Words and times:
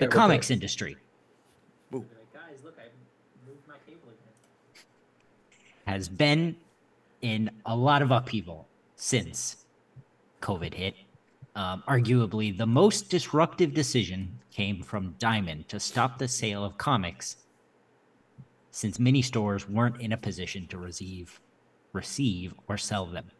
The 0.00 0.06
Yeah, 0.06 0.10
comics 0.10 0.50
industry 0.50 0.96
Ooh. 1.94 2.04
Guys, 2.32 2.64
look, 2.64 2.76
I 2.78 2.88
moved 3.46 3.68
my 3.68 3.74
table 3.86 4.08
again. 4.08 4.84
has 5.86 6.08
been 6.08 6.56
in 7.20 7.50
a 7.66 7.76
lot 7.76 8.02
of 8.02 8.10
upheaval 8.10 8.66
since 8.96 9.66
COVID 10.40 10.74
hit. 10.74 10.94
Um, 11.54 11.82
arguably, 11.88 12.56
the 12.56 12.66
most 12.66 13.10
disruptive 13.10 13.74
decision 13.74 14.38
came 14.50 14.82
from 14.82 15.16
Diamond 15.18 15.68
to 15.68 15.78
stop 15.80 16.18
the 16.18 16.28
sale 16.28 16.64
of 16.64 16.78
comics 16.78 17.36
since 18.70 18.98
many 18.98 19.20
stores 19.20 19.68
weren't 19.68 20.00
in 20.00 20.12
a 20.12 20.16
position 20.16 20.66
to 20.68 20.78
receive, 20.78 21.40
receive 21.92 22.54
or 22.68 22.78
sell 22.78 23.04
them. 23.04 23.30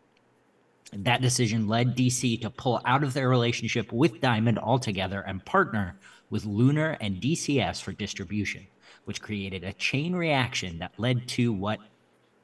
And 0.92 1.04
that 1.04 1.22
decision 1.22 1.68
led 1.68 1.96
DC 1.96 2.40
to 2.42 2.50
pull 2.50 2.80
out 2.84 3.04
of 3.04 3.14
their 3.14 3.28
relationship 3.28 3.92
with 3.92 4.20
Diamond 4.20 4.58
altogether 4.58 5.20
and 5.20 5.44
partner 5.44 5.96
with 6.30 6.46
Lunar 6.46 6.96
and 7.00 7.20
UCS 7.20 7.82
for 7.82 7.92
distribution, 7.92 8.66
which 9.04 9.20
created 9.20 9.64
a 9.64 9.72
chain 9.74 10.14
reaction 10.14 10.78
that 10.78 10.98
led 10.98 11.26
to 11.28 11.52
what 11.52 11.80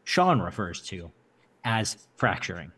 Sean 0.04 0.40
refers 0.40 0.82
to 0.88 1.10
as 1.64 1.96
fracturing. 2.16 2.72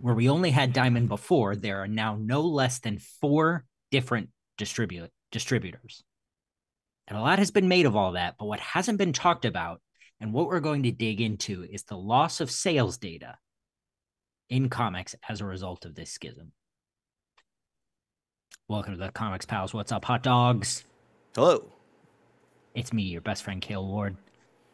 Where 0.00 0.14
we 0.14 0.28
only 0.28 0.50
had 0.50 0.72
Diamond 0.72 1.08
before, 1.08 1.56
there 1.56 1.82
are 1.82 1.88
now 1.88 2.16
no 2.20 2.42
less 2.42 2.80
than 2.80 2.98
four 2.98 3.64
different 3.90 4.28
distribu- 4.58 5.08
distributors. 5.32 6.04
And 7.08 7.16
a 7.16 7.20
lot 7.20 7.38
has 7.38 7.50
been 7.50 7.68
made 7.68 7.86
of 7.86 7.96
all 7.96 8.12
that, 8.12 8.34
but 8.38 8.46
what 8.46 8.60
hasn't 8.60 8.98
been 8.98 9.12
talked 9.12 9.44
about 9.44 9.80
and 10.20 10.32
what 10.32 10.48
we're 10.48 10.60
going 10.60 10.82
to 10.84 10.92
dig 10.92 11.20
into 11.20 11.64
is 11.64 11.84
the 11.84 11.96
loss 11.96 12.40
of 12.40 12.50
sales 12.50 12.98
data 12.98 13.38
in 14.48 14.68
comics 14.68 15.14
as 15.28 15.40
a 15.40 15.44
result 15.44 15.84
of 15.84 15.94
this 15.94 16.10
schism. 16.10 16.52
Welcome 18.68 18.94
to 18.94 18.98
the 18.98 19.12
Comics 19.12 19.46
Pals. 19.46 19.72
What's 19.72 19.92
up, 19.92 20.04
hot 20.04 20.22
dogs? 20.22 20.84
Hello. 21.34 21.66
It's 22.74 22.92
me, 22.92 23.02
your 23.04 23.20
best 23.20 23.44
friend, 23.44 23.62
Cale 23.62 23.86
Ward. 23.86 24.16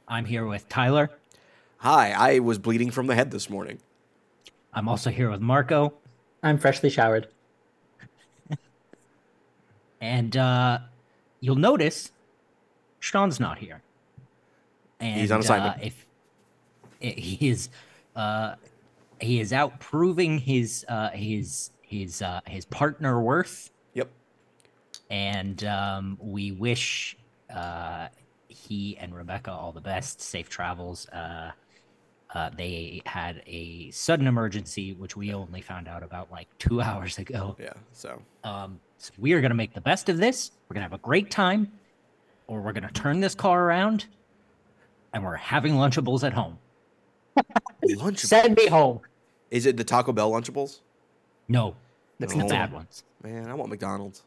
I'm 0.08 0.24
here 0.24 0.46
with 0.46 0.68
Tyler. 0.68 1.10
Hi. 1.78 2.12
I 2.12 2.38
was 2.38 2.58
bleeding 2.58 2.90
from 2.90 3.06
the 3.06 3.14
head 3.14 3.30
this 3.30 3.50
morning. 3.50 3.78
I'm 4.72 4.88
also 4.88 5.10
here 5.10 5.30
with 5.30 5.40
Marco. 5.40 5.92
I'm 6.42 6.58
freshly 6.58 6.90
showered. 6.90 7.28
And 10.00 10.36
uh, 10.36 10.78
you'll 11.38 11.54
notice 11.54 12.10
Sean's 12.98 13.38
not 13.38 13.58
here. 13.58 13.82
And, 14.98 15.20
He's 15.20 15.30
on 15.30 15.38
assignment. 15.38 15.76
Uh, 15.76 15.80
if 15.86 16.06
i- 17.00 17.06
he 17.20 17.48
is, 17.48 17.68
uh, 18.16 18.56
he 19.20 19.38
is 19.38 19.52
out 19.52 19.78
proving 19.78 20.38
his 20.38 20.84
uh, 20.88 21.10
his 21.10 21.70
his 21.82 22.20
uh, 22.20 22.40
his 22.48 22.64
partner 22.64 23.20
worth, 23.20 23.70
Yep. 23.70 23.72
And 25.12 25.62
um, 25.64 26.16
we 26.20 26.52
wish 26.52 27.16
uh, 27.54 28.08
he 28.48 28.96
and 28.98 29.14
Rebecca 29.14 29.50
all 29.52 29.70
the 29.70 29.80
best, 29.80 30.22
safe 30.22 30.48
travels. 30.48 31.06
Uh, 31.10 31.52
uh, 32.34 32.50
they 32.56 33.02
had 33.04 33.42
a 33.46 33.90
sudden 33.90 34.26
emergency, 34.26 34.94
which 34.94 35.14
we 35.14 35.34
only 35.34 35.60
found 35.60 35.86
out 35.86 36.02
about 36.02 36.32
like 36.32 36.48
two 36.58 36.80
hours 36.88 37.18
ago. 37.18 37.54
Yeah. 37.60 37.74
So 37.92 38.22
Um, 38.42 38.80
so 38.96 39.12
we 39.18 39.34
are 39.34 39.42
going 39.42 39.50
to 39.50 39.54
make 39.56 39.74
the 39.74 39.82
best 39.82 40.08
of 40.08 40.16
this. 40.16 40.52
We're 40.68 40.74
going 40.74 40.80
to 40.86 40.90
have 40.90 40.98
a 40.98 41.02
great 41.02 41.30
time, 41.30 41.70
or 42.46 42.62
we're 42.62 42.72
going 42.72 42.88
to 42.88 42.92
turn 42.94 43.20
this 43.20 43.34
car 43.34 43.62
around, 43.64 44.06
and 45.12 45.22
we're 45.22 45.36
having 45.36 45.74
Lunchables 45.74 46.24
at 46.24 46.32
home. 46.32 46.58
lunch. 47.96 48.20
Send 48.20 48.56
me 48.56 48.66
home. 48.66 49.00
Is 49.50 49.66
it 49.66 49.76
the 49.76 49.84
Taco 49.84 50.12
Bell 50.12 50.30
Lunchables? 50.32 50.80
No, 51.48 51.76
it's 52.18 52.32
the 52.32 52.38
No. 52.38 52.48
bad 52.48 52.72
ones. 52.72 53.04
Man, 53.22 53.50
I 53.50 53.54
want 53.54 53.68
McDonald's. 53.68 54.22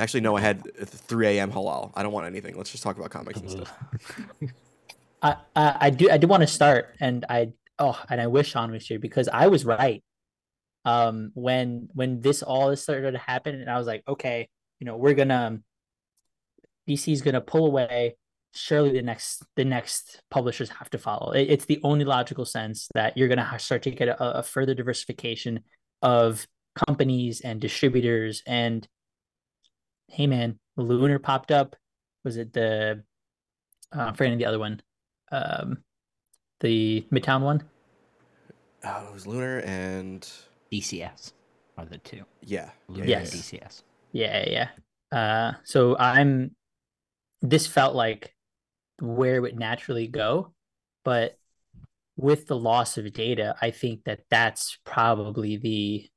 Actually, 0.00 0.22
no. 0.22 0.36
I 0.36 0.40
had 0.40 0.62
3 0.86 1.26
a.m. 1.26 1.52
halal. 1.52 1.92
I 1.94 2.02
don't 2.02 2.12
want 2.12 2.26
anything. 2.26 2.56
Let's 2.56 2.70
just 2.70 2.82
talk 2.82 2.96
about 2.96 3.10
comics 3.10 3.40
and 3.40 3.50
stuff. 3.50 3.72
I, 5.22 5.36
I 5.54 5.76
I 5.80 5.90
do 5.90 6.10
I 6.10 6.16
do 6.16 6.26
want 6.26 6.40
to 6.40 6.46
start, 6.46 6.96
and 6.98 7.26
I 7.28 7.52
oh, 7.78 8.00
and 8.08 8.20
I 8.20 8.26
wish 8.26 8.50
Sean 8.50 8.72
was 8.72 8.86
here 8.86 8.98
because 8.98 9.28
I 9.28 9.48
was 9.48 9.64
right. 9.64 10.02
Um, 10.86 11.32
when 11.34 11.88
when 11.92 12.22
this 12.22 12.42
all 12.42 12.74
started 12.76 13.12
to 13.12 13.18
happen, 13.18 13.60
and 13.60 13.68
I 13.68 13.76
was 13.76 13.86
like, 13.86 14.02
okay, 14.08 14.48
you 14.78 14.86
know, 14.86 14.96
we're 14.96 15.14
gonna 15.14 15.60
DC 16.88 17.12
is 17.12 17.22
gonna 17.22 17.42
pull 17.42 17.66
away. 17.66 18.16
Surely 18.54 18.92
the 18.92 19.02
next 19.02 19.44
the 19.56 19.64
next 19.64 20.22
publishers 20.30 20.70
have 20.70 20.88
to 20.90 20.98
follow. 20.98 21.32
It, 21.32 21.50
it's 21.50 21.66
the 21.66 21.80
only 21.84 22.06
logical 22.06 22.46
sense 22.46 22.88
that 22.94 23.16
you're 23.16 23.28
gonna 23.28 23.58
start 23.58 23.82
to 23.82 23.90
get 23.90 24.08
a, 24.08 24.38
a 24.38 24.42
further 24.42 24.74
diversification 24.74 25.60
of 26.00 26.46
companies 26.74 27.42
and 27.42 27.60
distributors. 27.60 28.42
And 28.46 28.88
hey, 30.10 30.26
man, 30.26 30.58
Lunar 30.76 31.18
popped 31.18 31.50
up. 31.50 31.76
Was 32.24 32.36
it 32.36 32.52
the? 32.52 33.02
Uh, 33.96 34.00
I'm 34.02 34.14
forgetting 34.14 34.38
the 34.38 34.46
other 34.46 34.58
one 34.58 34.80
um 35.32 35.78
the 36.60 37.06
midtown 37.12 37.40
one 37.42 37.62
Oh, 38.84 39.06
it 39.08 39.12
was 39.12 39.26
Lunar 39.26 39.58
and 39.60 40.28
UCS 40.72 41.32
are 41.78 41.84
the 41.84 41.98
two. 41.98 42.24
yeah. 42.42 42.70
Lunar 42.88 43.06
yeah, 43.06 43.18
and 43.20 43.32
Yes. 43.32 43.34
UCS. 43.34 43.82
yeah 44.12 44.44
yeah 44.48 44.68
yeah. 45.12 45.18
uh 45.18 45.52
so 45.64 45.96
i'm 45.98 46.54
this 47.42 47.66
felt 47.66 47.94
like 47.94 48.34
where 49.00 49.36
it 49.36 49.40
would 49.40 49.58
naturally 49.58 50.08
go 50.08 50.52
but 51.04 51.36
with 52.16 52.46
the 52.48 52.56
loss 52.56 52.98
of 52.98 53.12
data 53.12 53.54
i 53.62 53.70
think 53.70 54.02
that 54.04 54.20
that's 54.30 54.78
probably 54.84 55.56
the 55.56 56.09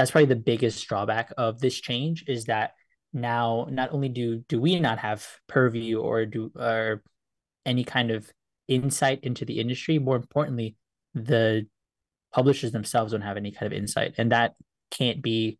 that's 0.00 0.10
probably 0.10 0.26
the 0.26 0.36
biggest 0.36 0.86
drawback 0.88 1.30
of 1.36 1.60
this 1.60 1.78
change 1.78 2.24
is 2.26 2.46
that 2.46 2.72
now 3.12 3.66
not 3.70 3.92
only 3.92 4.08
do 4.08 4.38
do 4.48 4.58
we 4.58 4.80
not 4.80 4.98
have 4.98 5.26
purview 5.46 6.00
or 6.00 6.24
do 6.24 6.50
or 6.56 7.02
any 7.66 7.84
kind 7.84 8.10
of 8.10 8.30
insight 8.66 9.20
into 9.24 9.44
the 9.44 9.60
industry 9.60 9.98
more 9.98 10.16
importantly 10.16 10.74
the 11.12 11.66
publishers 12.32 12.72
themselves 12.72 13.12
don't 13.12 13.20
have 13.20 13.36
any 13.36 13.50
kind 13.50 13.70
of 13.70 13.76
insight 13.76 14.14
and 14.16 14.32
that 14.32 14.54
can't 14.90 15.20
be 15.20 15.58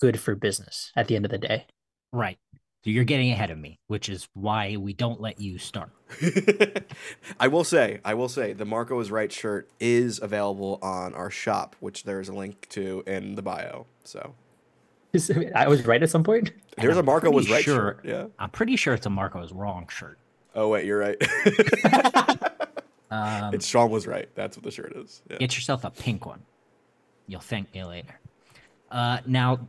good 0.00 0.20
for 0.20 0.36
business 0.36 0.92
at 0.94 1.08
the 1.08 1.16
end 1.16 1.24
of 1.24 1.30
the 1.30 1.38
day 1.38 1.66
Right. 2.14 2.38
So 2.84 2.90
you're 2.90 3.04
getting 3.04 3.30
ahead 3.32 3.50
of 3.50 3.56
me, 3.58 3.78
which 3.86 4.10
is 4.10 4.28
why 4.34 4.76
we 4.76 4.92
don't 4.92 5.18
let 5.18 5.40
you 5.40 5.56
start. 5.56 5.90
I 7.40 7.48
will 7.48 7.64
say, 7.64 8.00
I 8.04 8.12
will 8.12 8.28
say, 8.28 8.52
the 8.52 8.66
Marco 8.66 9.00
is 9.00 9.10
right 9.10 9.32
shirt 9.32 9.70
is 9.80 10.20
available 10.20 10.78
on 10.82 11.14
our 11.14 11.30
shop, 11.30 11.76
which 11.80 12.04
there 12.04 12.20
is 12.20 12.28
a 12.28 12.34
link 12.34 12.68
to 12.70 13.02
in 13.06 13.36
the 13.36 13.42
bio. 13.42 13.86
So 14.04 14.34
i 15.54 15.68
was 15.68 15.86
right 15.86 16.02
at 16.02 16.10
some 16.10 16.24
point 16.24 16.50
there's 16.76 16.96
a 16.96 16.98
I'm 16.98 17.06
Marco 17.06 17.30
was 17.30 17.48
right 17.48 17.64
sure- 17.64 17.74
shirt. 17.74 18.00
Yeah. 18.04 18.26
I'm 18.38 18.50
pretty 18.50 18.76
sure 18.76 18.92
it's 18.92 19.06
a 19.06 19.10
Marco's 19.10 19.52
wrong 19.52 19.88
shirt. 19.88 20.18
Oh 20.54 20.68
wait, 20.68 20.84
you're 20.84 20.98
right. 20.98 21.16
Um, 23.10 23.54
it's 23.54 23.66
Sean 23.66 23.90
was 23.90 24.08
right. 24.08 24.28
That's 24.34 24.56
what 24.56 24.64
the 24.64 24.72
shirt 24.72 24.92
is. 24.96 25.22
Yeah. 25.30 25.36
Get 25.36 25.54
yourself 25.54 25.84
a 25.84 25.90
pink 25.90 26.26
one. 26.26 26.42
You'll 27.28 27.40
thank 27.40 27.72
me 27.72 27.84
later. 27.84 28.18
Uh, 28.90 29.18
now, 29.24 29.68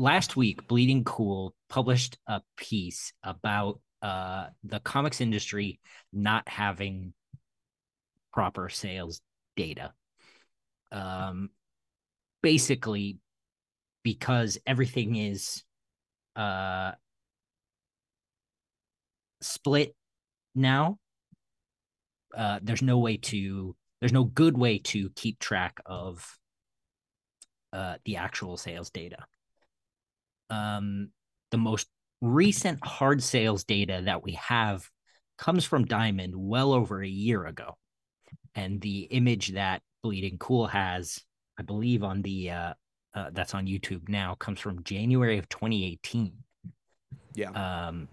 last 0.00 0.36
week, 0.36 0.66
Bleeding 0.66 1.04
Cool 1.04 1.54
published 1.68 2.18
a 2.26 2.42
piece 2.56 3.12
about 3.22 3.80
uh, 4.02 4.46
the 4.64 4.80
comics 4.80 5.20
industry 5.20 5.78
not 6.12 6.48
having 6.48 7.12
proper 8.32 8.68
sales 8.68 9.20
data. 9.56 9.92
Um, 10.90 11.50
basically, 12.42 13.18
because 14.02 14.58
everything 14.66 15.16
is 15.16 15.62
uh, 16.34 16.92
split 19.40 19.94
now 20.54 20.98
uh, 22.36 22.58
there's 22.62 22.82
no 22.82 22.98
way 22.98 23.16
to 23.16 23.74
there's 24.00 24.12
no 24.12 24.24
good 24.24 24.56
way 24.56 24.78
to 24.78 25.10
keep 25.10 25.38
track 25.38 25.80
of 25.84 26.38
uh, 27.72 27.96
the 28.04 28.16
actual 28.16 28.56
sales 28.56 28.90
data. 28.90 29.24
Um, 30.50 31.10
the 31.50 31.58
most 31.58 31.88
recent 32.20 32.84
hard 32.84 33.22
sales 33.22 33.64
data 33.64 34.02
that 34.04 34.22
we 34.22 34.32
have 34.32 34.88
comes 35.38 35.64
from 35.64 35.84
Diamond 35.86 36.34
well 36.36 36.72
over 36.72 37.02
a 37.02 37.08
year 37.08 37.46
ago, 37.46 37.76
and 38.54 38.80
the 38.80 39.02
image 39.04 39.48
that 39.54 39.82
Bleeding 40.02 40.38
Cool 40.38 40.66
has, 40.66 41.20
I 41.58 41.62
believe, 41.62 42.02
on 42.04 42.22
the 42.22 42.50
uh, 42.50 42.74
uh, 43.14 43.30
that's 43.32 43.54
on 43.54 43.66
YouTube 43.66 44.08
now, 44.08 44.34
comes 44.34 44.60
from 44.60 44.82
January 44.84 45.38
of 45.38 45.48
2018 45.48 46.32
Yeah. 47.34 47.50
um, 47.88 48.08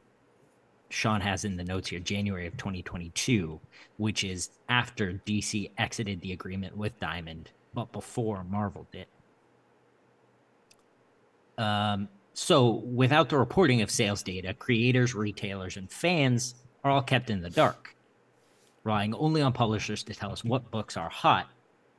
Sean 0.90 1.22
has 1.22 1.44
in 1.44 1.58
the 1.58 1.64
notes 1.64 1.90
here 1.90 2.00
January 2.00 2.48
of 2.48 2.56
2022, 2.58 3.60
which 3.98 4.24
is 4.24 4.50
after 4.70 5.14
DC 5.26 5.70
exited 5.78 6.22
the 6.22 6.32
agreement 6.32 6.76
with 6.76 6.98
Diamond, 7.00 7.52
but 7.74 7.92
before 7.92 8.44
Marvel 8.46 8.88
did. 8.92 9.06
Um, 11.58 12.08
so, 12.40 12.84
without 12.86 13.30
the 13.30 13.38
reporting 13.40 13.82
of 13.82 13.90
sales 13.90 14.22
data, 14.22 14.54
creators, 14.54 15.16
retailers, 15.16 15.76
and 15.76 15.92
fans 15.92 16.54
are 16.84 16.92
all 16.92 17.02
kept 17.02 17.32
in 17.32 17.42
the 17.42 17.50
dark, 17.50 17.96
relying 18.84 19.16
only 19.16 19.42
on 19.42 19.54
publishers 19.54 20.04
to 20.04 20.14
tell 20.14 20.32
us 20.32 20.44
what 20.44 20.70
books 20.70 20.98
are 20.98 21.10
hot. 21.10 21.50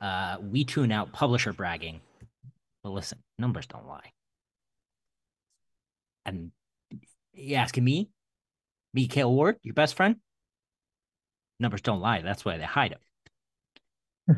Uh, 0.01 0.37
we 0.41 0.63
tune 0.65 0.93
out 0.93 1.13
publisher 1.13 1.53
bragging. 1.53 2.01
But 2.85 2.91
listen, 2.91 3.19
numbers 3.41 3.67
don't 3.67 3.89
lie. 3.89 4.13
And 6.25 6.53
you 7.33 7.57
asking 7.57 7.83
me, 7.83 8.09
Mikael 8.95 9.35
Ward, 9.35 9.57
your 9.65 9.75
best 9.75 9.97
friend? 9.97 10.15
Numbers 11.59 11.81
don't 11.81 12.01
lie. 12.01 12.23
That's 12.23 12.45
why 12.45 12.59
they 12.59 12.65
hide 12.65 12.97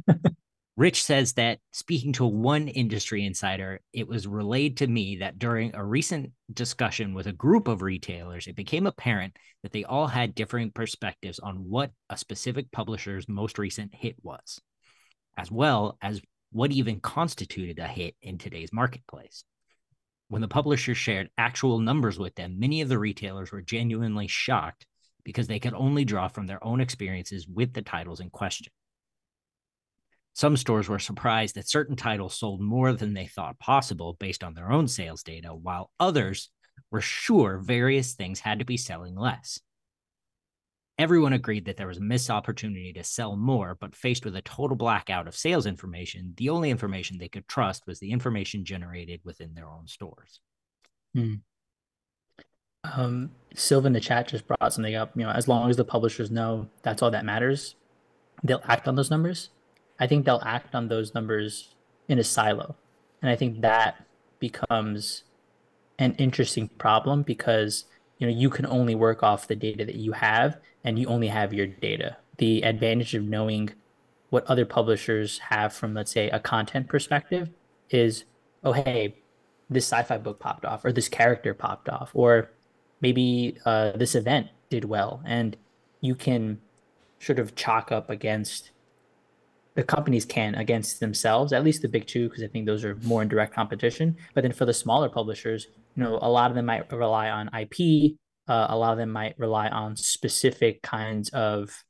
them. 0.08 0.18
Rich 0.80 1.02
says 1.02 1.34
that 1.34 1.58
speaking 1.72 2.14
to 2.14 2.24
one 2.24 2.66
industry 2.66 3.26
insider, 3.26 3.82
it 3.92 4.08
was 4.08 4.26
relayed 4.26 4.78
to 4.78 4.86
me 4.86 5.16
that 5.16 5.38
during 5.38 5.74
a 5.74 5.84
recent 5.84 6.32
discussion 6.54 7.12
with 7.12 7.26
a 7.26 7.34
group 7.34 7.68
of 7.68 7.82
retailers, 7.82 8.46
it 8.46 8.56
became 8.56 8.86
apparent 8.86 9.36
that 9.62 9.72
they 9.72 9.84
all 9.84 10.06
had 10.06 10.34
differing 10.34 10.70
perspectives 10.70 11.38
on 11.38 11.68
what 11.68 11.90
a 12.08 12.16
specific 12.16 12.72
publisher's 12.72 13.28
most 13.28 13.58
recent 13.58 13.94
hit 13.94 14.16
was, 14.22 14.58
as 15.36 15.50
well 15.50 15.98
as 16.00 16.22
what 16.50 16.72
even 16.72 16.98
constituted 16.98 17.78
a 17.78 17.86
hit 17.86 18.14
in 18.22 18.38
today's 18.38 18.72
marketplace. 18.72 19.44
When 20.28 20.40
the 20.40 20.48
publisher 20.48 20.94
shared 20.94 21.28
actual 21.36 21.78
numbers 21.78 22.18
with 22.18 22.36
them, 22.36 22.58
many 22.58 22.80
of 22.80 22.88
the 22.88 22.98
retailers 22.98 23.52
were 23.52 23.60
genuinely 23.60 24.28
shocked 24.28 24.86
because 25.24 25.46
they 25.46 25.60
could 25.60 25.74
only 25.74 26.06
draw 26.06 26.28
from 26.28 26.46
their 26.46 26.64
own 26.64 26.80
experiences 26.80 27.46
with 27.46 27.74
the 27.74 27.82
titles 27.82 28.20
in 28.20 28.30
question. 28.30 28.72
Some 30.34 30.56
stores 30.56 30.88
were 30.88 30.98
surprised 30.98 31.56
that 31.56 31.68
certain 31.68 31.96
titles 31.96 32.38
sold 32.38 32.60
more 32.60 32.92
than 32.92 33.14
they 33.14 33.26
thought 33.26 33.58
possible 33.58 34.16
based 34.18 34.44
on 34.44 34.54
their 34.54 34.72
own 34.72 34.88
sales 34.88 35.22
data, 35.22 35.54
while 35.54 35.90
others 35.98 36.50
were 36.90 37.00
sure 37.00 37.58
various 37.58 38.14
things 38.14 38.40
had 38.40 38.60
to 38.60 38.64
be 38.64 38.76
selling 38.76 39.16
less. 39.16 39.60
Everyone 40.98 41.32
agreed 41.32 41.64
that 41.64 41.78
there 41.78 41.86
was 41.86 41.96
a 41.96 42.02
missed 42.02 42.30
opportunity 42.30 42.92
to 42.92 43.02
sell 43.02 43.34
more, 43.34 43.74
but 43.80 43.96
faced 43.96 44.24
with 44.24 44.36
a 44.36 44.42
total 44.42 44.76
blackout 44.76 45.26
of 45.26 45.34
sales 45.34 45.64
information, 45.64 46.34
the 46.36 46.50
only 46.50 46.70
information 46.70 47.16
they 47.16 47.28
could 47.28 47.48
trust 47.48 47.86
was 47.86 47.98
the 48.00 48.12
information 48.12 48.66
generated 48.66 49.20
within 49.24 49.54
their 49.54 49.68
own 49.68 49.86
stores. 49.86 50.40
Hmm. 51.14 51.36
Um, 52.84 53.30
Silva 53.54 53.86
in 53.86 53.92
the 53.94 54.00
chat 54.00 54.28
just 54.28 54.46
brought 54.46 54.72
something 54.72 54.94
up. 54.94 55.12
You 55.16 55.24
know, 55.24 55.30
as 55.30 55.48
long 55.48 55.70
as 55.70 55.76
the 55.76 55.84
publishers 55.84 56.30
know 56.30 56.68
that's 56.82 57.02
all 57.02 57.10
that 57.10 57.24
matters, 57.24 57.76
they'll 58.42 58.62
act 58.64 58.86
on 58.86 58.94
those 58.94 59.10
numbers. 59.10 59.50
I 60.00 60.06
think 60.06 60.24
they'll 60.24 60.42
act 60.44 60.74
on 60.74 60.88
those 60.88 61.14
numbers 61.14 61.74
in 62.08 62.18
a 62.18 62.24
silo. 62.24 62.74
And 63.22 63.30
I 63.30 63.36
think 63.36 63.60
that 63.60 64.06
becomes 64.40 65.24
an 65.98 66.14
interesting 66.14 66.68
problem 66.78 67.22
because 67.22 67.84
you 68.18 68.26
know 68.26 68.32
you 68.32 68.48
can 68.48 68.66
only 68.66 68.94
work 68.94 69.22
off 69.22 69.46
the 69.46 69.54
data 69.54 69.84
that 69.84 69.96
you 69.96 70.12
have 70.12 70.58
and 70.82 70.98
you 70.98 71.06
only 71.06 71.28
have 71.28 71.52
your 71.52 71.66
data. 71.66 72.16
The 72.38 72.62
advantage 72.62 73.14
of 73.14 73.22
knowing 73.22 73.70
what 74.30 74.46
other 74.46 74.64
publishers 74.64 75.38
have 75.38 75.72
from 75.72 75.92
let's 75.92 76.12
say 76.12 76.30
a 76.30 76.40
content 76.40 76.88
perspective 76.88 77.50
is 77.90 78.24
oh 78.64 78.72
hey 78.72 79.16
this 79.68 79.86
sci-fi 79.86 80.16
book 80.18 80.38
popped 80.38 80.64
off 80.64 80.84
or 80.84 80.92
this 80.92 81.08
character 81.08 81.52
popped 81.52 81.88
off 81.88 82.10
or 82.14 82.50
maybe 83.00 83.58
uh, 83.66 83.92
this 83.92 84.14
event 84.14 84.48
did 84.70 84.84
well 84.84 85.22
and 85.26 85.56
you 86.00 86.14
can 86.14 86.60
sort 87.18 87.38
of 87.38 87.54
chalk 87.54 87.92
up 87.92 88.08
against 88.08 88.70
the 89.80 89.86
companies 89.86 90.26
can 90.26 90.54
against 90.56 91.00
themselves, 91.00 91.54
at 91.54 91.64
least 91.64 91.80
the 91.80 91.88
big 91.88 92.06
two, 92.06 92.28
because 92.28 92.44
I 92.44 92.48
think 92.48 92.66
those 92.66 92.84
are 92.84 92.96
more 92.96 93.22
in 93.22 93.28
direct 93.28 93.54
competition. 93.54 94.14
But 94.34 94.42
then 94.42 94.52
for 94.52 94.66
the 94.66 94.74
smaller 94.74 95.08
publishers, 95.08 95.68
you 95.96 96.02
know, 96.02 96.18
a 96.20 96.28
lot 96.28 96.50
of 96.50 96.54
them 96.54 96.66
might 96.66 96.92
rely 96.92 97.30
on 97.30 97.48
IP. 97.58 98.18
Uh, 98.46 98.66
a 98.68 98.76
lot 98.76 98.92
of 98.92 98.98
them 98.98 99.08
might 99.08 99.38
rely 99.38 99.68
on 99.68 99.96
specific 99.96 100.82
kinds 100.82 101.30
of, 101.30 101.82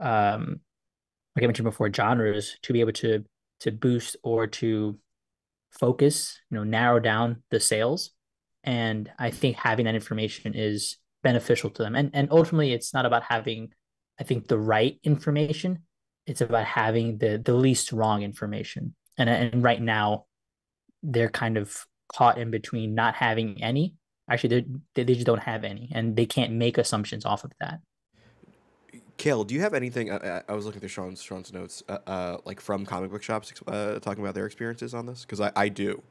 um, 0.00 0.60
like 1.36 1.42
I 1.42 1.46
mentioned 1.46 1.66
before, 1.66 1.92
genres 1.92 2.56
to 2.62 2.72
be 2.72 2.80
able 2.80 2.92
to 2.92 3.22
to 3.60 3.70
boost 3.70 4.16
or 4.22 4.46
to 4.46 4.98
focus, 5.78 6.40
you 6.50 6.56
know, 6.56 6.64
narrow 6.64 7.00
down 7.00 7.42
the 7.50 7.60
sales. 7.60 8.12
And 8.62 9.10
I 9.18 9.30
think 9.30 9.58
having 9.58 9.84
that 9.84 9.94
information 9.94 10.54
is 10.54 10.96
beneficial 11.22 11.68
to 11.68 11.82
them. 11.82 11.96
And 11.96 12.12
and 12.14 12.28
ultimately, 12.30 12.72
it's 12.72 12.94
not 12.94 13.04
about 13.04 13.24
having, 13.24 13.74
I 14.18 14.24
think, 14.24 14.48
the 14.48 14.58
right 14.58 14.98
information 15.04 15.80
it's 16.26 16.40
about 16.40 16.64
having 16.64 17.18
the 17.18 17.40
the 17.44 17.54
least 17.54 17.92
wrong 17.92 18.22
information 18.22 18.94
and 19.18 19.28
and 19.28 19.62
right 19.62 19.80
now 19.80 20.24
they're 21.02 21.30
kind 21.30 21.56
of 21.56 21.84
caught 22.08 22.38
in 22.38 22.50
between 22.50 22.94
not 22.94 23.14
having 23.14 23.62
any 23.62 23.94
actually 24.30 24.64
they 24.94 25.04
they 25.04 25.14
just 25.14 25.26
don't 25.26 25.42
have 25.42 25.64
any 25.64 25.90
and 25.92 26.16
they 26.16 26.26
can't 26.26 26.52
make 26.52 26.78
assumptions 26.78 27.24
off 27.24 27.44
of 27.44 27.52
that 27.60 27.78
Cale, 29.16 29.44
do 29.44 29.54
you 29.54 29.60
have 29.60 29.74
anything? 29.74 30.10
Uh, 30.10 30.42
I 30.48 30.54
was 30.54 30.66
looking 30.66 30.80
through 30.80 30.88
Sean's 30.88 31.22
Sean's 31.22 31.52
notes, 31.52 31.84
uh, 31.88 31.98
uh, 32.06 32.38
like 32.44 32.60
from 32.60 32.84
comic 32.84 33.12
book 33.12 33.22
shops, 33.22 33.52
uh, 33.68 34.00
talking 34.00 34.24
about 34.24 34.34
their 34.34 34.44
experiences 34.44 34.92
on 34.92 35.06
this, 35.06 35.20
because 35.24 35.40
I, 35.40 35.52
I 35.54 35.68
do, 35.68 36.02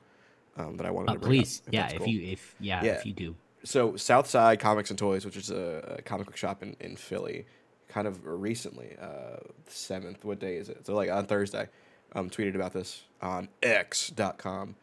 um, 0.55 0.77
that 0.77 0.85
I 0.85 0.91
wanted 0.91 1.09
uh, 1.09 1.13
to 1.13 1.19
bring 1.19 1.31
please, 1.31 1.61
up, 1.67 1.67
if 1.67 1.73
yeah, 1.73 1.87
if 1.89 1.97
cool. 1.97 2.07
you 2.07 2.31
if 2.31 2.55
yeah, 2.61 2.81
Yeah. 2.81 2.91
if 2.93 3.05
you 3.05 3.11
do, 3.11 3.35
So 3.65 3.97
Southside 3.97 4.59
Comics 4.59 4.89
and 4.89 4.97
Toys, 4.97 5.25
which 5.25 5.35
is 5.35 5.51
a, 5.51 5.97
a 5.99 6.01
comic 6.01 6.27
book 6.27 6.37
shop 6.37 6.63
in, 6.63 6.77
in 6.79 6.95
Philly, 6.95 7.45
kind 7.93 8.07
of 8.07 8.25
recently, 8.25 8.95
uh, 8.99 9.37
seventh. 9.67 10.25
What 10.25 10.39
day 10.39 10.57
is 10.57 10.69
it? 10.69 10.85
So 10.85 10.95
like 10.95 11.11
on 11.11 11.25
Thursday, 11.25 11.67
um, 12.13 12.29
tweeted 12.29 12.55
about 12.55 12.73
this 12.73 13.03
on 13.21 13.47
X.com. 13.61 14.75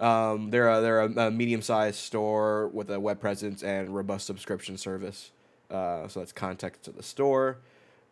Um, 0.00 0.50
they're 0.50 0.68
a, 0.68 0.80
they're 0.80 1.02
a, 1.02 1.26
a 1.26 1.30
medium 1.30 1.62
sized 1.62 1.96
store 1.96 2.68
with 2.68 2.90
a 2.90 2.98
web 2.98 3.20
presence 3.20 3.62
and 3.62 3.94
robust 3.94 4.26
subscription 4.26 4.76
service. 4.76 5.30
Uh, 5.70 6.08
so 6.08 6.20
that's 6.20 6.32
context 6.32 6.82
to 6.84 6.92
the 6.92 7.02
store. 7.02 7.58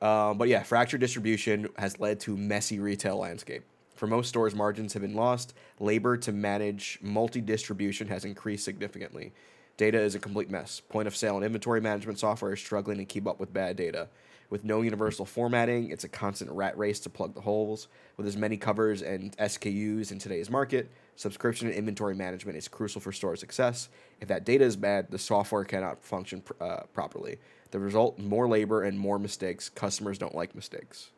Um, 0.00 0.36
but 0.36 0.48
yeah, 0.48 0.62
fractured 0.62 1.00
distribution 1.00 1.68
has 1.78 1.98
led 1.98 2.20
to 2.20 2.36
messy 2.36 2.78
retail 2.78 3.18
landscape. 3.18 3.62
For 3.94 4.06
most 4.06 4.28
stores, 4.28 4.54
margins 4.54 4.92
have 4.94 5.02
been 5.02 5.14
lost. 5.14 5.54
Labor 5.78 6.16
to 6.18 6.32
manage 6.32 6.98
multi 7.02 7.40
distribution 7.40 8.08
has 8.08 8.24
increased 8.24 8.64
significantly. 8.64 9.32
Data 9.76 10.00
is 10.00 10.14
a 10.14 10.18
complete 10.18 10.50
mess. 10.50 10.80
Point 10.80 11.08
of 11.08 11.16
sale 11.16 11.36
and 11.36 11.44
inventory 11.44 11.80
management 11.80 12.18
software 12.18 12.52
is 12.52 12.60
struggling 12.60 12.98
to 12.98 13.04
keep 13.04 13.26
up 13.26 13.38
with 13.40 13.52
bad 13.52 13.76
data. 13.76 14.08
With 14.52 14.64
no 14.64 14.82
universal 14.82 15.24
formatting, 15.24 15.88
it's 15.88 16.04
a 16.04 16.10
constant 16.10 16.50
rat 16.50 16.76
race 16.76 17.00
to 17.00 17.08
plug 17.08 17.32
the 17.34 17.40
holes. 17.40 17.88
With 18.18 18.26
as 18.26 18.36
many 18.36 18.58
covers 18.58 19.00
and 19.00 19.34
SKUs 19.38 20.12
in 20.12 20.18
today's 20.18 20.50
market, 20.50 20.90
subscription 21.16 21.68
and 21.68 21.74
inventory 21.74 22.14
management 22.14 22.58
is 22.58 22.68
crucial 22.68 23.00
for 23.00 23.12
store 23.12 23.34
success. 23.34 23.88
If 24.20 24.28
that 24.28 24.44
data 24.44 24.64
is 24.64 24.76
bad, 24.76 25.10
the 25.10 25.18
software 25.18 25.64
cannot 25.64 26.04
function 26.04 26.42
pr- 26.42 26.52
uh, 26.62 26.82
properly. 26.92 27.38
The 27.70 27.78
result: 27.78 28.18
more 28.18 28.46
labor 28.46 28.82
and 28.82 28.98
more 28.98 29.18
mistakes. 29.18 29.70
Customers 29.70 30.18
don't 30.18 30.34
like 30.34 30.54
mistakes. 30.54 31.08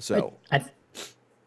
So 0.00 0.34
I, 0.50 0.56
I 0.56 0.64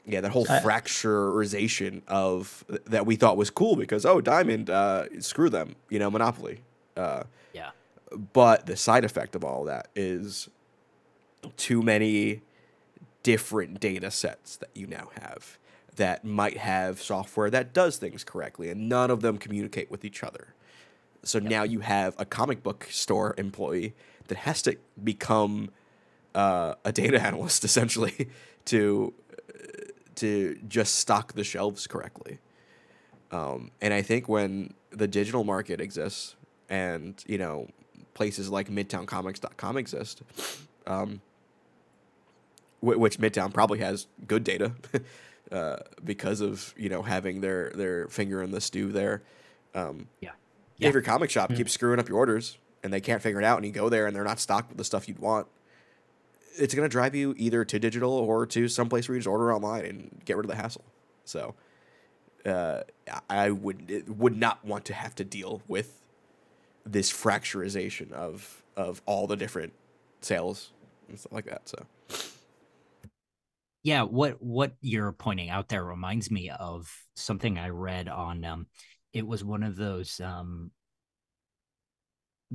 yeah, 0.05 0.21
that 0.21 0.31
whole 0.31 0.45
I- 0.49 0.59
fracturization 0.61 2.03
of 2.07 2.63
that 2.85 3.05
we 3.05 3.17
thought 3.17 3.35
was 3.35 3.49
cool 3.49 3.75
because 3.75 4.05
oh, 4.05 4.21
Diamond, 4.21 4.69
uh, 4.69 5.07
screw 5.19 5.49
them, 5.49 5.75
you 5.89 5.99
know, 5.99 6.09
Monopoly. 6.09 6.61
Uh, 6.95 7.23
yeah, 7.51 7.71
but 8.33 8.65
the 8.65 8.77
side 8.77 9.03
effect 9.03 9.35
of 9.35 9.43
all 9.43 9.65
that 9.65 9.89
is 9.95 10.47
too 11.57 11.81
many 11.81 12.41
different 13.23 13.79
data 13.79 14.11
sets 14.11 14.57
that 14.57 14.69
you 14.75 14.87
now 14.87 15.09
have 15.21 15.57
that 15.95 16.25
might 16.25 16.57
have 16.57 17.01
software 17.01 17.49
that 17.49 17.73
does 17.73 17.97
things 17.97 18.23
correctly, 18.23 18.69
and 18.69 18.89
none 18.89 19.11
of 19.11 19.21
them 19.21 19.37
communicate 19.37 19.91
with 19.91 20.03
each 20.03 20.23
other. 20.23 20.53
So 21.23 21.39
now 21.39 21.63
you 21.63 21.79
have 21.79 22.15
a 22.17 22.25
comic 22.25 22.63
book 22.63 22.87
store 22.89 23.33
employee 23.37 23.93
that 24.27 24.39
has 24.39 24.61
to 24.63 24.77
become 25.01 25.69
uh, 26.35 26.75
a 26.83 26.91
data 26.91 27.21
analyst 27.25 27.63
essentially 27.63 28.29
to 28.65 29.13
to 30.15 30.57
just 30.67 30.95
stock 30.95 31.33
the 31.33 31.43
shelves 31.43 31.87
correctly. 31.87 32.39
Um, 33.31 33.71
and 33.81 33.93
I 33.93 34.03
think 34.03 34.29
when 34.29 34.73
the 34.91 35.07
digital 35.07 35.43
market 35.43 35.81
exists 35.81 36.35
and, 36.69 37.21
you 37.25 37.39
know, 37.39 37.67
places 38.13 38.49
like 38.49 38.69
midtowncomics.com 38.69 39.77
exist, 39.77 40.21
um, 40.85 41.21
which 42.83 43.17
Midtown 43.17 43.53
probably 43.53 43.79
has 43.79 44.07
good 44.27 44.43
data 44.43 44.73
uh, 45.51 45.77
because 46.03 46.41
of, 46.41 46.73
you 46.77 46.89
know, 46.89 47.01
having 47.01 47.41
their, 47.41 47.71
their 47.71 48.07
finger 48.09 48.43
in 48.43 48.51
the 48.51 48.61
stew 48.61 48.91
there. 48.91 49.23
Um, 49.73 50.07
yeah, 50.77 50.89
If 50.89 50.93
your 50.93 51.01
comic 51.01 51.29
shop 51.29 51.53
keeps 51.55 51.71
screwing 51.71 51.99
up 51.99 52.09
your 52.09 52.17
orders 52.17 52.57
and 52.83 52.91
they 52.91 53.01
can't 53.01 53.21
figure 53.21 53.39
it 53.39 53.45
out 53.45 53.57
and 53.57 53.65
you 53.65 53.71
go 53.71 53.89
there 53.89 54.05
and 54.05 54.15
they're 54.15 54.23
not 54.23 54.39
stocked 54.39 54.69
with 54.69 54.77
the 54.77 54.83
stuff 54.83 55.07
you'd 55.07 55.19
want, 55.19 55.47
it's 56.55 56.75
going 56.75 56.87
to 56.87 56.91
drive 56.91 57.15
you 57.15 57.33
either 57.37 57.65
to 57.65 57.79
digital 57.79 58.11
or 58.11 58.45
to 58.45 58.67
someplace 58.67 59.07
where 59.07 59.15
you 59.15 59.19
just 59.19 59.27
order 59.27 59.53
online 59.53 59.85
and 59.85 60.21
get 60.25 60.37
rid 60.37 60.45
of 60.45 60.51
the 60.51 60.57
hassle. 60.57 60.83
So, 61.25 61.55
uh, 62.45 62.81
I 63.29 63.51
would 63.51 63.89
it 63.89 64.09
would 64.09 64.35
not 64.37 64.63
want 64.65 64.85
to 64.85 64.93
have 64.93 65.15
to 65.15 65.23
deal 65.23 65.61
with 65.67 66.01
this 66.85 67.11
fracturization 67.11 68.11
of 68.11 68.61
of 68.75 69.01
all 69.05 69.27
the 69.27 69.37
different 69.37 69.73
sales 70.21 70.71
and 71.07 71.17
stuff 71.17 71.31
like 71.31 71.45
that. 71.45 71.69
So, 71.69 71.85
yeah. 73.83 74.03
What 74.03 74.41
what 74.41 74.73
you're 74.81 75.11
pointing 75.11 75.49
out 75.49 75.67
there 75.67 75.83
reminds 75.83 76.31
me 76.31 76.49
of 76.49 76.91
something 77.15 77.57
I 77.57 77.69
read 77.69 78.07
on. 78.07 78.43
Um, 78.43 78.67
it 79.11 79.27
was 79.27 79.43
one 79.43 79.63
of 79.63 79.75
those 79.75 80.19
um, 80.19 80.71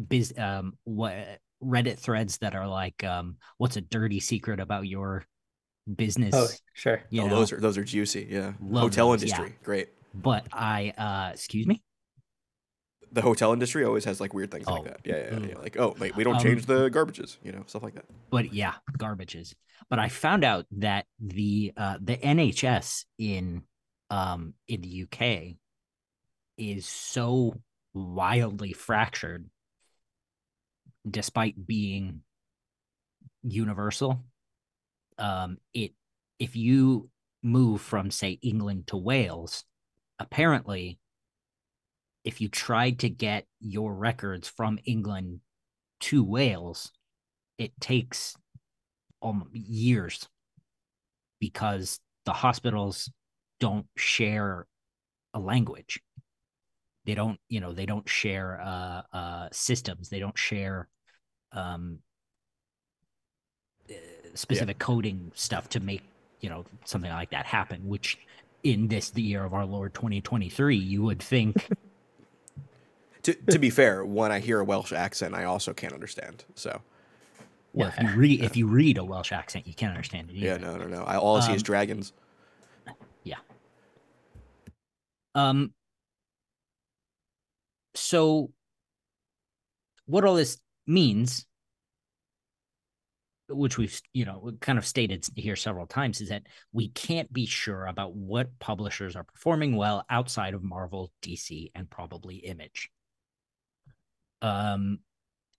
biz 0.08 0.32
um 0.36 0.76
what 0.84 1.14
Reddit 1.62 1.98
threads 1.98 2.38
that 2.38 2.54
are 2.54 2.68
like 2.68 3.04
um, 3.04 3.36
what's 3.58 3.76
a 3.76 3.80
dirty 3.80 4.20
secret 4.20 4.60
about 4.60 4.86
your 4.86 5.24
business? 5.96 6.34
oh 6.34 6.48
sure 6.74 7.02
you 7.10 7.22
oh, 7.22 7.26
know? 7.26 7.36
those 7.36 7.52
are 7.52 7.60
those 7.60 7.78
are 7.78 7.84
juicy. 7.84 8.26
Yeah, 8.30 8.52
Love 8.60 8.84
hotel 8.84 9.10
those, 9.10 9.22
yeah. 9.22 9.36
industry, 9.36 9.56
great. 9.62 9.88
but 10.14 10.46
I 10.52 10.92
uh 10.96 11.32
excuse 11.34 11.66
me. 11.66 11.82
The 13.12 13.22
hotel 13.22 13.52
industry 13.52 13.84
always 13.84 14.04
has 14.04 14.20
like 14.20 14.34
weird 14.34 14.50
things 14.50 14.64
Oh. 14.68 14.74
like 14.74 14.84
that. 14.84 15.00
Yeah, 15.04 15.16
yeah, 15.16 15.22
yeah, 15.24 15.38
Mm. 15.38 15.48
yeah. 15.50 15.58
Like, 15.58 15.76
oh, 15.78 15.94
wait, 15.98 16.14
we 16.16 16.24
don't 16.24 16.36
Um, 16.36 16.42
change 16.42 16.66
the 16.66 16.90
garbages, 16.90 17.38
you 17.42 17.52
know, 17.52 17.64
stuff 17.66 17.82
like 17.82 17.94
that. 17.94 18.04
but 18.30 18.52
yeah, 18.52 18.74
garbages. 18.98 19.54
But 19.88 19.98
I 19.98 20.08
found 20.08 20.44
out 20.44 20.66
that 20.72 21.06
the 21.20 21.72
uh, 21.76 21.98
the 22.00 22.16
NHS 22.16 23.04
in 23.18 23.62
um 24.10 24.54
in 24.66 24.80
the 24.82 25.02
UK 25.04 25.56
is 26.56 26.86
so 26.86 27.54
wildly 27.94 28.72
fractured, 28.72 29.48
despite 31.08 31.66
being 31.66 32.22
universal. 33.42 34.24
Um, 35.18 35.58
it 35.72 35.92
if 36.38 36.56
you 36.56 37.10
move 37.42 37.80
from 37.80 38.10
say 38.10 38.32
England 38.42 38.88
to 38.88 38.96
Wales, 38.96 39.64
apparently, 40.18 40.98
if 42.28 42.42
you 42.42 42.48
tried 42.50 42.98
to 42.98 43.08
get 43.08 43.46
your 43.58 43.94
records 43.94 44.46
from 44.46 44.78
England 44.84 45.40
to 45.98 46.22
Wales, 46.22 46.92
it 47.56 47.72
takes 47.80 48.36
um, 49.22 49.48
years 49.54 50.28
because 51.40 52.00
the 52.26 52.34
hospitals 52.34 53.10
don't 53.60 53.86
share 53.96 54.66
a 55.32 55.40
language. 55.40 56.02
They 57.06 57.14
don't, 57.14 57.40
you 57.48 57.60
know, 57.60 57.72
they 57.72 57.86
don't 57.86 58.06
share 58.06 58.60
uh, 58.60 59.02
uh, 59.10 59.48
systems. 59.50 60.10
They 60.10 60.18
don't 60.18 60.36
share 60.36 60.86
um, 61.52 62.00
uh, 63.88 63.94
specific 64.34 64.78
coding 64.78 65.32
stuff 65.34 65.70
to 65.70 65.80
make, 65.80 66.02
you 66.42 66.50
know, 66.50 66.66
something 66.84 67.10
like 67.10 67.30
that 67.30 67.46
happen. 67.46 67.88
Which, 67.88 68.18
in 68.64 68.86
this 68.86 69.08
the 69.08 69.22
year 69.22 69.46
of 69.46 69.54
our 69.54 69.64
Lord 69.64 69.94
2023, 69.94 70.76
you 70.76 71.02
would 71.04 71.22
think 71.22 71.66
To, 73.28 73.34
to 73.34 73.58
be 73.58 73.68
fair, 73.68 74.06
when 74.06 74.32
I 74.32 74.38
hear 74.38 74.58
a 74.58 74.64
Welsh 74.64 74.90
accent, 74.90 75.34
I 75.34 75.44
also 75.44 75.74
can't 75.74 75.92
understand. 75.92 76.44
So 76.54 76.80
Well, 77.74 77.88
if 77.88 77.98
you 78.00 78.06
Yeah. 78.08 78.14
read 78.16 78.42
if 78.42 78.56
you 78.56 78.66
read 78.66 78.96
a 78.96 79.04
Welsh 79.04 79.32
accent, 79.32 79.66
you 79.66 79.74
can't 79.74 79.90
understand 79.90 80.30
it. 80.30 80.36
yeah, 80.36 80.56
no, 80.56 80.78
no, 80.78 80.86
no. 80.86 81.02
I, 81.02 81.18
all 81.18 81.36
I 81.36 81.40
see 81.40 81.52
is 81.52 81.60
Um, 81.60 81.64
dragons. 81.64 82.12
Um. 85.34 85.74
So, 87.94 88.50
what 90.06 90.24
all 90.24 90.34
this 90.34 90.56
means, 90.86 91.44
which 93.50 93.76
we've 93.76 94.00
you 94.14 94.24
know 94.24 94.52
kind 94.62 94.78
of 94.78 94.86
stated 94.86 95.26
here 95.36 95.54
several 95.54 95.86
times, 95.86 96.22
is 96.22 96.30
that 96.30 96.44
we 96.72 96.88
can't 96.88 97.30
be 97.30 97.44
sure 97.44 97.84
about 97.86 98.14
what 98.14 98.58
publishers 98.58 99.16
are 99.16 99.24
performing 99.24 99.76
well 99.76 100.06
outside 100.08 100.54
of 100.54 100.62
Marvel, 100.62 101.12
DC, 101.20 101.70
and 101.74 101.90
probably 101.90 102.36
Image. 102.36 102.90
Um, 104.42 105.00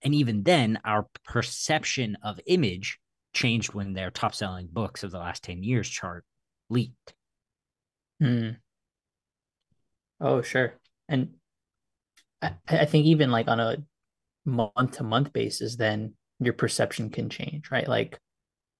and 0.01 0.15
even 0.15 0.43
then, 0.43 0.79
our 0.85 1.07
perception 1.25 2.17
of 2.23 2.39
Image 2.45 2.99
changed 3.33 3.73
when 3.73 3.93
their 3.93 4.11
top-selling 4.11 4.69
books 4.71 5.03
of 5.03 5.11
the 5.11 5.19
last 5.19 5.43
ten 5.43 5.63
years 5.63 5.89
chart 5.89 6.25
leaked. 6.69 7.13
Hmm. 8.19 8.51
Oh, 10.21 10.41
sure. 10.41 10.73
And 11.07 11.35
I, 12.41 12.53
I 12.67 12.85
think 12.85 13.05
even 13.05 13.31
like 13.31 13.47
on 13.47 13.59
a 13.59 13.77
month 14.45 14.97
to 14.97 15.03
month 15.03 15.33
basis, 15.33 15.75
then 15.75 16.13
your 16.39 16.53
perception 16.53 17.09
can 17.09 17.29
change, 17.29 17.71
right? 17.71 17.87
Like 17.87 18.19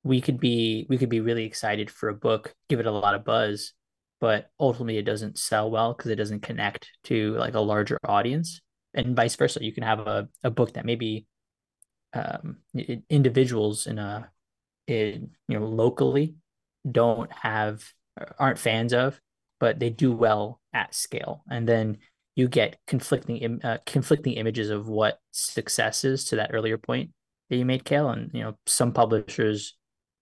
we 0.03 0.21
could 0.21 0.39
be 0.39 0.85
we 0.89 0.97
could 0.97 1.09
be 1.09 1.19
really 1.19 1.45
excited 1.45 1.89
for 1.89 2.09
a 2.09 2.13
book, 2.13 2.53
give 2.69 2.79
it 2.79 2.85
a 2.85 2.91
lot 2.91 3.15
of 3.15 3.25
buzz, 3.25 3.73
but 4.19 4.49
ultimately 4.59 4.97
it 4.97 5.05
doesn't 5.05 5.37
sell 5.37 5.69
well 5.69 5.93
because 5.93 6.11
it 6.11 6.15
doesn't 6.15 6.41
connect 6.41 6.89
to 7.05 7.33
like 7.35 7.53
a 7.53 7.59
larger 7.59 7.97
audience. 8.05 8.61
And 8.93 9.15
vice 9.15 9.35
versa. 9.35 9.63
You 9.63 9.71
can 9.71 9.83
have 9.83 9.99
a, 9.99 10.27
a 10.43 10.49
book 10.49 10.73
that 10.73 10.85
maybe 10.85 11.25
um 12.13 12.57
individuals 13.07 13.85
in 13.85 13.99
a 13.99 14.31
in 14.87 15.29
you 15.47 15.59
know 15.59 15.67
locally 15.67 16.33
don't 16.89 17.31
have 17.31 17.83
aren't 18.39 18.57
fans 18.57 18.93
of 18.93 19.21
but 19.59 19.79
they 19.79 19.89
do 19.89 20.11
well 20.11 20.61
at 20.73 20.95
scale. 20.95 21.43
And 21.49 21.67
then 21.67 21.97
you 22.35 22.47
get 22.47 22.77
conflicting 22.87 23.61
uh, 23.63 23.79
conflicting 23.85 24.33
images 24.33 24.69
of 24.69 24.87
what 24.87 25.19
success 25.31 26.05
is 26.05 26.25
to 26.25 26.37
that 26.37 26.51
earlier 26.53 26.77
point 26.77 27.11
that 27.49 27.57
you 27.57 27.65
made 27.65 27.83
Cale. 27.83 28.09
And 28.09 28.31
you 28.33 28.41
know 28.41 28.57
some 28.65 28.93
publishers 28.93 29.75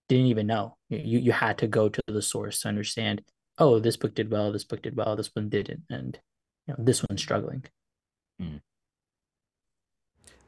didn't 0.09 0.25
even 0.25 0.47
know. 0.47 0.77
You 0.89 1.19
you 1.19 1.31
had 1.31 1.59
to 1.59 1.67
go 1.67 1.89
to 1.89 2.01
the 2.07 2.21
source 2.21 2.61
to 2.61 2.69
understand 2.69 3.21
oh 3.59 3.79
this 3.79 3.97
book 3.97 4.15
did 4.15 4.31
well 4.31 4.51
this 4.51 4.63
book 4.63 4.81
did 4.81 4.95
well 4.95 5.15
this 5.15 5.31
one 5.33 5.49
didn't 5.49 5.83
and 5.89 6.19
you 6.67 6.73
know 6.73 6.83
this 6.83 7.03
one's 7.09 7.21
struggling 7.21 7.65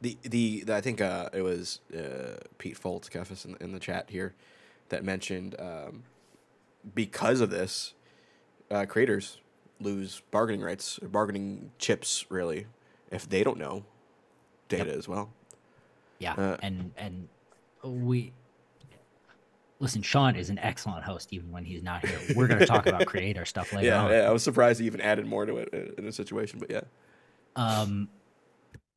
The, 0.01 0.17
the 0.23 0.63
the 0.63 0.73
I 0.75 0.81
think 0.81 1.01
uh, 1.01 1.29
it 1.33 1.41
was 1.41 1.81
uh, 1.93 2.37
Pete 2.57 2.79
Foltz, 2.79 3.09
Kefis, 3.09 3.45
in, 3.45 3.57
in 3.59 3.73
the 3.73 3.79
chat 3.79 4.09
here, 4.09 4.33
that 4.89 5.03
mentioned 5.03 5.55
um, 5.59 6.03
because 6.95 7.41
of 7.41 7.49
this, 7.49 7.93
uh, 8.71 8.85
creators 8.85 9.39
lose 9.81 10.21
bargaining 10.31 10.61
rights, 10.61 10.99
or 11.01 11.09
bargaining 11.09 11.71
chips, 11.79 12.25
really, 12.29 12.67
if 13.11 13.27
they 13.27 13.43
don't 13.43 13.57
know 13.57 13.83
data 14.69 14.93
as 14.93 15.07
well. 15.07 15.31
Yeah, 16.19 16.33
Uh, 16.33 16.57
and 16.61 16.91
and 16.97 17.27
we 17.83 18.31
listen. 19.79 20.01
Sean 20.01 20.35
is 20.35 20.49
an 20.49 20.59
excellent 20.59 21.03
host, 21.03 21.33
even 21.33 21.51
when 21.51 21.65
he's 21.65 21.83
not 21.83 22.05
here. 22.05 22.19
We're 22.35 22.47
going 22.47 22.59
to 22.59 22.67
talk 22.67 22.87
about 22.87 23.05
creator 23.07 23.43
stuff 23.45 23.73
later 23.73 23.87
Yeah, 23.87 24.03
on. 24.05 24.11
yeah, 24.11 24.29
I 24.29 24.31
was 24.31 24.43
surprised 24.43 24.79
he 24.79 24.85
even 24.85 25.01
added 25.01 25.25
more 25.25 25.45
to 25.45 25.57
it 25.57 25.69
in, 25.73 25.93
in 25.97 26.07
a 26.07 26.11
situation, 26.13 26.59
but 26.59 26.69
yeah. 26.71 26.81
Um, 27.59 28.07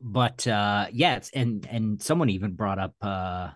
but 0.00 0.46
uh, 0.46 0.86
yeah, 0.92 1.16
it's 1.16 1.30
and 1.30 1.66
and 1.70 2.02
someone 2.02 2.30
even 2.30 2.52
brought 2.54 2.78
up 2.78 2.94
uh, 3.02 3.50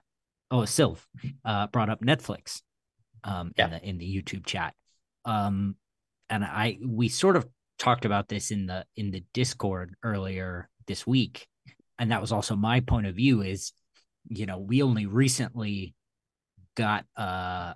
oh, 0.50 0.60
Sylv 0.60 0.98
uh, 1.44 1.66
brought 1.68 1.90
up 1.90 2.00
Netflix, 2.00 2.62
um, 3.24 3.52
Yeah. 3.56 3.66
in 3.66 3.70
the 3.70 3.88
in 3.88 3.98
the 3.98 4.22
YouTube 4.22 4.46
chat. 4.46 4.74
Um, 5.24 5.76
and 6.28 6.44
I 6.44 6.78
we 6.84 7.08
sort 7.08 7.36
of 7.36 7.46
talked 7.78 8.04
about 8.04 8.28
this 8.28 8.50
in 8.50 8.66
the 8.66 8.84
in 8.96 9.10
the 9.10 9.24
Discord 9.32 9.94
earlier 10.02 10.68
this 10.86 11.06
week, 11.06 11.46
and 11.98 12.10
that 12.10 12.20
was 12.20 12.32
also 12.32 12.56
my 12.56 12.80
point 12.80 13.06
of 13.06 13.14
view. 13.16 13.42
Is 13.42 13.72
you 14.28 14.46
know 14.46 14.58
we 14.58 14.82
only 14.82 15.06
recently 15.06 15.94
got 16.76 17.04
uh, 17.18 17.74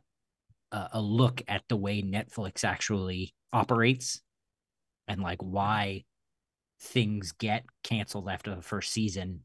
a 0.73 0.89
a 0.93 1.01
look 1.01 1.43
at 1.49 1.63
the 1.69 1.77
way 1.77 2.03
Netflix 2.03 2.65
actually 2.65 3.35
operates, 3.53 4.21
and 5.09 5.21
like 5.23 5.43
why 5.43 6.05
things 6.81 7.33
get 7.33 7.65
canceled 7.85 8.29
after 8.29 8.55
the 8.55 8.63
first 8.63 8.93
season. 8.93 9.41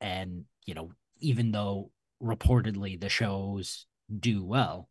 And 0.00 0.44
you 0.66 0.74
know 0.74 0.92
even 1.20 1.52
though 1.52 1.90
reportedly 2.22 3.00
the 3.00 3.08
shows 3.08 3.86
do 4.20 4.44
well 4.44 4.88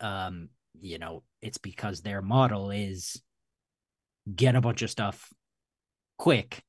um 0.00 0.48
you 0.80 0.98
know 0.98 1.22
it's 1.40 1.58
because 1.58 2.00
their 2.00 2.20
model 2.20 2.70
is 2.70 3.22
get 4.34 4.54
a 4.54 4.60
bunch 4.60 4.82
of 4.82 4.90
stuff 4.90 5.32
quick 6.18 6.62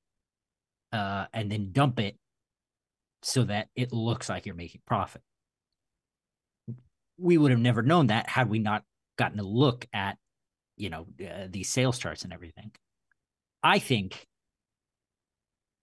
uh 0.94 1.26
and 1.34 1.52
then 1.52 1.72
dump 1.72 2.00
it 2.00 2.18
so 3.22 3.44
that 3.44 3.68
it 3.76 3.92
looks 3.92 4.30
like 4.30 4.46
you're 4.46 4.56
making 4.56 4.82
profit. 4.86 5.22
We 7.18 7.38
would 7.38 7.52
have 7.52 7.60
never 7.60 7.82
known 7.82 8.08
that 8.08 8.30
had 8.30 8.50
we 8.50 8.60
not 8.60 8.84
gotten 9.18 9.40
a 9.40 9.44
look 9.44 9.86
at 9.92 10.18
you 10.78 10.90
know 10.90 11.08
uh, 11.22 11.48
these 11.50 11.70
sales 11.70 12.00
charts 12.00 12.24
and 12.24 12.32
everything. 12.32 12.72
I 13.62 13.80
think 13.80 14.26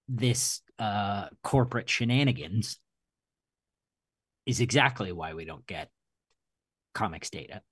this 0.08 0.62
uh 0.78 1.26
corporate 1.42 1.88
shenanigans 1.88 2.78
is 4.44 4.60
exactly 4.60 5.12
why 5.12 5.34
we 5.34 5.44
don't 5.44 5.66
get 5.66 5.90
comics 6.94 7.30
data 7.30 7.62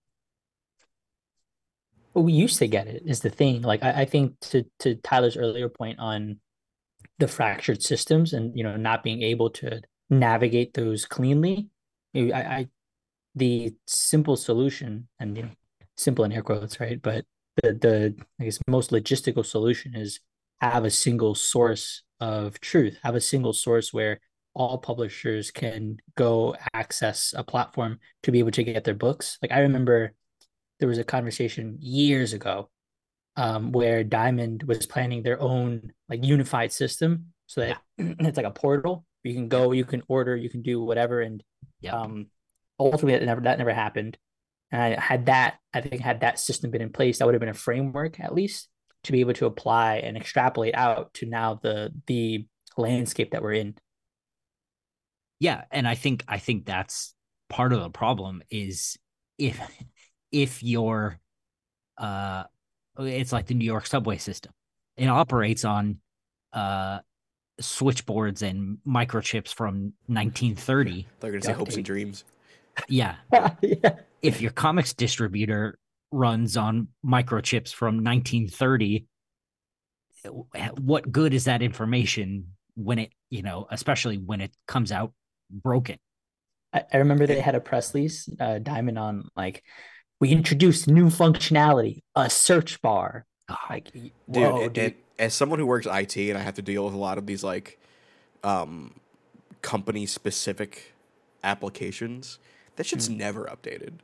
But 2.14 2.22
we 2.22 2.32
used 2.32 2.58
to 2.60 2.68
get 2.68 2.86
it 2.86 3.02
is 3.04 3.20
the 3.20 3.30
thing. 3.30 3.62
Like 3.62 3.82
I, 3.82 4.02
I 4.02 4.04
think 4.04 4.38
to 4.52 4.64
to 4.80 4.94
Tyler's 4.94 5.36
earlier 5.36 5.68
point 5.68 5.98
on 5.98 6.38
the 7.18 7.28
fractured 7.28 7.82
systems 7.82 8.32
and 8.32 8.56
you 8.56 8.62
know 8.62 8.76
not 8.76 9.02
being 9.02 9.22
able 9.22 9.50
to 9.50 9.82
navigate 10.08 10.74
those 10.74 11.04
cleanly. 11.04 11.68
I, 12.14 12.32
I 12.32 12.68
the 13.34 13.74
simple 13.86 14.36
solution 14.36 15.08
and 15.18 15.36
you 15.36 15.42
know 15.42 15.50
simple 15.96 16.24
in 16.24 16.30
air 16.32 16.42
quotes, 16.42 16.78
right? 16.78 17.02
But 17.02 17.24
the 17.62 17.72
the 17.72 18.14
I 18.40 18.44
guess 18.44 18.60
most 18.68 18.92
logistical 18.92 19.44
solution 19.44 19.96
is 19.96 20.20
have 20.61 20.84
a 20.84 20.90
single 20.90 21.34
source 21.34 22.02
of 22.20 22.61
truth, 22.61 22.99
have 23.02 23.14
a 23.14 23.20
single 23.20 23.52
source 23.52 23.92
where 23.92 24.20
all 24.54 24.78
publishers 24.78 25.50
can 25.50 25.99
go 26.16 26.56
access 26.73 27.34
a 27.37 27.42
platform 27.42 27.99
to 28.23 28.30
be 28.30 28.38
able 28.38 28.52
to 28.52 28.62
get 28.62 28.84
their 28.84 28.94
books. 28.94 29.38
Like 29.42 29.52
I 29.52 29.61
remember 29.61 30.14
there 30.78 30.88
was 30.88 30.99
a 30.99 31.04
conversation 31.04 31.78
years 31.80 32.32
ago 32.32 32.70
um, 33.37 33.73
where 33.73 34.04
Diamond 34.04 34.62
was 34.62 34.87
planning 34.87 35.23
their 35.23 35.40
own 35.40 35.92
like 36.08 36.25
unified 36.25 36.73
system 36.73 37.26
so 37.46 37.62
that 37.62 37.78
it's 37.99 38.37
like 38.37 38.46
a 38.46 38.50
portal. 38.50 39.04
You 39.23 39.34
can 39.34 39.49
go, 39.49 39.73
you 39.73 39.84
can 39.84 40.02
order, 40.08 40.37
you 40.37 40.50
can 40.50 40.62
do 40.62 40.82
whatever, 40.82 41.20
and 41.20 41.42
um, 41.90 42.26
ultimately 42.78 43.18
that 43.18 43.25
never 43.25 43.40
that 43.40 43.58
never 43.58 43.73
happened. 43.73 44.18
And 44.70 44.82
I 44.82 45.00
had 45.00 45.26
that, 45.26 45.58
I 45.73 45.80
think, 45.80 46.02
had 46.02 46.20
that 46.20 46.38
system 46.38 46.70
been 46.70 46.82
in 46.82 46.92
place, 46.92 47.18
that 47.18 47.26
would 47.26 47.34
have 47.34 47.40
been 47.40 47.49
a 47.49 47.54
framework 47.54 48.20
at 48.20 48.34
least. 48.34 48.68
To 49.04 49.12
be 49.12 49.20
able 49.20 49.34
to 49.34 49.46
apply 49.46 49.96
and 49.96 50.16
extrapolate 50.16 50.75
out 50.75 51.14
to 51.14 51.26
now 51.26 51.54
the 51.62 51.92
the 52.06 52.46
landscape 52.76 53.30
that 53.30 53.42
we're 53.42 53.52
in. 53.52 53.75
Yeah, 55.40 55.64
and 55.70 55.87
I 55.87 55.94
think 55.94 56.25
I 56.28 56.38
think 56.38 56.66
that's 56.66 57.14
part 57.49 57.73
of 57.73 57.80
the 57.80 57.90
problem 57.90 58.42
is 58.50 58.99
if 59.38 59.61
if 60.32 60.62
you're 60.62 61.18
uh 61.99 62.44
it's 62.99 63.32
like 63.32 63.46
the 63.46 63.54
New 63.54 63.64
York 63.64 63.87
subway 63.87 64.18
system. 64.18 64.52
It 64.96 65.08
operates 65.08 65.64
on 65.64 65.99
uh 66.52 67.00
switchboards 67.61 68.42
and 68.42 68.78
microchips 68.87 69.52
from 69.52 69.92
1930. 70.06 71.06
They're 71.20 71.30
gonna 71.30 71.42
say 71.42 71.49
Duct 71.49 71.58
hopes 71.58 71.76
and 71.76 71.84
dreams. 71.84 72.25
Yeah. 72.88 73.16
yeah. 73.61 73.96
If 74.23 74.40
your 74.40 74.50
comics 74.52 74.92
distributor 74.92 75.78
runs 76.18 76.56
on 76.56 76.88
microchips 77.04 77.75
from 77.75 78.02
1930, 78.04 79.06
what 80.80 81.11
good 81.11 81.35
is 81.35 81.44
that 81.44 81.61
information 81.62 82.49
when 82.76 82.99
it, 82.99 83.11
you 83.30 83.42
know, 83.42 83.66
especially 83.71 84.16
when 84.16 84.40
it 84.40 84.52
comes 84.66 84.90
out 84.92 85.12
broken? 85.50 85.99
I, 86.73 86.85
I 86.92 86.97
remember 86.99 87.26
they 87.26 87.40
had 87.40 87.54
a 87.54 87.61
press 87.61 87.94
release, 87.94 88.28
uh, 88.40 88.59
Diamond 88.59 88.99
on 88.99 89.28
like, 89.37 89.62
we 90.21 90.30
introduced 90.30 90.88
new 90.88 91.06
functionality, 91.06 92.02
a 92.14 92.30
search 92.30 92.80
bar. 92.80 93.26
Oh, 93.50 93.56
Like, 93.68 93.92
dude, 93.92 94.12
whoa, 94.26 94.62
and- 94.62 94.73
dude. 94.73 94.85
and 94.85 94.94
as 95.18 95.35
someone 95.35 95.59
who 95.59 95.66
works 95.66 95.87
IT 95.87 96.16
and 96.16 96.38
I 96.38 96.42
have 96.42 96.54
to 96.54 96.62
deal 96.62 96.85
with 96.85 96.94
a 96.94 96.99
lot 96.99 97.18
of 97.18 97.26
these 97.26 97.44
like 97.44 97.78
um 98.42 98.94
company 99.62 100.06
specific 100.06 100.94
applications, 101.42 102.38
that 102.76 102.87
shit's 102.87 103.06
Hmm. 103.09 103.16
never 103.18 103.44
updated. 103.44 103.94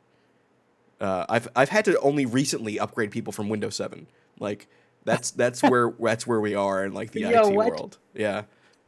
Uh, 1.00 1.24
I've 1.28 1.48
I've 1.56 1.68
had 1.70 1.84
to 1.86 1.98
only 2.00 2.26
recently 2.26 2.78
upgrade 2.78 3.10
people 3.10 3.32
from 3.32 3.48
Windows 3.48 3.74
7. 3.76 4.06
Like 4.38 4.66
that's 5.04 5.30
that's 5.30 5.62
where 5.62 5.92
that's 6.00 6.26
where 6.26 6.40
we 6.40 6.54
are 6.54 6.84
in 6.84 6.92
like 6.92 7.12
the 7.12 7.20
Yo, 7.20 7.48
IT 7.48 7.54
what? 7.54 7.68
world. 7.70 7.98
Yeah. 8.14 8.42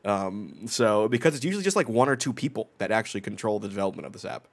Um, 0.04 0.66
so 0.66 1.09
because 1.09 1.35
it's 1.37 1.45
usually 1.45 1.64
just 1.64 1.76
like 1.76 1.88
one 1.88 2.09
or 2.09 2.16
two 2.16 2.33
people 2.33 2.69
that 2.78 2.90
actually 2.90 3.21
control 3.21 3.61
the 3.61 3.69
development 3.69 4.07
of 4.07 4.12
this 4.12 4.25
app. 4.25 4.49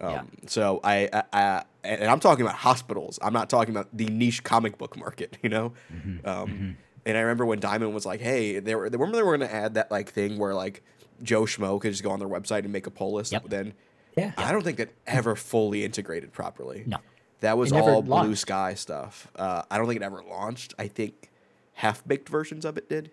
Um, 0.00 0.10
Yeah. 0.12 0.22
So 0.46 0.80
I, 0.84 1.08
I, 1.12 1.22
I 1.32 1.64
and 1.84 2.04
I'm 2.10 2.20
talking 2.20 2.44
about 2.44 2.56
hospitals. 2.56 3.18
I'm 3.20 3.32
not 3.32 3.50
talking 3.50 3.74
about 3.74 3.88
the 3.96 4.06
niche 4.06 4.42
comic 4.44 4.78
book 4.78 4.96
market. 4.96 5.36
You 5.42 5.50
know. 5.50 5.72
mhm, 5.92 6.26
Um, 6.26 6.48
mhm. 6.48 6.76
and 7.04 7.16
I 7.16 7.20
remember 7.20 7.44
when 7.46 7.60
Diamond 7.60 7.94
was 7.94 8.06
like, 8.06 8.20
"Hey, 8.20 8.58
they 8.60 8.74
were 8.74 8.88
they 8.88 8.96
remember 8.96 9.16
they 9.18 9.22
were 9.22 9.36
going 9.36 9.48
to 9.48 9.54
add 9.54 9.74
that 9.74 9.90
like 9.90 10.10
thing 10.12 10.38
where 10.38 10.54
like 10.54 10.82
Joe 11.22 11.42
Schmo 11.42 11.80
could 11.80 11.90
just 11.92 12.02
go 12.04 12.10
on 12.10 12.18
their 12.20 12.28
website 12.28 12.60
and 12.60 12.72
make 12.72 12.86
a 12.86 12.90
pull 12.90 13.12
list." 13.14 13.32
Yep. 13.32 13.48
Then 13.48 13.74
Yeah. 14.16 14.32
I 14.36 14.52
don't 14.52 14.62
think 14.64 14.78
that 14.78 14.90
ever 15.06 15.36
fully 15.36 15.84
integrated 15.84 16.32
properly. 16.32 16.84
No. 16.86 16.98
that 17.40 17.58
was 17.58 17.70
It 17.70 17.74
never 17.74 17.90
all 17.90 18.02
blue 18.02 18.14
launched. 18.14 18.40
sky 18.40 18.74
stuff. 18.74 19.30
Uh, 19.36 19.62
I 19.70 19.76
don't 19.78 19.86
think 19.86 20.00
it 20.00 20.04
ever 20.04 20.22
launched. 20.22 20.72
I 20.78 20.88
think 20.88 21.30
half 21.74 22.06
baked 22.06 22.28
versions 22.28 22.64
of 22.64 22.78
it 22.78 22.88
did. 22.88 23.10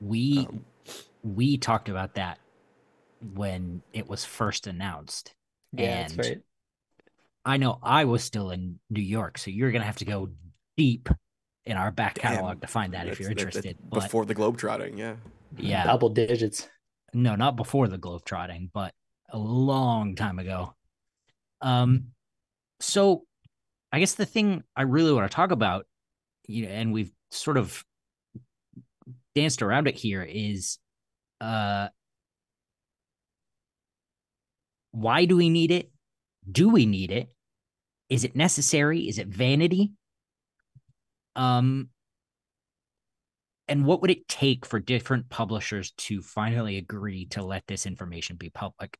we 0.00 0.46
Um, 0.48 0.64
we 1.24 1.56
talked 1.58 1.88
about 1.88 2.14
that 2.14 2.38
when 3.34 3.82
it 3.92 4.08
was 4.08 4.24
first 4.24 4.66
announced. 4.68 5.34
Yeah, 5.72 6.02
that's 6.06 6.16
right. 6.16 6.40
I 7.44 7.56
know 7.56 7.78
I 7.82 8.04
was 8.04 8.22
still 8.22 8.50
in 8.50 8.78
New 8.90 9.02
York, 9.02 9.38
so 9.38 9.50
you're 9.50 9.72
gonna 9.72 9.84
have 9.84 9.96
to 9.98 10.04
go 10.04 10.30
deep 10.76 11.08
in 11.64 11.76
our 11.76 11.90
back 11.90 12.14
Damn. 12.14 12.34
catalog 12.34 12.60
to 12.60 12.66
find 12.68 12.94
that 12.94 13.08
if 13.08 13.18
you're 13.18 13.30
that- 13.30 13.38
that's 13.38 13.56
interested. 13.56 13.78
But 13.90 14.02
before 14.04 14.24
the 14.26 14.34
globetrotting, 14.34 14.96
yeah. 14.98 15.16
yeah, 15.56 15.84
Double 15.84 16.08
digits. 16.08 16.68
no, 17.12 17.34
not 17.34 17.56
before 17.56 17.88
the 17.88 17.98
globetrotting, 17.98 18.70
but 18.72 18.94
a 19.30 19.38
long 19.38 20.14
time 20.14 20.38
ago. 20.38 20.74
Um, 21.60 22.08
so 22.80 23.24
I 23.92 24.00
guess 24.00 24.14
the 24.14 24.26
thing 24.26 24.62
I 24.74 24.82
really 24.82 25.12
want 25.12 25.30
to 25.30 25.34
talk 25.34 25.50
about, 25.50 25.86
you 26.46 26.66
know, 26.66 26.72
and 26.72 26.92
we've 26.92 27.12
sort 27.30 27.56
of 27.56 27.84
danced 29.34 29.62
around 29.62 29.88
it 29.88 29.94
here 29.96 30.22
is, 30.22 30.78
uh, 31.40 31.88
why 34.92 35.24
do 35.24 35.36
we 35.36 35.50
need 35.50 35.70
it? 35.70 35.90
Do 36.50 36.68
we 36.68 36.86
need 36.86 37.10
it? 37.10 37.28
Is 38.08 38.24
it 38.24 38.36
necessary? 38.36 39.08
Is 39.08 39.18
it 39.18 39.28
vanity? 39.28 39.92
Um, 41.34 41.90
and 43.68 43.84
what 43.84 44.00
would 44.00 44.10
it 44.10 44.28
take 44.28 44.64
for 44.64 44.78
different 44.78 45.28
publishers 45.28 45.90
to 45.92 46.22
finally 46.22 46.76
agree 46.78 47.26
to 47.26 47.42
let 47.42 47.66
this 47.66 47.84
information 47.84 48.36
be 48.36 48.48
public? 48.48 48.96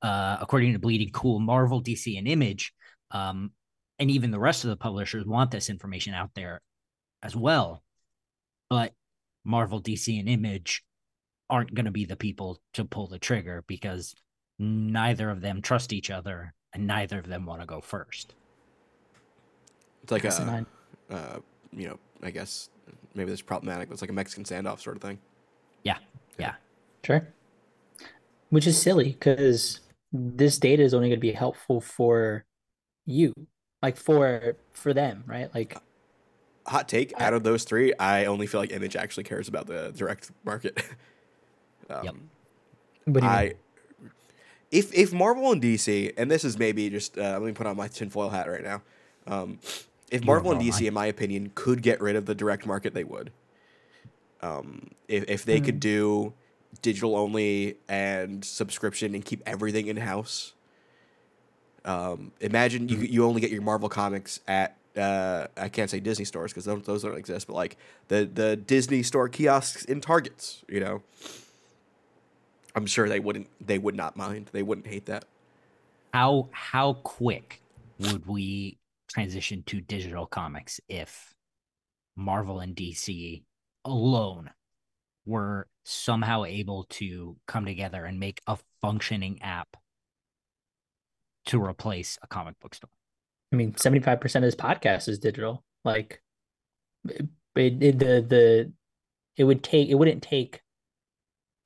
Uh, 0.00 0.36
according 0.40 0.72
to 0.72 0.78
Bleeding 0.78 1.10
Cool, 1.10 1.38
Marvel, 1.40 1.82
DC, 1.82 2.18
and 2.18 2.26
Image, 2.28 2.72
um, 3.10 3.50
and 3.98 4.10
even 4.10 4.30
the 4.30 4.38
rest 4.38 4.64
of 4.64 4.70
the 4.70 4.76
publishers 4.76 5.24
want 5.26 5.50
this 5.50 5.70
information 5.70 6.14
out 6.14 6.30
there 6.34 6.60
as 7.22 7.36
well. 7.36 7.82
But 8.68 8.92
Marvel, 9.44 9.80
DC, 9.80 10.18
and 10.18 10.28
Image 10.28 10.82
aren't 11.50 11.74
going 11.74 11.84
to 11.84 11.90
be 11.90 12.04
the 12.04 12.16
people 12.16 12.60
to 12.74 12.84
pull 12.84 13.06
the 13.06 13.18
trigger 13.18 13.62
because 13.66 14.14
neither 14.58 15.28
of 15.30 15.40
them 15.40 15.60
trust 15.60 15.92
each 15.92 16.10
other 16.10 16.54
and 16.72 16.86
neither 16.86 17.18
of 17.18 17.26
them 17.26 17.44
want 17.44 17.60
to 17.60 17.66
go 17.66 17.80
first. 17.80 18.34
It's 20.02 20.12
like 20.12 20.22
Yes, 20.22 20.38
and 20.38 20.50
a, 20.50 20.66
I- 21.10 21.14
uh, 21.14 21.38
you 21.72 21.88
know, 21.88 21.98
I 22.22 22.30
guess 22.30 22.70
maybe 23.14 23.30
that's 23.30 23.42
problematic, 23.42 23.88
but 23.88 23.94
it's 23.94 24.02
like 24.02 24.10
a 24.10 24.14
Mexican 24.14 24.44
standoff 24.44 24.80
sort 24.80 24.96
of 24.96 25.02
thing. 25.02 25.18
Yeah. 25.84 25.98
Yeah. 26.38 26.46
yeah. 26.46 26.54
Sure. 27.04 27.28
Which 28.52 28.66
is 28.66 28.76
silly 28.80 29.12
because 29.12 29.80
this 30.12 30.58
data 30.58 30.82
is 30.82 30.92
only 30.92 31.08
going 31.08 31.16
to 31.18 31.20
be 31.20 31.32
helpful 31.32 31.80
for 31.80 32.44
you, 33.06 33.32
like 33.80 33.96
for 33.96 34.58
for 34.74 34.92
them, 34.92 35.24
right? 35.26 35.48
Like, 35.54 35.78
Hot 36.66 36.86
take: 36.86 37.14
out 37.18 37.32
of 37.32 37.44
those 37.44 37.64
three, 37.64 37.94
I 37.98 38.26
only 38.26 38.46
feel 38.46 38.60
like 38.60 38.70
Image 38.70 38.94
actually 38.94 39.24
cares 39.24 39.48
about 39.48 39.66
the 39.66 39.90
direct 39.96 40.30
market. 40.44 40.82
um, 41.90 42.04
Yep. 42.04 42.14
do 43.06 43.24
you 43.24 43.30
mean? 43.30 43.32
I 43.32 43.54
if 44.70 44.92
if 44.94 45.12
Marvel 45.12 45.50
and 45.52 45.62
DC, 45.62 46.12
and 46.16 46.30
this 46.30 46.44
is 46.44 46.58
maybe 46.58 46.90
just 46.90 47.16
uh, 47.18 47.32
let 47.32 47.42
me 47.42 47.52
put 47.52 47.66
on 47.66 47.76
my 47.76 47.88
tinfoil 47.88 48.30
hat 48.30 48.48
right 48.48 48.62
now. 48.62 48.82
Um, 49.26 49.60
if 50.10 50.22
Marvel 50.24 50.52
and 50.52 50.60
DC, 50.60 50.86
in 50.86 50.94
my 50.94 51.06
opinion, 51.06 51.52
could 51.54 51.82
get 51.82 52.00
rid 52.02 52.16
of 52.16 52.26
the 52.26 52.34
direct 52.34 52.66
market, 52.66 52.92
they 52.94 53.04
would. 53.04 53.32
Um, 54.42 54.90
if 55.08 55.24
if 55.28 55.44
they 55.44 55.60
could 55.60 55.74
Hmm. 55.74 55.78
do 55.80 56.32
digital 56.82 57.16
only 57.16 57.76
and 57.88 58.44
subscription 58.44 59.14
and 59.14 59.24
keep 59.24 59.42
everything 59.46 59.86
in 59.86 59.96
house. 59.96 60.52
Um, 61.84 62.32
imagine 62.40 62.88
you 62.88 62.98
you 62.98 63.24
only 63.24 63.40
get 63.40 63.50
your 63.50 63.62
Marvel 63.62 63.88
comics 63.88 64.40
at 64.46 64.76
uh, 64.96 65.46
I 65.56 65.68
can't 65.68 65.90
say 65.90 66.00
Disney 66.00 66.24
stores 66.24 66.52
because 66.52 66.64
those, 66.64 66.82
those 66.82 67.02
don't 67.02 67.16
exist, 67.16 67.46
but 67.46 67.54
like 67.54 67.76
the 68.08 68.28
the 68.32 68.56
Disney 68.56 69.02
store 69.02 69.28
kiosks 69.28 69.84
in 69.84 70.00
Targets, 70.00 70.64
you 70.68 70.80
know. 70.80 71.02
I'm 72.74 72.86
sure 72.86 73.08
they 73.08 73.20
wouldn't 73.20 73.48
they 73.60 73.78
would 73.78 73.94
not 73.94 74.16
mind. 74.16 74.50
They 74.52 74.62
wouldn't 74.62 74.86
hate 74.86 75.06
that. 75.06 75.24
how 76.12 76.48
how 76.52 76.94
quick 76.94 77.62
would 77.98 78.26
we 78.26 78.78
transition 79.08 79.62
to 79.66 79.80
digital 79.80 80.26
comics 80.26 80.80
if 80.88 81.34
Marvel 82.16 82.60
and 82.60 82.74
DC 82.74 83.42
alone 83.84 84.50
were 85.24 85.68
somehow 85.84 86.44
able 86.44 86.84
to 86.84 87.36
come 87.46 87.64
together 87.64 88.04
and 88.04 88.18
make 88.18 88.40
a 88.46 88.58
functioning 88.80 89.40
app 89.42 89.76
to 91.46 91.62
replace 91.62 92.18
a 92.22 92.26
comic 92.26 92.58
book 92.60 92.74
store? 92.74 92.90
I 93.52 93.56
mean, 93.56 93.72
75% 93.72 94.36
of 94.36 94.42
this 94.42 94.54
podcast 94.54 95.08
is 95.08 95.18
digital. 95.18 95.64
Like 95.84 96.22
it, 97.08 97.26
it, 97.56 97.98
the 97.98 98.24
the 98.26 98.72
it 99.36 99.44
would 99.44 99.62
take 99.62 99.88
it 99.88 99.94
wouldn't 99.94 100.22
take 100.22 100.62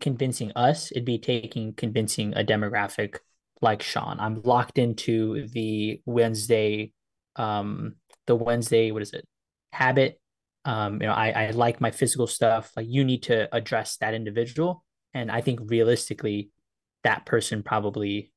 convincing 0.00 0.52
us, 0.56 0.90
it'd 0.90 1.04
be 1.04 1.18
taking 1.18 1.74
convincing 1.74 2.34
a 2.34 2.44
demographic 2.44 3.18
like 3.62 3.82
Sean. 3.82 4.18
I'm 4.20 4.42
locked 4.42 4.78
into 4.78 5.46
the 5.48 6.00
Wednesday 6.06 6.92
um 7.36 7.96
the 8.26 8.34
Wednesday, 8.34 8.90
what 8.90 9.02
is 9.02 9.12
it? 9.12 9.26
Habit. 9.72 10.20
Um, 10.66 11.00
you 11.00 11.08
know, 11.08 11.14
I, 11.14 11.30
I 11.30 11.50
like 11.52 11.80
my 11.80 11.92
physical 11.92 12.26
stuff. 12.26 12.72
Like 12.76 12.88
you 12.88 13.04
need 13.04 13.24
to 13.24 13.54
address 13.54 13.98
that 13.98 14.14
individual. 14.14 14.84
And 15.14 15.30
I 15.30 15.40
think 15.40 15.60
realistically, 15.70 16.50
that 17.04 17.24
person 17.26 17.62
probably 17.62 18.32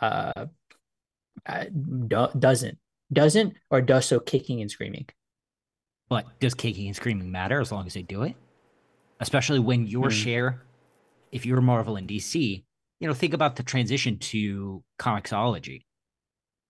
uh 0.00 0.46
uh, 1.46 1.64
do- 2.08 2.28
doesn't 2.38 2.78
doesn't 3.12 3.56
or 3.70 3.80
does 3.82 4.06
so 4.06 4.20
kicking 4.20 4.60
and 4.60 4.70
screaming 4.70 5.06
But 6.08 6.38
does 6.40 6.54
kicking 6.54 6.86
and 6.88 6.96
screaming 6.96 7.30
matter 7.30 7.60
as 7.60 7.72
long 7.72 7.86
as 7.86 7.94
they 7.94 8.02
do 8.02 8.22
it? 8.22 8.36
Especially 9.20 9.58
when 9.58 9.86
your 9.86 10.10
Hmm. 10.10 10.10
share, 10.10 10.66
if 11.32 11.46
you're 11.46 11.60
Marvel 11.60 11.96
and 11.96 12.08
DC, 12.08 12.64
you 13.00 13.08
know, 13.08 13.14
think 13.14 13.34
about 13.34 13.56
the 13.56 13.62
transition 13.62 14.18
to 14.18 14.84
Comixology. 14.98 15.84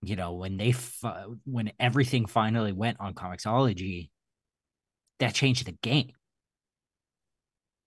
You 0.02 0.16
know, 0.16 0.35
when 0.35 0.56
they 0.56 0.72
fi- 0.72 1.26
when 1.44 1.72
everything 1.78 2.26
finally 2.26 2.72
went 2.72 2.98
on 3.00 3.14
Comixology, 3.14 4.11
that 5.20 5.35
changed 5.35 5.66
the 5.66 5.76
game. 5.83 6.11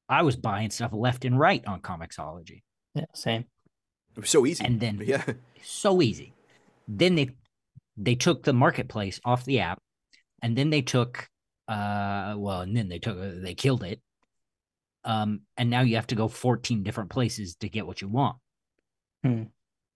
I 0.09 0.21
was 0.21 0.35
buying 0.35 0.69
stuff 0.69 0.91
left 0.93 1.25
and 1.25 1.37
right 1.39 1.63
on 1.65 1.81
Comixology. 1.81 2.61
yeah 2.95 3.05
same 3.13 3.45
It 4.15 4.21
was 4.21 4.29
so 4.29 4.45
easy. 4.45 4.63
And 4.65 4.79
then- 4.79 5.01
yeah, 5.03 5.23
So 5.63 6.01
easy. 6.01 6.33
Then 6.87 7.15
they 7.15 7.29
they 7.95 8.15
took 8.15 8.43
the 8.43 8.53
marketplace 8.53 9.19
off 9.23 9.45
the 9.45 9.59
app 9.59 9.79
and 10.41 10.55
then 10.57 10.69
they 10.71 10.81
took 10.81 11.29
uh 11.67 12.35
well 12.37 12.61
and 12.61 12.75
then 12.75 12.89
they 12.89 12.99
took 12.99 13.17
they 13.41 13.53
killed 13.55 13.83
it 13.83 14.01
um 15.05 15.41
and 15.57 15.69
now 15.69 15.81
you 15.81 15.95
have 15.95 16.07
to 16.07 16.15
go 16.15 16.27
14 16.27 16.83
different 16.83 17.09
places 17.11 17.55
to 17.57 17.69
get 17.69 17.85
what 17.87 18.01
you 18.01 18.07
want 18.07 18.37
Hmm. 19.23 19.43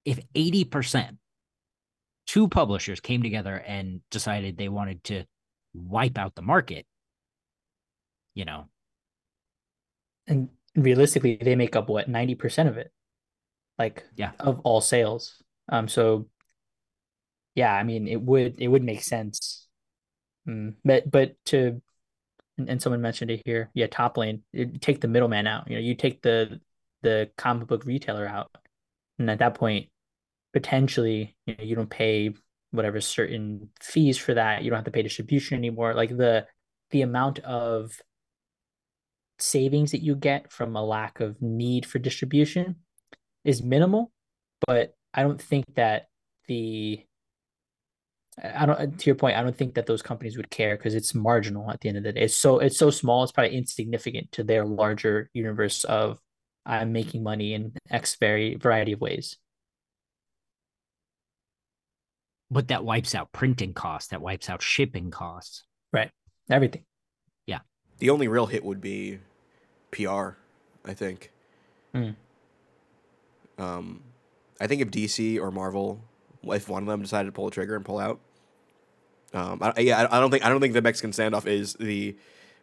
if 0.05 0.19
80% 0.33 1.17
two 2.27 2.47
publishers 2.47 2.99
came 3.01 3.21
together 3.23 3.55
and 3.57 3.99
decided 4.11 4.57
they 4.57 4.69
wanted 4.69 5.03
to 5.05 5.25
wipe 5.73 6.17
out 6.17 6.35
the 6.35 6.41
market 6.41 6.85
you 8.37 8.45
know. 8.45 8.69
And 10.27 10.49
realistically 10.75 11.37
they 11.41 11.55
make 11.55 11.75
up 11.75 11.89
what 11.89 12.07
90% 12.09 12.69
of 12.69 12.77
it? 12.77 12.91
Like 13.79 14.05
Yeah. 14.15 14.31
of 14.39 14.59
all 14.61 14.81
sales. 14.81 15.41
Um 15.69 15.87
so 15.87 16.29
yeah 17.55 17.73
i 17.73 17.81
mean 17.83 18.07
it 18.07 18.21
would 18.21 18.55
it 18.59 18.67
would 18.67 18.83
make 18.83 19.01
sense. 19.01 19.67
Mm, 20.47 20.75
but 20.85 21.09
but 21.09 21.33
to 21.45 21.81
and, 22.57 22.69
and 22.69 22.81
someone 22.81 23.01
mentioned 23.01 23.31
it 23.31 23.41
here 23.45 23.69
yeah 23.73 23.87
top 23.87 24.17
lane 24.17 24.43
you 24.53 24.65
take 24.79 25.01
the 25.01 25.07
middleman 25.09 25.47
out 25.47 25.69
you 25.69 25.75
know 25.75 25.81
you 25.81 25.95
take 25.95 26.21
the 26.21 26.61
the 27.01 27.29
comic 27.37 27.67
book 27.67 27.85
retailer 27.85 28.27
out. 28.27 28.55
And 29.19 29.29
at 29.29 29.39
that 29.39 29.55
point 29.55 29.89
potentially 30.53 31.35
you 31.45 31.55
know 31.57 31.63
you 31.63 31.75
don't 31.75 31.89
pay 31.89 32.33
whatever 32.71 33.01
certain 33.01 33.69
fees 33.81 34.17
for 34.17 34.33
that. 34.35 34.63
You 34.63 34.69
don't 34.69 34.77
have 34.77 34.85
to 34.85 34.91
pay 34.91 35.01
distribution 35.03 35.57
anymore. 35.57 35.93
Like 35.93 36.09
the 36.15 36.45
the 36.91 37.01
amount 37.01 37.39
of 37.39 37.99
savings 39.39 39.91
that 39.91 40.01
you 40.01 40.15
get 40.15 40.51
from 40.51 40.75
a 40.75 40.83
lack 40.83 41.19
of 41.19 41.41
need 41.41 41.85
for 41.85 41.99
distribution 41.99 42.75
is 43.43 43.61
minimal 43.61 44.11
but 44.65 44.93
i 45.13 45.23
don't 45.23 45.41
think 45.41 45.65
that 45.75 46.07
the 46.47 47.03
I 48.43 48.67
don't 48.67 48.99
to 48.99 49.05
your 49.07 49.15
point, 49.15 49.35
I 49.35 49.41
don't 49.41 49.57
think 49.57 49.73
that 49.73 49.87
those 49.87 50.03
companies 50.03 50.37
would 50.37 50.51
care 50.51 50.77
because 50.77 50.93
it's 50.93 51.15
marginal 51.15 51.71
at 51.71 51.81
the 51.81 51.89
end 51.89 51.97
of 51.97 52.03
the 52.03 52.13
day. 52.13 52.21
It's 52.21 52.35
so 52.35 52.59
it's 52.59 52.77
so 52.77 52.91
small, 52.91 53.23
it's 53.23 53.31
probably 53.31 53.57
insignificant 53.57 54.31
to 54.33 54.43
their 54.43 54.63
larger 54.63 55.31
universe 55.33 55.83
of 55.85 56.19
I'm 56.63 56.91
making 56.91 57.23
money 57.23 57.55
in 57.55 57.73
X 57.89 58.15
very 58.19 58.55
variety 58.55 58.91
of 58.91 59.01
ways. 59.01 59.37
but 62.49 62.69
that 62.69 62.83
wipes 62.85 63.13
out 63.15 63.31
printing 63.31 63.73
costs 63.73 64.09
that 64.09 64.21
wipes 64.21 64.49
out 64.49 64.61
shipping 64.61 65.11
costs 65.11 65.63
Right. 65.93 66.11
Everything. 66.49 66.83
The 67.99 68.09
only 68.09 68.27
real 68.27 68.45
hit 68.45 68.63
would 68.63 68.81
be 68.81 69.19
PR, 69.91 70.29
I 70.85 70.93
think. 70.93 71.31
Hmm. 71.93 72.11
Um, 73.57 74.03
I 74.59 74.67
think 74.67 74.81
if 74.81 74.91
DC 74.91 75.39
or 75.39 75.51
Marvel, 75.51 76.01
if 76.43 76.69
one 76.69 76.83
of 76.83 76.87
them 76.87 77.01
decided 77.01 77.27
to 77.27 77.31
pull 77.31 77.45
the 77.45 77.51
trigger 77.51 77.75
and 77.75 77.83
pull 77.83 77.99
out, 77.99 78.19
um, 79.33 79.59
I, 79.61 79.73
yeah, 79.79 80.03
I, 80.03 80.17
I 80.17 80.19
don't 80.19 80.31
think 80.31 80.45
I 80.45 80.49
don't 80.49 80.61
think 80.61 80.73
the 80.73 80.81
Mexican 80.81 81.11
standoff 81.11 81.45
is 81.45 81.73
the 81.73 82.15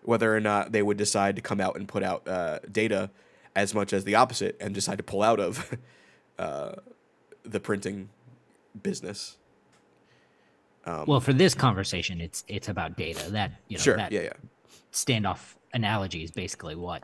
whether 0.03 0.35
or 0.35 0.40
not 0.40 0.73
they 0.73 0.83
would 0.83 0.97
decide 0.97 1.37
to 1.37 1.42
come 1.42 1.61
out 1.61 1.77
and 1.77 1.87
put 1.88 2.03
out 2.03 2.27
uh, 2.29 2.59
data 2.70 3.11
as 3.57 3.75
much 3.75 3.92
as 3.92 4.05
the 4.05 4.14
opposite 4.14 4.57
and 4.61 4.75
decide 4.75 4.99
to 4.99 5.05
pull 5.05 5.23
out 5.23 5.40
of 5.40 5.77
uh, 6.38 6.73
the 7.42 7.61
printing 7.61 8.09
business. 8.83 9.37
Um, 10.87 11.05
well 11.07 11.20
for 11.20 11.33
this 11.33 11.55
conversation 11.55 12.20
it's 12.20 12.44
it's 12.47 12.68
about 12.68 12.99
data 12.99 13.31
that 13.31 13.53
you 13.68 13.79
know 13.79 13.83
sure, 13.83 13.97
that 13.97 14.12
yeah, 14.12 14.23
yeah. 14.23 14.33
Standoff 14.95 15.57
analogy 15.75 16.23
is 16.23 16.31
basically 16.31 16.75
what 16.77 17.03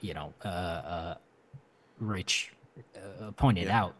you 0.00 0.12
know 0.14 0.32
uh 0.44 0.48
uh 0.48 1.14
rich 1.98 2.52
uh, 2.96 3.30
pointed 3.32 3.64
Yeah. 3.64 3.80
out 3.82 3.94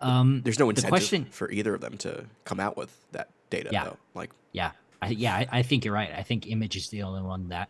um 0.00 0.42
There's 0.42 0.58
no 0.58 0.68
incentive 0.68 0.90
question 0.90 1.24
for 1.26 1.50
either 1.50 1.74
of 1.74 1.80
them 1.80 1.96
to 1.98 2.26
come 2.44 2.58
out 2.60 2.76
with 2.76 2.92
that 3.12 3.28
data, 3.50 3.70
Yeah. 3.72 3.84
though. 3.84 3.96
Like, 4.14 4.32
Yeah, 4.52 4.72
I, 5.00 5.08
yeah, 5.08 5.34
I, 5.36 5.46
I 5.58 5.62
think 5.62 5.84
you're 5.84 5.94
right. 5.94 6.10
I 6.12 6.22
think 6.22 6.46
Image 6.48 6.76
is 6.76 6.88
the 6.88 7.02
only 7.04 7.22
one 7.22 7.48
that 7.50 7.68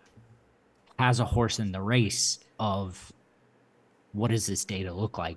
has 0.98 1.20
a 1.20 1.24
horse 1.24 1.58
in 1.58 1.72
the 1.72 1.80
race 1.82 2.38
of 2.58 3.12
what 4.12 4.30
does 4.30 4.46
this 4.46 4.64
data 4.64 4.92
look 4.92 5.18
like 5.18 5.36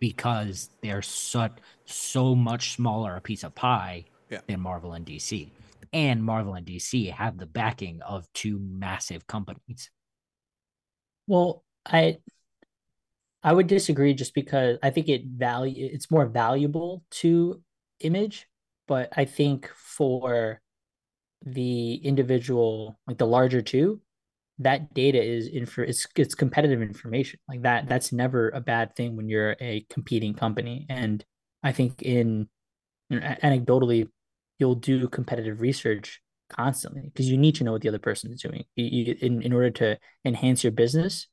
because 0.00 0.70
they're 0.82 1.02
such 1.02 1.52
so 1.84 2.34
much 2.34 2.72
smaller 2.74 3.16
a 3.16 3.20
piece 3.20 3.44
of 3.44 3.54
pie 3.54 4.04
Yeah. 4.28 4.40
than 4.48 4.60
Marvel 4.60 4.92
and 4.94 5.06
DC, 5.06 5.50
and 5.92 6.22
Marvel 6.22 6.54
and 6.54 6.66
DC 6.66 7.12
have 7.12 7.38
the 7.38 7.46
backing 7.46 8.00
of 8.02 8.26
two 8.32 8.58
massive 8.60 9.26
companies. 9.26 9.90
Well, 11.26 11.64
I 11.86 12.18
I 13.42 13.52
would 13.52 13.66
disagree 13.66 14.14
just 14.14 14.34
because 14.34 14.78
I 14.82 14.90
think 14.90 15.08
it 15.08 15.24
value 15.24 15.88
it's 15.92 16.10
more 16.10 16.26
valuable 16.26 17.04
to 17.22 17.62
image, 18.00 18.46
but 18.86 19.12
I 19.16 19.24
think 19.24 19.70
for 19.74 20.60
the 21.44 21.94
individual, 21.94 22.98
like 23.06 23.18
the 23.18 23.26
larger 23.26 23.62
two, 23.62 24.00
that 24.58 24.92
data 24.92 25.22
is 25.22 25.48
info 25.48 25.82
it's 25.82 26.06
it's 26.16 26.34
competitive 26.34 26.82
information. 26.82 27.40
Like 27.48 27.62
that 27.62 27.88
that's 27.88 28.12
never 28.12 28.50
a 28.50 28.60
bad 28.60 28.94
thing 28.94 29.16
when 29.16 29.28
you're 29.28 29.56
a 29.60 29.86
competing 29.88 30.34
company. 30.34 30.86
And 30.90 31.24
I 31.62 31.72
think 31.72 32.02
in 32.02 32.48
you 33.08 33.20
know, 33.20 33.26
anecdotally, 33.42 34.08
you'll 34.60 34.76
do 34.76 35.08
competitive 35.08 35.60
research 35.60 36.20
constantly 36.50 37.02
because 37.02 37.30
you 37.30 37.38
need 37.38 37.54
to 37.54 37.64
know 37.64 37.72
what 37.72 37.80
the 37.80 37.88
other 37.88 37.98
person 37.98 38.32
is 38.32 38.42
doing. 38.42 38.64
You, 38.76 38.84
you, 38.84 39.16
in 39.20 39.42
in 39.42 39.52
order 39.52 39.70
to 39.70 39.98
enhance 40.24 40.62
your 40.62 40.72
business, 40.72 41.26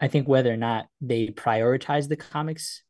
I 0.00 0.08
think 0.08 0.26
whether 0.26 0.52
or 0.52 0.56
not 0.56 0.86
they 1.00 1.28
prioritize 1.28 2.08
the 2.08 2.16
comics 2.16 2.82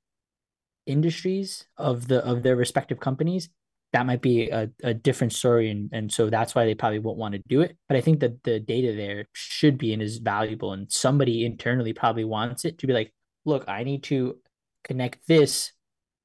industries 0.86 1.66
of 1.76 2.08
the 2.08 2.24
of 2.24 2.42
their 2.42 2.56
respective 2.56 3.00
companies, 3.00 3.48
that 3.92 4.06
might 4.06 4.22
be 4.22 4.50
a, 4.50 4.70
a 4.82 4.94
different 4.94 5.32
story. 5.32 5.70
And, 5.70 5.90
and 5.92 6.12
so 6.12 6.30
that's 6.30 6.54
why 6.54 6.64
they 6.64 6.74
probably 6.74 7.00
won't 7.00 7.18
want 7.18 7.34
to 7.34 7.42
do 7.48 7.60
it. 7.60 7.76
But 7.88 7.96
I 7.96 8.00
think 8.00 8.20
that 8.20 8.42
the 8.44 8.60
data 8.60 8.94
there 8.94 9.26
should 9.32 9.78
be 9.78 9.92
and 9.92 10.02
is 10.02 10.18
valuable. 10.18 10.72
And 10.72 10.90
somebody 10.90 11.44
internally 11.44 11.92
probably 11.92 12.24
wants 12.24 12.64
it 12.64 12.78
to 12.78 12.86
be 12.86 12.92
like, 12.92 13.12
look, 13.44 13.64
I 13.68 13.84
need 13.84 14.04
to 14.04 14.38
connect 14.84 15.26
this, 15.26 15.72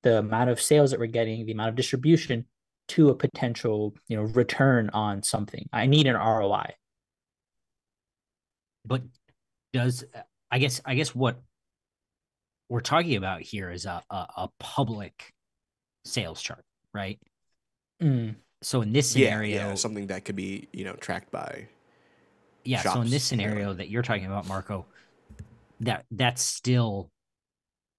the 0.03 0.19
amount 0.19 0.49
of 0.49 0.61
sales 0.61 0.91
that 0.91 0.99
we're 0.99 1.07
getting, 1.07 1.45
the 1.45 1.53
amount 1.53 1.69
of 1.69 1.75
distribution 1.75 2.45
to 2.89 3.09
a 3.09 3.15
potential, 3.15 3.93
you 4.07 4.17
know, 4.17 4.23
return 4.23 4.89
on 4.91 5.23
something. 5.23 5.67
I 5.73 5.87
need 5.87 6.07
an 6.07 6.15
ROI. 6.15 6.75
But 8.85 9.03
does 9.73 10.03
I 10.51 10.59
guess 10.59 10.81
I 10.85 10.95
guess 10.95 11.13
what 11.15 11.41
we're 12.69 12.81
talking 12.81 13.15
about 13.15 13.41
here 13.41 13.71
is 13.71 13.85
a 13.85 14.03
a, 14.09 14.15
a 14.15 14.49
public 14.59 15.33
sales 16.05 16.41
chart, 16.41 16.65
right? 16.93 17.19
Mm, 18.01 18.35
So 18.61 18.81
in 18.81 18.91
this 18.93 19.07
yeah, 19.13 19.29
scenario, 19.29 19.57
yeah, 19.69 19.75
something 19.75 20.07
that 20.07 20.25
could 20.25 20.35
be, 20.35 20.67
you 20.73 20.83
know, 20.85 20.93
tracked 20.95 21.31
by. 21.31 21.67
yeah 22.63 22.83
so 22.83 23.01
in 23.01 23.09
shops, 23.09 23.09
this 23.09 23.23
yeah. 23.37 23.45
scenario 23.45 23.73
that 23.73 23.89
you're 23.89 24.01
talking 24.03 24.25
about 24.25 24.47
marco 24.47 24.85
that 25.79 26.05
that's 26.11 26.41
still 26.41 27.11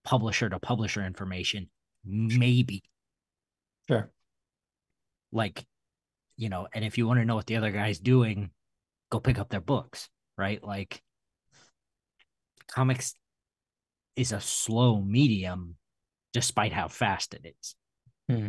publisher 0.05 0.49
to 0.49 0.59
publisher 0.59 1.05
information 1.05 1.69
maybe 2.05 2.83
sure. 3.89 4.11
Like 5.33 5.65
you 6.37 6.49
know 6.49 6.67
and 6.75 6.85
if 6.85 6.99
you 6.99 7.07
want 7.07 7.19
to 7.21 7.25
know 7.25 7.35
what 7.35 7.47
the 7.47 7.57
other 7.57 7.71
guy's 7.71 7.99
doing 7.99 8.51
go 9.11 9.21
pick 9.21 9.39
up 9.39 9.49
their 9.49 9.61
books 9.61 10.09
right 10.37 10.63
like 10.63 11.01
comics 12.69 13.15
is 14.17 14.33
a 14.33 14.41
slow 14.41 15.01
medium 15.01 15.77
despite 16.33 16.73
how 16.73 16.89
fast 16.89 17.35
it 17.35 17.55
is 17.59 17.75
Hmm. 18.29 18.49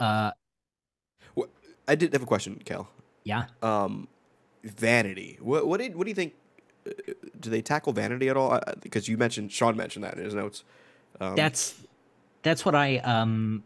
uh 0.00 0.30
I 1.88 1.96
did 1.96 2.12
have 2.12 2.22
a 2.22 2.26
question, 2.26 2.62
Cal. 2.64 2.88
yeah 3.24 3.46
Um, 3.60 4.06
vanity. 4.62 5.36
What 5.40 5.66
what 5.66 5.80
did 5.80 5.96
what 5.96 6.04
do 6.04 6.10
you 6.10 6.14
think? 6.14 6.34
uh, 6.86 6.90
Do 7.40 7.50
they 7.50 7.60
tackle 7.60 7.92
vanity 7.92 8.28
at 8.28 8.36
all? 8.36 8.60
Because 8.80 9.08
you 9.08 9.16
mentioned 9.18 9.50
Sean 9.50 9.76
mentioned 9.76 10.04
that 10.04 10.16
in 10.16 10.24
his 10.24 10.32
notes. 10.34 10.62
Um, 11.20 11.34
that's 11.34 11.74
that's 12.42 12.64
what 12.64 12.74
I 12.74 12.98
um 12.98 13.64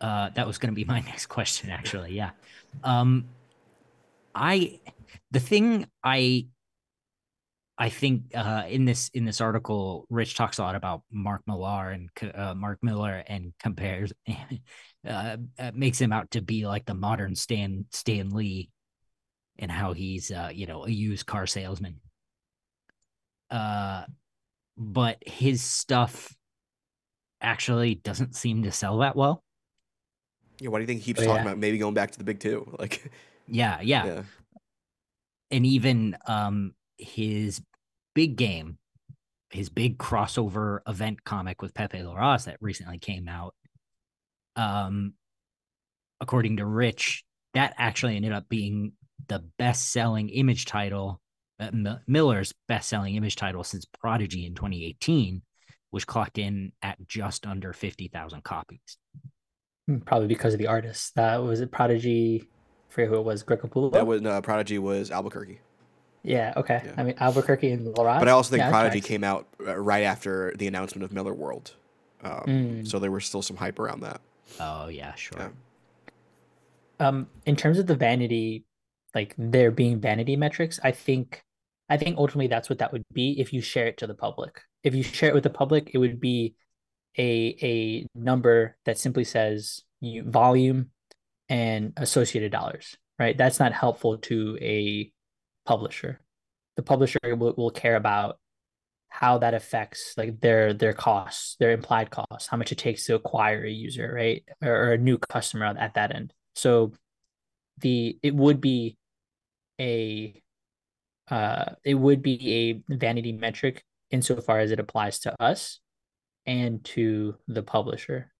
uh 0.00 0.30
that 0.30 0.46
was 0.46 0.58
going 0.58 0.72
to 0.72 0.74
be 0.74 0.84
my 0.94 1.00
next 1.00 1.26
question 1.26 1.70
actually 1.70 2.14
yeah. 2.14 2.30
Um 2.82 3.26
I 4.34 4.80
the 5.30 5.40
thing 5.40 5.86
I 6.02 6.46
I 7.78 7.88
think 7.90 8.34
uh 8.34 8.64
in 8.68 8.84
this 8.84 9.10
in 9.10 9.24
this 9.24 9.40
article 9.40 10.06
Rich 10.08 10.36
talks 10.36 10.58
a 10.58 10.62
lot 10.62 10.74
about 10.74 11.02
Mark 11.10 11.42
Millar 11.46 11.90
and 11.90 12.10
uh, 12.34 12.54
Mark 12.54 12.78
Millar 12.82 13.22
and 13.26 13.52
compares 13.60 14.12
uh, 15.08 15.36
uh 15.58 15.70
makes 15.74 16.00
him 16.00 16.12
out 16.12 16.30
to 16.32 16.42
be 16.42 16.66
like 16.66 16.86
the 16.86 16.94
modern 16.94 17.34
Stan 17.34 17.86
Stan 17.92 18.30
Lee 18.30 18.70
and 19.58 19.70
how 19.70 19.92
he's 19.92 20.30
uh 20.30 20.50
you 20.52 20.66
know 20.66 20.86
a 20.86 20.90
used 20.90 21.26
car 21.26 21.46
salesman. 21.46 22.00
Uh 23.50 24.04
but 24.78 25.16
his 25.26 25.62
stuff 25.62 26.34
actually 27.46 27.94
doesn't 27.96 28.34
seem 28.36 28.62
to 28.64 28.72
sell 28.72 28.98
that 28.98 29.16
well. 29.16 29.42
yeah. 30.60 30.68
Why 30.68 30.78
do 30.78 30.82
you 30.82 30.86
think 30.86 31.00
he 31.00 31.06
keeps 31.06 31.20
Oh, 31.20 31.24
talking 31.26 31.36
yeah. 31.36 31.42
about 31.42 31.58
maybe 31.58 31.78
going 31.78 31.94
back 31.94 32.10
to 32.12 32.18
the 32.18 32.24
big 32.24 32.40
two? 32.40 32.66
Like, 32.78 33.10
Yeah, 33.46 33.80
yeah. 33.80 34.04
yeah, 34.06 34.22
And 35.50 35.64
even 35.64 36.16
um 36.26 36.74
his 36.98 37.62
big 38.14 38.36
game, 38.36 38.78
his 39.50 39.68
big 39.68 39.98
crossover 39.98 40.80
event 40.88 41.24
comic 41.24 41.62
with 41.62 41.74
Pepe 41.74 41.98
Larraz 41.98 42.44
that 42.46 42.56
recently 42.60 42.98
came 42.98 43.28
out 43.28 43.54
um, 44.56 45.12
according 46.20 46.56
to 46.56 46.64
Rich, 46.66 47.24
that 47.52 47.74
actually 47.76 48.16
ended 48.16 48.32
up 48.32 48.48
being 48.48 48.92
the 49.28 49.44
best-selling 49.58 50.30
image 50.30 50.64
title, 50.64 51.20
uh, 51.60 51.64
M- 51.66 52.00
Millar's 52.06 52.54
best-selling 52.68 53.16
image 53.16 53.36
title 53.36 53.62
since 53.64 53.84
Prodigy 53.84 54.46
in 54.46 54.54
2018, 54.54 55.42
which 55.90 56.06
clocked 56.06 56.38
in 56.38 56.72
at 56.82 56.96
just 57.06 57.46
under 57.46 57.72
50,000 57.72 58.42
copies. 58.44 58.98
Hmm, 59.86 59.98
Probably 59.98 60.28
because 60.28 60.52
of 60.54 60.58
the 60.58 60.66
artist. 60.66 61.14
That 61.14 61.42
was 61.42 61.60
a 61.60 61.66
Prodigy. 61.66 62.44
I 62.90 62.92
forget 62.92 63.08
who 63.10 63.16
it 63.18 63.24
was. 63.24 63.42
Greg 63.42 63.60
Capullo. 63.60 63.92
That 63.92 64.06
was 64.06 64.20
no, 64.20 64.40
Prodigy 64.42 64.78
was 64.78 65.10
Albuquerque. 65.10 65.60
Yeah. 66.22 66.52
Okay. 66.56 66.82
Yeah. 66.84 66.92
I 66.96 67.02
mean 67.04 67.14
Albuquerque 67.18 67.70
and 67.70 67.96
Laurent. 67.96 68.18
But 68.20 68.28
I 68.28 68.32
also 68.32 68.50
think 68.50 68.60
Yeah, 68.60 68.70
Prodigy 68.70 69.00
came 69.00 69.22
out 69.22 69.46
uh, 69.64 69.76
right 69.78 70.02
after 70.02 70.54
the 70.58 70.66
announcement 70.66 71.04
of 71.04 71.10
Millarworld. 71.12 71.72
Um, 72.24 72.42
Mm. 72.46 72.88
So 72.88 72.98
there 72.98 73.10
was 73.12 73.24
still 73.24 73.42
some 73.42 73.56
hype 73.56 73.78
around 73.78 74.00
that. 74.00 74.20
Oh 74.58 74.88
yeah, 74.88 75.14
sure. 75.14 75.38
Yeah. 75.38 75.48
um 77.06 77.28
in 77.44 77.54
terms 77.56 77.78
of 77.78 77.86
the 77.86 77.94
vanity 77.94 78.64
like 79.14 79.34
there 79.38 79.70
being 79.70 80.00
vanity 80.00 80.34
metrics 80.36 80.80
i 80.82 80.90
think 80.90 81.42
i 81.90 81.96
think 81.96 82.16
ultimately 82.18 82.46
that's 82.46 82.68
what 82.70 82.78
that 82.78 82.90
would 82.92 83.02
be 83.12 83.38
if 83.38 83.52
you 83.52 83.60
share 83.60 83.86
it 83.86 83.96
to 83.98 84.06
the 84.06 84.14
public 84.14 84.62
if 84.86 84.94
you 84.94 85.02
share 85.02 85.30
it 85.30 85.34
with 85.34 85.44
the 85.44 85.50
public 85.50 85.90
it 85.92 85.98
would 85.98 86.20
be 86.20 86.54
a 87.18 87.56
a 87.62 88.06
number 88.14 88.76
that 88.84 88.98
simply 88.98 89.24
says 89.24 89.82
you, 90.00 90.22
volume 90.22 90.90
and 91.48 91.92
associated 91.96 92.52
dollars 92.52 92.96
right? 93.18 93.36
That's 93.36 93.58
not 93.58 93.72
helpful 93.72 94.18
to 94.18 94.58
a 94.60 95.10
publisher. 95.64 96.20
The 96.76 96.82
publisher 96.82 97.18
will, 97.24 97.54
will 97.56 97.70
care 97.70 97.96
about 97.96 98.38
how 99.08 99.38
that 99.38 99.54
affects 99.54 100.14
like 100.18 100.40
their 100.40 100.74
their 100.74 100.92
costs 100.92 101.56
their 101.58 101.70
implied 101.70 102.10
costs 102.10 102.48
how 102.48 102.56
much 102.56 102.72
it 102.72 102.76
takes 102.76 103.06
to 103.06 103.14
acquire 103.14 103.64
a 103.64 103.70
user 103.70 104.12
right? 104.14 104.44
Or, 104.62 104.88
or 104.88 104.92
a 104.92 104.98
new 104.98 105.16
customer 105.16 105.74
at 105.78 105.94
that 105.94 106.14
end. 106.14 106.34
So 106.54 106.92
the 107.78 108.18
it 108.22 108.34
would 108.34 108.60
be 108.60 108.98
a 109.80 110.42
uh 111.30 111.72
it 111.84 111.94
would 111.94 112.22
be 112.22 112.82
a 112.88 112.94
vanity 112.94 113.32
metric 113.32 113.84
insofar 114.10 114.58
as 114.60 114.70
it 114.70 114.80
applies 114.80 115.18
to 115.20 115.34
us 115.42 115.80
and 116.46 116.84
to 116.84 117.34
the 117.48 117.62
publisher. 117.62 118.32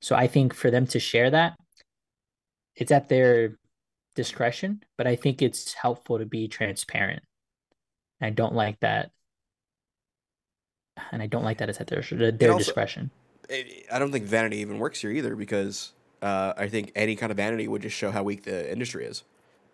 So 0.00 0.16
i 0.16 0.26
think 0.26 0.52
for 0.54 0.70
them 0.70 0.86
to 0.88 0.98
share 0.98 1.30
that 1.30 1.54
it's 2.74 2.90
at 2.90 3.08
their 3.08 3.56
discretion 4.16 4.82
but 4.98 5.06
i 5.06 5.14
think 5.16 5.40
it's 5.42 5.72
helpful 5.74 6.18
to 6.18 6.26
be 6.26 6.48
transparent. 6.48 7.22
I 8.20 8.30
don't 8.30 8.54
like 8.54 8.78
that. 8.80 9.10
And 11.12 11.22
i 11.22 11.26
don't 11.26 11.44
like 11.44 11.58
that 11.58 11.68
it's 11.68 11.80
at 11.80 11.86
their 11.86 12.02
their 12.32 12.52
also- 12.52 12.64
discretion. 12.64 13.10
It, 13.48 13.86
I 13.92 13.98
don't 13.98 14.12
think 14.12 14.24
vanity 14.26 14.58
even 14.58 14.78
works 14.78 15.00
here 15.00 15.10
either 15.10 15.34
because 15.36 15.92
uh, 16.22 16.52
I 16.56 16.68
think 16.68 16.92
any 16.94 17.16
kind 17.16 17.30
of 17.32 17.36
vanity 17.36 17.66
would 17.66 17.82
just 17.82 17.96
show 17.96 18.10
how 18.12 18.22
weak 18.22 18.44
the 18.44 18.70
industry 18.72 19.04
is, 19.04 19.24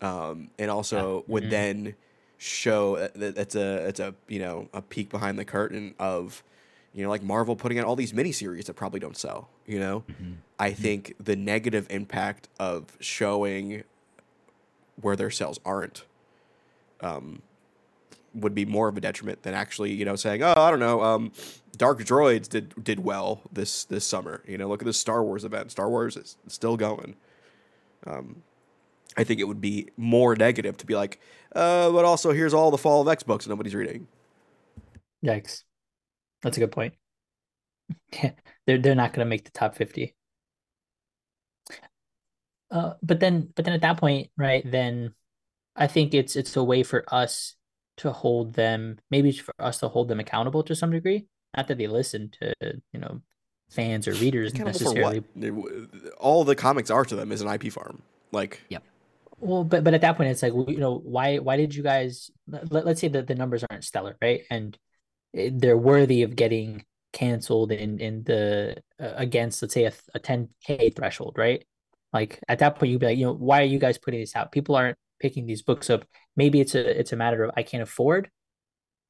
um, 0.01 0.49
and 0.57 0.71
also 0.71 1.23
would 1.27 1.43
Mhm. 1.43 1.49
then 1.51 1.95
show 2.41 2.95
that 3.15 3.37
a 3.55 3.87
it's 3.87 3.99
a 3.99 4.15
you 4.29 4.39
know 4.39 4.67
a 4.73 4.81
peek 4.81 5.09
behind 5.09 5.37
the 5.37 5.43
curtain 5.45 5.93
of 5.99 6.41
you 6.93 7.03
know 7.03 7.09
like 7.09 7.21
Marvel 7.21 7.55
putting 7.55 7.77
out 7.77 7.85
all 7.85 7.95
these 7.97 8.13
miniseries 8.13 8.65
that 8.65 8.73
probably 8.75 8.99
don't 8.99 9.17
sell. 9.17 9.49
You 9.67 9.79
know, 9.79 10.03
Mhm. 10.09 10.37
I 10.57 10.71
think 10.73 11.13
the 11.19 11.35
negative 11.35 11.85
impact 11.89 12.47
of 12.59 12.97
showing 12.99 13.83
where 15.01 15.15
their 15.15 15.29
sales 15.29 15.59
aren't 15.65 16.05
um, 17.01 17.41
would 18.33 18.53
be 18.55 18.65
more 18.65 18.87
of 18.87 18.97
a 18.97 19.01
detriment 19.01 19.43
than 19.43 19.53
actually, 19.53 19.91
you 19.93 20.05
know, 20.05 20.15
saying, 20.15 20.41
"Oh, 20.43 20.53
I 20.55 20.69
don't 20.71 20.79
know, 20.79 21.01
um, 21.03 21.31
Dark 21.77 21.99
Droids 21.99 22.47
did 22.49 22.73
did 22.83 22.99
well 23.03 23.41
this 23.51 23.83
this 23.85 24.05
summer." 24.05 24.43
You 24.47 24.57
know, 24.57 24.67
look 24.67 24.81
at 24.81 24.85
this 24.85 24.99
Star 24.99 25.23
Wars 25.23 25.43
event. 25.43 25.71
Star 25.71 25.89
Wars 25.89 26.15
is 26.17 26.37
still 26.47 26.77
going. 26.77 27.15
Um, 28.07 28.43
I 29.17 29.23
think 29.23 29.39
it 29.39 29.45
would 29.45 29.61
be 29.61 29.89
more 29.97 30.35
negative 30.35 30.77
to 30.77 30.85
be 30.85 30.95
like, 30.95 31.19
uh, 31.55 31.91
but 31.91 32.05
also 32.05 32.31
here's 32.31 32.53
all 32.53 32.71
the 32.71 32.77
Fall 32.77 33.01
of 33.01 33.07
X 33.07 33.23
books 33.23 33.47
nobody's 33.47 33.75
reading. 33.75 34.07
Yikes. 35.25 35.63
That's 36.41 36.57
a 36.57 36.59
good 36.59 36.71
point. 36.71 36.93
they're 38.65 38.77
they're 38.77 38.95
not 38.95 39.13
going 39.13 39.25
to 39.25 39.29
make 39.29 39.45
the 39.45 39.51
top 39.51 39.75
50. 39.75 40.15
Uh, 42.71 42.93
but 43.01 43.19
then 43.19 43.49
but 43.55 43.65
then 43.65 43.73
at 43.73 43.81
that 43.81 43.97
point, 43.97 44.29
right, 44.37 44.63
then 44.69 45.13
I 45.75 45.87
think 45.87 46.13
it's 46.13 46.35
it's 46.35 46.55
a 46.55 46.63
way 46.63 46.83
for 46.83 47.03
us 47.13 47.55
to 47.99 48.11
hold 48.11 48.53
them, 48.53 48.97
maybe 49.11 49.29
it's 49.29 49.39
for 49.39 49.53
us 49.59 49.79
to 49.79 49.89
hold 49.89 50.07
them 50.07 50.19
accountable 50.19 50.63
to 50.63 50.75
some 50.75 50.91
degree. 50.91 51.25
Not 51.55 51.67
that 51.67 51.77
they 51.77 51.87
listen 51.87 52.31
to, 52.39 52.53
you 52.93 52.99
know, 52.99 53.21
fans 53.69 54.07
or 54.07 54.13
readers 54.13 54.53
necessarily. 54.53 55.23
All 56.17 56.43
the 56.43 56.55
comics 56.55 56.89
are 56.89 57.03
to 57.05 57.15
them 57.15 57.31
is 57.31 57.41
an 57.41 57.49
IP 57.49 57.71
farm. 57.73 58.01
Like, 58.31 58.61
Well, 59.39 59.63
but 59.63 59.83
but 59.83 59.93
at 59.93 60.01
that 60.01 60.17
point, 60.17 60.29
it's 60.29 60.43
like 60.43 60.53
you 60.53 60.77
know 60.77 60.97
why 60.97 61.37
why 61.37 61.57
did 61.57 61.73
you 61.73 61.83
guys 61.83 62.29
let, 62.47 62.85
let's 62.85 63.01
say 63.01 63.07
that 63.09 63.27
the 63.27 63.35
numbers 63.35 63.63
aren't 63.69 63.83
stellar, 63.83 64.17
right? 64.21 64.43
And 64.49 64.77
they're 65.33 65.77
worthy 65.77 66.23
of 66.23 66.35
getting 66.35 66.85
canceled 67.13 67.71
in 67.71 67.99
in 67.99 68.23
the 68.23 68.77
uh, 68.99 69.13
against 69.15 69.61
let's 69.61 69.73
say 69.73 69.85
a, 69.85 69.93
a 70.13 70.19
10k 70.19 70.95
threshold, 70.95 71.35
right? 71.37 71.65
Like 72.11 72.39
at 72.47 72.59
that 72.59 72.75
point, 72.75 72.91
you'd 72.91 72.99
be 72.99 73.07
like, 73.07 73.17
you 73.17 73.25
know, 73.25 73.33
why 73.33 73.61
are 73.61 73.65
you 73.65 73.79
guys 73.79 73.97
putting 73.97 74.19
this 74.19 74.35
out? 74.35 74.51
People 74.51 74.75
aren't 74.75 74.97
picking 75.19 75.45
these 75.45 75.61
books 75.61 75.89
up. 75.89 76.05
Maybe 76.35 76.59
it's 76.59 76.75
a 76.75 76.99
it's 76.99 77.13
a 77.13 77.17
matter 77.17 77.43
of 77.43 77.51
I 77.55 77.63
can't 77.63 77.83
afford, 77.83 78.29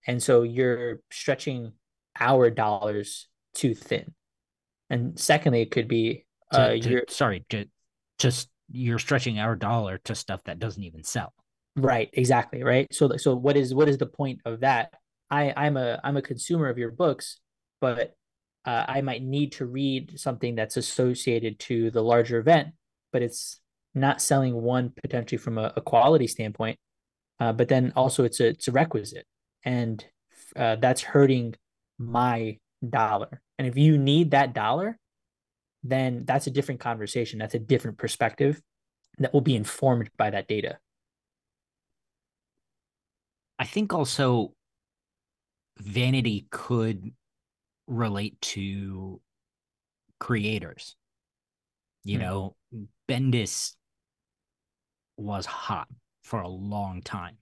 and 0.05 0.21
so 0.21 0.43
you're 0.43 0.99
stretching 1.11 1.73
our 2.19 2.49
dollars 2.49 3.27
too 3.53 3.73
thin. 3.73 4.13
And 4.89 5.19
secondly, 5.19 5.61
it 5.61 5.71
could 5.71 5.87
be 5.87 6.25
uh, 6.51 6.69
to- 6.69 6.77
you're 6.77 7.03
sorry, 7.09 7.45
to, 7.49 7.65
just 8.17 8.49
you're 8.71 8.99
stretching 8.99 9.39
our 9.39 9.55
dollar 9.55 9.97
to 10.05 10.15
stuff 10.15 10.43
that 10.45 10.59
doesn't 10.59 10.83
even 10.83 11.03
sell. 11.03 11.33
Right, 11.75 12.09
exactly, 12.13 12.63
right? 12.63 12.87
So 12.91 13.15
so 13.17 13.35
what 13.35 13.55
is 13.55 13.73
what 13.73 13.89
is 13.89 13.97
the 13.97 14.05
point 14.05 14.41
of 14.45 14.61
that? 14.61 14.93
I 15.29 15.53
I'm 15.55 15.77
a 15.77 15.99
I'm 16.03 16.17
a 16.17 16.21
consumer 16.21 16.67
of 16.67 16.77
your 16.77 16.91
books, 16.91 17.37
but 17.79 18.15
uh, 18.65 18.85
I 18.87 19.01
might 19.01 19.23
need 19.23 19.53
to 19.53 19.65
read 19.65 20.19
something 20.19 20.55
that's 20.55 20.77
associated 20.77 21.59
to 21.59 21.91
the 21.91 22.01
larger 22.01 22.39
event, 22.39 22.69
but 23.13 23.21
it's 23.21 23.61
not 23.95 24.21
selling 24.21 24.53
one 24.53 24.93
potentially 25.01 25.37
from 25.37 25.57
a, 25.57 25.73
a 25.75 25.81
quality 25.81 26.27
standpoint, 26.27 26.77
uh, 27.39 27.53
but 27.53 27.67
then 27.67 27.93
also 27.95 28.23
it's 28.23 28.39
a 28.39 28.47
it's 28.47 28.67
a 28.67 28.71
requisite, 28.71 29.25
and 29.63 30.03
uh, 30.55 30.75
that's 30.75 31.01
hurting 31.01 31.55
my 31.97 32.57
dollar. 32.87 33.41
And 33.57 33.67
if 33.67 33.77
you 33.77 33.97
need 33.97 34.31
that 34.31 34.53
dollar, 34.53 34.97
then 35.83 36.25
that's 36.25 36.47
a 36.47 36.51
different 36.51 36.79
conversation. 36.79 37.39
That's 37.39 37.55
a 37.55 37.59
different 37.59 37.97
perspective 37.97 38.61
that 39.17 39.33
will 39.33 39.41
be 39.41 39.55
informed 39.55 40.09
by 40.17 40.29
that 40.29 40.47
data. 40.47 40.79
I 43.57 43.65
think 43.65 43.93
also 43.93 44.53
vanity 45.77 46.47
could 46.51 47.11
relate 47.87 48.39
to 48.41 49.21
creators. 50.19 50.95
You 52.03 52.15
Hmm. 52.17 52.21
know, 52.21 52.55
Bendis 53.07 53.75
was 55.17 55.45
hot 55.45 55.89
for 56.23 56.41
a 56.41 56.47
long 56.47 57.01
time. 57.01 57.37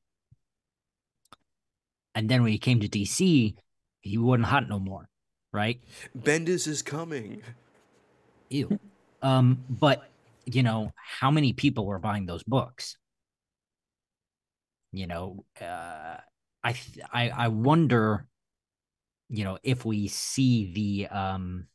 And 2.16 2.30
then 2.30 2.42
when 2.42 2.52
he 2.52 2.58
came 2.58 2.80
to 2.80 2.88
DC, 2.88 3.56
he 4.02 4.18
wasn't 4.18 4.46
hot 4.46 4.68
no 4.68 4.80
more, 4.80 5.08
right? 5.52 5.80
Bendis 6.18 6.68
is 6.68 6.82
coming. 6.82 7.44
Ew. 8.50 8.80
Um, 9.22 9.64
but 9.70 10.10
you 10.46 10.64
know, 10.64 10.92
how 10.96 11.32
many 11.32 11.54
people 11.54 11.86
were 11.86 12.00
buying 12.00 12.26
those 12.26 12.44
books? 12.44 12.98
You 14.92 15.08
know, 15.08 15.44
uh, 15.60 16.18
I 16.64 16.72
th- 16.72 17.06
I 17.12 17.30
I 17.30 17.48
wonder, 17.50 18.28
you 19.30 19.44
know, 19.44 19.58
if 19.64 19.86
we 19.86 20.08
see 20.08 20.72
the 20.74 21.16
um, 21.16 21.68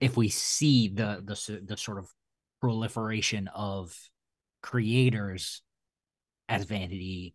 if 0.00 0.16
we 0.16 0.28
see 0.28 0.88
the 0.88 1.22
the 1.24 1.60
the 1.64 1.76
sort 1.76 1.98
of 1.98 2.08
proliferation 2.60 3.48
of 3.48 3.96
creators 4.62 5.62
as 6.48 6.64
vanity 6.64 7.34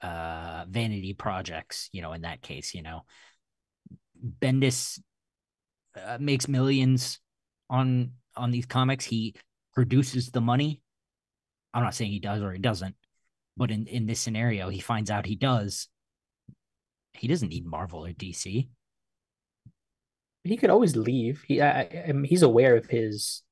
uh 0.00 0.64
vanity 0.68 1.12
projects 1.12 1.88
you 1.92 2.00
know 2.00 2.12
in 2.12 2.22
that 2.22 2.40
case 2.40 2.74
you 2.74 2.82
know 2.82 3.02
bendis 4.40 4.98
uh, 5.96 6.18
makes 6.20 6.48
millions 6.48 7.18
on 7.70 8.12
on 8.36 8.50
these 8.50 8.66
comics 8.66 9.04
he 9.04 9.34
produces 9.74 10.30
the 10.30 10.40
money 10.40 10.80
i'm 11.74 11.82
not 11.82 11.94
saying 11.94 12.10
he 12.10 12.18
does 12.20 12.42
or 12.42 12.52
he 12.52 12.58
doesn't 12.58 12.94
but 13.56 13.70
in 13.70 13.86
in 13.86 14.06
this 14.06 14.20
scenario 14.20 14.68
he 14.68 14.80
finds 14.80 15.10
out 15.10 15.26
he 15.26 15.36
does 15.36 15.88
he 17.14 17.28
doesn't 17.28 17.48
need 17.50 17.66
marvel 17.66 18.04
or 18.06 18.10
dc 18.12 18.68
he 20.44 20.56
could 20.56 20.70
always 20.70 20.96
leave. 20.96 21.44
He 21.46 21.62
I, 21.62 21.82
I, 21.82 22.12
he's 22.24 22.42
aware 22.42 22.76
of 22.76 22.86
his, 22.86 23.42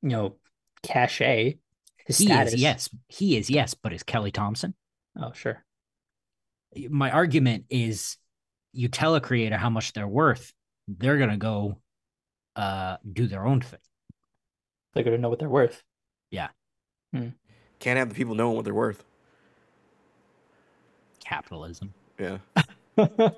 you 0.00 0.10
know, 0.10 0.36
cachet, 0.84 1.58
his 2.06 2.18
he 2.18 2.26
status. 2.26 2.54
is 2.54 2.60
yes 2.60 2.88
he 3.08 3.36
is 3.36 3.50
yes 3.50 3.74
but 3.74 3.92
is 3.92 4.04
kelly 4.04 4.30
thompson 4.30 4.74
Oh, 5.20 5.32
sure. 5.32 5.64
my 6.88 7.10
argument 7.10 7.64
is 7.68 8.16
you 8.72 8.86
tell 8.88 9.16
a 9.16 9.20
creator 9.20 9.56
how 9.56 9.70
much 9.70 9.92
they're 9.92 10.06
worth 10.06 10.52
they're 10.98 11.18
going 11.18 11.30
to 11.30 11.36
go 11.36 11.78
uh 12.56 12.96
do 13.12 13.26
their 13.26 13.46
own 13.46 13.60
thing. 13.60 13.78
They're 14.92 15.04
gonna 15.04 15.18
know 15.18 15.28
what 15.28 15.38
they're 15.38 15.48
worth. 15.48 15.84
Yeah. 16.30 16.48
Can't 17.12 17.98
have 17.98 18.08
the 18.08 18.14
people 18.14 18.34
knowing 18.34 18.56
what 18.56 18.64
they're 18.64 18.74
worth. 18.74 19.04
Capitalism. 21.24 21.94
Yeah. 22.18 22.38
uh, 22.98 23.30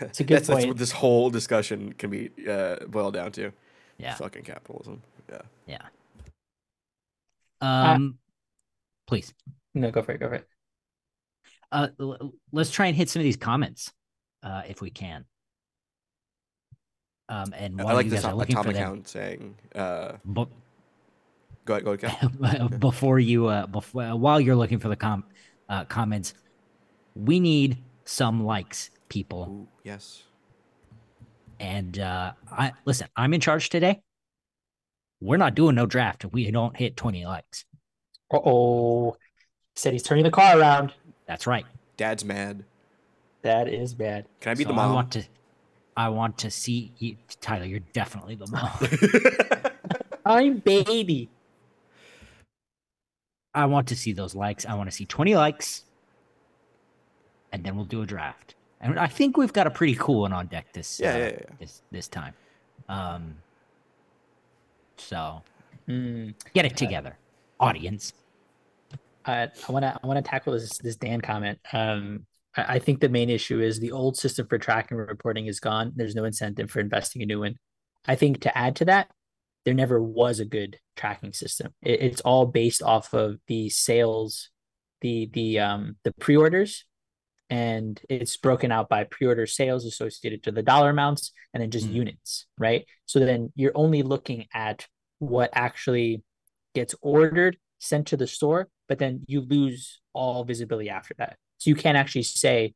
it's 0.00 0.20
a 0.20 0.24
good 0.24 0.36
that's, 0.36 0.48
that's 0.48 0.66
what 0.66 0.76
this 0.76 0.90
whole 0.92 1.30
discussion 1.30 1.92
can 1.92 2.10
be 2.10 2.30
uh, 2.48 2.84
boiled 2.86 3.14
down 3.14 3.32
to. 3.32 3.52
Yeah. 3.98 4.14
Fucking 4.14 4.42
capitalism. 4.42 5.02
Yeah. 5.30 5.42
Yeah. 5.66 5.78
Um 7.60 8.18
please. 9.06 9.32
No, 9.74 9.90
go 9.90 10.02
for 10.02 10.12
it. 10.12 10.20
Go 10.20 10.28
for 10.28 10.34
it. 10.34 10.48
Uh 11.70 11.88
l- 12.00 12.16
l- 12.20 12.34
let's 12.52 12.70
try 12.70 12.86
and 12.86 12.96
hit 12.96 13.08
some 13.08 13.20
of 13.20 13.24
these 13.24 13.36
comments 13.36 13.92
uh 14.42 14.62
if 14.68 14.80
we 14.80 14.90
can. 14.90 15.24
Um 17.28 17.52
and 17.56 17.80
I 17.80 17.84
while 17.84 17.94
like 17.96 18.04
you 18.06 18.10
this 18.10 18.22
guys 18.22 18.32
are 18.32 18.34
looking 18.34 18.56
for 18.56 18.60
atomic 18.70 18.76
them, 18.76 18.86
count 18.94 19.08
saying, 19.08 19.54
uh, 19.74 20.12
bu- 20.24 20.46
go 21.64 21.74
ahead, 21.74 21.84
go 21.84 21.92
ahead. 21.92 22.30
Cale. 22.58 22.68
before 22.78 23.18
you 23.18 23.46
uh 23.48 23.66
before 23.66 24.02
uh, 24.02 24.16
while 24.16 24.40
you're 24.40 24.56
looking 24.56 24.78
for 24.78 24.88
the 24.88 24.96
com 24.96 25.24
uh 25.68 25.84
comments, 25.84 26.34
we 27.14 27.38
need 27.40 27.78
some 28.04 28.44
likes, 28.44 28.90
people. 29.08 29.46
Ooh, 29.50 29.68
yes. 29.84 30.22
And 31.60 31.98
uh 31.98 32.32
I 32.50 32.72
listen, 32.84 33.08
I'm 33.16 33.34
in 33.34 33.40
charge 33.40 33.68
today. 33.68 34.00
We're 35.20 35.36
not 35.36 35.54
doing 35.54 35.74
no 35.74 35.84
draft 35.84 36.24
if 36.24 36.32
we 36.32 36.48
don't 36.50 36.76
hit 36.76 36.96
20 36.96 37.26
likes. 37.26 37.64
Uh 38.32 38.38
oh. 38.44 39.16
Said 39.74 39.92
he's 39.92 40.02
turning 40.02 40.24
the 40.24 40.30
car 40.30 40.58
around. 40.58 40.92
That's 41.26 41.46
right. 41.46 41.66
Dad's 41.96 42.24
mad. 42.24 42.64
That 43.42 43.68
is 43.68 43.94
bad. 43.94 44.26
Can 44.40 44.52
I 44.52 44.54
be 44.54 44.64
So 44.64 44.68
the 44.68 44.74
I 44.74 44.76
mom? 44.76 44.94
want 44.94 45.12
to 45.12 45.24
I 45.98 46.10
want 46.10 46.38
to 46.38 46.50
see 46.50 46.92
you, 46.98 47.16
Tyler, 47.40 47.64
you're 47.64 47.80
definitely 47.80 48.36
the 48.36 48.46
mom. 48.46 49.72
I'm 50.24 50.58
baby. 50.58 51.28
I 53.52 53.66
want 53.66 53.88
to 53.88 53.96
see 53.96 54.12
those 54.12 54.32
likes. 54.36 54.64
I 54.64 54.74
want 54.74 54.88
to 54.88 54.94
see 54.94 55.06
20 55.06 55.34
likes. 55.34 55.82
And 57.50 57.64
then 57.64 57.74
we'll 57.74 57.84
do 57.84 58.00
a 58.02 58.06
draft. 58.06 58.54
And 58.80 58.96
I 58.96 59.08
think 59.08 59.36
we've 59.36 59.52
got 59.52 59.66
a 59.66 59.70
pretty 59.70 59.96
cool 59.96 60.20
one 60.20 60.32
on 60.32 60.46
deck 60.46 60.72
this 60.72 61.00
Yeah, 61.00 61.14
uh, 61.14 61.18
yeah, 61.18 61.24
yeah, 61.24 61.30
yeah. 61.32 61.54
this 61.58 61.82
this 61.90 62.06
time. 62.06 62.34
Um 62.88 63.34
so 64.98 65.42
Hmm. 65.86 66.28
get 66.54 66.64
it 66.64 66.76
together, 66.76 67.16
audience. 67.58 68.12
I 69.24 69.48
I 69.68 69.72
want 69.72 69.82
to 69.82 69.98
I 70.00 70.06
want 70.06 70.24
to 70.24 70.30
tackle 70.30 70.52
this 70.52 70.78
this 70.78 70.94
Dan 70.94 71.20
comment. 71.20 71.58
Um, 71.72 72.24
I, 72.66 72.78
think 72.78 73.00
the 73.00 73.08
main 73.08 73.30
issue 73.30 73.60
is 73.60 73.78
the 73.78 73.92
old 73.92 74.16
system 74.16 74.46
for 74.48 74.58
tracking 74.58 74.98
and 74.98 75.08
reporting 75.08 75.46
is 75.46 75.60
gone. 75.60 75.92
There's 75.94 76.14
no 76.14 76.24
incentive 76.24 76.70
for 76.70 76.80
investing 76.80 77.22
a 77.22 77.26
new 77.26 77.40
one. 77.40 77.56
I 78.06 78.14
think 78.16 78.40
to 78.40 78.56
add 78.56 78.76
to 78.76 78.84
that, 78.86 79.10
there 79.64 79.74
never 79.74 80.02
was 80.02 80.40
a 80.40 80.44
good 80.44 80.78
tracking 80.96 81.32
system. 81.32 81.74
It, 81.82 82.00
it's 82.00 82.20
all 82.22 82.46
based 82.46 82.82
off 82.82 83.12
of 83.12 83.38
the 83.48 83.68
sales, 83.68 84.50
the 85.00 85.28
the 85.32 85.60
um 85.60 85.96
the 86.04 86.12
pre-orders, 86.12 86.84
and 87.50 88.00
it's 88.08 88.36
broken 88.36 88.72
out 88.72 88.88
by 88.88 89.04
pre-order 89.04 89.46
sales 89.46 89.84
associated 89.84 90.42
to 90.44 90.52
the 90.52 90.62
dollar 90.62 90.90
amounts 90.90 91.32
and 91.52 91.62
then 91.62 91.70
just 91.70 91.88
Mm. 91.88 91.94
units, 91.94 92.46
right? 92.58 92.86
So 93.06 93.20
then 93.20 93.52
you're 93.56 93.76
only 93.76 94.02
looking 94.02 94.46
at 94.54 94.86
what 95.18 95.50
actually 95.52 96.22
gets 96.74 96.94
ordered, 97.00 97.58
sent 97.78 98.06
to 98.08 98.16
the 98.16 98.26
store, 98.26 98.68
but 98.88 98.98
then 98.98 99.24
you 99.26 99.40
lose 99.40 100.00
all 100.12 100.44
visibility 100.44 100.90
after 100.90 101.14
that. 101.18 101.36
So 101.58 101.70
you 101.70 101.76
can't 101.76 101.96
actually 101.96 102.22
say, 102.22 102.74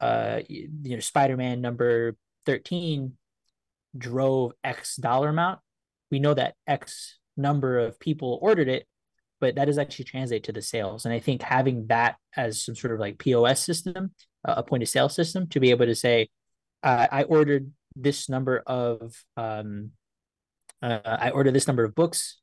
uh, 0.00 0.40
you 0.48 0.68
know, 0.96 1.00
Spider-Man 1.00 1.60
number 1.60 2.16
13 2.46 3.14
drove 3.96 4.52
X 4.62 4.96
dollar 4.96 5.30
amount. 5.30 5.60
We 6.10 6.18
know 6.18 6.34
that 6.34 6.54
X 6.66 7.18
number 7.36 7.78
of 7.78 7.98
people 7.98 8.38
ordered 8.42 8.68
it, 8.68 8.86
but 9.40 9.54
that 9.56 9.64
does 9.66 9.78
actually 9.78 10.04
translate 10.04 10.44
to 10.44 10.52
the 10.52 10.62
sales. 10.62 11.04
And 11.04 11.14
I 11.14 11.18
think 11.18 11.42
having 11.42 11.86
that 11.88 12.16
as 12.36 12.62
some 12.62 12.74
sort 12.74 12.94
of 12.94 13.00
like 13.00 13.18
POS 13.18 13.60
system, 13.60 14.12
uh, 14.46 14.54
a 14.58 14.62
point 14.62 14.82
of 14.82 14.88
sale 14.88 15.08
system, 15.08 15.48
to 15.48 15.60
be 15.60 15.70
able 15.70 15.86
to 15.86 15.94
say, 15.94 16.28
uh, 16.82 17.06
I 17.10 17.22
ordered 17.24 17.70
this 17.96 18.28
number 18.28 18.62
of, 18.66 19.14
um, 19.36 19.92
uh, 20.82 20.98
I 21.04 21.30
ordered 21.30 21.54
this 21.54 21.66
number 21.66 21.84
of 21.84 21.94
books 21.94 22.38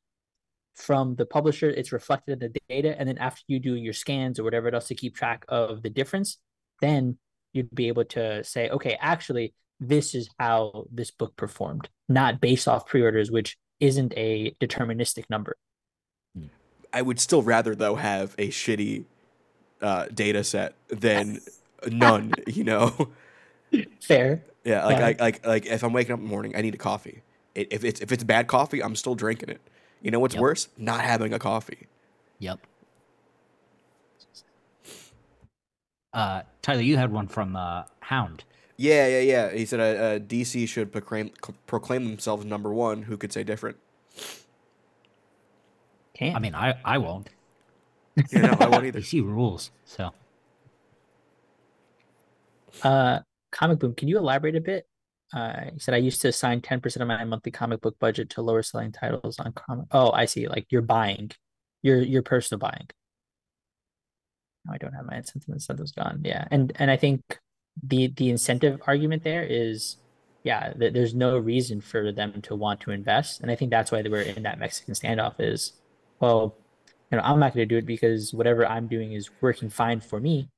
from 0.74 1.14
the 1.16 1.26
publisher. 1.26 1.70
It's 1.70 1.92
reflected 1.92 2.42
in 2.42 2.52
the 2.52 2.60
data, 2.68 2.98
and 2.98 3.08
then 3.08 3.18
after 3.18 3.42
you 3.46 3.58
do 3.58 3.74
your 3.74 3.92
scans 3.92 4.38
or 4.38 4.44
whatever 4.44 4.72
else 4.74 4.88
to 4.88 4.94
keep 4.94 5.14
track 5.16 5.44
of 5.48 5.82
the 5.82 5.90
difference, 5.90 6.38
then 6.80 7.18
you'd 7.52 7.74
be 7.74 7.88
able 7.88 8.04
to 8.06 8.42
say, 8.44 8.68
okay, 8.70 8.96
actually, 9.00 9.54
this 9.80 10.14
is 10.14 10.28
how 10.38 10.86
this 10.92 11.10
book 11.10 11.36
performed, 11.36 11.88
not 12.08 12.40
based 12.40 12.68
off 12.68 12.86
pre-orders, 12.86 13.30
which 13.30 13.56
isn't 13.80 14.12
a 14.16 14.54
deterministic 14.60 15.24
number. 15.28 15.56
I 16.92 17.02
would 17.02 17.18
still 17.18 17.42
rather 17.42 17.74
though 17.74 17.94
have 17.96 18.34
a 18.38 18.48
shitty 18.48 19.04
uh, 19.80 20.06
data 20.12 20.44
set 20.44 20.74
than 20.88 21.40
none. 21.90 22.34
You 22.46 22.64
know. 22.64 23.08
Fair. 24.00 24.44
Yeah, 24.64 24.84
like 24.84 24.98
Yeah. 24.98 25.02
like 25.02 25.20
like 25.20 25.46
like 25.46 25.66
if 25.66 25.82
I'm 25.82 25.92
waking 25.92 26.12
up 26.12 26.18
in 26.20 26.26
the 26.26 26.30
morning, 26.30 26.54
I 26.56 26.60
need 26.60 26.74
a 26.74 26.78
coffee. 26.78 27.22
If 27.54 27.84
it's 27.84 28.00
if 28.00 28.12
it's 28.12 28.24
bad 28.24 28.46
coffee, 28.46 28.82
I'm 28.82 28.94
still 28.94 29.14
drinking 29.14 29.48
it. 29.48 29.60
You 30.02 30.10
know 30.10 30.20
what's 30.20 30.34
Yep. 30.34 30.40
worse? 30.42 30.68
Not 30.76 31.02
having 31.02 31.32
a 31.32 31.38
coffee. 31.38 31.86
Yep. 32.38 32.60
Uh, 36.12 36.42
Tyler, 36.60 36.82
you 36.82 36.96
had 36.96 37.12
one 37.12 37.28
from 37.28 37.56
uh, 37.56 37.84
Hound. 38.00 38.44
Yeah, 38.76 39.06
yeah, 39.06 39.20
yeah. 39.20 39.50
He 39.52 39.64
said 39.64 39.80
uh, 39.80 40.02
uh, 40.02 40.18
DC 40.18 40.68
should 40.68 40.92
proclaim 40.92 41.30
proclaim 41.66 42.04
themselves 42.06 42.44
number 42.44 42.72
one. 42.72 43.02
Who 43.02 43.16
could 43.16 43.32
say 43.32 43.44
different? 43.44 43.76
Can't. 46.14 46.36
I 46.36 46.38
mean, 46.40 46.54
I 46.54 46.78
I 46.84 46.98
won't. 46.98 47.30
You 48.30 48.42
know, 48.42 48.56
I 48.60 48.68
won't 48.68 48.84
either. 48.86 49.00
DC 49.00 49.22
rules. 49.24 49.70
So 49.84 50.12
Uh, 52.82 53.20
comic 53.50 53.78
boom. 53.78 53.94
Can 53.94 54.08
you 54.08 54.18
elaborate 54.18 54.56
a 54.56 54.60
bit? 54.60 54.86
Uh, 55.32 55.70
you 55.72 55.78
said 55.78 55.94
I 55.94 55.98
used 55.98 56.20
to 56.22 56.28
assign 56.28 56.60
ten 56.60 56.80
percent 56.80 57.02
of 57.02 57.08
my 57.08 57.24
monthly 57.24 57.52
comic 57.52 57.80
book 57.80 57.98
budget 57.98 58.30
to 58.30 58.42
lower 58.42 58.62
selling 58.62 58.92
titles 58.92 59.38
on 59.38 59.52
comic. 59.52 59.86
Oh, 59.90 60.10
I 60.12 60.26
see. 60.26 60.46
Like 60.46 60.66
you're 60.70 60.82
buying, 60.82 61.30
your 61.82 61.98
your 62.02 62.22
personal 62.22 62.58
buying. 62.58 62.88
No, 64.64 64.74
I 64.74 64.78
don't 64.78 64.92
have 64.92 65.06
my 65.06 65.16
incentive. 65.16 65.48
Incentives 65.48 65.92
gone. 65.92 66.20
Yeah, 66.24 66.46
and 66.50 66.72
and 66.76 66.90
I 66.90 66.96
think 66.96 67.38
the 67.82 68.08
the 68.08 68.30
incentive 68.30 68.80
argument 68.86 69.24
there 69.24 69.42
is, 69.42 69.96
yeah, 70.44 70.72
th- 70.74 70.92
there's 70.92 71.14
no 71.14 71.38
reason 71.38 71.80
for 71.80 72.12
them 72.12 72.42
to 72.42 72.54
want 72.54 72.80
to 72.80 72.90
invest, 72.90 73.40
and 73.40 73.50
I 73.50 73.56
think 73.56 73.70
that's 73.70 73.90
why 73.90 74.02
they 74.02 74.10
were 74.10 74.20
in 74.20 74.42
that 74.42 74.58
Mexican 74.58 74.94
standoff. 74.94 75.36
Is 75.38 75.72
well, 76.20 76.56
you 77.10 77.16
know, 77.16 77.24
I'm 77.24 77.40
not 77.40 77.54
going 77.54 77.66
to 77.66 77.74
do 77.74 77.78
it 77.78 77.86
because 77.86 78.34
whatever 78.34 78.66
I'm 78.66 78.86
doing 78.86 79.12
is 79.12 79.30
working 79.40 79.70
fine 79.70 80.00
for 80.00 80.20
me, 80.20 80.50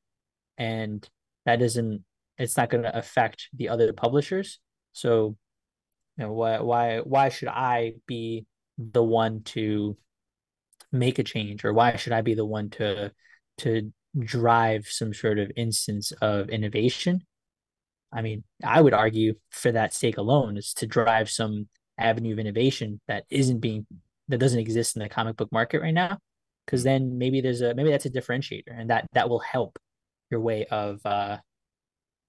and 0.59 1.09
that 1.47 1.61
doesn't 1.61 2.05
it's 2.39 2.57
not 2.57 2.71
going 2.71 2.83
to 2.83 2.97
affect 2.97 3.49
the 3.53 3.69
other 3.69 3.93
publishers 3.93 4.59
so 4.95 5.37
you 6.17 6.25
know 6.25 6.33
why 6.33 6.61
why 6.61 6.99
why 7.01 7.29
should 7.29 7.49
i 7.49 7.93
be 8.07 8.47
the 8.79 9.03
one 9.03 9.43
to 9.43 9.97
make 10.93 11.19
a 11.19 11.25
change? 11.25 11.65
Or 11.65 11.73
why 11.73 11.97
should 11.97 12.13
i 12.13 12.23
be 12.23 12.35
the 12.35 12.47
one 12.47 12.71
to 12.71 13.13
to 13.59 13.93
drive 14.19 14.87
some 14.87 15.13
sort 15.13 15.39
of 15.39 15.51
instance 15.57 16.13
of 16.23 16.49
innovation? 16.49 17.23
I 18.13 18.23
mean 18.23 18.45
i 18.65 18.81
would 18.81 18.95
argue 18.95 19.35
for 19.51 19.73
that 19.73 19.93
sake 19.93 20.17
alone 20.17 20.57
is 20.57 20.73
to 20.75 20.87
drive 20.87 21.29
some 21.29 21.69
avenue 21.99 22.33
of 22.33 22.39
innovation 22.39 23.01
that 23.09 23.25
isn't 23.29 23.61
being 23.61 23.87
that 24.29 24.39
doesn't 24.39 24.61
exist 24.61 24.97
in 24.97 25.03
the 25.03 25.09
comic 25.09 25.37
book 25.37 25.53
market 25.53 25.83
right 25.83 25.95
now. 25.95 26.19
Because 26.65 26.83
then 26.83 27.19
maybe 27.19 27.41
there's 27.41 27.61
a 27.61 27.75
maybe 27.75 27.91
that's 27.91 28.07
a 28.07 28.11
differentiator 28.11 28.71
and 28.71 28.91
that 28.91 29.09
that 29.13 29.29
will 29.29 29.41
help 29.41 29.79
your 30.31 30.41
way 30.41 30.65
of 30.67 31.05
uh 31.05 31.39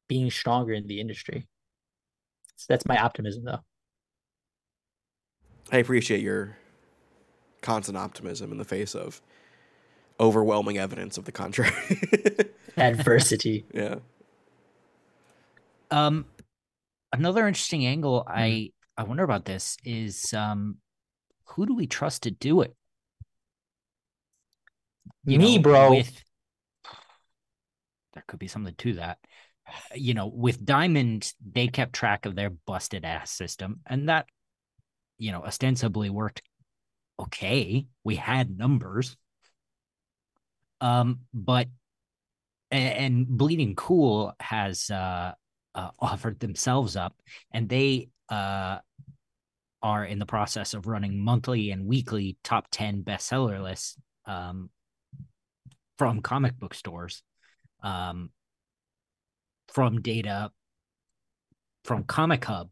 being 0.08 0.30
stronger 0.30 0.74
in 0.74 0.88
the 0.88 1.00
industry. 1.00 1.48
So 2.58 2.66
that's 2.70 2.86
my 2.86 2.98
optimism 2.98 3.44
though. 3.46 3.60
I 5.72 5.78
appreciate 5.78 6.22
your 6.22 6.58
constant 7.62 7.98
optimism 7.98 8.52
in 8.52 8.58
the 8.58 8.66
face 8.66 8.94
of 8.96 9.22
overwhelming 10.20 10.78
evidence 10.78 11.18
of 11.18 11.26
the 11.26 11.32
contrary. 11.32 11.74
Adversity. 12.78 13.66
yeah. 13.74 13.96
um, 15.92 16.26
another 17.12 17.48
interesting 17.48 17.86
angle 17.86 18.26
Mm-hmm. 18.28 18.40
I 18.40 18.72
I 18.98 19.04
wonder 19.04 19.24
about 19.24 19.46
this 19.46 19.78
is 19.84 20.34
um, 20.34 20.78
who 21.48 21.66
do 21.66 21.76
we 21.76 21.88
trust 21.88 22.24
to 22.24 22.32
do 22.32 22.62
it? 22.62 22.76
You 25.26 25.38
Me, 25.40 25.58
know, 25.58 25.64
bro. 25.64 25.90
With 25.92 26.24
there 28.14 28.24
could 28.28 28.40
be 28.40 28.48
something 28.48 28.74
to 28.76 28.94
that. 28.94 29.18
You 29.94 30.14
know, 30.14 30.28
with 30.28 30.64
Diamond, 30.64 31.32
they 31.52 31.68
kept 31.68 31.94
track 31.94 32.26
of 32.26 32.36
their 32.36 32.50
busted 32.50 33.06
ass 33.06 33.32
system, 33.32 33.80
and 33.86 34.10
that, 34.10 34.28
you 35.18 35.32
know, 35.32 35.44
ostensibly 35.44 36.10
worked 36.10 36.42
okay. 37.20 37.88
We 38.04 38.16
had 38.16 38.58
numbers. 38.58 39.16
Um, 40.82 41.22
but 41.34 41.68
and 42.72 43.28
Bleeding 43.28 43.76
Cool 43.76 44.34
has 44.40 44.90
uh, 44.90 45.34
uh 45.74 45.92
offered 46.00 46.40
themselves 46.40 46.96
up, 46.96 47.16
and 47.52 47.70
they 47.70 48.10
uh, 48.30 48.80
are 49.86 50.04
in 50.04 50.18
the 50.18 50.26
process 50.26 50.74
of 50.74 50.88
running 50.88 51.24
monthly 51.24 51.70
and 51.70 51.86
weekly 51.86 52.38
top 52.44 52.68
10 52.72 53.04
bestseller 53.04 53.62
lists 53.62 53.96
um, 54.26 54.72
from 56.00 56.22
comic 56.22 56.58
book 56.58 56.74
stores 56.74 57.22
um, 57.84 58.32
from 59.76 60.02
data 60.02 60.52
from 61.84 62.04
Comic 62.06 62.46
Hub. 62.46 62.70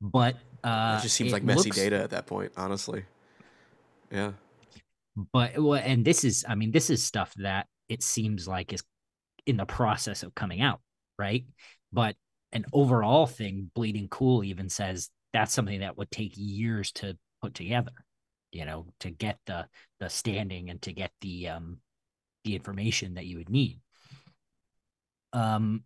But 0.00 0.36
uh, 0.64 0.96
it 0.98 1.02
just 1.04 1.14
seems 1.14 1.30
it 1.30 1.34
like 1.34 1.44
messy 1.44 1.68
looks- 1.68 1.76
data 1.76 2.02
at 2.02 2.10
that 2.10 2.26
point, 2.26 2.52
honestly. 2.56 3.04
Yeah. 4.10 4.32
but 5.32 5.56
well, 5.56 5.80
and 5.80 6.04
this 6.04 6.24
is 6.24 6.44
i 6.48 6.56
mean 6.56 6.72
this 6.72 6.90
is 6.90 7.04
stuff 7.04 7.32
that 7.36 7.66
it 7.88 8.02
seems 8.02 8.48
like 8.48 8.72
is 8.72 8.82
in 9.46 9.56
the 9.56 9.64
process 9.64 10.24
of 10.24 10.34
coming 10.34 10.60
out 10.60 10.80
right 11.16 11.44
but 11.92 12.16
an 12.52 12.64
overall 12.72 13.26
thing 13.26 13.70
bleeding 13.72 14.08
cool 14.08 14.42
even 14.42 14.68
says 14.68 15.10
that's 15.32 15.52
something 15.52 15.80
that 15.80 15.96
would 15.96 16.10
take 16.10 16.32
years 16.34 16.90
to 16.90 17.16
put 17.40 17.54
together 17.54 17.92
you 18.50 18.64
know 18.64 18.86
to 18.98 19.10
get 19.10 19.38
the 19.46 19.64
the 20.00 20.08
standing 20.08 20.70
and 20.70 20.82
to 20.82 20.92
get 20.92 21.12
the 21.20 21.48
um 21.48 21.78
the 22.44 22.56
information 22.56 23.14
that 23.14 23.26
you 23.26 23.36
would 23.38 23.50
need 23.50 23.78
um 25.32 25.84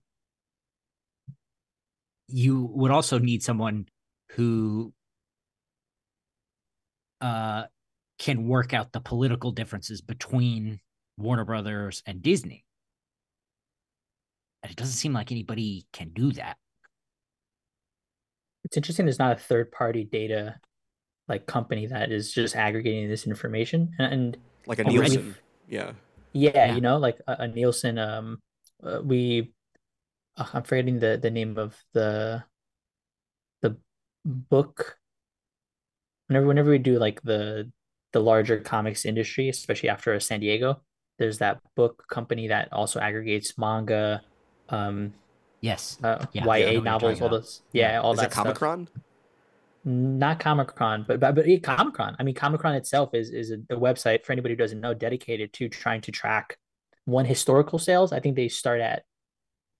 you 2.29 2.69
would 2.75 2.91
also 2.91 3.19
need 3.19 3.43
someone 3.43 3.87
who 4.33 4.93
uh 7.21 7.65
can 8.19 8.47
work 8.49 8.73
out 8.73 8.93
the 8.93 9.01
political 9.01 9.51
differences 9.51 10.01
between 10.01 10.81
Warner 11.19 11.45
Brothers 11.45 12.03
and 12.07 12.23
Disney. 12.23 12.65
And 14.63 14.71
it 14.71 14.77
doesn't 14.77 14.95
seem 14.95 15.13
like 15.13 15.31
anybody 15.33 15.87
can 15.93 16.11
do 16.11 16.33
that. 16.33 16.57
It's 18.65 18.77
interesting. 18.77 19.05
There's 19.07 19.19
not 19.19 19.37
a 19.37 19.41
third 19.41 19.71
party 19.73 20.05
data 20.05 20.57
like 21.29 21.47
company 21.47 21.87
that 21.87 22.13
is 22.13 22.33
just 22.33 22.55
aggregating 22.57 23.09
this 23.09 23.27
information. 23.27 23.93
And, 23.99 24.13
and 24.13 24.37
Like 24.67 24.79
a 24.79 24.85
Already- 24.85 24.99
Nielsen. 25.17 25.35
Yeah. 25.69 25.93
yeah, 26.33 26.51
Yeah. 26.55 26.75
you 26.75 26.81
know, 26.81 26.99
like 26.99 27.19
a, 27.27 27.37
a 27.41 27.49
Nielsen. 27.49 27.99
Um, 27.99 28.39
uh, 28.83 29.01
we, 29.03 29.53
uh, 30.37 30.47
I'm 30.53 30.63
forgetting 30.63 30.99
the 30.99 31.19
the 31.21 31.31
name 31.31 31.59
of 31.59 31.77
the 31.93 32.45
the 33.63 33.77
book. 34.25 34.99
Whenever 36.29 36.47
whenever 36.47 36.71
we 36.71 36.79
do 36.79 36.99
like 36.99 37.23
the 37.23 37.71
the 38.13 38.21
larger 38.21 38.61
comics 38.61 39.05
industry, 39.05 39.49
especially 39.49 39.89
after 39.89 40.19
San 40.21 40.41
Diego, 40.41 40.81
there's 41.19 41.39
that 41.39 41.61
book 41.75 42.05
company 42.09 42.49
that 42.49 42.73
also 42.73 43.01
aggregates 43.01 43.59
manga, 43.59 44.23
um, 44.69 45.13
Yes. 45.61 45.99
uh, 46.03 46.27
Yeah, 46.33 46.45
YA 46.45 46.81
novels, 46.81 47.21
all 47.23 47.29
those, 47.29 47.63
yeah, 47.73 48.01
all 48.01 48.13
Is 48.13 48.21
that. 48.21 48.31
Comichron? 48.31 48.87
Not 49.87 50.41
Comichron, 50.41 51.07
but 51.07 51.21
but, 51.21 51.35
but 51.35 51.47
yeah, 51.47 51.59
Comichron. 51.59 52.17
I 52.19 52.23
mean, 52.23 52.35
Comichron 52.35 52.77
itself 52.77 53.15
is 53.15 53.31
is 53.31 53.51
a, 53.51 53.57
a 53.71 53.77
website 53.77 54.25
for 54.25 54.33
anybody 54.33 54.55
who 54.55 54.59
doesn't 54.59 54.81
know, 54.81 54.95
dedicated 54.95 55.53
to 55.55 55.69
trying 55.69 56.01
to 56.03 56.13
track 56.13 56.57
one 57.05 57.25
historical 57.25 57.79
sales. 57.79 58.13
I 58.13 58.21
think 58.21 58.37
they 58.37 58.49
start 58.49 58.81
at, 58.81 59.05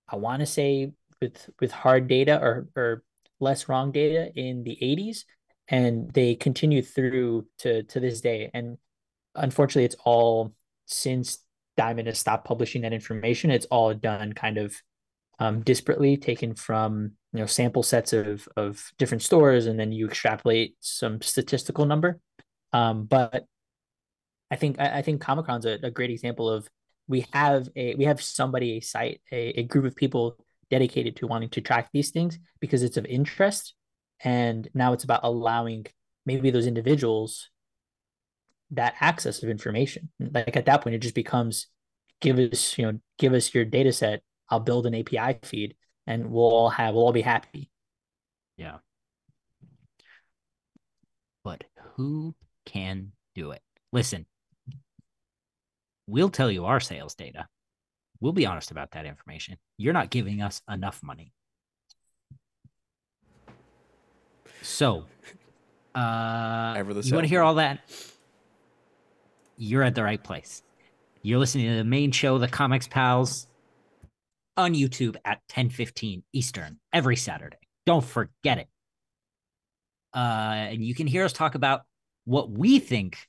I 0.07 0.17
want 0.17 0.41
to 0.41 0.45
say 0.45 0.91
with 1.21 1.49
with 1.59 1.71
hard 1.71 2.07
data 2.07 2.39
or 2.39 2.67
or 2.75 3.03
less 3.39 3.67
wrong 3.67 3.91
data 3.91 4.31
in 4.35 4.63
the 4.63 4.77
80s, 4.81 5.25
and 5.67 6.11
they 6.13 6.35
continue 6.35 6.81
through 6.81 7.47
to 7.59 7.83
to 7.83 7.99
this 7.99 8.21
day. 8.21 8.51
And 8.53 8.77
unfortunately, 9.35 9.85
it's 9.85 9.97
all 10.03 10.53
since 10.85 11.39
Diamond 11.77 12.07
has 12.07 12.19
stopped 12.19 12.45
publishing 12.47 12.83
that 12.83 12.93
information. 12.93 13.51
It's 13.51 13.65
all 13.67 13.93
done 13.93 14.33
kind 14.33 14.57
of 14.57 14.75
um, 15.39 15.63
disparately 15.63 16.21
taken 16.21 16.55
from 16.55 17.11
you 17.33 17.39
know 17.39 17.45
sample 17.45 17.83
sets 17.83 18.13
of 18.13 18.47
of 18.55 18.91
different 18.97 19.21
stores 19.21 19.65
and 19.65 19.79
then 19.79 19.91
you 19.91 20.07
extrapolate 20.07 20.75
some 20.79 21.21
statistical 21.21 21.85
number 21.85 22.19
um, 22.73 23.05
but 23.05 23.45
i 24.49 24.55
think 24.55 24.79
i, 24.79 24.99
I 24.99 25.01
think 25.01 25.21
comichron's 25.21 25.65
a, 25.65 25.77
a 25.83 25.91
great 25.91 26.11
example 26.11 26.49
of 26.49 26.69
we 27.07 27.25
have 27.33 27.69
a 27.75 27.95
we 27.95 28.05
have 28.05 28.21
somebody 28.21 28.77
a 28.77 28.81
site 28.81 29.21
a, 29.31 29.59
a 29.59 29.63
group 29.63 29.85
of 29.85 29.95
people 29.95 30.37
dedicated 30.69 31.15
to 31.15 31.27
wanting 31.27 31.49
to 31.49 31.61
track 31.61 31.89
these 31.93 32.11
things 32.11 32.39
because 32.59 32.83
it's 32.83 32.97
of 32.97 33.05
interest 33.05 33.75
and 34.21 34.67
now 34.73 34.93
it's 34.93 35.03
about 35.03 35.21
allowing 35.23 35.85
maybe 36.25 36.49
those 36.49 36.65
individuals 36.65 37.49
that 38.71 38.95
access 38.99 39.43
of 39.43 39.49
information 39.49 40.09
like 40.19 40.57
at 40.57 40.65
that 40.65 40.81
point 40.81 40.95
it 40.95 40.99
just 40.99 41.13
becomes 41.13 41.67
give 42.19 42.39
us 42.39 42.77
you 42.77 42.85
know 42.85 42.99
give 43.19 43.33
us 43.33 43.53
your 43.53 43.65
data 43.65 43.93
set 43.93 44.21
I'll 44.49 44.59
build 44.59 44.85
an 44.85 44.95
API 44.95 45.39
feed 45.43 45.75
and 46.07 46.31
we'll 46.31 46.43
all 46.43 46.69
have 46.69 46.93
we'll 46.93 47.05
all 47.05 47.13
be 47.13 47.21
happy. 47.21 47.69
Yeah. 48.57 48.77
But 51.43 51.63
who 51.95 52.35
can 52.65 53.11
do 53.35 53.51
it? 53.51 53.61
Listen, 53.91 54.25
we'll 56.07 56.29
tell 56.29 56.51
you 56.51 56.65
our 56.65 56.79
sales 56.79 57.15
data. 57.15 57.47
We'll 58.19 58.33
be 58.33 58.45
honest 58.45 58.71
about 58.71 58.91
that 58.91 59.05
information. 59.05 59.57
You're 59.77 59.93
not 59.93 60.09
giving 60.09 60.41
us 60.41 60.61
enough 60.69 61.01
money. 61.03 61.31
So, 64.61 65.05
uh, 65.93 66.73
you 66.77 67.13
want 67.13 67.25
to 67.25 67.27
hear 67.27 67.41
all 67.41 67.55
that? 67.55 67.79
You're 69.57 69.83
at 69.83 69.95
the 69.95 70.03
right 70.03 70.21
place. 70.21 70.63
You're 71.21 71.39
listening 71.39 71.69
to 71.69 71.77
the 71.77 71.83
main 71.83 72.11
show, 72.11 72.37
The 72.37 72.47
Comics 72.47 72.87
Pals, 72.87 73.47
on 74.57 74.73
YouTube 74.73 75.17
at 75.25 75.41
10:15 75.49 76.23
Eastern 76.33 76.79
every 76.93 77.15
Saturday. 77.15 77.57
Don't 77.85 78.03
forget 78.03 78.57
it. 78.57 78.67
Uh, 80.13 80.69
and 80.71 80.83
you 80.83 80.95
can 80.95 81.07
hear 81.07 81.25
us 81.25 81.33
talk 81.33 81.55
about 81.55 81.83
what 82.23 82.49
we 82.49 82.79
think 82.79 83.27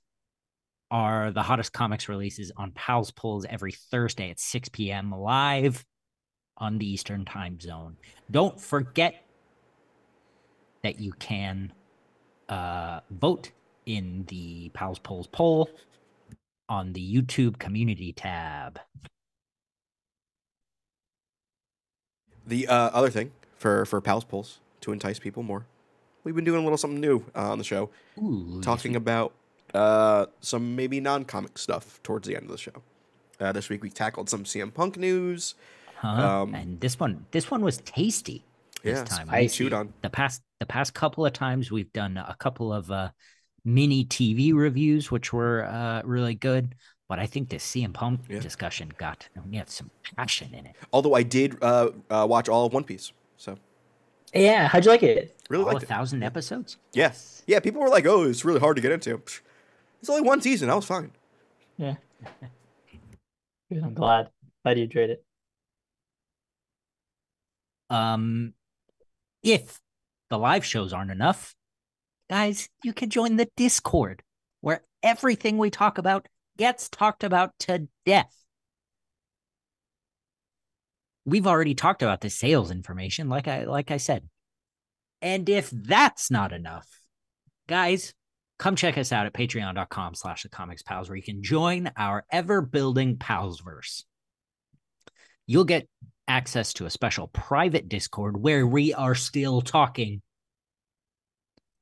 are 0.91 1.31
the 1.33 1.43
hottest 1.43 1.73
comics 1.73 2.09
releases 2.09 2.53
on 2.57 2.73
Pals 2.73 3.11
Pulls 3.11 3.45
every 3.47 3.73
Thursday 3.73 4.31
at 4.31 4.39
6 4.39 4.69
p.m. 4.71 5.11
live 5.11 5.85
on 6.59 6.79
the 6.79 6.87
Eastern 6.89 7.25
time 7.25 7.61
zone. 7.61 7.97
Don't 8.31 8.61
forget 8.61 9.25
that 10.83 11.01
you 11.01 11.13
can 11.13 11.73
uh, 12.49 13.01
vote 13.11 13.51
in 13.87 14.25
the 14.29 14.71
Pals 14.71 14.99
Polls 14.99 15.27
poll 15.27 15.71
on 16.69 16.93
the 16.93 17.15
YouTube 17.15 17.59
community 17.59 18.13
tab. 18.13 18.81
The 22.47 22.69
uh, 22.69 22.91
other 22.93 23.11
thing 23.11 23.33
for 23.57 23.85
for 23.85 24.01
Pals 24.01 24.25
Pulse 24.25 24.61
to 24.83 24.93
entice 24.93 25.19
people 25.19 25.43
more, 25.43 25.67
we've 26.23 26.35
been 26.35 26.45
doing 26.45 26.61
a 26.61 26.63
little 26.63 26.79
something 26.79 27.01
new 27.01 27.25
uh, 27.35 27.51
on 27.51 27.59
the 27.59 27.65
show, 27.65 27.91
Ooh, 28.19 28.61
talking 28.63 28.95
about 28.95 29.33
uh, 29.77 30.27
some 30.41 30.75
maybe 30.75 31.01
non-comic 31.01 31.59
stuff 31.59 32.01
towards 32.03 32.27
the 32.27 32.35
end 32.37 32.47
of 32.47 32.51
the 32.53 32.59
show. 32.59 32.83
Uh, 33.41 33.53
this 33.53 33.69
week 33.69 33.83
we 33.83 33.91
tackled 33.91 34.29
some 34.31 34.45
CM 34.45 34.73
Punk 34.73 34.97
news. 34.97 35.55
huh? 35.97 36.09
um, 36.43 36.55
and 36.55 36.81
this 36.81 36.99
one, 36.99 37.27
this 37.31 37.51
one 37.51 37.63
was 37.63 37.79
tasty. 37.79 38.45
This 38.83 38.99
Yeah, 38.99 39.05
time, 39.05 39.29
we 39.33 39.41
We- 39.43 39.49
chewed 39.49 39.73
on. 39.73 39.93
the 40.03 40.11
past 40.11 40.43
the 40.61 40.67
past 40.67 40.95
couple 40.95 41.27
of 41.27 41.33
times 41.35 41.71
we've 41.71 41.93
done 41.93 42.17
a 42.17 42.35
couple 42.39 42.73
of 42.73 42.91
uh, 42.91 43.11
mini 43.65 44.05
TV 44.07 44.55
reviews, 44.55 45.11
which 45.11 45.33
were 45.33 45.65
uh, 45.67 46.01
really 46.05 46.35
good. 46.35 46.75
But 47.09 47.19
I 47.19 47.27
think 47.27 47.51
the 47.51 47.57
CM 47.59 47.93
Punk 47.93 48.21
Yeah. 48.29 48.41
discussion 48.41 48.91
got 48.99 49.29
we 49.51 49.57
had 49.57 49.69
some 49.71 49.91
passion 50.17 50.55
in 50.55 50.67
it. 50.67 50.75
Although 50.93 51.15
I 51.15 51.23
did 51.23 51.63
uh, 51.63 51.91
uh, 52.11 52.27
watch 52.29 52.49
all 52.49 52.67
of 52.67 52.73
One 52.73 52.85
Piece, 52.85 53.13
so 53.37 53.57
Yeah, 54.35 54.67
how'd 54.69 54.85
you 54.85 54.91
like 54.91 55.03
it? 55.03 55.37
really 55.51 55.65
All 55.65 55.71
a 55.71 55.75
liked 55.75 55.85
it. 55.85 55.89
thousand 55.89 56.23
episodes. 56.23 56.79
Yes, 56.95 57.43
yeah. 57.47 57.61
People 57.61 57.81
were 57.83 57.89
like, 57.89 58.07
"Oh, 58.07 58.23
it's 58.25 58.45
really 58.45 58.61
hard 58.61 58.77
to 58.77 58.83
get 58.83 58.93
into." 58.93 59.21
Psh, 59.97 60.01
It's 60.01 60.11
only 60.11 60.23
one 60.23 60.41
season. 60.41 60.71
I 60.71 60.75
was 60.75 60.85
fine. 60.85 61.11
Yeah. 61.77 61.97
Good, 63.73 63.83
I'm 63.83 63.95
glad. 63.95 64.31
Glad 64.63 64.79
you 64.79 64.85
enjoyed 64.85 65.11
it. 65.11 65.25
Um, 67.91 68.55
if 69.43 69.81
the 70.31 70.39
live 70.39 70.65
shows 70.65 70.93
aren't 70.93 71.11
enough, 71.11 71.55
guys, 72.29 72.69
you 72.83 72.93
can 72.93 73.11
join 73.11 73.37
the 73.37 73.49
Discord 73.57 74.23
where 74.61 74.83
everything 75.03 75.59
we 75.59 75.71
talk 75.71 75.99
about 75.99 76.27
gets 76.57 76.89
talked 76.89 77.23
about 77.23 77.53
to 77.61 77.89
death. 78.05 78.33
We've 81.25 81.47
already 81.47 81.75
talked 81.75 82.03
about 82.03 82.21
the 82.21 82.31
sales 82.31 82.71
information, 82.71 83.29
like 83.29 83.49
I 83.49 83.65
like 83.65 83.91
I 83.91 83.97
said. 83.97 84.29
And 85.23 85.49
if 85.49 85.71
that's 85.71 86.31
not 86.31 86.53
enough, 86.53 86.87
guys, 87.67 88.15
come 88.59 88.77
check 88.77 88.97
us 88.99 89.13
out 89.13 89.27
at 89.27 89.33
patreon.com 89.33 90.15
slash 90.15 90.43
the 90.43 90.49
comics 90.49 90.83
pals, 90.83 91.09
where 91.09 91.17
you 91.17 91.23
can 91.23 91.43
join 91.43 91.91
our 91.97 92.25
ever 92.31 92.63
building 92.63 93.17
palsverse. 93.17 94.05
You'll 95.47 95.65
get 95.65 95.89
access 96.29 96.73
to 96.75 96.87
a 96.87 96.91
special 96.91 97.29
private 97.29 97.89
Discord 97.89 98.37
where 98.37 98.67
we 98.67 98.93
are 98.95 99.15
still 99.15 99.61
talking. 99.61 100.23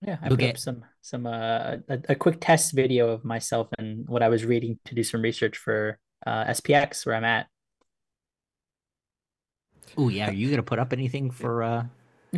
Yeah, 0.02 0.18
I 0.20 0.28
You'll 0.28 0.36
put 0.36 0.50
up 0.50 0.58
some 0.58 0.84
some 1.00 1.26
uh 1.26 1.76
a, 1.88 1.98
a 2.10 2.14
quick 2.14 2.38
test 2.40 2.72
video 2.72 3.08
of 3.08 3.24
myself 3.24 3.68
and 3.78 4.06
what 4.06 4.22
I 4.22 4.28
was 4.28 4.44
reading 4.44 4.78
to 4.84 4.94
do 4.94 5.02
some 5.02 5.22
research 5.22 5.56
for 5.56 5.98
uh 6.26 6.44
SPX 6.44 7.06
where 7.06 7.14
I'm 7.14 7.24
at. 7.24 7.46
Oh 9.96 10.08
yeah, 10.08 10.28
are 10.28 10.32
you 10.32 10.50
gonna 10.50 10.62
put 10.62 10.78
up 10.78 10.92
anything 10.92 11.30
for 11.30 11.62
uh 11.62 11.84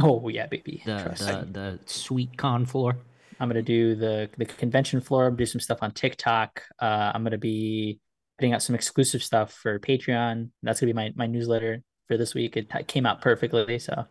Oh 0.00 0.28
yeah, 0.28 0.46
baby. 0.46 0.82
the 0.84 0.94
the, 1.18 1.48
the 1.52 1.78
sweet 1.86 2.36
con 2.36 2.66
floor. 2.66 2.98
I'm 3.38 3.48
gonna 3.48 3.62
do 3.62 3.94
the 3.94 4.28
the 4.36 4.44
convention 4.44 5.00
floor. 5.00 5.30
Do 5.30 5.46
some 5.46 5.60
stuff 5.60 5.78
on 5.82 5.92
TikTok. 5.92 6.62
Uh, 6.80 7.12
I'm 7.14 7.22
gonna 7.22 7.38
be 7.38 8.00
putting 8.38 8.52
out 8.52 8.62
some 8.62 8.74
exclusive 8.74 9.22
stuff 9.22 9.52
for 9.52 9.78
Patreon. 9.78 10.50
That's 10.62 10.80
gonna 10.80 10.92
be 10.92 10.96
my 10.96 11.12
my 11.16 11.26
newsletter 11.26 11.82
for 12.08 12.16
this 12.16 12.34
week. 12.34 12.56
It 12.56 12.72
came 12.86 13.06
out 13.06 13.20
perfectly. 13.20 13.78
So 13.78 14.06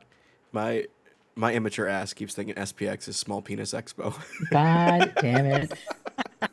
My 0.52 0.86
my 1.36 1.54
immature 1.54 1.88
ass 1.88 2.14
keeps 2.14 2.34
thinking 2.34 2.56
SPX 2.56 3.08
is 3.08 3.18
Small 3.18 3.42
Penis 3.42 3.74
Expo. 3.74 4.16
God 4.52 5.14
damn 5.20 5.46
it! 5.46 5.74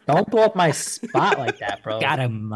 Don't 0.07 0.29
blow 0.29 0.43
up 0.43 0.57
my 0.57 0.71
spot 0.73 1.39
like 1.39 1.59
that, 1.59 1.83
bro. 1.83 2.01
Got 2.01 2.19
him. 2.19 2.55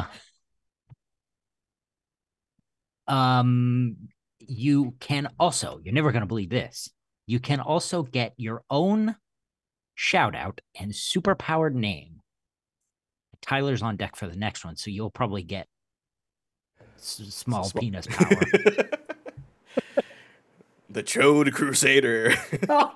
Um, 3.06 3.96
you 4.40 4.94
can 4.98 5.28
also, 5.38 5.80
you're 5.82 5.94
never 5.94 6.10
going 6.10 6.22
to 6.22 6.26
believe 6.26 6.50
this. 6.50 6.90
You 7.26 7.38
can 7.40 7.60
also 7.60 8.02
get 8.02 8.34
your 8.36 8.62
own 8.70 9.14
shout 9.96 10.36
out 10.36 10.60
and 10.78 10.92
superpowered 10.92 11.74
name. 11.74 12.20
Tyler's 13.42 13.82
on 13.82 13.96
deck 13.96 14.14
for 14.14 14.28
the 14.28 14.36
next 14.36 14.64
one, 14.64 14.76
so 14.76 14.90
you'll 14.90 15.10
probably 15.10 15.42
get 15.42 15.66
s- 16.98 17.20
small 17.30 17.64
Small- 17.64 17.80
penis 17.80 18.06
power. 18.10 18.28
the 20.90 21.02
Chode 21.02 21.52
Crusader. 21.52 22.34
Oh, 22.68 22.94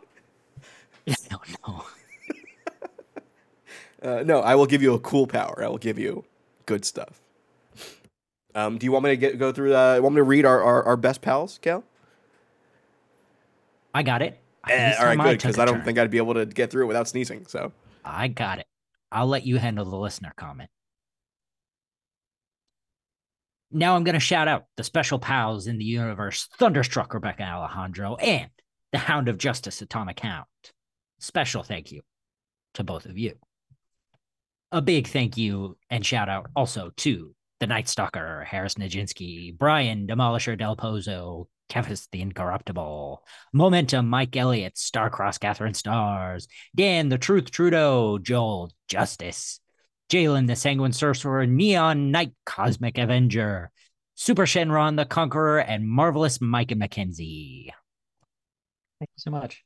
no, 1.30 1.40
no. 1.66 1.84
Uh, 4.02 4.22
no, 4.24 4.40
I 4.40 4.54
will 4.54 4.64
give 4.64 4.80
you 4.80 4.94
a 4.94 4.98
cool 4.98 5.26
power. 5.26 5.62
I 5.62 5.68
will 5.68 5.76
give 5.76 5.98
you 5.98 6.24
good 6.64 6.86
stuff. 6.86 7.20
Um, 8.54 8.78
do 8.78 8.86
you 8.86 8.92
want 8.92 9.04
me 9.04 9.10
to 9.10 9.16
get 9.18 9.38
go 9.38 9.52
through? 9.52 9.74
Uh, 9.74 9.98
want 10.00 10.14
me 10.14 10.20
to 10.20 10.24
read 10.24 10.46
our, 10.46 10.62
our, 10.62 10.82
our 10.84 10.96
best 10.96 11.20
pals, 11.20 11.58
Cale? 11.60 11.84
I 13.94 14.02
got 14.02 14.22
it. 14.22 14.39
Eh, 14.68 14.94
all 14.98 15.06
right, 15.06 15.18
good. 15.18 15.38
Because 15.38 15.58
I 15.58 15.64
don't 15.64 15.76
turn. 15.76 15.84
think 15.84 15.98
I'd 15.98 16.10
be 16.10 16.18
able 16.18 16.34
to 16.34 16.46
get 16.46 16.70
through 16.70 16.84
it 16.84 16.88
without 16.88 17.08
sneezing. 17.08 17.46
So 17.46 17.72
I 18.04 18.28
got 18.28 18.58
it. 18.58 18.66
I'll 19.12 19.26
let 19.26 19.46
you 19.46 19.56
handle 19.56 19.84
the 19.84 19.96
listener 19.96 20.32
comment. 20.36 20.70
Now 23.72 23.94
I'm 23.94 24.04
going 24.04 24.14
to 24.14 24.20
shout 24.20 24.48
out 24.48 24.64
the 24.76 24.84
special 24.84 25.18
pals 25.18 25.66
in 25.66 25.78
the 25.78 25.84
universe 25.84 26.48
Thunderstruck 26.58 27.14
Rebecca 27.14 27.44
Alejandro 27.44 28.16
and 28.16 28.50
the 28.92 28.98
Hound 28.98 29.28
of 29.28 29.38
Justice 29.38 29.80
Atomic 29.80 30.18
Hound. 30.20 30.46
Special 31.20 31.62
thank 31.62 31.92
you 31.92 32.02
to 32.74 32.84
both 32.84 33.06
of 33.06 33.16
you. 33.16 33.34
A 34.72 34.82
big 34.82 35.06
thank 35.06 35.36
you 35.36 35.76
and 35.88 36.04
shout 36.04 36.28
out 36.28 36.48
also 36.56 36.90
to 36.98 37.34
the 37.60 37.66
Night 37.66 37.88
Stalker, 37.88 38.44
Harris 38.48 38.74
Nijinsky, 38.74 39.56
Brian 39.56 40.06
Demolisher 40.06 40.58
Del 40.58 40.76
Pozo, 40.76 41.46
Kevis 41.70 42.08
the 42.10 42.20
Incorruptible, 42.20 43.22
Momentum, 43.52 44.08
Mike 44.08 44.36
Elliott, 44.36 44.74
Starcross, 44.74 45.40
Catherine 45.40 45.74
Stars, 45.74 46.48
Dan 46.74 47.08
the 47.08 47.16
Truth 47.16 47.50
Trudeau, 47.50 48.18
Joel 48.18 48.72
Justice, 48.88 49.60
Jalen 50.10 50.48
the 50.48 50.56
Sanguine 50.56 50.92
Sorcerer, 50.92 51.46
Neon 51.46 52.10
Knight, 52.10 52.32
Cosmic 52.44 52.98
Avenger, 52.98 53.70
Super 54.16 54.44
Shenron 54.44 54.96
the 54.96 55.06
Conqueror, 55.06 55.60
and 55.60 55.88
Marvelous 55.88 56.40
Mike 56.40 56.72
and 56.72 56.82
McKenzie. 56.82 57.70
thank 58.98 59.08
you 59.08 59.18
so 59.18 59.30
much. 59.30 59.64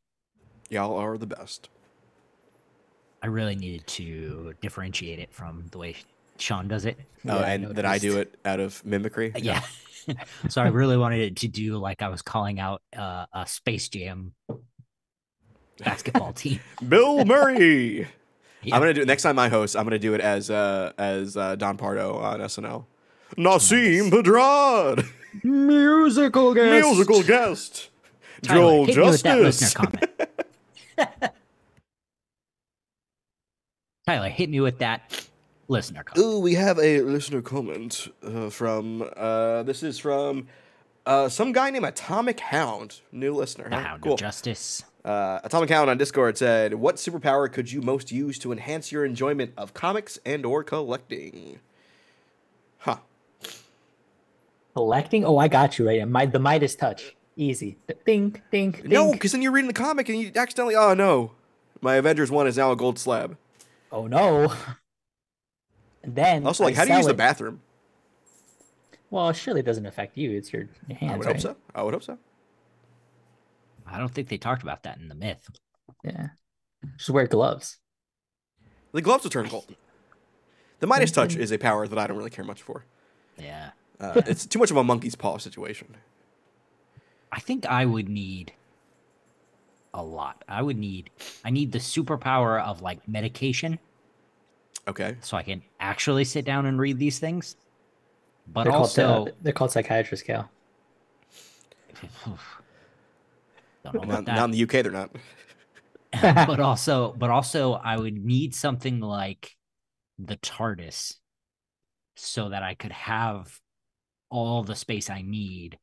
y'all 0.68 0.96
are 0.96 1.18
the 1.18 1.26
best. 1.26 1.70
I 3.22 3.28
really 3.28 3.57
needed 3.57 3.86
to 3.86 4.55
differentiate 4.61 5.18
it 5.18 5.32
from 5.32 5.68
the 5.72 5.78
way 5.78 5.96
Sean 6.38 6.68
does 6.68 6.84
it. 6.84 6.98
Oh, 7.26 7.40
Yeah, 7.40 7.46
I 7.46 7.50
and 7.52 7.76
that 7.76 7.86
I 7.86 7.96
do 7.96 8.18
it 8.18 8.34
out 8.44 8.61
of 8.61 8.84
mimicry. 8.84 9.32
Yeah. 9.36 9.62
so 10.48 10.62
I 10.62 10.68
really 10.68 10.96
wanted 10.96 11.20
it 11.20 11.36
to 11.36 11.48
do 11.48 11.76
like 11.78 12.02
I 12.02 12.09
was 12.09 12.22
calling 12.22 12.61
out 12.61 12.82
uh, 12.96 13.26
a 13.32 13.46
Space 13.46 13.88
Jam 13.88 14.32
basketball 15.78 16.32
team. 16.32 16.61
Bill 16.88 17.24
Murray. 17.24 18.09
Yeah. 18.66 18.76
I'm 18.76 18.80
gonna 18.80 18.94
do 18.94 19.02
it 19.02 19.07
next 19.07 19.22
time 19.22 19.38
I 19.38 19.50
host. 19.50 19.76
I'm 19.76 19.84
gonna 19.84 19.98
do 19.98 20.14
it 20.14 20.22
as 20.22 20.48
uh, 20.48 20.94
as 20.96 21.36
uh, 21.36 21.55
Don 21.55 21.76
Pardo 21.76 22.16
on 22.16 22.40
SNL. 22.40 22.86
Nasim 23.36 24.09
Pedrad, 24.11 25.07
musical 25.44 26.55
guest. 26.55 26.86
musical 26.86 27.22
guest. 27.22 27.90
Tyler, 28.40 28.86
Joel 28.86 28.86
hit 28.86 28.96
me 28.96 29.05
with 29.11 29.22
that 29.22 29.38
listener 29.38 29.68
Justice. 29.68 29.74
comment. 29.74 31.34
Tyler, 34.07 34.28
hit 34.30 34.48
me 34.48 34.61
with 34.62 34.78
that 34.78 35.28
listener 35.69 36.03
comment. 36.03 36.27
Ooh, 36.27 36.39
we 36.41 36.55
have 36.55 36.79
a 36.79 37.01
listener 37.01 37.43
comment 37.43 38.09
uh, 38.23 38.51
from. 38.51 39.09
Uh, 39.17 39.62
this 39.62 39.83
is 39.83 39.99
from 39.99 40.47
uh, 41.07 41.29
some 41.29 41.53
guy 41.53 41.71
named 41.71 41.85
Atomic 41.85 42.41
Hound. 42.41 43.01
New 43.12 43.35
listener. 43.35 43.69
The 43.69 43.77
huh? 43.77 43.83
Hound 43.83 44.03
Cool. 44.03 44.15
of 44.15 44.21
Justice. 44.21 44.85
Uh, 45.05 45.41
Atomic 45.45 45.69
Hound 45.71 45.91
on 45.91 45.99
Discord 45.99 46.39
said, 46.39 46.75
"What 46.75 46.97
superpower 46.97 47.53
could 47.53 47.71
you 47.71 47.83
most 47.83 48.11
use 48.11 48.39
to 48.39 48.53
enhance 48.53 48.91
your 48.91 49.05
enjoyment 49.05 49.53
of 49.57 49.75
comics 49.75 50.19
and/or 50.25 50.65
collecting?" 50.65 51.61
Huh. 52.79 52.97
Collecting. 54.75 55.25
Oh, 55.25 55.39
I 55.39 55.49
got 55.49 55.79
you 55.79 55.87
right. 55.87 56.07
My 56.09 56.27
the 56.27 56.39
Midas 56.39 56.75
touch. 56.75 57.15
Easy. 57.37 57.77
Think, 58.05 58.43
think. 58.51 58.83
ding. 58.83 58.91
No, 58.91 59.12
because 59.12 59.33
then 59.33 59.43
you're 59.43 59.53
reading 59.53 59.69
the 59.69 59.75
comic 59.75 60.09
and 60.09 60.19
you 60.19 60.31
accidentally. 60.35 60.75
Oh 60.77 60.95
no, 60.95 61.33
my 61.81 61.97
Avengers 61.97 62.31
one 62.31 62.47
is 62.47 62.57
now 62.57 62.73
a 62.73 62.77
gold 62.77 62.99
slab. 62.99 63.37
Oh 63.93 64.07
no. 64.07 64.53
And 66.05 66.14
then 66.14 66.46
Also, 66.46 66.64
like, 66.64 66.74
I 66.74 66.78
how 66.78 66.84
do 66.84 66.88
you 66.88 66.92
sell 66.94 66.98
use 66.98 67.07
the 67.07 67.14
bathroom? 67.14 67.61
Well, 69.11 69.32
surely 69.32 69.61
it 69.61 69.66
doesn't 69.66 69.86
affect 69.86 70.16
you. 70.16 70.30
It's 70.32 70.52
your, 70.52 70.68
your 70.88 70.98
hands. 70.98 71.12
I 71.12 71.16
would 71.16 71.26
right? 71.26 71.34
hope 71.36 71.42
so. 71.42 71.57
I 71.74 71.82
would 71.82 71.94
hope 71.94 72.02
so. 72.02 72.18
I 73.86 73.98
don't 73.98 74.12
think 74.12 74.28
they 74.28 74.38
talked 74.38 74.62
about 74.62 74.82
that 74.82 74.98
in 74.98 75.09
the 75.09 75.14
myth. 75.14 75.48
Yeah. 76.02 76.28
Just 76.96 77.11
wear 77.11 77.26
gloves. 77.26 77.78
The 78.92 79.02
gloves 79.02 79.24
will 79.24 79.30
turn 79.30 79.48
gold. 79.48 79.74
The 80.80 80.86
Midas 80.86 81.11
touch 81.11 81.36
is 81.36 81.50
a 81.50 81.59
power 81.59 81.88
that 81.88 81.98
I 81.98 82.07
don't 82.07 82.16
really 82.16 82.30
care 82.30 82.44
much 82.44 82.62
for. 82.62 82.84
Yeah. 83.38 83.70
Uh, 84.00 84.20
it's 84.26 84.46
too 84.46 84.59
much 84.59 84.70
of 84.70 84.76
a 84.76 84.84
monkey's 84.84 85.14
paw 85.14 85.38
situation. 85.38 85.96
I 87.32 87.40
think 87.40 87.66
I 87.66 87.86
would 87.86 88.09
need 88.09 88.52
a 89.92 90.02
lot. 90.02 90.44
I 90.48 90.62
would 90.62 90.76
need 90.76 91.11
I 91.44 91.50
need 91.50 91.72
the 91.72 91.78
superpower 91.78 92.62
of 92.62 92.82
like 92.82 93.09
medication 93.09 93.78
Okay. 94.87 95.16
so 95.20 95.37
I 95.37 95.43
can 95.43 95.62
actually 95.80 96.24
sit 96.24 96.45
down 96.45 96.66
and 96.66 96.78
read 96.78 96.99
these 96.99 97.18
things. 97.18 97.57
But 98.47 98.64
They're 98.64 98.72
also 98.72 99.07
called 99.07 99.28
uh, 99.28 99.32
they're 99.43 99.53
called 99.53 99.72
psychiatrists, 99.72 100.26
Cale. 100.26 100.51
don't 103.85 103.95
know 103.95 104.01
Not, 104.01 104.05
about 104.05 104.24
that. 104.26 104.37
not 104.37 104.45
in 104.47 104.51
the 104.53 104.62
UK, 104.62 104.70
they're 104.82 104.91
not. 104.91 105.11
but 106.22 106.61
also 106.61 107.14
but 107.18 107.30
also 107.30 107.72
I 107.72 107.97
would 107.97 108.24
need 108.24 108.55
something 108.55 109.01
like 109.01 109.57
the 110.18 110.37
TARDIS 110.37 111.16
so 112.16 112.51
that 112.51 112.62
I 112.62 112.74
could 112.74 112.93
have 112.93 113.61
all 114.30 114.62
the 114.62 114.76
space 114.76 115.11
I 115.11 115.22
need 115.22 115.78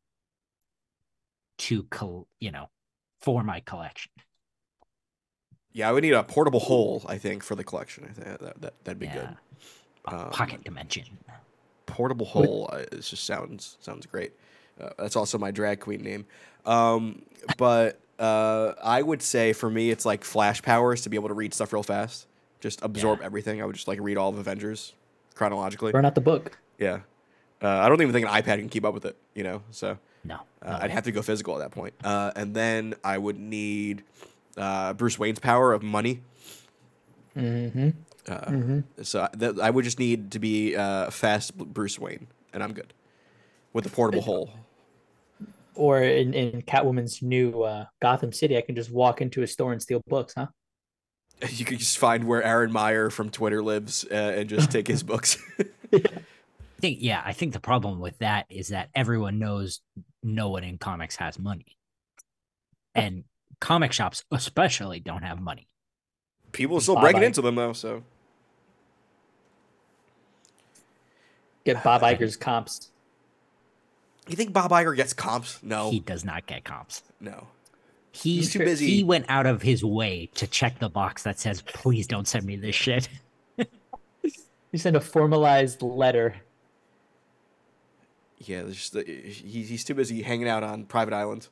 to 1.57 1.83
col- 1.83 2.27
you 2.39 2.51
know 2.51 2.69
for 3.21 3.43
my 3.43 3.59
collection. 3.61 4.11
Yeah, 5.73 5.89
I 5.89 5.91
would 5.91 6.03
need 6.03 6.13
a 6.13 6.23
portable 6.23 6.59
hole. 6.59 7.03
I 7.07 7.17
think 7.17 7.43
for 7.43 7.55
the 7.55 7.63
collection. 7.63 8.03
I 8.09 8.13
think 8.13 8.39
that, 8.39 8.61
that 8.61 8.73
that'd 8.83 8.99
be 8.99 9.05
yeah. 9.07 9.13
good. 9.15 9.29
A 10.05 10.15
Um, 10.25 10.29
pocket 10.31 10.63
dimension. 10.63 11.05
Portable 11.85 12.25
hole. 12.25 12.69
Uh, 12.71 12.77
it 12.91 13.01
just 13.01 13.23
sounds 13.25 13.77
sounds 13.81 14.05
great. 14.05 14.33
Uh, 14.79 14.89
that's 14.97 15.15
also 15.15 15.37
my 15.37 15.51
drag 15.51 15.79
queen 15.79 16.01
name. 16.01 16.25
Um, 16.65 17.21
but 17.57 17.99
uh, 18.19 18.73
I 18.83 19.01
would 19.01 19.21
say 19.21 19.53
for 19.53 19.69
me, 19.69 19.91
it's 19.91 20.05
like 20.05 20.23
flash 20.23 20.61
powers 20.61 21.01
to 21.01 21.09
be 21.09 21.15
able 21.17 21.27
to 21.29 21.33
read 21.33 21.53
stuff 21.53 21.73
real 21.73 21.83
fast. 21.83 22.27
Just 22.59 22.81
absorb 22.83 23.19
Yeah. 23.19 23.25
everything. 23.25 23.61
I 23.61 23.65
would 23.65 23.75
just 23.75 23.87
like 23.87 23.99
read 24.01 24.17
all 24.17 24.29
of 24.29 24.37
Avengers 24.37 24.93
chronologically. 25.35 25.91
Burn 25.91 26.05
out 26.05 26.15
the 26.15 26.21
book. 26.21 26.57
Yeah. 26.77 26.99
Uh, 27.61 27.67
I 27.69 27.89
don't 27.89 28.01
even 28.01 28.13
think 28.13 28.27
an 28.27 28.33
iPad 28.33 28.57
can 28.59 28.69
keep 28.69 28.85
up 28.85 28.93
with 28.93 29.05
it. 29.05 29.15
You 29.35 29.43
know, 29.43 29.61
so. 29.71 29.97
No. 30.23 30.35
Uh, 30.61 30.69
no. 30.71 30.77
I'd 30.81 30.91
have 30.91 31.03
to 31.05 31.11
go 31.11 31.21
physical 31.23 31.55
at 31.55 31.59
that 31.59 31.71
point. 31.71 31.93
Uh, 32.03 32.31
and 32.35 32.55
then 32.55 32.93
I 33.03 33.17
would 33.17 33.39
need 33.39 34.03
uh, 34.57 34.93
Bruce 34.93 35.17
Wayne's 35.19 35.39
power 35.39 35.73
of 35.73 35.83
money. 35.83 36.21
Mm-hmm. 37.35 37.89
Uh, 38.27 38.35
Mm-hmm. 38.51 39.03
So 39.03 39.21
I- 39.21 39.29
that, 39.37 39.59
I 39.59 39.69
would 39.69 39.83
just 39.85 39.99
need 39.99 40.31
to 40.31 40.39
be 40.39 40.75
uh, 40.75 41.09
fast 41.09 41.57
Bruce 41.57 41.97
Wayne, 41.97 42.27
and 42.53 42.61
I'm 42.63 42.73
good 42.73 42.93
with 43.73 43.83
the 43.83 43.89
portable 43.89 44.21
hole. 44.21 44.53
Or 45.73 46.01
in, 46.03 46.33
in 46.33 46.61
Catwoman's 46.63 47.21
new 47.21 47.63
uh, 47.63 47.85
Gotham 48.01 48.31
City, 48.33 48.57
I 48.57 48.61
can 48.61 48.75
just 48.75 48.91
walk 48.91 49.21
into 49.21 49.41
a 49.41 49.47
store 49.47 49.71
and 49.71 49.81
steal 49.81 50.01
books, 50.07 50.33
huh? 50.35 50.47
You 51.49 51.65
could 51.65 51.79
just 51.79 51.97
find 51.97 52.25
where 52.25 52.43
Aaron 52.43 52.71
Meyer 52.71 53.09
from 53.09 53.31
Twitter 53.31 53.63
lives 53.63 54.05
uh, 54.11 54.13
and 54.13 54.47
just 54.49 54.69
take 54.69 54.87
his 54.87 55.01
books. 55.11 55.37
I 55.91 56.03
think 56.79 56.97
yeah, 57.01 57.21
I 57.25 57.33
think 57.33 57.53
the 57.53 57.59
problem 57.59 57.99
with 57.99 58.19
that 58.19 58.45
is 58.49 58.67
that 58.67 58.89
everyone 58.93 59.39
knows 59.39 59.81
no 60.21 60.49
one 60.49 60.63
in 60.63 60.77
comics 60.77 61.15
has 61.15 61.39
money. 61.39 61.77
And 62.93 63.23
comic 63.61 63.93
shops 63.93 64.25
especially 64.31 64.99
don't 64.99 65.23
have 65.23 65.39
money. 65.39 65.67
People 66.51 66.77
are 66.77 66.81
still 66.81 66.95
Bob 66.95 67.03
breaking 67.03 67.21
Iger. 67.21 67.25
into 67.27 67.41
them 67.41 67.55
though. 67.55 67.71
So 67.71 68.03
Get 71.63 71.81
Bob 71.83 72.01
Iger's 72.11 72.35
comps. 72.35 72.91
you 74.27 74.35
think 74.35 74.51
Bob 74.51 74.71
Iger 74.71 74.95
gets 74.95 75.13
comps? 75.13 75.59
No, 75.63 75.89
He 75.91 75.99
does 75.99 76.25
not 76.25 76.45
get 76.47 76.63
comps. 76.65 77.03
no. 77.21 77.47
He 78.13 78.35
He's 78.35 78.51
too 78.51 78.59
busy. 78.59 78.87
He 78.87 79.03
went 79.05 79.25
out 79.29 79.45
of 79.45 79.61
his 79.61 79.85
way 79.85 80.29
to 80.35 80.45
check 80.45 80.79
the 80.79 80.89
box 80.89 81.23
that 81.23 81.39
says, 81.39 81.61
"Please 81.61 82.07
don't 82.07 82.27
send 82.27 82.43
me 82.45 82.57
this 82.57 82.75
shit." 82.75 83.07
he 84.69 84.77
sent 84.77 84.97
a 84.97 84.99
formalized 84.99 85.81
letter. 85.81 86.35
Yeah, 88.39 88.63
just, 88.63 88.95
he, 88.97 89.63
he's 89.63 89.85
too 89.85 89.93
busy 89.93 90.23
hanging 90.23 90.49
out 90.49 90.61
on 90.61 90.83
private 90.87 91.13
islands. 91.13 91.49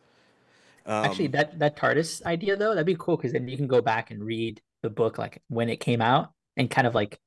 Um, 0.89 1.05
Actually, 1.05 1.27
that 1.27 1.59
that 1.59 1.77
TARDIS 1.77 2.25
idea 2.25 2.55
though, 2.55 2.69
that'd 2.69 2.83
be 2.83 2.95
cool 2.97 3.15
because 3.15 3.31
then 3.31 3.47
you 3.47 3.55
can 3.55 3.67
go 3.67 3.79
back 3.79 4.09
and 4.09 4.23
read 4.23 4.59
the 4.81 4.89
book 4.89 5.19
like 5.19 5.39
when 5.47 5.69
it 5.69 5.79
came 5.79 6.01
out 6.01 6.31
and 6.57 6.69
kind 6.69 6.87
of 6.87 6.95
like 6.95 7.19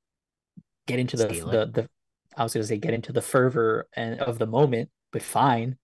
get 0.88 0.98
into 0.98 1.16
the 1.16 1.28
the, 1.28 1.70
the 1.72 1.88
I 2.36 2.42
was 2.42 2.52
gonna 2.52 2.64
say 2.64 2.78
get 2.78 2.92
into 2.92 3.12
the 3.12 3.22
fervor 3.22 3.88
and 3.94 4.20
of 4.20 4.40
the 4.40 4.48
moment, 4.48 4.90
but 5.12 5.22
fine. 5.22 5.76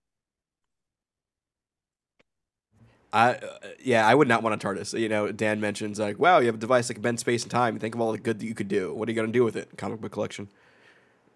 I 3.13 3.35
uh, 3.35 3.39
yeah, 3.81 4.05
I 4.05 4.13
would 4.13 4.27
not 4.27 4.43
want 4.43 4.61
a 4.61 4.67
TARDIS. 4.67 4.99
You 4.99 5.07
know, 5.07 5.31
Dan 5.31 5.61
mentions 5.61 5.99
like, 5.99 6.19
wow, 6.19 6.39
you 6.39 6.47
have 6.47 6.55
a 6.55 6.59
device 6.59 6.89
that 6.89 6.95
can 6.95 7.01
bend 7.01 7.21
space 7.21 7.43
and 7.43 7.51
time. 7.51 7.79
Think 7.79 7.95
of 7.95 8.01
all 8.01 8.11
the 8.11 8.17
good 8.17 8.39
that 8.39 8.45
you 8.45 8.55
could 8.55 8.67
do. 8.67 8.93
What 8.93 9.07
are 9.07 9.11
you 9.13 9.15
gonna 9.15 9.31
do 9.31 9.45
with 9.45 9.55
it? 9.55 9.69
Comic 9.77 10.01
book 10.01 10.11
collection. 10.11 10.49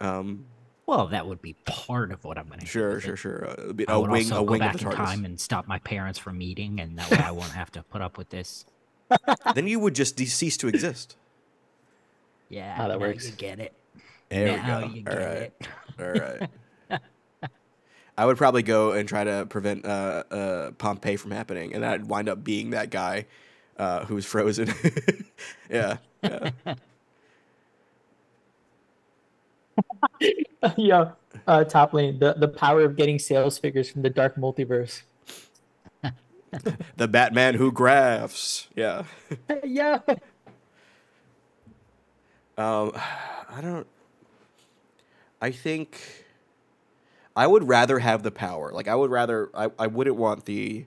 Um, 0.02 0.44
Well, 0.86 1.08
that 1.08 1.28
would 1.28 1.42
be 1.42 1.54
part 1.66 2.12
of 2.12 2.24
what 2.26 2.38
I'm 2.38 2.48
going 2.48 2.60
to 2.60 2.66
do. 2.68 2.72
sure, 2.72 3.00
sure, 3.00 3.16
sure. 3.16 3.50
Uh, 3.50 3.54
it'd 3.64 3.78
be 3.78 3.88
I 3.88 3.94
a 3.94 4.00
would 4.00 4.12
wing, 4.12 4.32
also 4.32 4.40
a 4.40 4.44
go 4.44 4.52
wing 4.52 4.60
back 4.60 4.76
of 4.76 4.82
the 4.82 4.90
in 4.90 4.92
time 4.92 5.26
and 5.26 5.40
stop 5.40 5.68
my 5.68 5.80
parents 5.80 6.20
from 6.20 6.38
meeting, 6.38 6.80
and 6.80 6.98
that 7.00 7.10
way 7.10 7.20
I 7.20 7.32
won't 7.32 7.54
have 7.54 7.72
to 7.74 7.84
put 7.84 8.02
up 8.02 8.18
with 8.18 8.30
this. 8.30 8.66
then 9.56 9.68
you 9.68 9.80
would 9.80 9.96
just 9.96 10.16
de- 10.18 10.26
cease 10.26 10.58
to 10.58 10.68
exist. 10.68 11.16
Yeah, 12.50 12.76
How 12.76 12.88
that 12.88 13.00
now 13.00 13.08
works. 13.08 13.26
You 13.28 13.32
get 13.34 13.60
it. 13.60 13.74
There 14.30 14.58
now 14.58 14.88
we 14.88 14.94
you 15.00 15.02
go. 15.04 15.12
get 15.12 15.20
All 15.20 15.26
right, 15.26 15.54
it. 15.60 15.68
all 16.00 16.12
right. 16.12 17.02
I 18.18 18.26
would 18.26 18.38
probably 18.38 18.64
go 18.64 18.92
and 18.92 19.08
try 19.10 19.24
to 19.24 19.46
prevent 19.48 19.86
uh, 19.86 20.24
uh, 20.30 20.72
Pompeii 20.72 21.16
from 21.16 21.32
happening, 21.32 21.74
and 21.74 21.86
I'd 21.86 22.06
wind 22.08 22.30
up 22.30 22.44
being 22.44 22.72
that 22.72 22.90
guy 22.90 23.26
uh, 23.78 24.06
who's 24.06 24.26
frozen. 24.26 24.72
yeah, 25.70 25.98
yeah. 26.22 26.52
yeah, 30.78 31.12
uh, 31.48 31.64
top 31.64 31.94
lane 31.94 32.20
the 32.20 32.34
the 32.34 32.48
power 32.48 32.82
of 32.84 32.96
getting 32.96 33.20
sales 33.20 33.58
figures 33.58 33.90
from 33.90 34.02
the 34.02 34.10
dark 34.10 34.36
multiverse. 34.36 35.04
the 36.98 37.08
Batman 37.08 37.56
who 37.56 37.72
graphs. 37.72 38.68
Yeah. 38.76 39.04
yeah, 39.64 40.00
Um, 42.58 42.92
I 42.96 43.60
don't. 43.62 43.88
I 45.42 45.52
think 45.52 46.00
I 47.36 47.48
would 47.48 47.68
rather 47.68 48.00
have 48.00 48.24
the 48.24 48.32
power. 48.32 48.72
Like 48.72 48.88
I 48.88 48.96
would 48.96 49.10
rather. 49.12 49.50
I, 49.54 49.70
I 49.80 49.88
wouldn't 49.88 50.16
want 50.16 50.46
the 50.46 50.86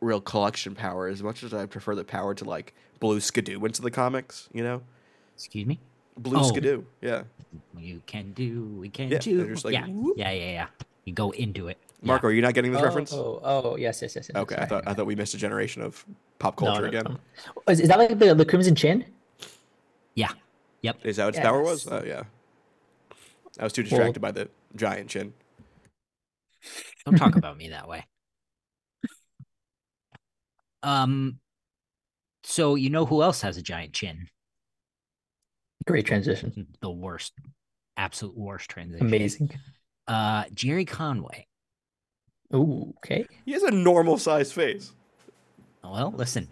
real 0.00 0.20
collection 0.20 0.74
power 0.74 1.06
as 1.06 1.22
much 1.22 1.42
as 1.42 1.54
I 1.54 1.66
prefer 1.66 1.94
the 1.94 2.04
power 2.04 2.34
to 2.34 2.44
like 2.44 2.74
blue 3.00 3.20
skidoo 3.20 3.64
into 3.64 3.82
the 3.82 3.90
comics. 3.90 4.48
You 4.52 4.64
know, 4.64 4.82
Excuse 5.34 5.66
me. 5.66 5.78
Blue 6.16 6.40
Oh. 6.40 6.42
skidoo. 6.42 6.84
Yeah. 7.00 7.24
You 7.78 8.02
can 8.06 8.32
do. 8.32 8.64
We 8.78 8.88
can 8.88 9.08
Yeah, 9.08 9.18
do. 9.18 9.46
just 9.48 9.64
like, 9.64 9.74
yeah, 9.74 9.86
whoop. 9.86 10.16
yeah, 10.18 10.30
yeah, 10.30 10.50
yeah. 10.50 10.66
You 11.04 11.12
go 11.12 11.30
into 11.30 11.68
it. 11.68 11.78
Yeah. 12.02 12.08
Marco, 12.08 12.26
are 12.28 12.32
you 12.32 12.42
not 12.42 12.54
getting 12.54 12.72
this 12.72 12.80
oh, 12.80 12.84
reference? 12.84 13.12
Oh, 13.12 13.40
oh, 13.42 13.76
yes, 13.76 14.02
yes, 14.02 14.16
yes. 14.16 14.28
yes, 14.28 14.36
okay, 14.42 14.56
I 14.56 14.66
thought 14.66 14.86
I 14.86 14.92
thought 14.94 15.06
we 15.06 15.14
missed 15.14 15.34
a 15.34 15.38
generation 15.38 15.82
of 15.82 16.04
pop 16.38 16.56
culture 16.56 16.82
no, 16.82 16.88
again. 16.88 17.04
no. 17.04 17.72
Is, 17.72 17.80
is 17.80 17.88
that 17.88 17.98
like 17.98 18.18
the, 18.18 18.34
the 18.34 18.44
Crimson 18.44 18.74
Chin? 18.74 19.04
Yeah. 20.14 20.32
Yep. 20.82 20.98
Is 21.04 21.16
that 21.16 21.24
what 21.26 21.34
its 21.34 21.42
power 21.42 21.62
was? 21.62 21.86
Oh 21.90 22.02
yeah. 22.04 22.24
I 23.58 23.64
was 23.64 23.72
too 23.72 23.82
Well- 23.82 23.90
distracted 23.90 24.20
by 24.20 24.32
the 24.32 24.48
giant 24.74 25.08
chin. 25.08 25.32
Don't 27.04 27.16
talk 27.16 27.36
about 27.36 27.56
me 27.56 27.68
that 27.70 27.88
way. 27.88 28.04
Um. 30.82 31.40
So 32.44 32.76
you 32.76 32.90
know 32.90 33.06
who 33.06 33.22
else 33.22 33.40
has 33.40 33.56
a 33.56 33.62
giant 33.62 33.92
chin? 33.92 34.28
Great 35.86 36.06
transition. 36.06 36.66
The 36.80 36.90
worst, 36.90 37.32
absolute 37.96 38.36
worst 38.36 38.70
transition. 38.70 39.06
Amazing. 39.06 39.50
Uh, 40.08 40.44
Gerry 40.54 40.84
Conway. 40.84 41.46
Ooh, 42.54 42.94
okay. 42.98 43.26
He 43.44 43.52
has 43.52 43.62
a 43.62 43.70
normal 43.70 44.18
sized 44.18 44.52
face. 44.52 44.92
Well, 45.82 46.12
listen, 46.16 46.48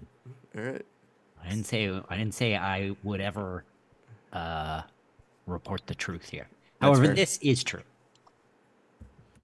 All 0.56 0.62
right. 0.62 0.82
I 1.44 1.48
didn't 1.48 1.66
say 1.66 1.88
I 2.08 2.16
didn't 2.16 2.34
say 2.34 2.56
I 2.56 2.96
would 3.02 3.20
ever 3.20 3.64
uh 4.32 4.82
report 5.46 5.82
the 5.86 5.94
truth 5.94 6.28
here. 6.28 6.46
That's 6.80 6.90
However, 6.90 7.06
fair. 7.06 7.14
this 7.14 7.38
is 7.42 7.62
true. 7.62 7.82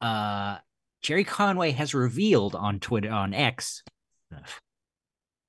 Uh 0.00 0.58
Gerry 1.02 1.24
Conway 1.24 1.72
has 1.72 1.94
revealed 1.94 2.54
on 2.54 2.78
Twitter 2.80 3.10
on 3.10 3.34
X 3.34 3.82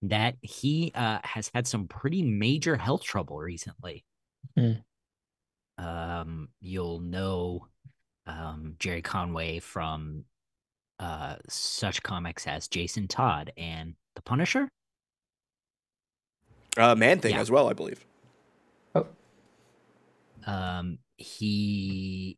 that 0.02 0.36
he 0.42 0.92
uh 0.96 1.20
has 1.24 1.50
had 1.54 1.68
some 1.68 1.88
pretty 1.88 2.22
major 2.22 2.76
health 2.76 3.04
trouble 3.04 3.38
recently. 3.38 4.04
Hmm. 4.58 4.72
Um 5.78 6.50
you'll 6.60 7.00
know 7.00 7.68
um 8.26 8.76
Gerry 8.80 9.02
Conway 9.02 9.60
from 9.60 10.26
uh 11.00 11.36
such 11.50 12.04
comics 12.04 12.48
as 12.48 12.68
Jason 12.68 13.08
Todd 13.08 13.52
and 13.58 13.96
The 14.16 14.22
Punisher. 14.22 14.70
Uh, 16.78 16.96
man 16.96 17.20
thing 17.20 17.34
Yeah. 17.34 17.42
as 17.42 17.52
well, 17.52 17.70
I 17.70 17.74
believe. 17.74 18.06
Oh, 18.96 19.08
um, 20.46 21.00
he 21.18 22.38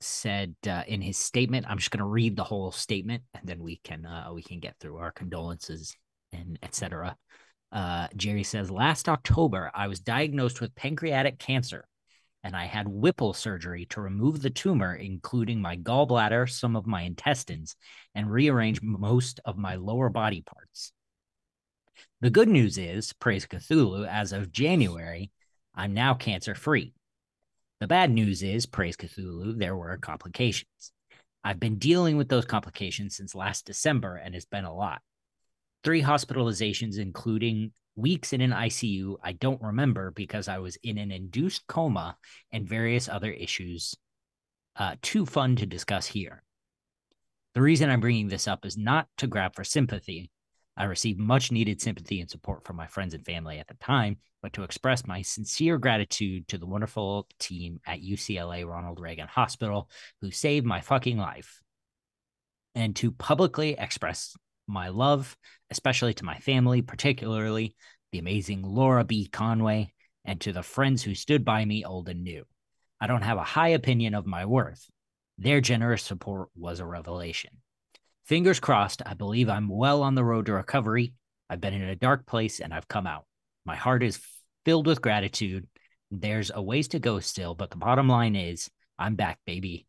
said 0.00 0.54
uh, 0.66 0.82
in 0.88 1.00
his 1.00 1.16
statement 1.16 1.64
i'm 1.68 1.78
just 1.78 1.92
going 1.92 2.00
to 2.00 2.04
read 2.04 2.34
the 2.34 2.42
whole 2.42 2.72
statement 2.72 3.22
and 3.34 3.48
then 3.48 3.62
we 3.62 3.76
can 3.84 4.04
uh, 4.04 4.28
we 4.34 4.42
can 4.42 4.58
get 4.58 4.74
through 4.80 4.96
our 4.96 5.12
condolences 5.12 5.96
and 6.32 6.58
etc 6.62 7.16
uh, 7.72 8.06
gerry 8.16 8.42
says 8.42 8.70
last 8.70 9.08
october 9.08 9.70
i 9.74 9.88
was 9.88 10.00
diagnosed 10.00 10.60
with 10.60 10.74
pancreatic 10.74 11.38
cancer 11.38 11.86
and 12.44 12.54
i 12.54 12.64
had 12.64 12.86
whipple 12.86 13.32
surgery 13.32 13.86
to 13.86 14.00
remove 14.00 14.42
the 14.42 14.50
tumor 14.50 14.94
including 14.94 15.60
my 15.60 15.76
gallbladder 15.76 16.48
some 16.48 16.76
of 16.76 16.86
my 16.86 17.02
intestines 17.02 17.76
and 18.14 18.30
rearrange 18.30 18.82
most 18.82 19.40
of 19.44 19.56
my 19.56 19.74
lower 19.74 20.08
body 20.08 20.42
parts 20.42 20.92
the 22.20 22.30
good 22.30 22.48
news 22.48 22.78
is 22.78 23.12
praise 23.14 23.46
cthulhu 23.46 24.06
as 24.06 24.32
of 24.32 24.52
january 24.52 25.30
i'm 25.74 25.94
now 25.94 26.14
cancer 26.14 26.54
free 26.54 26.92
the 27.82 27.88
bad 27.88 28.12
news 28.12 28.44
is, 28.44 28.64
praise 28.64 28.96
Cthulhu, 28.96 29.58
there 29.58 29.74
were 29.74 29.96
complications. 29.96 30.92
I've 31.42 31.58
been 31.58 31.80
dealing 31.80 32.16
with 32.16 32.28
those 32.28 32.44
complications 32.44 33.16
since 33.16 33.34
last 33.34 33.66
December, 33.66 34.14
and 34.14 34.36
it's 34.36 34.44
been 34.44 34.64
a 34.64 34.72
lot. 34.72 35.02
Three 35.84 36.02
hospitalizations, 36.02 36.98
including 36.98 37.72
weeks 37.96 38.32
in 38.32 38.40
an 38.40 38.52
ICU, 38.52 39.16
I 39.22 39.32
don't 39.32 39.60
remember 39.60 40.10
because 40.12 40.48
I 40.48 40.58
was 40.58 40.76
in 40.82 40.98
an 40.98 41.10
induced 41.10 41.66
coma 41.66 42.16
and 42.52 42.68
various 42.68 43.08
other 43.08 43.30
issues 43.30 43.94
uh, 44.76 44.96
too 45.02 45.26
fun 45.26 45.56
to 45.56 45.66
discuss 45.66 46.06
here. 46.06 46.42
The 47.54 47.60
reason 47.60 47.90
I'm 47.90 48.00
bringing 48.00 48.28
this 48.28 48.48
up 48.48 48.64
is 48.64 48.78
not 48.78 49.08
to 49.18 49.26
grab 49.26 49.54
for 49.54 49.64
sympathy. 49.64 50.30
I 50.74 50.84
received 50.84 51.18
much 51.18 51.52
needed 51.52 51.82
sympathy 51.82 52.20
and 52.20 52.30
support 52.30 52.64
from 52.64 52.76
my 52.76 52.86
friends 52.86 53.12
and 53.12 53.24
family 53.26 53.58
at 53.58 53.68
the 53.68 53.74
time, 53.74 54.16
but 54.40 54.54
to 54.54 54.62
express 54.62 55.06
my 55.06 55.20
sincere 55.20 55.76
gratitude 55.76 56.48
to 56.48 56.56
the 56.56 56.66
wonderful 56.66 57.26
team 57.38 57.80
at 57.86 58.00
UCLA 58.00 58.66
Ronald 58.66 58.98
Reagan 58.98 59.28
Hospital 59.28 59.90
who 60.22 60.30
saved 60.30 60.64
my 60.64 60.80
fucking 60.80 61.18
life. 61.18 61.60
And 62.74 62.96
to 62.96 63.10
publicly 63.10 63.76
express 63.78 64.34
my 64.66 64.88
love, 64.88 65.36
especially 65.70 66.14
to 66.14 66.24
my 66.24 66.38
family, 66.38 66.82
particularly 66.82 67.74
the 68.12 68.18
amazing 68.18 68.62
Laura 68.62 69.04
B. 69.04 69.26
Conway, 69.26 69.92
and 70.24 70.40
to 70.40 70.52
the 70.52 70.62
friends 70.62 71.02
who 71.02 71.14
stood 71.14 71.44
by 71.44 71.64
me 71.64 71.84
old 71.84 72.08
and 72.08 72.22
new. 72.22 72.44
I 73.00 73.06
don't 73.06 73.22
have 73.22 73.38
a 73.38 73.42
high 73.42 73.70
opinion 73.70 74.14
of 74.14 74.26
my 74.26 74.46
worth. 74.46 74.88
Their 75.38 75.60
generous 75.60 76.02
support 76.02 76.50
was 76.54 76.78
a 76.78 76.86
revelation. 76.86 77.50
Fingers 78.24 78.60
crossed, 78.60 79.02
I 79.04 79.14
believe 79.14 79.48
I'm 79.48 79.68
well 79.68 80.02
on 80.02 80.14
the 80.14 80.24
road 80.24 80.46
to 80.46 80.52
recovery. 80.52 81.14
I've 81.50 81.60
been 81.60 81.74
in 81.74 81.82
a 81.82 81.96
dark 81.96 82.26
place 82.26 82.60
and 82.60 82.72
I've 82.72 82.86
come 82.86 83.06
out. 83.06 83.24
My 83.64 83.74
heart 83.74 84.02
is 84.02 84.20
filled 84.64 84.86
with 84.86 85.02
gratitude. 85.02 85.66
There's 86.10 86.52
a 86.54 86.62
ways 86.62 86.88
to 86.88 87.00
go 87.00 87.18
still, 87.20 87.54
but 87.54 87.70
the 87.70 87.76
bottom 87.76 88.08
line 88.08 88.36
is 88.36 88.70
I'm 88.98 89.16
back, 89.16 89.40
baby. 89.46 89.86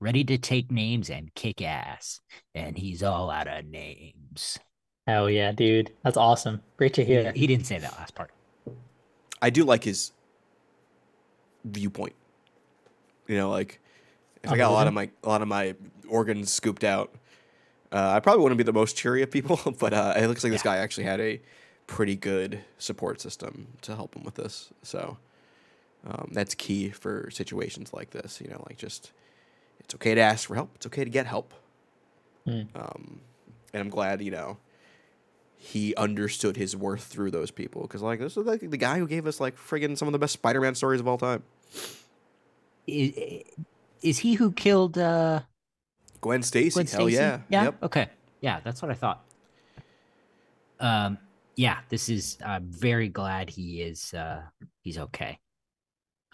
Ready 0.00 0.22
to 0.24 0.38
take 0.38 0.70
names 0.70 1.10
and 1.10 1.34
kick 1.34 1.60
ass. 1.60 2.20
And 2.54 2.78
he's 2.78 3.02
all 3.02 3.30
out 3.30 3.48
of 3.48 3.64
names. 3.64 4.58
hell 5.06 5.28
yeah, 5.28 5.52
dude. 5.52 5.92
That's 6.04 6.16
awesome. 6.16 6.60
Great 6.76 6.94
to 6.94 7.04
He, 7.04 7.12
hear. 7.14 7.32
he 7.32 7.46
didn't 7.46 7.66
say 7.66 7.78
that 7.78 7.98
last 7.98 8.14
part. 8.14 8.30
I 9.42 9.50
do 9.50 9.64
like 9.64 9.84
his 9.84 10.12
viewpoint. 11.64 12.14
You 13.26 13.36
know, 13.36 13.50
like 13.50 13.80
if 14.42 14.50
I 14.50 14.56
got 14.56 14.70
a 14.70 14.72
lot 14.72 14.86
of 14.86 14.94
my 14.94 15.10
a 15.22 15.28
lot 15.28 15.42
of 15.42 15.48
my 15.48 15.74
organs 16.08 16.52
scooped 16.52 16.84
out, 16.84 17.12
uh, 17.92 18.12
I 18.16 18.20
probably 18.20 18.42
wouldn't 18.42 18.58
be 18.58 18.64
the 18.64 18.72
most 18.72 18.96
cheery 18.96 19.22
of 19.22 19.30
people, 19.30 19.60
but 19.78 19.92
uh, 19.92 20.14
it 20.16 20.28
looks 20.28 20.44
like 20.44 20.52
this 20.52 20.64
Yeah. 20.64 20.76
guy 20.76 20.76
actually 20.78 21.04
had 21.04 21.20
a 21.20 21.40
pretty 21.86 22.16
good 22.16 22.60
support 22.78 23.20
system 23.20 23.68
to 23.82 23.94
help 23.96 24.14
him 24.14 24.22
with 24.24 24.34
this. 24.34 24.70
So 24.82 25.18
um, 26.06 26.30
that's 26.32 26.54
key 26.54 26.90
for 26.90 27.30
situations 27.30 27.92
like 27.92 28.10
this. 28.10 28.40
You 28.40 28.48
know, 28.48 28.64
like 28.68 28.78
just 28.78 29.12
it's 29.88 29.94
okay 29.94 30.14
to 30.14 30.20
ask 30.20 30.48
for 30.48 30.54
help. 30.54 30.72
It's 30.74 30.84
okay 30.84 31.02
to 31.02 31.08
get 31.08 31.24
help. 31.24 31.54
Hmm. 32.44 32.62
Um, 32.74 33.20
and 33.72 33.80
I'm 33.80 33.88
glad 33.88 34.20
you 34.20 34.30
know 34.30 34.58
he 35.56 35.94
understood 35.96 36.58
his 36.58 36.76
worth 36.76 37.04
through 37.04 37.30
those 37.30 37.50
people. 37.50 37.82
Because 37.82 38.02
like 38.02 38.18
this 38.20 38.36
is 38.36 38.44
like 38.44 38.60
the 38.60 38.76
guy 38.76 38.98
who 38.98 39.08
gave 39.08 39.26
us 39.26 39.40
like 39.40 39.56
friggin' 39.56 39.96
some 39.96 40.06
of 40.06 40.12
the 40.12 40.18
best 40.18 40.34
Spider-Man 40.34 40.74
stories 40.74 41.00
of 41.00 41.08
all 41.08 41.16
time. 41.16 41.42
Is, 42.86 43.44
is 44.02 44.18
he 44.18 44.34
who 44.34 44.52
killed 44.52 44.98
uh, 44.98 45.40
Gwen 46.20 46.42
Stacy. 46.42 46.74
Gwen 46.74 46.86
Hell 46.86 47.00
Stacy? 47.06 47.16
yeah. 47.16 47.40
Yeah. 47.48 47.64
Yep. 47.64 47.82
Okay. 47.84 48.08
Yeah, 48.42 48.60
that's 48.62 48.82
what 48.82 48.90
I 48.90 48.94
thought. 48.94 49.24
Um. 50.80 51.16
Yeah. 51.56 51.78
This 51.88 52.10
is. 52.10 52.36
I'm 52.44 52.66
very 52.70 53.08
glad 53.08 53.48
he 53.48 53.80
is. 53.80 54.12
Uh. 54.12 54.42
He's 54.82 54.98
okay. 54.98 55.38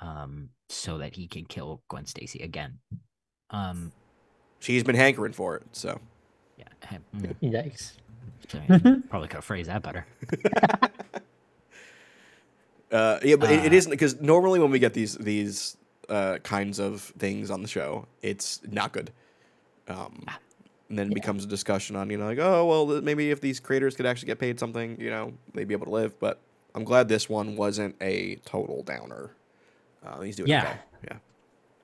Um. 0.01 0.49
So 0.69 0.99
that 0.99 1.15
he 1.15 1.29
can 1.29 1.45
kill 1.45 1.83
Gwen 1.89 2.07
Stacy 2.07 2.41
again. 2.41 2.79
Um. 3.55 3.93
She's 4.61 4.83
been 4.83 4.97
hankering 4.97 5.33
for 5.35 5.57
it. 5.57 5.63
So 5.73 6.01
Yeah. 6.57 6.65
him- 6.89 7.05
mm, 7.15 7.35
Yikes. 7.43 7.93
probably 9.09 9.29
could 9.29 9.37
have 9.37 9.45
phrased 9.45 9.69
that 9.69 9.83
better. 9.83 10.07
uh, 12.93 13.19
yeah, 13.23 13.37
but 13.37 13.51
it, 13.51 13.65
it 13.67 13.73
Uh, 13.73 13.77
isn't 13.77 13.91
because 13.91 14.21
normally 14.21 14.59
when 14.61 14.71
we 14.71 14.79
get 14.79 14.95
these 14.95 15.17
these 15.17 15.77
uh, 16.09 16.39
kinds 16.43 16.79
of 16.79 17.03
things 17.19 17.51
on 17.51 17.63
the 17.63 17.69
show, 17.69 18.07
it's 18.23 18.61
not 18.71 18.93
good. 18.93 19.11
Um, 19.89 20.25
and 20.89 20.99
then 20.99 21.07
it 21.07 21.11
Yeah. 21.11 21.15
becomes 21.15 21.45
a 21.45 21.47
discussion 21.49 21.97
on 21.97 22.11
you 22.11 22.17
know 22.19 22.27
like 22.27 22.39
oh 22.39 22.65
well 22.67 23.01
maybe 23.03 23.31
if 23.31 23.41
these 23.41 23.61
creators 23.61 23.97
could 23.97 24.07
actually 24.07 24.27
get 24.27 24.39
paid 24.39 24.59
something 24.61 24.99
you 25.01 25.11
know 25.11 25.33
they'd 25.55 25.69
be 25.69 25.75
able 25.75 25.87
to 25.87 25.93
live. 25.93 26.19
But 26.21 26.41
I'm 26.75 26.85
glad 26.85 27.09
this 27.09 27.29
one 27.29 27.57
wasn't 27.57 27.97
a 28.01 28.37
total 28.45 28.83
downer. 28.83 29.31
Uh, 30.05 30.21
he's 30.21 30.37
doing 30.37 30.51
Yeah. 30.51 30.63
okay. 30.71 30.79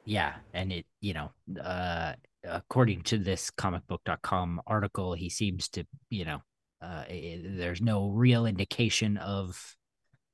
Yeah. 0.05 0.33
Yeah, 0.33 0.35
and 0.55 0.73
it, 0.73 0.87
you 1.01 1.15
know, 1.15 1.31
uh, 1.63 2.15
according 2.45 3.03
to 3.03 3.19
this 3.19 3.51
comicbook.com 3.51 4.61
article, 4.67 5.15
he 5.15 5.29
seems 5.29 5.69
to, 5.71 5.85
you 6.09 6.25
know, 6.25 6.43
uh, 6.83 7.05
i- 7.09 7.41
there's 7.45 7.81
no 7.83 8.09
real 8.09 8.47
indication 8.47 9.17
of 9.19 9.77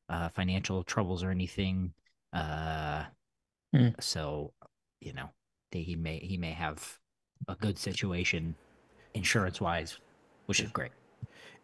uh, 0.09 0.29
financial 0.29 0.85
troubles 0.85 1.23
or 1.25 1.31
anything. 1.31 1.93
Uh, 2.33 3.05
Hmm. 3.75 3.89
So, 3.99 4.53
you 5.01 5.13
know, 5.13 5.29
they, 5.73 5.83
he 5.83 5.97
may 5.97 6.19
he 6.21 6.37
may 6.39 6.53
have 6.53 6.99
a 7.49 7.57
good 7.57 7.77
situation 7.79 8.55
insurance 9.15 9.61
wise, 9.61 9.99
which 10.47 10.61
is 10.61 10.71
great. 10.71 10.93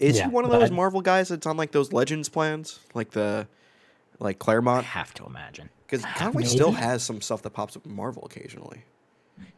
Is 0.01 0.19
Yeah, 0.19 0.25
he 0.25 0.31
one 0.31 0.45
of 0.45 0.51
those 0.51 0.71
I- 0.73 0.75
Marvel 0.75 1.01
guys 1.01 1.29
that's 1.29 1.47
on 1.47 1.57
like 1.57 1.71
those 1.71 1.93
Legends 1.93 2.29
plans, 2.29 2.81
like 2.93 3.13
the 3.13 3.47
like 4.23 4.37
I 4.37 4.45
Claremont? 4.45 4.85
have 4.87 5.13
to 5.15 5.27
imagine. 5.27 5.69
Because 5.87 6.05
Conway 6.17 6.45
still 6.45 6.73
has 6.73 7.03
some 7.03 7.21
stuff 7.21 7.43
that 7.43 7.51
pops 7.51 7.77
up 7.77 7.85
in 7.87 7.95
Marvel 7.95 8.25
occasionally. 8.25 8.85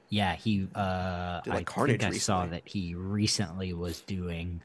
Yeah, 0.08 0.34
he. 0.34 0.68
Uh, 0.74 1.40
Did, 1.42 1.50
like, 1.50 1.60
I 1.60 1.72
Carnage 1.72 2.00
think 2.00 2.14
I 2.14 2.18
saw 2.18 2.46
that 2.46 2.62
he 2.64 2.94
recently 2.94 3.72
was 3.72 4.00
doing 4.00 4.62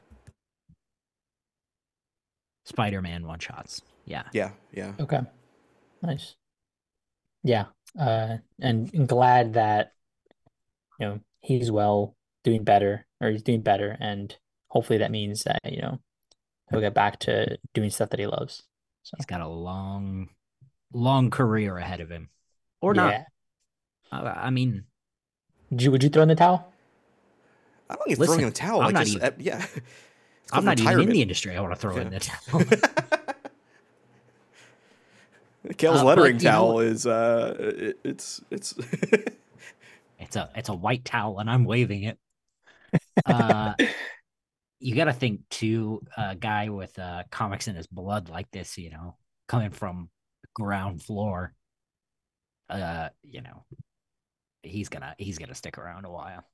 Spider-Man 2.64 3.26
one 3.26 3.38
shots. 3.38 3.82
Yeah, 4.04 4.24
Yeah, 4.32 4.50
yeah. 4.72 4.92
Okay. 4.98 5.20
Nice. 6.02 6.34
Yeah. 7.42 7.66
Uh, 7.98 8.38
and, 8.60 8.92
and 8.94 9.08
glad 9.08 9.54
that 9.54 9.92
you 10.98 11.06
know 11.06 11.20
he's 11.40 11.70
well, 11.70 12.14
doing 12.44 12.64
better, 12.64 13.06
or 13.20 13.30
he's 13.30 13.42
doing 13.42 13.62
better, 13.62 13.96
and 14.00 14.36
hopefully 14.68 14.98
that 14.98 15.10
means 15.10 15.44
that 15.44 15.58
you 15.64 15.80
know 15.82 15.98
he'll 16.70 16.80
get 16.80 16.94
back 16.94 17.18
to 17.20 17.58
doing 17.74 17.90
stuff 17.90 18.10
that 18.10 18.20
he 18.20 18.26
loves. 18.26 18.62
So 19.02 19.16
he's 19.18 19.26
got 19.26 19.40
a 19.40 19.48
long, 19.48 20.28
long 20.92 21.30
career 21.30 21.76
ahead 21.78 22.00
of 22.00 22.10
him, 22.10 22.28
or 22.80 22.94
not. 22.94 23.12
yeah. 23.12 23.24
I, 24.12 24.46
I 24.46 24.50
mean, 24.50 24.84
Would 25.70 25.82
you 25.82 25.90
would 25.90 26.02
you 26.02 26.10
throw 26.10 26.22
in 26.22 26.28
the 26.28 26.34
towel? 26.34 26.72
I 27.88 27.94
don't 27.94 28.04
think 28.04 28.08
he's 28.10 28.18
Listen, 28.18 28.34
throwing 28.34 28.46
in 28.46 28.52
the 28.52 28.54
towel. 28.54 28.80
I'm 28.80 28.86
like 28.86 28.94
not 28.94 29.04
just, 29.04 29.16
even- 29.16 29.28
uh, 29.28 29.32
yeah. 29.38 29.66
It's 30.42 30.52
I'm 30.56 30.64
called 30.64 30.78
not 30.78 30.92
even 30.94 31.02
in 31.04 31.08
the 31.10 31.22
industry. 31.22 31.56
I 31.56 31.60
want 31.60 31.74
to 31.74 31.78
throw 31.80 31.96
in 31.96 32.10
the 32.10 32.18
towel. 32.18 32.62
Cale's 35.76 36.00
Uh, 36.00 36.04
lettering 36.04 36.38
you 36.38 36.44
know- 36.44 36.50
towel 36.50 36.80
is 36.80 37.06
uh, 37.06 37.54
it, 37.58 37.98
it's 38.04 38.40
it's. 38.50 38.74
it's 40.18 40.36
a 40.36 40.50
it's 40.56 40.68
a 40.68 40.74
white 40.74 41.04
towel, 41.04 41.38
and 41.38 41.50
I'm 41.50 41.64
waving 41.64 42.04
it. 42.04 42.18
Uh, 43.24 43.74
you 44.80 44.94
got 44.94 45.04
to 45.04 45.12
think 45.12 45.42
too, 45.50 46.02
a 46.16 46.34
guy 46.34 46.68
with 46.70 46.98
uh, 46.98 47.22
comics 47.30 47.68
in 47.68 47.76
his 47.76 47.86
blood 47.86 48.28
like 48.28 48.50
this, 48.50 48.78
you 48.78 48.90
know, 48.90 49.16
coming 49.46 49.70
from 49.70 50.08
ground 50.54 51.02
floor. 51.02 51.54
Uh, 52.68 53.10
you 53.22 53.42
know, 53.42 53.64
he's 54.62 54.88
gonna 54.88 55.14
he's 55.18 55.38
gonna 55.38 55.54
stick 55.54 55.76
around 55.78 56.04
a 56.04 56.10
while. 56.10 56.44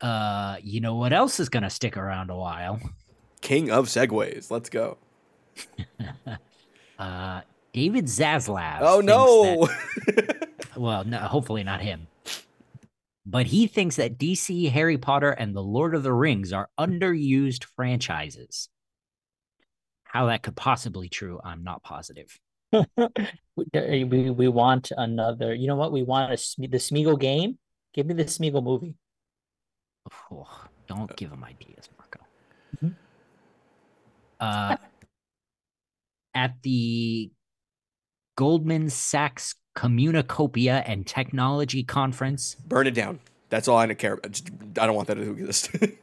Uh, 0.00 0.56
you 0.62 0.80
know 0.80 0.96
what 0.96 1.12
else 1.12 1.38
is 1.38 1.48
gonna 1.48 1.70
stick 1.70 1.96
around 1.96 2.30
a 2.30 2.36
while? 2.36 2.80
King 3.40 3.70
of 3.70 3.86
segues. 3.86 4.50
Let's 4.50 4.68
go. 4.68 4.98
Uh, 6.98 7.40
David 7.72 8.04
Zaslav. 8.04 8.78
Oh 8.80 9.00
thinks 9.00 10.16
that- 10.16 10.36
no! 10.76 10.80
well, 10.80 11.02
no, 11.04 11.18
hopefully 11.18 11.64
not 11.64 11.80
him. 11.80 12.06
But 13.24 13.46
he 13.46 13.66
thinks 13.66 13.96
that 13.96 14.18
DC, 14.18 14.70
Harry 14.70 14.98
Potter, 14.98 15.30
and 15.30 15.54
The 15.54 15.62
Lord 15.62 15.94
of 15.94 16.02
the 16.02 16.12
Rings 16.12 16.52
are 16.52 16.68
underused 16.78 17.64
franchises. 17.64 18.68
How 20.04 20.26
that 20.26 20.42
could 20.42 20.56
possibly 20.56 21.08
true, 21.08 21.40
I'm 21.44 21.64
not 21.64 21.82
positive. 21.82 22.38
We, 23.54 24.04
we 24.04 24.30
we 24.30 24.48
want 24.48 24.92
another. 24.96 25.54
You 25.54 25.66
know 25.66 25.76
what? 25.76 25.92
We 25.92 26.02
want 26.02 26.32
a 26.32 26.36
the 26.56 26.78
Smeagol 26.78 27.20
game. 27.20 27.58
Give 27.92 28.06
me 28.06 28.14
the 28.14 28.24
Smeagol 28.24 28.64
movie. 28.64 28.94
Oh, 30.30 30.48
don't 30.86 31.14
give 31.16 31.30
him 31.30 31.44
ideas, 31.44 31.90
Marco. 31.98 32.20
Mhm. 32.82 32.94
Uh, 34.40 34.76
at 36.34 36.54
the 36.62 37.30
Goldman 38.36 38.88
Sachs 38.88 39.54
Communacopia 39.74 40.82
and 40.86 41.06
Technology 41.06 41.82
Conference, 41.82 42.56
Burn 42.66 42.86
it 42.86 42.94
down. 42.94 43.20
That's 43.48 43.68
all 43.68 43.76
I 43.76 43.86
don't 43.86 43.98
care 43.98 44.14
about. 44.14 44.32
Just, 44.32 44.50
I 44.78 44.86
don't 44.86 44.94
want 44.94 45.08
that 45.08 45.14
to 45.16 45.30
exist. 45.30 45.70
it 45.74 45.98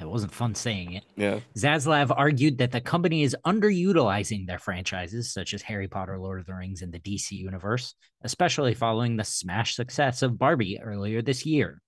wasn't 0.00 0.32
fun 0.32 0.54
saying 0.54 0.92
it. 0.92 1.04
yeah. 1.16 1.40
Zaslav 1.56 2.12
argued 2.14 2.58
that 2.58 2.72
the 2.72 2.80
company 2.80 3.22
is 3.22 3.36
underutilizing 3.46 4.46
their 4.46 4.58
franchises, 4.58 5.32
such 5.32 5.54
as 5.54 5.62
Harry 5.62 5.88
Potter, 5.88 6.18
Lord 6.18 6.40
of 6.40 6.46
the 6.46 6.54
Rings, 6.54 6.82
and 6.82 6.92
the 6.92 7.00
DC 7.00 7.32
universe, 7.32 7.94
especially 8.22 8.74
following 8.74 9.16
the 9.16 9.24
smash 9.24 9.74
success 9.74 10.22
of 10.22 10.38
Barbie 10.38 10.80
earlier 10.82 11.22
this 11.22 11.44
year. 11.46 11.80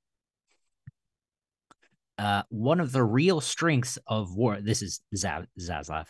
Uh, 2.19 2.43
one 2.51 2.81
of 2.81 2.93
the 2.93 3.03
real 3.03 3.41
strengths 3.41 3.99
of 4.07 4.35
War, 4.35 4.61
this 4.61 4.83
is 4.83 5.01
Za- 5.17 5.49
Zaslav. 5.59 6.07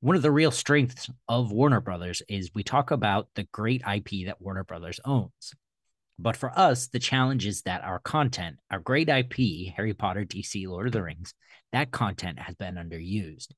One 0.00 0.14
of 0.14 0.22
the 0.22 0.30
real 0.30 0.52
strengths 0.52 1.10
of 1.26 1.50
Warner 1.50 1.80
Brothers 1.80 2.22
is 2.28 2.54
we 2.54 2.62
talk 2.62 2.92
about 2.92 3.28
the 3.34 3.48
great 3.50 3.82
IP 3.82 4.26
that 4.26 4.40
Warner 4.40 4.62
Brothers 4.62 5.00
owns. 5.04 5.54
But 6.20 6.36
for 6.36 6.56
us, 6.56 6.86
the 6.86 7.00
challenge 7.00 7.46
is 7.46 7.62
that 7.62 7.82
our 7.82 7.98
content, 7.98 8.58
our 8.70 8.78
great 8.78 9.08
IP, 9.08 9.72
Harry 9.74 9.94
Potter, 9.94 10.24
DC, 10.24 10.68
Lord 10.68 10.86
of 10.86 10.92
the 10.92 11.02
Rings, 11.02 11.34
that 11.72 11.90
content 11.90 12.38
has 12.38 12.54
been 12.54 12.76
underused. 12.76 13.48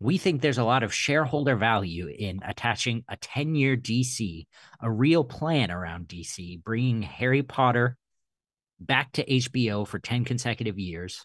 We 0.00 0.18
think 0.18 0.42
there's 0.42 0.58
a 0.58 0.64
lot 0.64 0.82
of 0.82 0.92
shareholder 0.92 1.56
value 1.56 2.08
in 2.08 2.40
attaching 2.44 3.04
a 3.08 3.16
10 3.16 3.54
year 3.54 3.76
DC, 3.76 4.46
a 4.80 4.90
real 4.90 5.24
plan 5.24 5.70
around 5.70 6.08
DC, 6.08 6.62
bringing 6.62 7.02
Harry 7.02 7.42
Potter 7.42 7.96
back 8.80 9.12
to 9.12 9.24
HBO 9.24 9.86
for 9.86 9.98
10 9.98 10.24
consecutive 10.24 10.78
years, 10.78 11.24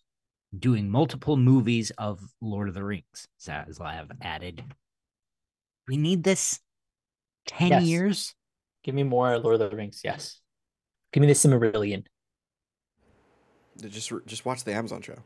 doing 0.57 0.89
multiple 0.89 1.37
movies 1.37 1.91
of 1.97 2.21
Lord 2.41 2.67
of 2.67 2.73
the 2.73 2.83
Rings. 2.83 3.27
Zaslav 3.41 4.11
added, 4.21 4.63
We 5.87 5.97
need 5.97 6.23
this 6.23 6.59
10 7.47 7.69
Yes. 7.69 7.83
years. 7.83 8.35
Give 8.83 8.95
me 8.95 9.03
more 9.03 9.37
Lord 9.37 9.61
of 9.61 9.71
the 9.71 9.75
Rings. 9.75 10.01
Yes. 10.03 10.39
Give 11.11 11.21
me 11.21 11.27
the 11.27 11.33
Silmarillion. 11.33 12.05
Just 13.89 14.11
just 14.25 14.45
watch 14.45 14.63
the 14.63 14.73
Amazon 14.73 15.01
show. 15.01 15.17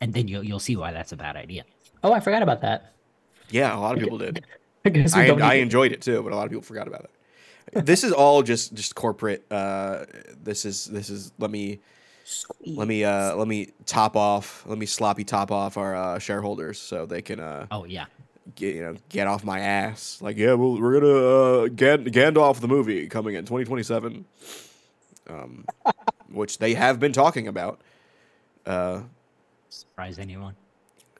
And 0.00 0.12
then 0.12 0.28
you'll, 0.28 0.42
you'll 0.42 0.58
see 0.58 0.76
why 0.76 0.92
that's 0.92 1.12
a 1.12 1.16
bad 1.16 1.36
idea. 1.36 1.64
Oh, 2.02 2.12
I 2.12 2.20
forgot 2.20 2.42
about 2.42 2.60
that. 2.62 2.94
Yeah, 3.50 3.76
a 3.76 3.78
lot 3.78 3.94
of 3.94 4.00
people 4.00 4.18
did. 4.18 4.44
I 4.84 5.30
I, 5.30 5.38
I 5.40 5.54
enjoyed 5.54 5.92
it 5.92 6.00
too, 6.02 6.22
but 6.22 6.32
a 6.32 6.36
lot 6.36 6.44
of 6.44 6.50
people 6.50 6.62
forgot 6.62 6.86
about 6.88 7.04
it. 7.74 7.84
This 7.86 8.02
is 8.04 8.12
all 8.12 8.42
just 8.42 8.74
just 8.74 8.94
corporate. 8.94 9.44
Uh, 9.50 10.06
this 10.42 10.64
is 10.64 10.86
this 10.86 11.10
is 11.10 11.32
let 11.38 11.50
me 11.50 11.80
let 12.66 12.86
me 12.88 13.04
uh 13.04 13.34
let 13.36 13.48
me 13.48 13.68
top 13.86 14.16
off 14.16 14.64
let 14.66 14.78
me 14.78 14.86
sloppy 14.86 15.24
top 15.24 15.50
off 15.50 15.76
our 15.76 15.94
uh, 15.96 16.18
shareholders 16.18 16.78
so 16.78 17.06
they 17.06 17.22
can 17.22 17.40
uh 17.40 17.66
Oh, 17.70 17.84
yeah. 17.84 18.06
get 18.54 18.74
you 18.74 18.82
know 18.82 18.96
get 19.08 19.26
off 19.26 19.44
my 19.44 19.60
ass. 19.60 20.18
Like 20.20 20.36
yeah 20.36 20.54
well 20.54 20.80
we're 20.80 21.00
gonna 21.00 21.14
uh 21.14 21.68
Gan- 21.68 22.04
Gandalf 22.04 22.60
the 22.60 22.68
movie 22.68 23.06
coming 23.08 23.34
in 23.34 23.44
2027 23.44 24.24
um 25.28 25.64
which 26.30 26.58
they 26.58 26.74
have 26.74 26.98
been 27.00 27.12
talking 27.12 27.48
about. 27.48 27.80
Uh 28.66 29.02
Surprise 29.70 30.18
anyone. 30.18 30.54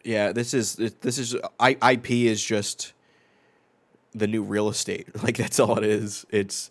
yeah 0.04 0.32
this 0.32 0.52
is 0.54 0.76
this 0.76 1.18
is 1.18 1.36
I, 1.60 1.76
ip 1.92 2.10
is 2.10 2.42
just 2.44 2.92
the 4.14 4.26
new 4.26 4.42
real 4.42 4.68
estate. 4.68 5.06
Like 5.22 5.36
that's 5.36 5.60
all 5.60 5.76
it 5.78 5.84
is. 5.84 6.24
It's 6.30 6.70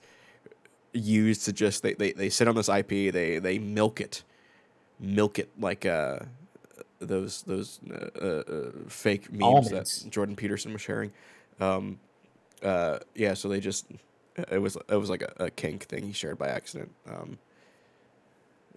used 0.98 1.46
to 1.46 1.54
just 1.54 1.84
they, 1.84 1.94
they, 1.94 2.12
they 2.14 2.30
sit 2.30 2.48
on 2.48 2.56
this 2.56 2.70
IP, 2.70 2.90
they 3.14 3.40
they 3.40 3.60
milk 3.60 4.02
it, 4.02 4.24
milk 5.00 5.40
it 5.40 5.50
like 5.60 5.86
uh 5.86 6.20
those 7.00 7.44
those 7.44 7.80
uh, 7.92 8.26
uh, 8.26 8.72
fake 8.88 9.32
memes 9.32 9.44
Almonds. 9.72 10.04
that 10.04 10.10
Jordan 10.12 10.36
Peterson 10.36 10.74
was 10.74 10.82
sharing. 10.82 11.12
Um, 11.60 12.00
uh, 12.64 13.00
yeah, 13.16 13.34
so 13.36 13.48
they 13.50 13.60
just 13.60 13.86
it 14.52 14.60
was 14.62 14.78
it 14.90 14.96
was 14.96 15.10
like 15.10 15.22
a, 15.22 15.34
a 15.46 15.50
kink 15.52 15.84
thing 15.86 16.04
he 16.06 16.12
shared 16.14 16.38
by 16.40 16.48
accident. 16.48 16.92
Um, 17.08 17.38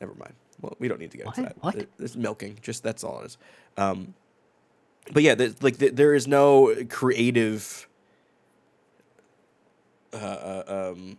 never 0.01 0.15
mind. 0.15 0.35
Well, 0.61 0.77
we 0.79 0.89
don't 0.89 1.01
need 1.01 1.11
to 1.13 1.17
get 1.17 1.27
into 1.27 1.41
What? 1.41 1.49
that. 1.49 1.63
What? 1.65 1.75
It- 1.77 1.89
It's 1.99 2.17
milking. 2.17 2.59
Just 2.61 2.83
that's 2.83 3.03
all 3.05 3.21
it 3.23 3.27
is. 3.27 3.39
Um, 3.79 4.13
but 5.13 5.23
yeah, 5.23 5.35
there's, 5.35 5.63
like 5.63 5.79
th- 5.79 5.95
there 5.95 6.15
is 6.15 6.29
no 6.29 6.75
creative, 6.91 7.89
uh, 10.13 10.17
uh, 10.17 10.93
um, 10.93 11.17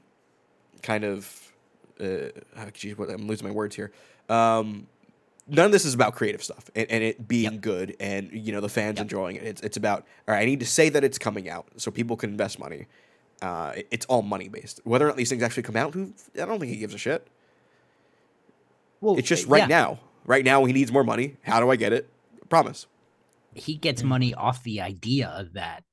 kind 0.81 1.03
of, 1.03 1.53
uh, 1.99 2.29
geez, 2.73 2.97
what 2.97 3.09
I'm 3.09 3.27
losing 3.27 3.47
my 3.47 3.53
words 3.53 3.75
here. 3.75 3.91
Um, 4.29 4.87
none 5.47 5.65
of 5.65 5.71
this 5.71 5.85
is 5.85 5.93
about 5.93 6.15
creative 6.15 6.43
stuff 6.43 6.69
and, 6.75 6.89
and 6.89 7.03
it 7.03 7.27
being 7.27 7.53
Yep. 7.53 7.61
good 7.61 7.95
and 7.99 8.29
you 8.31 8.51
know 8.53 8.61
the 8.61 8.69
fans 8.69 8.97
Yep. 8.97 9.03
enjoying 9.03 9.35
it. 9.37 9.43
It's 9.43 9.61
it's 9.61 9.77
about 9.77 10.05
all 10.27 10.33
right. 10.35 10.41
I 10.41 10.45
need 10.45 10.59
to 10.61 10.65
say 10.65 10.89
that 10.89 11.03
it's 11.03 11.17
coming 11.17 11.49
out 11.49 11.67
so 11.77 11.91
people 11.91 12.15
can 12.17 12.29
invest 12.29 12.59
money. 12.59 12.87
Uh, 13.41 13.73
it- 13.75 13.87
it's 13.91 14.05
all 14.05 14.21
money 14.21 14.47
based. 14.47 14.79
Whether 14.83 15.05
or 15.05 15.09
not 15.09 15.17
these 15.17 15.29
things 15.29 15.43
actually 15.43 15.63
come 15.63 15.75
out, 15.75 15.93
who 15.93 16.13
I 16.35 16.45
don't 16.45 16.59
think 16.59 16.71
he 16.71 16.77
gives 16.77 16.93
a 16.93 16.97
shit. 16.97 17.27
Well, 19.01 19.17
It's 19.17 19.27
just 19.27 19.47
uh, 19.47 19.49
right 19.51 19.59
yeah, 19.63 19.65
now. 19.67 19.99
Right 20.25 20.45
now, 20.45 20.63
he 20.65 20.73
needs 20.73 20.91
more 20.91 21.03
money. 21.03 21.37
How 21.41 21.59
do 21.59 21.71
I 21.71 21.75
get 21.75 21.91
it? 21.93 22.07
Promise. 22.49 22.85
he 23.55 23.75
gets 23.75 24.03
money 24.03 24.33
off 24.33 24.61
the 24.63 24.79
idea 24.81 25.49
that 25.53 25.83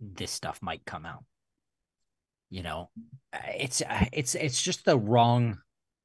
this 0.00 0.30
stuff 0.30 0.60
might 0.62 0.84
come 0.84 1.04
out. 1.06 1.24
You 2.50 2.62
know, 2.62 2.90
it's 3.32 3.80
it's 4.12 4.34
it's 4.34 4.60
just 4.60 4.84
the 4.84 4.98
wrong 4.98 5.58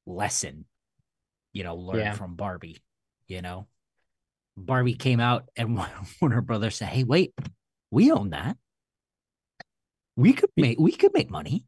lesson. 0.06 0.64
You 1.52 1.64
know, 1.64 1.74
learned 1.74 2.00
Yeah. 2.00 2.12
from 2.14 2.36
Barbie. 2.36 2.78
You 3.26 3.42
know, 3.42 3.66
Barbie 4.56 4.94
came 4.94 5.18
out 5.20 5.48
and 5.56 5.76
Warner 6.20 6.40
Brothers 6.42 6.76
said, 6.76 6.88
"Hey, 6.88 7.02
wait, 7.04 7.34
we 7.90 8.12
own 8.12 8.30
that. 8.30 8.56
We 10.16 10.32
could 10.32 10.50
make 10.56 10.78
we 10.78 10.92
could 10.92 11.12
make 11.14 11.30
money." 11.30 11.64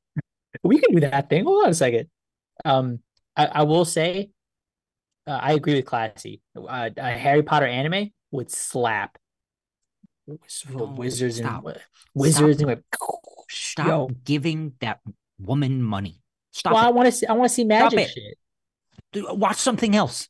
we 0.62 0.78
can 0.78 0.94
do 0.94 1.00
that 1.00 1.28
thing. 1.28 1.44
Hold 1.44 1.64
on 1.64 1.70
a 1.70 1.74
second. 1.74 2.08
Um, 2.64 3.00
I, 3.36 3.46
I 3.46 3.62
will 3.64 3.84
say, 3.84 4.30
uh, 5.26 5.38
I 5.42 5.52
agree 5.52 5.74
with 5.74 5.84
Classy. 5.84 6.40
Uh, 6.56 6.90
a 6.96 7.10
Harry 7.10 7.42
Potter 7.42 7.66
anime 7.66 8.10
would 8.30 8.50
slap. 8.50 9.18
Wizards 10.26 11.38
and 11.38 11.46
stop. 11.46 11.62
wi- 11.62 11.80
wizards 12.14 12.60
and 12.60 12.68
like, 12.68 12.82
Stop 13.48 13.86
Yo. 13.86 14.10
giving 14.24 14.74
that 14.80 15.00
woman 15.38 15.82
money. 15.82 16.20
Stop 16.52 16.74
well, 16.74 16.84
I 16.84 16.90
want 16.90 17.06
to 17.06 17.12
see. 17.12 17.26
I 17.26 17.32
want 17.32 17.48
to 17.48 17.54
see 17.54 17.64
magic 17.64 18.08
shit. 18.08 18.38
Do- 19.12 19.34
Watch 19.34 19.56
something 19.56 19.94
else. 19.96 20.28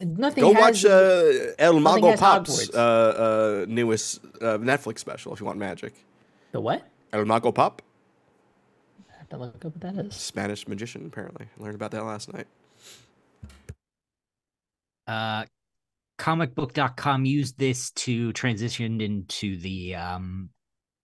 Nothing. 0.00 0.42
Go 0.42 0.52
has, 0.54 0.60
watch 0.62 0.84
uh, 0.84 1.52
El 1.58 1.78
Mago 1.80 2.16
Pop's 2.16 2.70
uh, 2.70 3.64
uh, 3.64 3.66
newest 3.68 4.24
uh, 4.40 4.58
Netflix 4.58 4.98
special 4.98 5.32
if 5.32 5.40
you 5.40 5.46
want 5.46 5.58
magic. 5.58 5.94
the 6.50 6.60
what? 6.60 6.86
El 7.12 7.24
Mago 7.24 7.52
Pop, 7.52 7.82
I 9.12 9.18
have 9.18 9.28
to 9.28 9.36
look 9.36 9.64
up 9.64 9.64
what 9.64 9.80
that 9.80 10.06
is. 10.06 10.14
Spanish 10.14 10.66
magician, 10.66 11.06
apparently. 11.06 11.46
I 11.58 11.62
learned 11.62 11.74
about 11.76 11.90
that 11.92 12.04
last 12.04 12.32
night. 12.32 12.46
uh 15.06 15.44
comicbook.com 16.18 17.24
used 17.24 17.58
this 17.58 17.90
to 17.90 18.32
transition 18.32 19.00
into 19.00 19.56
the 19.58 19.94
um 19.96 20.50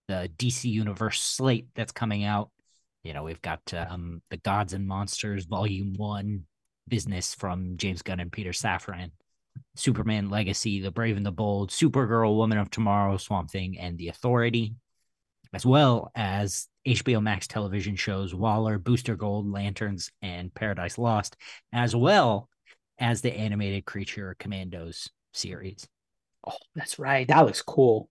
the 0.09 0.31
DC 0.37 0.65
universe 0.71 1.21
slate 1.21 1.69
that's 1.75 1.93
coming 1.93 2.25
out. 2.25 2.51
You 3.05 3.15
know, 3.15 3.23
we've 3.23 3.43
got 3.43 3.61
um 3.75 4.23
the 4.31 4.39
Gods 4.39 4.73
and 4.73 4.87
Monsters 4.87 5.45
volume 5.45 5.95
1 5.97 6.45
business 6.89 7.35
from 7.35 7.77
James 7.77 8.03
Gunn 8.03 8.21
and 8.21 8.33
Peter 8.33 8.51
Safran. 8.51 9.11
Superman 9.75 10.31
Legacy, 10.31 10.81
The 10.81 10.91
Brave 10.91 11.17
and 11.17 11.27
the 11.27 11.33
Bold, 11.33 11.71
Supergirl, 11.71 12.37
Woman 12.37 12.59
of 12.59 12.71
Tomorrow, 12.71 13.17
Swamp 13.17 13.51
Thing 13.51 13.79
and 13.79 13.99
The 13.99 14.09
Authority, 14.09 14.75
as 15.53 15.65
well 15.65 16.11
as 16.15 16.69
HBO 16.87 17.23
Max 17.23 17.47
television 17.47 17.97
shows 17.97 18.35
Waller, 18.35 18.79
Booster 18.79 19.17
Gold, 19.17 19.51
Lanterns 19.51 20.11
and 20.23 20.53
Paradise 20.55 20.99
Lost, 20.99 21.37
as 21.73 21.95
well 21.95 22.49
as 22.99 23.21
the 23.21 23.33
animated 23.33 23.85
Creature 23.85 24.37
Commandos 24.39 25.09
series. 25.33 25.89
Oh, 26.47 26.57
that's 26.75 26.99
right. 26.99 27.27
That 27.29 27.45
looks 27.47 27.63
cool. 27.63 28.09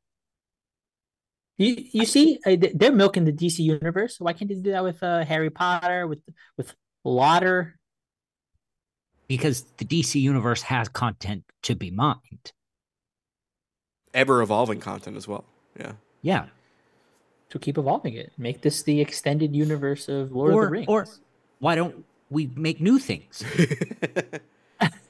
You 1.58 1.76
you 1.92 2.06
see, 2.06 2.40
uh, 2.46 2.56
they're 2.76 2.92
milking 2.92 3.26
the 3.26 3.32
DC 3.34 3.60
universe. 3.60 4.20
Why 4.20 4.34
can't 4.34 4.48
they 4.50 4.56
do 4.56 4.72
that 4.72 4.84
with 4.84 5.02
uh, 5.02 5.26
Harry 5.26 5.50
Potter, 5.50 6.06
with 6.08 6.20
with 6.56 6.74
Lauder? 7.04 7.80
Because 9.28 9.66
the 9.78 9.86
DC 9.86 10.22
universe 10.22 10.62
has 10.64 10.88
content 10.88 11.44
to 11.64 11.76
be 11.76 11.92
mined. 11.92 12.54
Ever 14.14 14.42
evolving 14.42 14.80
content 14.80 15.18
as 15.18 15.28
well. 15.28 15.44
Yeah. 15.80 15.94
Yeah. 16.22 16.46
To 17.50 17.60
keep 17.60 17.78
evolving 17.78 18.14
it, 18.14 18.32
make 18.38 18.62
this 18.62 18.84
the 18.84 19.02
extended 19.02 19.56
universe 19.56 20.08
of 20.10 20.32
Lord 20.32 20.54
of 20.54 20.62
the 20.62 20.68
Rings. 20.70 20.88
or 20.88 21.08
why 21.60 21.76
don't 21.76 22.06
we 22.30 22.48
make 22.56 22.80
new 22.82 23.00
things? 23.00 23.44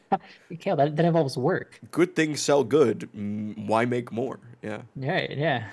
okay, 0.53 0.73
that 0.75 0.95
that 0.95 1.05
involves 1.05 1.37
work. 1.37 1.79
good 1.91 2.15
things 2.15 2.41
sell 2.41 2.63
good. 2.63 3.09
mm, 3.15 3.67
Why 3.67 3.85
make 3.85 4.11
more? 4.11 4.39
Yeah. 4.61 4.81
Yeah, 4.95 5.27
yeah. 5.29 5.69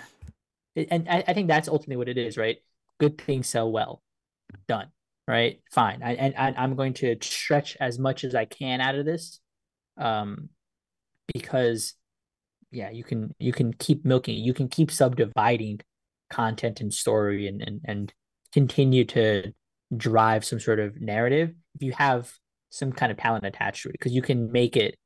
And 0.77 1.09
I, 1.09 1.25
I 1.29 1.35
think 1.35 1.49
that's 1.49 1.68
ultimately 1.68 1.97
what 1.97 2.09
it 2.09 2.18
is, 2.18 2.37
right? 2.37 2.59
Good 2.99 3.18
things 3.18 3.49
sell 3.49 3.70
well. 3.70 4.03
Done. 4.68 4.89
Right? 5.27 5.61
Fine. 5.72 6.03
I, 6.03 6.14
and 6.14 6.35
I, 6.37 6.55
I'm 6.62 6.77
going 6.77 6.95
to 6.95 7.16
stretch 7.22 7.77
as 7.81 7.99
much 7.99 8.25
as 8.25 8.35
I 8.35 8.45
can 8.45 8.81
out 8.81 8.95
of 8.95 9.07
this, 9.07 9.41
um, 9.97 10.51
because, 11.33 11.95
yeah, 12.70 12.91
you 12.91 13.05
can 13.05 13.35
you 13.39 13.53
can 13.53 13.72
keep 13.72 14.05
milking. 14.05 14.37
You 14.37 14.53
can 14.53 14.68
keep 14.68 14.91
subdividing 14.91 15.81
content 16.31 16.81
and 16.81 16.93
story 16.93 17.47
and 17.47 17.62
and 17.62 17.81
and 17.85 18.12
continue 18.53 19.05
to 19.05 19.53
drive 19.97 20.45
some 20.45 20.59
sort 20.59 20.81
of 20.81 21.01
narrative 21.01 21.55
if 21.75 21.83
you 21.83 21.93
have 21.93 22.33
some 22.70 22.93
kind 22.93 23.12
of 23.12 23.18
talent 23.18 23.47
attached 23.47 23.83
to 23.83 23.89
it 23.89 23.93
because 23.93 24.12
you 24.12 24.22
can 24.22 24.51
make 24.51 24.77
it 24.77 24.97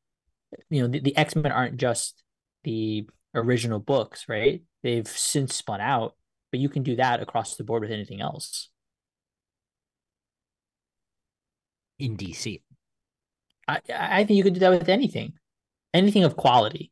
you 0.71 0.81
know 0.81 0.89
the, 0.89 1.01
the 1.01 1.17
x-men 1.17 1.53
aren't 1.53 1.77
just 1.77 2.23
the 2.65 3.07
original 3.35 3.79
books 3.79 4.27
right 4.29 4.63
they've 4.83 5.07
since 5.09 5.55
spun 5.55 5.81
out 5.81 6.15
but 6.51 6.61
you 6.61 6.69
can 6.69 6.83
do 6.83 6.97
that 6.97 7.21
across 7.21 7.57
the 7.57 7.65
board 7.65 7.83
with 7.83 7.91
anything 7.91 8.21
else 8.21 8.69
in 11.99 12.17
DC. 12.17 12.63
i 13.67 13.81
i 13.95 14.25
think 14.25 14.37
you 14.37 14.43
could 14.43 14.55
do 14.55 14.61
that 14.61 14.71
with 14.71 14.89
anything 14.89 15.33
anything 15.93 16.25
of 16.25 16.37
quality 16.37 16.91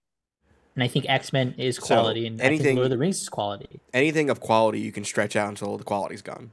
and 0.74 0.82
i 0.82 0.88
think 0.88 1.06
x-men 1.08 1.54
is 1.58 1.76
So, 1.76 1.86
quality 1.86 2.26
and 2.26 2.40
anything 2.40 2.58
anything- 2.66 2.76
lord 2.76 2.86
of 2.86 2.90
the 2.90 2.98
rings 2.98 3.20
is 3.22 3.28
quality 3.28 3.80
Anything 3.94 4.28
of 4.30 4.40
quality 4.40 4.80
you 4.80 4.92
can 4.92 5.04
stretch 5.04 5.36
out 5.36 5.48
until 5.48 5.78
the 5.78 5.84
quality's 5.84 6.22
gone. 6.22 6.52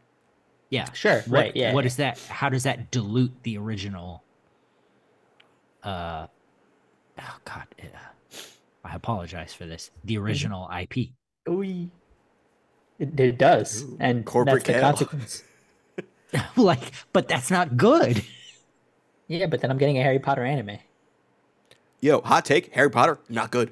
Yeah. 0.69 0.91
sure 0.93 1.21
What- 1.21 1.31
right 1.31 1.55
yeah 1.55 1.73
What 1.73 1.83
yeah. 1.83 1.87
is 1.87 1.95
that? 1.97 2.17
How 2.29 2.49
does 2.49 2.63
that 2.63 2.89
dilute 2.91 3.33
the 3.43 3.57
original? 3.57 4.23
Uh, 5.83 6.27
oh 7.19 7.37
God, 7.43 7.67
uh, 7.81 7.85
I 8.83 8.95
apologize 8.95 9.53
for 9.53 9.65
this. 9.65 9.91
The 10.03 10.15
Mm-hmm. 10.15 10.25
original 10.25 10.69
IP. 10.81 11.09
Ooh. 11.49 11.61
It, 12.99 13.19
it 13.19 13.37
does 13.37 13.83
Ooh, 13.83 13.97
and 13.99 14.23
corporate 14.25 14.63
that's 14.63 14.77
the 14.99 15.05
consequence 15.05 15.43
like, 16.55 16.93
but 17.11 17.27
that's 17.27 17.49
not 17.51 17.75
good. 17.75 18.23
yeah 19.27 19.47
but 19.47 19.61
then 19.61 19.71
i'm 19.71 19.77
getting 19.79 19.97
a 19.97 20.03
harry 20.03 20.19
potter 20.19 20.43
anime 20.45 20.77
Yo, 22.01 22.19
hot 22.21 22.43
take 22.45 22.73
Harry 22.75 22.89
Potter, 22.91 23.17
not 23.29 23.49
good. 23.49 23.71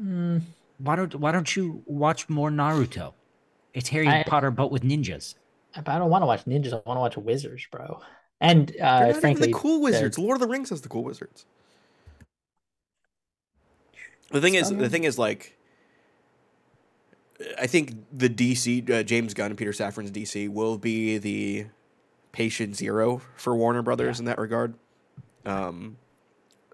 Mm, 0.00 0.40
Why 0.78 0.94
don't 0.94 1.14
Why 1.16 1.32
don't 1.32 1.56
you 1.56 1.82
watch 1.84 2.28
more 2.28 2.48
Naruto? 2.48 3.12
It's 3.72 3.88
Harry 3.88 4.06
I- 4.08 4.22
Potter, 4.24 4.52
but 4.52 4.70
with 4.70 4.82
ninjas. 4.84 5.34
i 5.76 5.80
don't 5.82 6.10
want 6.10 6.22
to 6.22 6.26
watch 6.26 6.44
ninjas 6.44 6.72
i 6.72 6.80
want 6.86 6.96
to 6.96 7.00
watch 7.00 7.16
wizards 7.16 7.66
bro 7.72 8.00
and 8.40 8.72
uh 8.80 9.08
not 9.08 9.16
frankly 9.16 9.48
even 9.48 9.50
the 9.52 9.58
cool 9.58 9.80
wizards. 9.82 10.16
Lord 10.18 10.36
of 10.36 10.40
the 10.40 10.46
Rings 10.48 10.70
has 10.70 10.80
the 10.80 10.88
cool 10.88 11.04
wizards. 11.04 11.44
The 14.34 14.40
thing 14.40 14.54
is, 14.54 14.68
the 14.68 14.88
thing 14.90 15.04
is, 15.04 15.16
like, 15.16 15.56
I 17.56 17.66
think 17.68 17.92
the 18.12 18.28
DC 18.28 18.88
uh, 18.90 19.02
James 19.04 19.32
Gunn 19.32 19.50
and 19.52 19.58
Peter 19.58 19.70
Safran's 19.70 20.10
DC 20.10 20.48
will 20.48 20.76
be 20.76 21.18
the 21.18 21.66
patient 22.32 22.74
zero 22.76 23.22
for 23.36 23.54
Warner 23.56 23.82
Brothers 23.82 24.16
Yeah. 24.18 24.22
in 24.22 24.24
that 24.26 24.38
regard. 24.38 24.74
Um, 25.46 25.98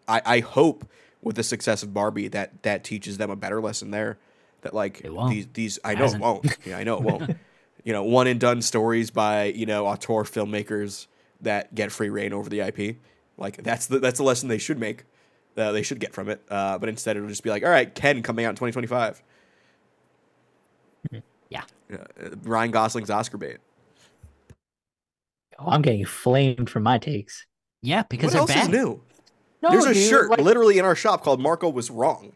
I 0.09 0.23
I 0.25 0.41
hope 0.41 0.89
with 1.23 1.37
the 1.37 1.43
success 1.43 1.83
of 1.83 1.93
Barbie 1.93 2.29
that 2.29 2.63
that 2.63 2.83
teaches 2.83 3.19
them 3.19 3.31
a 3.31 3.37
better 3.37 3.61
lesson 3.61 3.91
there. 3.91 4.19
That 4.63 4.73
like 4.75 5.03
these 5.29 5.47
these 5.53 5.79
I 5.85 5.93
It 5.93 5.99
know 5.99 6.05
it 6.07 6.19
won't. 6.19 6.59
Yeah, 6.65 6.79
I 6.79 6.85
know 6.85 6.97
it 6.97 7.03
won't. 7.03 7.37
you 7.85 7.93
know, 7.93 8.05
one 8.05 8.27
and 8.27 8.39
done 8.41 8.63
stories 8.63 9.11
by 9.11 9.45
you 9.45 9.67
know 9.67 9.87
auteur 9.87 10.25
filmmakers 10.25 11.09
that 11.43 11.75
get 11.75 11.93
free 11.93 12.09
reign 12.11 12.33
over 12.33 12.49
the 12.49 12.61
IP. 12.61 12.97
Like 13.37 13.63
that's 13.63 13.87
the 13.87 13.99
that's 13.99 14.19
the 14.19 14.25
lesson 14.25 14.49
they 14.49 14.59
should 14.59 14.79
make. 14.79 15.05
Uh, 15.57 15.73
they 15.73 15.83
should 15.83 16.01
get 16.01 16.13
from 16.15 16.29
it. 16.29 16.41
Uh, 16.49 16.79
but 16.79 16.89
instead, 16.89 17.17
it'll 17.17 17.29
just 17.29 17.43
be 17.43 17.51
like, 17.51 17.65
all 17.65 17.71
right, 17.71 17.93
Ken 17.95 18.23
coming 18.23 18.45
out 18.45 18.51
in 18.51 18.55
2025. 18.57 19.23
Yeah. 21.49 21.63
Yeah, 21.91 21.97
uh, 22.23 22.31
Ryan 22.45 22.71
Gosling's 22.71 23.11
Oscar 23.11 23.37
bait. 23.37 23.59
Oh, 25.59 25.67
I'm 25.69 25.83
getting 25.83 26.05
flamed 26.05 26.71
for 26.71 26.81
my 26.81 26.99
takes. 26.99 27.47
Yeah, 27.83 28.05
because 28.09 28.27
what 28.27 28.33
they're 28.33 28.41
else 28.41 28.55
bad. 28.55 28.63
is 28.63 28.69
new? 28.69 29.03
No, 29.63 29.71
There's 29.71 29.87
a 29.87 29.95
dude, 29.95 30.09
shirt 30.09 30.31
like- 30.31 30.41
literally 30.41 30.79
in 30.79 30.85
our 30.85 30.95
shop 30.95 31.23
called 31.23 31.41
Marco 31.41 31.69
was 31.69 31.91
wrong. 31.91 32.33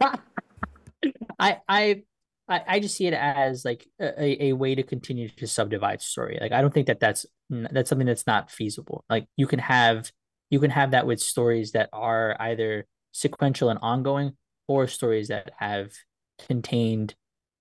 I 0.00 0.18
I 1.68 2.02
I 2.48 2.62
I 2.66 2.80
just 2.80 2.96
see 2.96 3.06
it 3.06 3.14
as 3.14 3.64
like 3.64 3.86
a, 4.00 4.46
a 4.46 4.52
way 4.52 4.74
to 4.74 4.82
continue 4.82 5.28
to 5.28 5.46
subdivide 5.46 6.02
story. 6.02 6.38
Like 6.40 6.52
I 6.52 6.60
don't 6.60 6.74
think 6.74 6.88
that 6.88 7.00
that's 7.00 7.24
that's 7.48 7.88
something 7.88 8.06
that's 8.06 8.26
not 8.26 8.50
feasible. 8.50 9.04
Like 9.08 9.26
you 9.36 9.46
can 9.46 9.58
have 9.60 10.10
you 10.50 10.60
can 10.60 10.70
have 10.70 10.92
that 10.92 11.06
with 11.06 11.20
stories 11.20 11.72
that 11.72 11.88
are 11.92 12.36
either 12.40 12.86
sequential 13.12 13.70
and 13.70 13.78
ongoing 13.82 14.32
or 14.66 14.86
stories 14.86 15.28
that 15.28 15.50
have 15.58 15.92
contained 16.46 17.14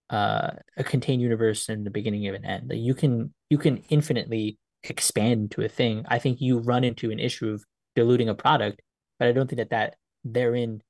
uh 0.09 0.51
a 0.77 0.83
contained 0.83 1.21
universe 1.21 1.67
in 1.67 1.83
the 1.83 1.89
beginning 1.89 2.27
of 2.27 2.35
an 2.35 2.45
end. 2.45 2.69
Like 2.69 2.79
you 2.79 2.93
can 2.93 3.33
you 3.49 3.57
can 3.57 3.77
infinitely 3.89 4.57
expand 4.83 5.41
into 5.41 5.63
a 5.63 5.69
thing. 5.69 6.05
I 6.07 6.19
think 6.19 6.39
you 6.39 6.59
run 6.59 6.83
into 6.83 7.11
an 7.11 7.19
issue 7.19 7.49
of 7.49 7.63
diluting 7.95 8.29
a 8.29 8.35
product, 8.35 8.81
but 9.19 9.27
I 9.27 9.31
don't 9.31 9.49
think 9.49 9.57
that 9.57 9.71
that 9.71 9.95
therein 10.23 10.81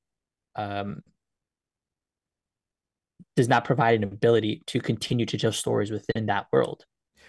um 0.56 1.02
does 3.36 3.48
not 3.48 3.66
provide 3.66 3.96
an 3.96 4.04
ability 4.04 4.64
to 4.66 4.80
continue 4.80 5.26
to 5.28 5.38
tell 5.38 5.52
stories 5.52 5.92
within 5.92 6.26
that 6.26 6.48
world. 6.52 6.86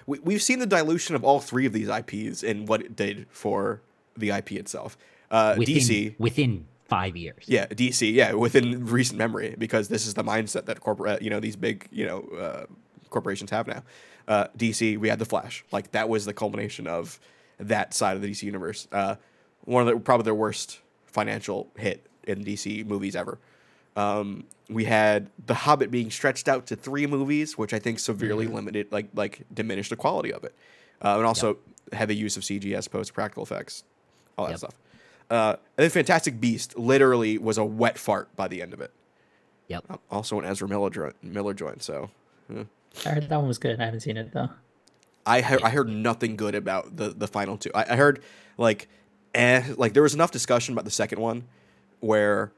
We, 0.07 0.19
we've 0.21 0.43
seen 0.43 0.59
the 0.59 0.67
dilution 0.67 1.15
of 1.15 1.23
all 1.23 1.39
three 1.39 1.67
of 1.67 1.75
these 1.75 1.89
IPs 1.89 2.43
and 2.43 2.67
what 2.67 2.81
it 2.81 2.97
did 2.97 3.27
for 3.31 3.83
the 4.19 4.31
IP 4.31 4.53
itself. 4.53 4.97
Uh, 5.31 5.55
within, 5.59 5.77
DC, 5.77 6.15
within 6.19 6.67
five 6.87 7.17
years. 7.17 7.45
yeah, 7.47 7.67
DC, 7.67 8.13
yeah, 8.13 8.33
within 8.33 8.87
recent 8.87 9.19
memory, 9.19 9.55
because 9.59 9.89
this 9.89 10.07
is 10.07 10.15
the 10.15 10.25
mindset 10.25 10.65
that 10.67 10.81
corporate, 10.81 11.21
you 11.21 11.31
know, 11.31 11.41
these 11.41 11.57
big, 11.57 11.87
you 11.91 12.07
know, 12.07 12.21
uh, 12.39 12.67
corporations 13.11 13.51
have 13.51 13.67
now. 13.67 13.83
Uh, 14.27 14.47
DC, 14.57 14.99
we 14.99 15.09
had 15.09 15.19
the 15.19 15.25
Flash, 15.25 15.65
like 15.71 15.93
that 15.93 16.09
was 16.09 16.25
the 16.25 16.35
culmination 16.35 16.87
of 16.87 17.21
that 17.59 17.95
side 17.95 18.17
of 18.17 18.23
the 18.23 18.31
DC 18.31 18.43
universe. 18.43 18.89
Uh, 18.93 19.17
one 19.65 19.87
of 19.87 19.93
the 19.93 20.01
probably 20.01 20.25
their 20.25 20.35
worst 20.35 20.81
financial 21.07 21.69
hit 21.77 22.07
in 22.25 22.45
DC 22.45 22.87
movies 22.87 23.17
ever. 23.17 23.39
Um, 23.97 24.45
we 24.71 24.85
had 24.85 25.31
The 25.47 25.55
Hobbit 25.55 25.91
being 25.91 26.11
stretched 26.11 26.47
out 26.47 26.67
to 26.67 26.77
three 26.77 27.07
movies, 27.07 27.59
which 27.59 27.75
I 27.75 27.79
think 27.79 27.99
severely 27.99 28.47
limited, 28.47 28.93
like 28.93 29.09
like 29.15 29.43
diminished 29.53 29.91
the 29.91 29.97
quality 29.97 30.33
of 30.33 30.45
it, 30.45 30.55
uh, 31.03 31.17
and 31.17 31.27
also 31.27 31.59
heavy 31.93 32.15
use 32.15 32.37
of 32.37 32.43
CG 32.43 32.73
as 32.75 32.87
opposed 32.87 33.09
to 33.09 33.15
practical 33.15 33.43
effects, 33.43 33.85
all 34.39 34.47
that 34.47 34.53
Yep. 34.53 34.59
stuff. 34.59 34.75
Uh, 35.31 35.57
and 35.77 35.83
then 35.85 35.91
Fantastic 35.91 36.41
Beast 36.41 36.79
literally 36.79 37.37
was 37.37 37.59
a 37.59 37.65
wet 37.65 37.99
fart 37.99 38.35
by 38.35 38.49
the 38.49 38.63
end 38.63 38.73
of 38.73 38.81
it. 38.81 38.91
Yep. 39.67 39.85
Uh, 39.91 39.97
Also 40.11 40.39
an 40.39 40.47
Ezra 40.47 40.67
Miller 40.69 40.89
joint, 40.89 41.17
Miller 41.23 41.53
joint. 41.53 41.83
So 41.83 42.09
I 42.51 43.09
heard 43.11 43.29
that 43.29 43.37
one 43.37 43.49
was 43.49 43.59
good. 43.59 43.79
I 43.81 43.85
haven't 43.85 44.01
seen 44.01 44.17
it 44.17 44.33
though. 44.33 44.49
I 45.27 45.43
heard 45.43 45.63
I 45.63 45.69
heard 45.71 45.91
nothing 45.91 46.37
good 46.37 46.55
about 46.55 46.97
the 46.97 47.11
the 47.11 47.29
final 47.29 47.59
two. 47.59 47.71
I, 47.75 47.93
I 47.93 47.97
heard 47.97 48.23
like 48.57 48.89
eh, 49.35 49.75
like 49.77 49.93
there 49.93 50.03
was 50.03 50.15
enough 50.15 50.31
discussion 50.31 50.73
about 50.73 50.87
the 50.87 50.91
second 50.91 51.21
one 51.21 51.45
where 52.01 52.51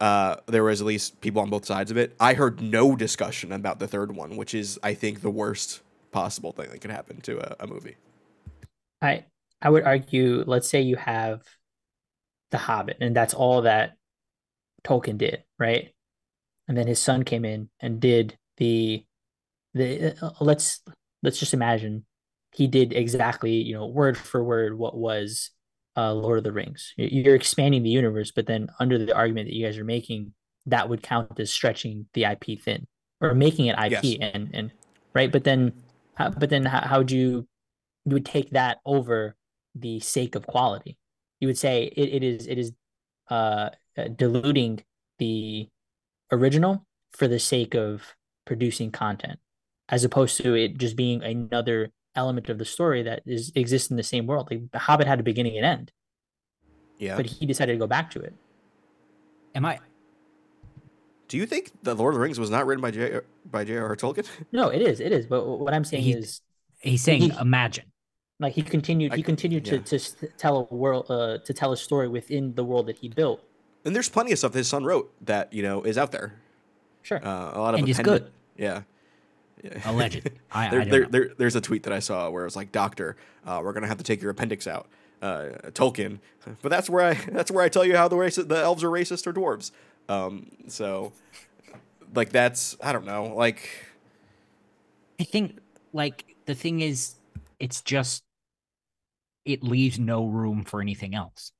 uh, 0.00 0.36
there 0.46 0.62
was 0.64 0.80
at 0.82 0.86
least 0.86 1.18
people 1.22 1.40
on 1.40 1.48
both 1.48 1.64
sides 1.64 1.90
of 1.90 1.96
it. 1.96 2.14
I 2.20 2.34
heard 2.34 2.60
no 2.60 2.94
discussion 2.94 3.50
about 3.52 3.78
the 3.78 3.88
third 3.88 4.14
one, 4.14 4.36
which 4.36 4.52
is 4.52 4.78
I 4.82 4.92
think 4.92 5.22
the 5.22 5.30
worst 5.30 5.80
possible 6.12 6.52
thing 6.52 6.68
that 6.70 6.80
could 6.82 6.90
happen 6.90 7.20
to 7.22 7.38
a, 7.38 7.64
a 7.64 7.66
movie. 7.66 7.96
I 9.00 9.24
I 9.60 9.70
would 9.70 9.84
argue, 9.84 10.44
let's 10.46 10.68
say 10.68 10.82
you 10.82 10.96
have 10.96 11.42
The 12.50 12.58
Hobbit, 12.58 12.98
and 13.00 13.14
that's 13.14 13.34
all 13.34 13.62
that 13.62 13.94
Tolkien 14.84 15.18
did, 15.18 15.42
right? 15.58 15.92
And 16.68 16.76
then 16.76 16.86
his 16.86 17.00
son 17.00 17.24
came 17.24 17.44
in 17.44 17.68
and 17.80 18.00
did 18.00 18.36
the 18.58 19.04
the 19.74 20.14
uh, 20.22 20.30
let's 20.40 20.82
let's 21.22 21.38
just 21.38 21.54
imagine 21.54 22.04
he 22.54 22.66
did 22.66 22.92
exactly, 22.92 23.52
you 23.52 23.74
know, 23.74 23.86
word 23.86 24.16
for 24.16 24.42
word 24.42 24.76
what 24.78 24.96
was 24.96 25.50
uh 25.96 26.12
Lord 26.12 26.38
of 26.38 26.44
the 26.44 26.52
Rings. 26.52 26.92
You- 26.96 27.22
You're 27.22 27.34
expanding 27.34 27.82
the 27.82 27.90
universe, 27.90 28.32
but 28.32 28.46
then 28.46 28.68
under 28.78 28.98
the 28.98 29.14
argument 29.14 29.48
that 29.48 29.54
you 29.54 29.64
guys 29.66 29.78
are 29.78 29.84
making, 29.84 30.32
that 30.66 30.88
would 30.88 31.02
count 31.02 31.38
as 31.40 31.50
stretching 31.50 32.06
the 32.14 32.24
IP 32.26 32.60
thin 32.62 32.86
or 33.20 33.34
making 33.34 33.66
it 33.66 33.78
IP 33.78 33.90
Yes. 34.04 34.16
and 34.20 34.50
and 34.54 34.72
right, 35.14 35.32
but 35.32 35.44
then 35.44 35.72
how, 36.14 36.30
but 36.30 36.50
then 36.50 36.64
how, 36.64 36.80
how 36.86 36.98
would 36.98 37.10
you 37.10 37.48
you 38.04 38.12
would 38.14 38.26
take 38.26 38.50
that 38.50 38.78
over 38.84 39.36
the 39.80 40.00
sake 40.00 40.34
of 40.34 40.46
quality. 40.46 40.96
You 41.40 41.48
would 41.48 41.58
say 41.58 41.84
it, 41.84 42.08
it 42.14 42.22
is 42.22 42.46
it 42.46 42.58
is 42.58 42.72
uh, 43.30 43.70
uh, 43.96 44.08
diluting 44.16 44.80
the 45.18 45.68
original 46.32 46.84
for 47.12 47.28
the 47.28 47.38
sake 47.38 47.74
of 47.74 48.14
producing 48.44 48.90
content, 48.90 49.38
as 49.88 50.04
opposed 50.04 50.36
to 50.42 50.54
it 50.54 50.78
just 50.78 50.96
being 50.96 51.22
another 51.22 51.90
element 52.14 52.48
of 52.48 52.58
the 52.58 52.64
story 52.64 53.02
that 53.02 53.22
is 53.26 53.52
exists 53.54 53.90
in 53.90 53.96
the 53.96 54.02
same 54.02 54.26
world. 54.26 54.48
Like 54.50 54.70
The 54.72 54.78
Hobbit 54.78 55.06
had 55.06 55.20
a 55.20 55.22
beginning 55.22 55.56
and 55.56 55.64
end, 55.66 55.92
Yeah. 56.98 57.16
but 57.16 57.26
he 57.26 57.46
decided 57.46 57.72
to 57.72 57.78
go 57.78 57.86
back 57.86 58.10
to 58.12 58.20
it. 58.20 58.34
Am 59.54 59.64
I? 59.64 59.78
Do 61.28 61.36
you 61.36 61.44
think 61.46 61.72
the 61.82 61.94
Lord 61.94 62.14
of 62.14 62.18
the 62.18 62.22
Rings 62.22 62.40
was 62.40 62.48
not 62.50 62.66
written 62.66 62.80
by 62.80 62.90
J 62.90 63.20
by 63.50 63.64
J.R.R. 63.64 63.96
Tolkien? 63.96 64.26
No, 64.50 64.68
it 64.68 64.80
is, 64.82 64.98
it 64.98 65.12
is. 65.12 65.26
But 65.26 65.46
what 65.46 65.74
I'm 65.74 65.84
saying 65.84 66.02
He- 66.02 66.12
is, 66.14 66.40
He's 66.80 67.02
saying 67.02 67.22
He- 67.22 67.32
imagine. 67.40 67.92
Like 68.40 68.54
he 68.54 68.62
continued, 68.62 69.12
I- 69.12 69.16
he 69.16 69.22
continued 69.22 69.66
yeah. 69.66 69.78
to 69.78 69.98
to 69.98 70.26
tell 70.36 70.68
a 70.70 70.74
world, 70.74 71.06
uh, 71.10 71.38
to 71.38 71.52
tell 71.52 71.72
a 71.72 71.76
story 71.76 72.08
within 72.08 72.54
the 72.54 72.64
world 72.64 72.86
that 72.86 72.98
he 72.98 73.08
built. 73.08 73.42
And 73.84 73.94
there's 73.94 74.08
plenty 74.08 74.32
of 74.32 74.38
stuff 74.38 74.54
his 74.54 74.68
son 74.68 74.84
wrote 74.84 75.12
that 75.24 75.52
you 75.52 75.62
know 75.62 75.82
is 75.82 75.96
out 75.98 76.12
there. 76.12 76.34
Sure. 77.02 77.24
Uh, 77.24 77.52
a 77.54 77.60
lot 77.60 77.74
of 77.74 77.80
And 77.80 77.88
it's 77.88 77.98
appended- 77.98 78.24
good. 78.24 78.32
Yeah. 78.56 78.82
Yeah. 79.62 79.80
Alleged. 79.90 80.30
I, 80.52 80.68
there, 80.70 80.80
I 80.80 80.84
don't 80.84 80.90
there, 80.90 81.00
know. 81.02 81.08
there, 81.10 81.30
there's 81.36 81.56
a 81.56 81.60
tweet 81.60 81.82
that 81.84 81.92
I 81.92 81.98
saw 82.00 82.28
where 82.30 82.42
it 82.42 82.46
was 82.46 82.54
like, 82.56 82.70
"Doctor, 82.70 83.16
uh, 83.46 83.60
we're 83.64 83.72
gonna 83.72 83.88
have 83.88 83.98
to 83.98 84.04
take 84.04 84.20
your 84.22 84.30
appendix 84.30 84.66
out." 84.66 84.86
Uh, 85.20 85.48
Tolkien, 85.72 86.20
but 86.62 86.68
that's 86.68 86.88
where 86.88 87.04
I 87.04 87.14
that's 87.32 87.50
where 87.50 87.64
I 87.64 87.68
tell 87.68 87.84
you 87.84 87.96
how 87.96 88.06
the 88.06 88.14
racist, 88.16 88.46
the 88.48 88.58
elves 88.58 88.84
are 88.84 88.88
racist 88.90 89.26
or 89.26 89.32
dwarves. 89.32 89.72
Um, 90.08 90.46
so, 90.68 91.12
like 92.14 92.30
that's 92.30 92.76
I 92.80 92.92
don't 92.92 93.04
know, 93.04 93.34
like 93.34 93.68
I 95.18 95.24
think 95.24 95.58
like 95.92 96.36
the 96.46 96.54
thing 96.54 96.80
is, 96.80 97.16
it's 97.58 97.80
just 97.80 98.22
it 99.48 99.62
leaves 99.62 99.98
no 99.98 100.26
room 100.26 100.64
for 100.64 100.80
anything 100.80 101.14
else. 101.14 101.52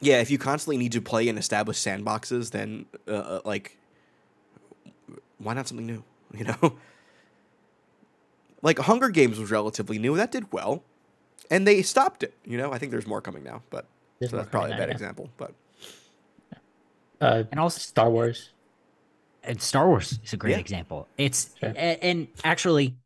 yeah, 0.00 0.20
if 0.20 0.30
you 0.30 0.38
constantly 0.38 0.76
need 0.78 0.92
to 0.92 1.00
play 1.00 1.28
in 1.28 1.38
established 1.38 1.84
sandboxes, 1.84 2.50
then 2.50 2.86
uh, 3.06 3.12
uh, 3.12 3.40
like 3.44 3.76
why 5.38 5.54
not 5.54 5.68
something 5.68 5.86
new? 5.86 6.04
You 6.34 6.44
know, 6.44 6.78
like 8.62 8.78
Hunger 8.78 9.10
Games 9.10 9.38
was 9.38 9.50
relatively 9.50 9.98
new, 9.98 10.16
that 10.16 10.32
did 10.32 10.50
well, 10.50 10.82
and 11.50 11.66
they 11.66 11.82
stopped 11.82 12.22
it. 12.22 12.32
You 12.46 12.56
know, 12.56 12.72
I 12.72 12.78
think 12.78 12.90
there's 12.90 13.06
more 13.06 13.20
coming 13.20 13.42
now, 13.44 13.62
but 13.68 13.84
There's 14.18 14.30
so 14.30 14.38
that's 14.38 14.48
probably 14.48 14.70
a 14.70 14.76
coming 14.76 14.78
bad 14.78 14.88
out, 14.88 14.88
yeah. 14.88 14.92
example, 14.94 15.28
but. 15.36 15.52
Uh, 17.20 17.44
And 17.50 17.60
also, 17.60 17.78
Star 17.80 18.10
Wars. 18.10 18.50
and 19.42 19.60
Star 19.60 19.88
Wars 19.88 20.18
is 20.24 20.32
a 20.32 20.36
great 20.36 20.52
Yeah. 20.52 20.58
example. 20.58 21.06
It's 21.18 21.50
Sure. 21.60 21.72
and 21.76 22.28
actually 22.44 22.96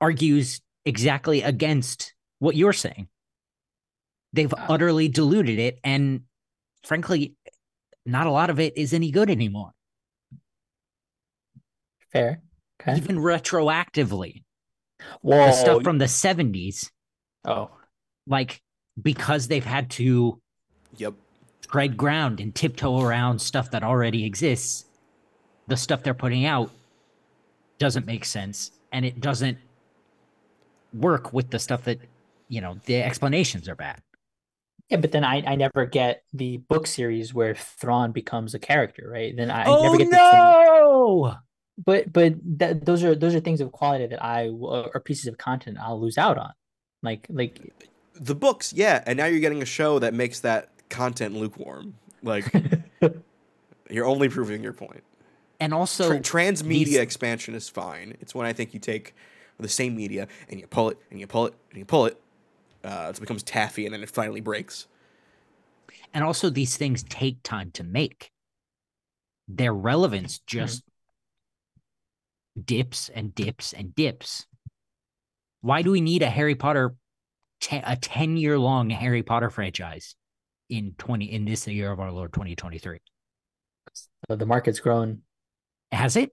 argues 0.00 0.60
exactly 0.84 1.42
against 1.42 2.13
what 2.44 2.56
you're 2.56 2.74
saying. 2.74 3.08
They've 4.34 4.52
utterly 4.56 5.08
diluted 5.08 5.58
it, 5.58 5.78
and 5.82 6.22
frankly, 6.84 7.36
not 8.04 8.26
a 8.26 8.30
lot 8.30 8.50
of 8.50 8.60
it 8.60 8.76
is 8.76 8.92
any 8.92 9.10
good 9.10 9.30
anymore. 9.30 9.72
Fair. 12.12 12.42
Okay. 12.80 12.96
Even 12.98 13.16
retroactively, 13.18 14.42
Whoa. 15.22 15.46
the 15.46 15.52
stuff 15.52 15.82
from 15.82 15.98
the 15.98 16.04
70s, 16.04 16.90
oh, 17.46 17.70
like 18.26 18.60
because 19.00 19.48
they've 19.48 19.64
had 19.64 19.90
to 19.92 20.40
Yep. 20.96 21.14
tread 21.68 21.96
ground 21.96 22.40
and 22.40 22.54
tiptoe 22.54 23.00
around 23.00 23.40
stuff 23.40 23.70
that 23.70 23.82
already 23.82 24.24
exists, 24.26 24.84
the 25.66 25.76
stuff 25.76 26.02
they're 26.02 26.14
putting 26.14 26.44
out 26.44 26.70
doesn't 27.78 28.06
make 28.06 28.24
sense 28.24 28.70
and 28.92 29.04
it 29.04 29.20
doesn't 29.20 29.58
work 30.92 31.32
with 31.32 31.50
the 31.50 31.58
stuff 31.58 31.84
that, 31.84 31.98
you 32.48 32.60
know, 32.60 32.76
the 32.86 33.02
explanations 33.02 33.68
are 33.68 33.74
bad. 33.76 34.00
yeah, 34.90 34.98
but 34.98 35.12
then 35.12 35.24
I, 35.24 35.42
I 35.46 35.54
never 35.56 35.86
get 35.86 36.22
the 36.32 36.58
book 36.58 36.86
series 36.86 37.32
where 37.34 37.54
Thrawn 37.54 38.12
becomes 38.12 38.54
a 38.54 38.58
character, 38.58 39.08
right? 39.10 39.34
Then 39.36 39.50
I, 39.50 39.62
I 39.62 39.66
oh 39.66 39.82
never 39.82 39.96
get 39.96 40.10
the 40.10 40.16
no! 40.16 41.34
but 41.84 42.12
but 42.12 42.34
that, 42.58 42.84
those 42.84 43.02
are 43.02 43.14
those 43.14 43.34
are 43.34 43.40
things 43.40 43.60
of 43.60 43.72
quality 43.72 44.06
that 44.06 44.22
I 44.24 44.48
or 44.48 45.00
pieces 45.00 45.26
of 45.26 45.38
content 45.38 45.78
I'll 45.80 46.00
lose 46.00 46.18
out 46.18 46.38
on. 46.38 46.52
Like 47.02 47.26
like 47.28 47.72
The 48.14 48.34
books, 48.34 48.72
yeah, 48.72 49.02
and 49.06 49.16
now 49.16 49.26
you're 49.26 49.40
getting 49.40 49.62
a 49.62 49.66
show 49.66 49.98
that 49.98 50.14
makes 50.14 50.40
that 50.40 50.68
content 50.90 51.34
lukewarm. 51.34 51.94
Like 52.22 52.52
you're 53.90 54.06
only 54.06 54.28
proving 54.28 54.62
your 54.62 54.72
point. 54.72 55.02
And 55.60 55.72
also, 55.72 56.08
Tra- 56.08 56.20
transmedia 56.20 56.84
these- 56.84 56.96
expansion 56.96 57.54
is 57.54 57.68
fine. 57.68 58.16
It's 58.20 58.34
when 58.34 58.46
I 58.46 58.52
think 58.52 58.74
you 58.74 58.80
take 58.80 59.14
the 59.58 59.68
same 59.68 59.94
media 59.96 60.26
and 60.48 60.58
you 60.60 60.66
pull 60.66 60.90
it 60.90 60.98
and 61.10 61.20
you 61.20 61.26
pull 61.26 61.46
it 61.46 61.54
and 61.70 61.78
you 61.78 61.84
pull 61.84 62.06
it. 62.06 62.20
Uh, 62.84 63.10
it 63.14 63.18
becomes 63.18 63.42
taffy 63.42 63.86
and 63.86 63.94
then 63.94 64.02
it 64.02 64.10
finally 64.10 64.40
breaks. 64.42 64.86
and 66.12 66.22
also 66.22 66.50
these 66.50 66.76
things 66.76 67.02
take 67.04 67.42
time 67.42 67.70
to 67.72 67.82
make. 67.82 68.30
Their 69.48 69.72
relevance 69.72 70.40
just 70.46 70.84
dips 72.62 73.08
and 73.08 73.34
dips 73.34 73.72
and 73.72 73.94
dips. 73.94 74.46
Why 75.60 75.82
do 75.82 75.90
we 75.90 76.00
need 76.00 76.22
a 76.22 76.30
Harry 76.30 76.54
Potter, 76.54 76.94
te- 77.60 77.82
a 77.84 77.96
ten 77.96 78.36
year 78.36 78.58
long 78.58 78.90
Harry 78.90 79.22
Potter 79.22 79.50
franchise 79.50 80.14
in 80.68 80.94
twenty 80.98 81.26
in 81.32 81.44
this 81.44 81.66
year 81.66 81.90
of 81.90 82.00
our 82.00 82.12
Lord 82.12 82.32
twenty 82.32 82.54
twenty 82.54 82.78
three? 82.78 83.00
The 84.28 84.46
market's 84.46 84.80
grown. 84.80 85.22
Has 85.92 86.16
it? 86.16 86.32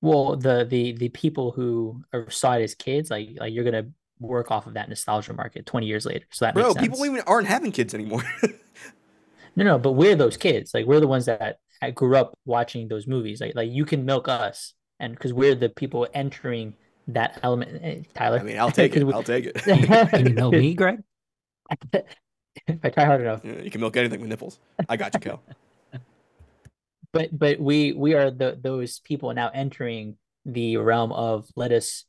Well, 0.00 0.36
the 0.36 0.66
the 0.68 0.92
the 0.92 1.08
people 1.08 1.52
who 1.52 2.02
are, 2.12 2.28
saw 2.30 2.54
it 2.54 2.62
as 2.62 2.74
kids, 2.74 3.10
like 3.10 3.30
like 3.38 3.52
you're 3.54 3.64
gonna 3.64 3.88
work 4.24 4.50
off 4.50 4.66
of 4.66 4.74
that 4.74 4.88
nostalgia 4.88 5.32
market 5.32 5.66
20 5.66 5.86
years 5.86 6.06
later. 6.06 6.26
So 6.30 6.44
that 6.44 6.54
Bro, 6.54 6.64
makes 6.64 6.74
sense. 6.74 6.88
people 6.88 7.06
even 7.06 7.20
aren't 7.26 7.46
having 7.48 7.72
kids 7.72 7.94
anymore. 7.94 8.22
No, 9.56 9.64
no, 9.64 9.78
but 9.78 9.92
we're 9.92 10.16
those 10.16 10.36
kids. 10.36 10.74
Like 10.74 10.84
we're 10.86 10.98
the 10.98 11.06
ones 11.06 11.26
that 11.26 11.58
I 11.80 11.92
grew 11.92 12.16
up 12.16 12.36
watching 12.44 12.88
those 12.88 13.06
movies. 13.06 13.40
Like 13.40 13.54
like 13.54 13.70
you 13.70 13.84
can 13.84 14.04
milk 14.04 14.26
us, 14.26 14.74
and 14.98 15.14
because 15.14 15.32
we're 15.32 15.54
the 15.54 15.68
people 15.68 16.08
entering 16.12 16.74
that 17.06 17.38
element. 17.42 17.80
Eh, 17.84 18.00
Tyler, 18.14 18.40
I 18.40 18.42
mean, 18.42 18.58
I'll 18.58 18.72
take 18.72 18.96
it. 18.96 19.06
we- 19.06 19.12
I'll 19.12 19.22
take 19.22 19.44
it. 19.46 19.54
Can 20.10 20.26
you 20.26 20.32
know 20.34 20.50
me, 20.50 20.74
Greg? 20.74 21.04
if 21.92 22.04
I 22.82 22.88
try 22.90 23.04
hard 23.04 23.20
enough. 23.20 23.42
Yeah, 23.44 23.60
you 23.60 23.70
can 23.70 23.80
milk 23.80 23.96
anything 23.96 24.20
with 24.20 24.28
nipples. 24.28 24.58
I 24.88 24.96
got 24.96 25.14
you, 25.14 25.20
Kel. 25.20 25.40
But 27.12 27.36
but 27.38 27.60
we 27.60 27.92
we 27.92 28.14
are 28.14 28.30
the 28.32 28.58
those 28.60 28.98
people 28.98 29.32
now 29.34 29.50
entering 29.54 30.16
the 30.44 30.78
realm 30.78 31.12
of 31.12 31.46
let 31.54 31.70
us 31.70 32.06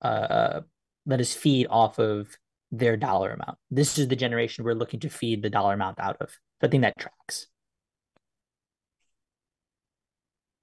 uh 0.00 0.60
let 1.08 1.18
us 1.20 1.34
feed 1.34 1.66
off 1.70 1.98
of 1.98 2.28
their 2.70 2.96
dollar 2.96 3.32
amount. 3.32 3.58
This 3.70 3.98
is 3.98 4.06
the 4.06 4.14
generation 4.14 4.62
we're 4.64 4.74
looking 4.74 5.00
to 5.00 5.08
feed 5.08 5.42
the 5.42 5.50
dollar 5.50 5.72
amount 5.74 5.98
out 5.98 6.18
of. 6.20 6.30
So 6.30 6.66
I 6.66 6.68
think 6.68 6.82
that 6.82 6.96
tracks. 6.98 7.46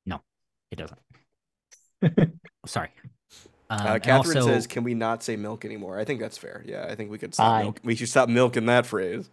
No, 0.06 0.22
it 0.72 0.76
doesn't. 0.78 1.00
Sorry. 2.66 2.92
Um, 3.70 3.80
Uh, 3.88 4.00
Catherine 4.00 4.38
also- 4.38 4.48
says, 4.50 4.68
"Can 4.68 4.84
we 4.84 4.94
not 4.94 5.24
say 5.24 5.36
milk 5.36 5.66
anymore?" 5.66 5.98
I 6.00 6.06
think 6.06 6.20
that's 6.20 6.38
fair. 6.38 6.64
Yeah, 6.66 6.86
I 6.88 6.96
think 6.96 7.10
we 7.10 7.18
could 7.18 7.34
stop 7.34 7.64
milk. 7.64 7.80
We 7.84 7.96
should 7.96 8.10
stop 8.10 8.30
milking 8.30 8.68
that 8.68 8.86
phrase. 8.86 9.30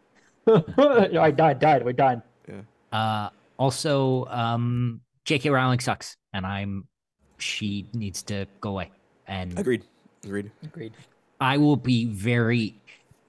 I 0.46 1.30
died, 1.30 1.58
died, 1.58 1.84
we're 1.84 1.92
done. 1.92 2.22
Uh, 2.92 3.30
also, 3.58 4.26
um, 4.26 5.00
J.K. 5.24 5.48
Rowling 5.50 5.80
sucks, 5.80 6.16
and 6.32 6.44
I'm 6.46 6.86
she 7.38 7.88
needs 7.94 8.22
to 8.24 8.46
go 8.60 8.70
away. 8.70 8.90
And 9.26 9.58
Agreed. 9.58 9.84
Agreed. 10.24 10.50
Agreed. 10.62 10.92
I 11.40 11.58
will 11.58 11.76
be 11.76 12.04
very. 12.06 12.80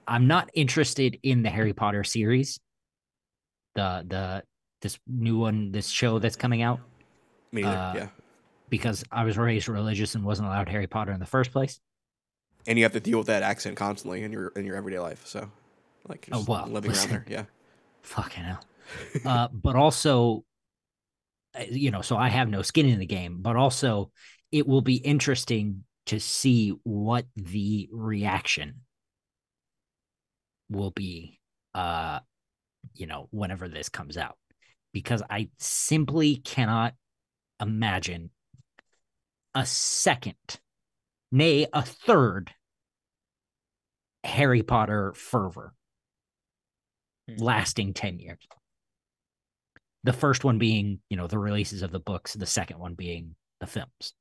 I'm 0.06 0.26
not 0.26 0.50
interested 0.54 1.18
in 1.22 1.42
the 1.42 1.50
Harry 1.50 1.72
Potter 1.72 2.04
series. 2.04 2.60
The 3.74 4.04
the 4.06 4.42
this 4.82 4.98
new 5.06 5.38
one, 5.38 5.72
this 5.72 5.88
show 5.88 6.18
that's 6.18 6.36
coming 6.36 6.62
out, 6.62 6.80
Me 7.52 7.62
neither. 7.62 7.76
Uh, 7.76 7.94
yeah. 7.94 8.08
because 8.68 9.02
I 9.10 9.24
was 9.24 9.36
raised 9.38 9.68
religious 9.68 10.14
and 10.14 10.24
wasn't 10.24 10.48
allowed 10.48 10.68
Harry 10.68 10.86
Potter 10.86 11.12
in 11.12 11.20
the 11.20 11.26
first 11.26 11.50
place. 11.52 11.80
And 12.66 12.78
you 12.78 12.84
have 12.84 12.92
to 12.92 13.00
deal 13.00 13.18
with 13.18 13.26
that 13.26 13.42
accent 13.42 13.76
constantly 13.76 14.22
in 14.22 14.30
your 14.32 14.48
in 14.48 14.64
your 14.64 14.76
everyday 14.76 14.98
life. 15.00 15.26
So, 15.26 15.50
like, 16.08 16.28
Oh, 16.30 16.36
just 16.38 16.48
well, 16.48 16.66
living 16.68 16.90
listen. 16.90 17.10
around 17.10 17.24
there. 17.26 17.38
Yeah. 17.38 17.44
Fucking 18.02 18.44
hell. 18.44 18.60
uh, 19.24 19.48
but 19.52 19.74
also, 19.76 20.44
uh, 21.58 21.64
you 21.70 21.90
know, 21.90 22.02
so 22.02 22.16
I 22.16 22.28
have 22.28 22.48
no 22.48 22.62
skin 22.62 22.86
in 22.86 22.98
the 23.00 23.06
game, 23.06 23.38
but 23.40 23.56
also 23.56 24.10
it 24.52 24.66
will 24.68 24.82
be 24.82 24.96
interesting 24.96 25.84
to 26.06 26.20
see 26.20 26.70
what 26.82 27.26
the 27.36 27.88
reaction 27.92 28.80
will 30.68 30.90
be, 30.90 31.40
uh, 31.74 32.20
you 32.94 33.06
know, 33.06 33.28
whenever 33.30 33.68
this 33.68 33.88
comes 33.88 34.16
out, 34.16 34.36
because 34.92 35.22
I 35.28 35.48
simply 35.58 36.36
cannot 36.36 36.94
imagine 37.60 38.30
a 39.54 39.64
second, 39.64 40.60
nay, 41.32 41.66
a 41.72 41.82
third 41.82 42.52
Harry 44.24 44.62
Potter 44.62 45.12
fervor 45.14 45.74
Hmm. 47.28 47.36
lasting 47.36 47.94
10 47.94 48.18
years. 48.18 48.46
The 50.02 50.12
first 50.12 50.44
one 50.44 50.58
being, 50.58 51.00
you 51.08 51.16
know, 51.16 51.26
the 51.26 51.38
releases 51.38 51.82
of 51.82 51.90
the 51.90 52.00
books, 52.00 52.34
the 52.34 52.46
second 52.46 52.78
one 52.78 52.94
being 52.94 53.36
the 53.60 53.66
films. 53.66 54.14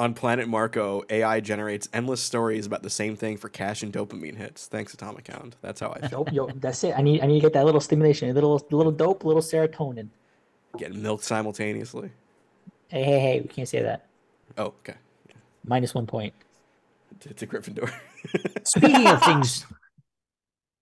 On 0.00 0.14
Planet 0.14 0.48
Marco, 0.48 1.02
AI 1.10 1.40
generates 1.40 1.86
endless 1.92 2.22
stories 2.22 2.64
about 2.64 2.82
the 2.82 2.88
same 2.88 3.16
thing 3.16 3.36
for 3.36 3.50
cash 3.50 3.82
and 3.82 3.92
dopamine 3.92 4.34
hits. 4.34 4.66
Thanks, 4.66 4.94
Atomic 4.94 5.28
Hound. 5.28 5.56
That's 5.60 5.78
how 5.78 5.92
I 5.92 6.08
feel. 6.08 6.24
Dope, 6.24 6.32
yo, 6.32 6.48
that's 6.54 6.82
it. 6.84 6.94
I 6.96 7.02
need 7.02 7.20
I 7.20 7.26
need 7.26 7.34
to 7.34 7.40
get 7.40 7.52
that 7.52 7.66
little 7.66 7.82
stimulation, 7.82 8.30
a 8.30 8.32
little 8.32 8.66
little 8.70 8.92
dope, 8.92 9.24
a 9.24 9.26
little 9.26 9.42
serotonin. 9.42 10.08
Getting 10.78 11.02
milked 11.02 11.24
simultaneously. 11.24 12.10
Hey, 12.88 13.04
hey, 13.04 13.20
hey, 13.20 13.40
we 13.42 13.48
can't 13.48 13.68
say 13.68 13.82
that. 13.82 14.06
Oh, 14.56 14.68
okay. 14.80 14.94
Minus 15.66 15.94
one 15.94 16.06
point. 16.06 16.32
To, 17.20 17.34
to 17.34 17.46
Gryffindor. 17.46 17.92
Speaking 18.64 19.06
of 19.06 19.22
things 19.22 19.66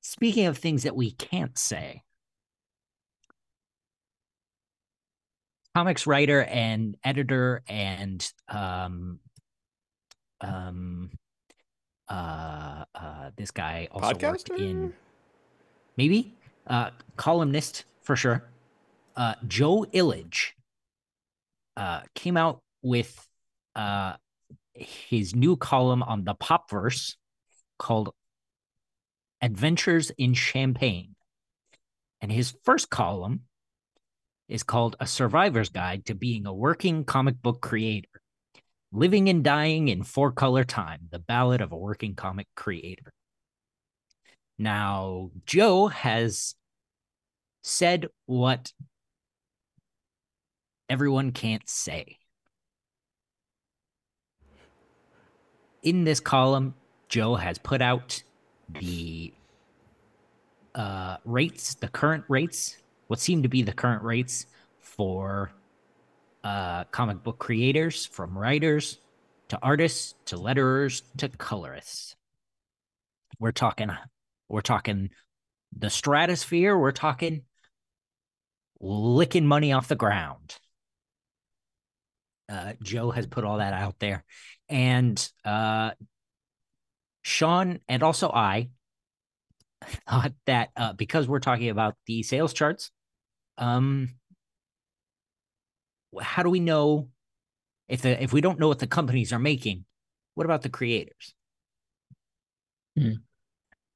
speaking 0.01 0.47
of 0.47 0.57
things 0.57 0.85
that 0.85 0.97
we 0.97 1.11
can't 1.11 1.59
say. 1.59 2.03
Comics 5.79 6.09
writer 6.09 6.43
and 6.43 6.97
editor 7.05 7.63
and 7.69 8.29
um 8.49 9.21
um 10.41 11.09
uh 12.09 12.85
uh 12.97 13.31
this 13.37 13.53
guy 13.53 13.87
also 13.93 14.19
worked 14.27 14.51
in 14.51 14.93
maybe? 15.97 16.35
Uh 16.67 16.91
columnist 17.17 17.85
for 18.03 18.17
sure. 18.17 18.43
Uh 19.15 19.35
joe 19.47 19.87
Illidge 19.95 20.55
uh 21.77 22.01
came 22.17 22.37
out 22.37 22.61
with 22.83 23.29
uh 23.77 24.15
his 24.75 25.37
new 25.37 25.55
column 25.55 26.03
on 26.03 26.25
the 26.25 26.35
popverse 26.35 27.15
called 27.79 28.13
adventures 29.41 30.11
in 30.19 30.35
champagne. 30.35 31.15
And 32.21 32.33
his 32.33 32.53
first 32.65 32.91
column 32.91 33.43
is 34.49 34.63
called 34.63 34.97
a 35.01 35.07
survivor's 35.07 35.69
guide 35.69 36.05
to 36.07 36.15
being 36.15 36.47
a 36.47 36.53
working 36.53 37.05
comic 37.05 37.41
book 37.43 37.61
creator 37.61 38.09
living 38.93 39.29
and 39.29 39.45
dying 39.45 39.89
in 39.89 40.03
four 40.03 40.33
color 40.33 40.65
time 40.65 41.01
the 41.11 41.19
ballad 41.19 41.61
of 41.61 41.73
a 41.73 41.77
working 41.77 42.15
comic 42.15 42.47
creator 42.57 43.13
now, 44.59 45.31
Joe 45.47 45.87
has 45.87 46.57
said 47.63 48.09
what 48.27 48.73
everyone 50.89 51.31
can't 51.31 51.69
say. 51.69 52.17
In 55.83 56.03
this 56.03 56.19
column, 56.19 56.75
Joe 57.09 57.37
has 57.37 57.59
put 57.59 57.81
out 57.81 58.23
the 58.81 59.33
uh, 60.75 61.19
rates, 61.25 61.75
the 61.75 61.89
current 61.89 62.25
rates, 62.29 62.79
what 63.09 63.21
seem 63.21 63.43
to 63.43 63.49
be 63.49 63.63
the 63.63 63.73
current 63.73 64.03
rates 64.03 64.47
for 64.79 65.51
uh, 66.45 66.85
comic 66.85 67.23
book 67.23 67.39
creators, 67.39 68.07
from 68.07 68.39
writers 68.39 68.99
to 69.49 69.59
artists 69.63 70.15
to 70.27 70.37
letterers 70.37 71.03
to 71.17 71.29
colorists. 71.29 72.15
We're 73.41 73.53
talking 73.53 73.91
we're 74.49 74.61
talking 74.61 75.11
the 75.77 75.91
stratosphere. 75.91 76.77
We're 76.77 76.93
talking 76.93 77.43
licking 78.81 79.47
money 79.47 79.73
off 79.73 79.89
the 79.89 79.97
ground. 79.97 80.57
Uh, 82.49 82.73
Joe 82.83 83.11
has 83.11 83.27
put 83.27 83.45
all 83.45 83.59
that 83.59 83.75
out 83.75 83.99
there. 83.99 84.25
And 84.69 85.31
uh, 85.45 85.91
Sean 87.23 87.81
and 87.89 88.03
also 88.03 88.31
I 88.31 88.71
thought 90.09 90.33
that 90.47 90.71
uh, 90.77 90.93
because 90.95 91.29
we're 91.29 91.41
talking 91.41 91.69
about 91.69 91.97
the 92.07 92.23
sales 92.23 92.55
charts, 92.55 92.91
um, 93.59 94.09
how 96.21 96.43
do 96.43 96.51
we 96.51 96.61
know 96.61 97.09
if 97.89 98.03
the 98.03 98.23
if 98.23 98.33
we 98.33 98.41
don't 98.41 98.59
know 98.59 98.69
what 98.69 98.79
the 98.79 98.87
companies 98.87 99.33
are 99.33 99.39
making? 99.39 99.85
What 100.35 100.45
about 100.45 100.63
the 100.63 100.69
creators? 100.69 101.35
Hmm. 102.97 103.15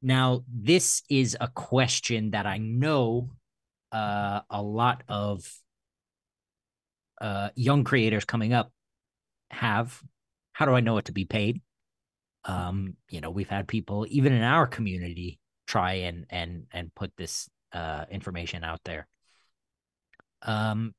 Now, 0.02 0.42
this 0.52 1.02
is 1.08 1.36
a 1.40 1.48
question 1.48 2.32
that 2.32 2.46
I 2.46 2.58
know 2.58 3.30
uh, 3.92 4.40
a 4.50 4.60
lot 4.60 5.04
of 5.08 5.48
uh, 7.20 7.50
young 7.54 7.84
creators 7.84 8.24
coming 8.24 8.52
up 8.52 8.72
have. 9.50 10.02
How 10.52 10.66
do 10.66 10.72
I 10.72 10.80
know 10.80 10.94
what 10.94 11.06
to 11.06 11.12
be 11.12 11.24
paid? 11.24 11.62
Um, 12.44 12.96
you 13.08 13.20
know, 13.20 13.30
we've 13.30 13.48
had 13.48 13.68
people 13.68 14.06
even 14.10 14.32
in 14.32 14.42
our 14.42 14.66
community 14.66 15.38
try 15.66 15.92
and 15.92 16.26
and 16.28 16.66
and 16.72 16.94
put 16.94 17.16
this 17.16 17.48
uh, 17.72 18.04
information 18.10 18.64
out 18.64 18.80
there. 18.84 19.06
Um, 20.42 20.94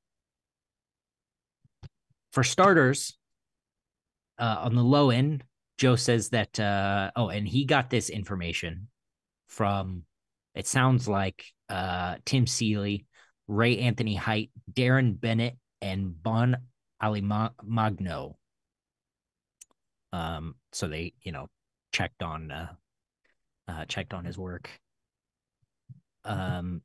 for 2.32 2.44
starters, 2.44 3.18
uh, 4.40 4.58
on 4.62 4.76
the 4.76 4.84
low 4.84 5.10
end, 5.10 5.44
Joe 5.78 5.96
says 5.96 6.30
that. 6.30 6.60
Uh, 6.60 7.12
oh, 7.16 7.30
and 7.30 7.48
he 7.48 7.66
got 7.66 7.90
this 7.90 8.10
information 8.10 8.88
from. 9.48 10.04
It 10.56 10.68
sounds 10.68 11.08
like 11.08 11.46
uh, 11.70 12.18
Tim 12.26 12.46
Seeley, 12.46 13.06
Ray 13.48 13.80
Anthony 13.80 14.16
Height, 14.16 14.52
Darren 14.72 15.20
Bennett, 15.20 15.58
and 15.82 16.22
Bon 16.22 16.58
Alimagno. 17.02 18.36
Um, 20.12 20.56
so 20.72 20.88
they, 20.88 21.14
you 21.24 21.32
know, 21.32 21.48
checked 21.92 22.24
on 22.24 22.52
uh, 22.52 22.74
uh 23.68 23.86
checked 23.86 24.14
on 24.14 24.26
his 24.26 24.38
work. 24.38 24.70
Um 26.26 26.82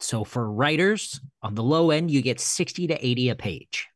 so 0.00 0.24
for 0.24 0.50
writers 0.50 1.20
on 1.42 1.54
the 1.54 1.62
low 1.62 1.90
end, 1.90 2.10
you 2.10 2.22
get 2.22 2.40
60 2.40 2.86
to 2.88 3.06
80 3.06 3.28
a 3.28 3.34
page. 3.34 3.88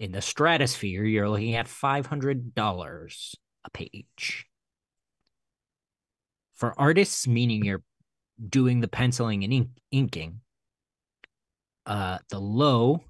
In 0.00 0.12
the 0.12 0.20
stratosphere, 0.20 1.04
you're 1.04 1.28
looking 1.28 1.54
at 1.54 1.66
$500 1.66 3.34
a 3.64 3.70
page. 3.70 4.46
For 6.54 6.74
artists, 6.78 7.28
meaning 7.28 7.64
you're 7.64 7.84
doing 8.48 8.80
the 8.80 8.88
penciling 8.88 9.44
and 9.44 9.52
ink- 9.52 9.80
inking, 9.92 10.40
uh, 11.86 12.18
the 12.30 12.40
low, 12.40 13.04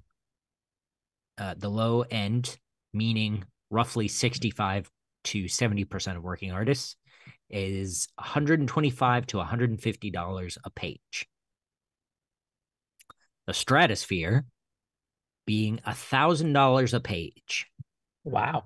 uh, 1.39 1.55
the 1.57 1.69
low 1.69 2.01
end, 2.01 2.57
meaning 2.93 3.43
roughly 3.71 4.07
65 4.07 4.89
to 5.25 5.45
70% 5.45 6.15
of 6.15 6.23
working 6.23 6.51
artists, 6.51 6.95
is 7.49 8.07
125 8.15 9.25
to 9.27 9.37
150 9.37 10.11
dollars 10.11 10.57
a 10.63 10.69
page 10.69 11.27
the 13.49 13.53
stratosphere 13.55 14.45
being 15.47 15.79
a 15.85 15.95
thousand 15.95 16.53
dollars 16.53 16.93
a 16.93 16.99
page 16.99 17.65
Wow. 18.23 18.65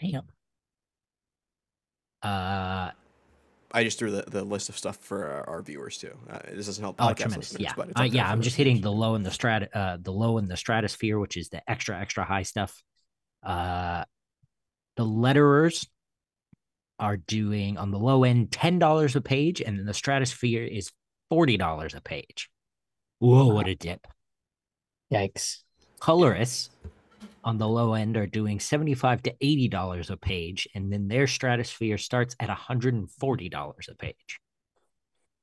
Damn. 0.00 0.24
uh 2.22 2.90
I 3.74 3.84
just 3.84 3.98
threw 3.98 4.10
the, 4.10 4.24
the 4.26 4.42
list 4.42 4.68
of 4.68 4.76
stuff 4.76 4.96
for 4.96 5.24
our, 5.24 5.48
our 5.48 5.62
viewers 5.62 5.98
too. 5.98 6.12
Uh, 6.28 6.40
this 6.52 6.66
doesn't 6.66 6.82
help 6.82 6.96
oh 6.98 7.04
podcast 7.04 7.16
tremendous 7.16 7.52
listeners, 7.52 7.60
yeah 7.60 7.72
but 7.76 8.00
uh, 8.00 8.02
yeah 8.02 8.28
i'm 8.28 8.42
just 8.42 8.56
hitting 8.56 8.80
the 8.80 8.90
low 8.90 9.14
and 9.14 9.24
the 9.24 9.30
strat 9.30 9.68
uh 9.72 9.98
the 10.00 10.10
low 10.12 10.38
and 10.38 10.48
the 10.48 10.56
stratosphere 10.56 11.20
which 11.20 11.36
is 11.36 11.48
the 11.50 11.62
extra 11.70 11.96
extra 11.98 12.24
high 12.24 12.42
stuff 12.42 12.82
uh 13.44 14.04
the 14.96 15.04
letterers 15.04 15.86
are 16.98 17.16
doing 17.16 17.78
on 17.78 17.92
the 17.92 17.98
low 17.98 18.24
end 18.24 18.50
ten 18.50 18.80
dollars 18.80 19.14
a 19.14 19.20
page 19.20 19.60
and 19.60 19.78
then 19.78 19.86
the 19.86 19.94
stratosphere 19.94 20.64
is 20.64 20.90
forty 21.30 21.56
dollars 21.56 21.94
a 21.94 22.00
page 22.00 22.50
whoa 23.22 23.46
what 23.54 23.68
a 23.68 23.74
dip 23.74 24.06
Yikes. 25.12 25.58
colorists 26.00 26.70
on 27.44 27.58
the 27.58 27.68
low 27.68 27.94
end 27.94 28.16
are 28.16 28.26
doing 28.26 28.58
75 28.58 29.22
to 29.22 29.34
80 29.40 29.68
dollars 29.68 30.10
a 30.10 30.16
page 30.16 30.66
and 30.74 30.92
then 30.92 31.06
their 31.08 31.26
stratosphere 31.26 31.98
starts 31.98 32.34
at 32.40 32.48
140 32.48 33.48
dollars 33.48 33.88
a 33.90 33.94
page 33.94 34.40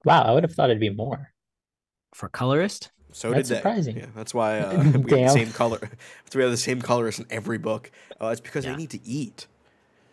Wow, 0.06 0.24
I 0.24 0.34
would 0.34 0.44
have 0.44 0.54
thought 0.54 0.70
it'd 0.70 0.80
be 0.80 0.90
more. 0.90 1.32
for 2.14 2.30
colorist 2.30 2.92
So 3.12 3.32
That's 3.32 3.48
did 3.48 3.56
they. 3.56 3.60
surprising. 3.60 3.98
Yeah, 3.98 4.06
that's 4.16 4.34
why 4.34 4.60
uh, 4.60 4.84
we 4.98 5.12
have 5.12 5.22
the 5.22 5.30
same 5.30 5.52
color. 5.52 5.80
That's 5.80 6.36
why 6.36 6.40
we 6.40 6.42
have 6.44 6.52
the 6.52 6.58
same 6.58 6.82
colors 6.82 7.20
in 7.20 7.26
every 7.30 7.58
book. 7.58 7.92
Uh, 8.22 8.28
it's 8.28 8.42
because 8.42 8.66
Yeah. 8.66 8.72
they 8.72 8.78
need 8.78 8.90
to 8.92 9.00
eat. 9.06 9.48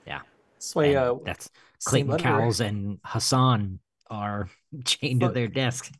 Yeah 0.06 0.20
that's 0.54 0.74
why 0.74 0.94
uh, 0.94 1.14
that's 1.24 1.50
clayton 1.84 2.16
cowles 2.18 2.60
and 2.60 2.98
hassan 3.04 3.78
are 4.10 4.48
chained 4.84 5.20
to 5.20 5.28
their 5.28 5.48
desk 5.48 5.92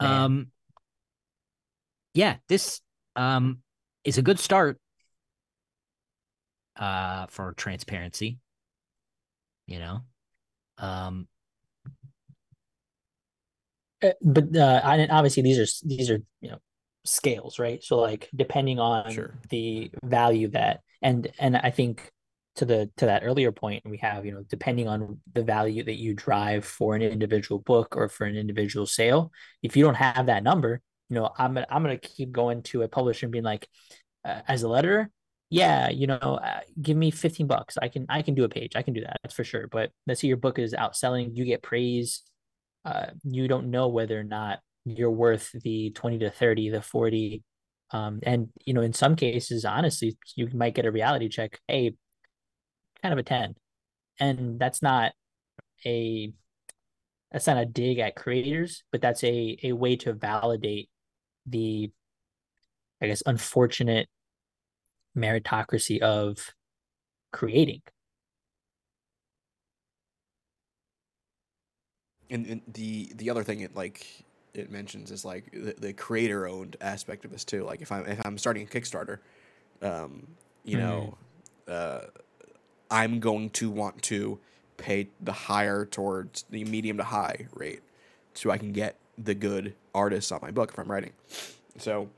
Man. 0.00 0.22
um 0.22 0.46
yeah 2.14 2.36
this 2.48 2.80
um 3.16 3.58
is 4.04 4.18
a 4.18 4.22
good 4.22 4.38
start 4.38 4.78
uh 6.76 7.26
for 7.28 7.52
transparency 7.54 8.38
you 9.66 9.78
know 9.78 10.00
um 10.78 11.26
Uh, 14.04 14.10
but 14.20 14.54
uh, 14.54 14.80
I 14.84 15.06
obviously 15.08 15.42
these 15.42 15.58
are 15.58 15.88
these 15.88 16.10
are 16.10 16.20
you 16.42 16.50
know 16.50 16.58
scales, 17.04 17.58
right? 17.58 17.82
So 17.82 17.96
like 17.98 18.28
depending 18.34 18.78
on 18.78 19.10
Sure. 19.10 19.34
the 19.48 19.90
value 20.04 20.48
that 20.48 20.80
and 21.00 21.26
and 21.38 21.56
I 21.56 21.70
think 21.70 22.12
to 22.56 22.64
the 22.64 22.90
to 22.96 23.06
that 23.06 23.22
earlier 23.24 23.52
point 23.52 23.82
we 23.84 23.98
have 23.98 24.24
you 24.24 24.32
know 24.32 24.42
depending 24.48 24.88
on 24.88 25.20
the 25.34 25.42
value 25.42 25.84
that 25.84 25.96
you 25.96 26.14
drive 26.14 26.64
for 26.64 26.94
an 26.94 27.02
individual 27.02 27.58
book 27.60 27.96
or 27.96 28.08
for 28.08 28.24
an 28.24 28.36
individual 28.36 28.86
sale, 28.86 29.32
if 29.62 29.76
you 29.76 29.84
don't 29.84 29.94
have 29.94 30.26
that 30.26 30.42
number, 30.42 30.80
you 31.08 31.14
know 31.14 31.30
I'm 31.38 31.54
gonna 31.54 31.66
I'm 31.70 31.82
gonna 31.82 31.98
keep 31.98 32.32
going 32.32 32.62
to 32.64 32.82
a 32.82 32.88
publisher 32.88 33.26
and 33.26 33.32
being 33.32 33.44
like, 33.44 33.68
uh, 34.24 34.40
as 34.48 34.62
a 34.62 34.66
letterer, 34.66 35.06
yeah, 35.50 35.90
you 35.90 36.06
know, 36.06 36.16
uh, 36.16 36.60
give 36.80 36.96
me 36.96 37.10
15 37.10 37.46
bucks. 37.46 37.76
I 37.80 37.88
can 37.88 38.06
I 38.08 38.22
can 38.22 38.34
do 38.34 38.44
a 38.44 38.48
page. 38.48 38.76
I 38.76 38.82
can 38.82 38.94
do 38.94 39.02
that. 39.02 39.18
That's 39.22 39.34
for 39.34 39.44
sure. 39.44 39.68
But 39.68 39.90
let's 40.06 40.20
say 40.20 40.28
your 40.28 40.36
book 40.36 40.58
is 40.58 40.74
outselling, 40.74 41.36
you 41.36 41.44
get 41.44 41.62
praise 41.62 42.22
uh, 42.86 43.06
you 43.24 43.48
don't 43.48 43.70
know 43.70 43.88
whether 43.88 44.18
or 44.18 44.24
not 44.24 44.60
you're 44.84 45.10
worth 45.10 45.50
the 45.64 45.90
20 45.90 46.20
to 46.20 46.30
30 46.30 46.70
the 46.70 46.80
40 46.80 47.42
um, 47.90 48.20
and 48.22 48.48
you 48.64 48.72
know 48.72 48.80
in 48.80 48.92
some 48.92 49.16
cases 49.16 49.64
honestly 49.64 50.16
you 50.36 50.48
might 50.54 50.74
get 50.74 50.86
a 50.86 50.92
reality 50.92 51.28
check 51.28 51.58
hey 51.66 51.94
kind 53.06 53.12
of 53.12 53.18
a 53.18 53.28
10 53.28 53.54
and 54.20 54.58
that's 54.58 54.82
not 54.82 55.12
a 55.84 56.32
that's 57.32 57.46
not 57.46 57.58
a 57.58 57.66
dig 57.66 57.98
at 57.98 58.16
creators 58.16 58.82
but 58.92 59.00
that's 59.00 59.22
a 59.24 59.56
a 59.62 59.72
way 59.72 59.96
to 59.96 60.12
validate 60.12 60.88
the 61.46 61.90
i 63.00 63.06
guess 63.06 63.22
unfortunate 63.26 64.08
meritocracy 65.16 66.00
of 66.00 66.54
creating. 67.32 67.82
And, 72.28 72.46
and 72.46 72.62
the 72.66 73.12
the 73.14 73.30
other 73.30 73.44
thing 73.44 73.60
it 73.60 73.76
like 73.76 74.24
it 74.52 74.70
mentions 74.70 75.10
is 75.10 75.24
like 75.24 75.52
the, 75.52 75.74
the 75.78 75.92
creator 75.92 76.48
owned 76.48 76.76
aspect 76.80 77.24
of 77.24 77.30
this 77.30 77.44
too. 77.44 77.64
Like 77.64 77.82
if 77.82 77.92
I'm 77.92 78.04
if 78.06 78.24
I'm 78.26 78.36
starting 78.36 78.64
a 78.64 78.66
Kickstarter, 78.66 79.18
um, 79.80 80.26
you 80.64 80.76
know, 80.76 81.16
uh, 81.68 82.00
I'm 82.90 83.20
going 83.20 83.50
to 83.50 83.70
want 83.70 84.02
to 84.04 84.38
pay 84.76 85.08
the 85.20 85.32
higher 85.32 85.86
towards 85.86 86.44
the 86.50 86.64
medium 86.64 86.96
to 86.98 87.04
high 87.04 87.46
rate, 87.52 87.82
so 88.34 88.50
I 88.50 88.58
can 88.58 88.72
get 88.72 88.96
the 89.18 89.34
good 89.34 89.74
artists 89.94 90.30
on 90.30 90.40
my 90.42 90.50
book 90.50 90.70
if 90.72 90.78
I'm 90.78 90.90
writing. 90.90 91.12
So, 91.78 92.08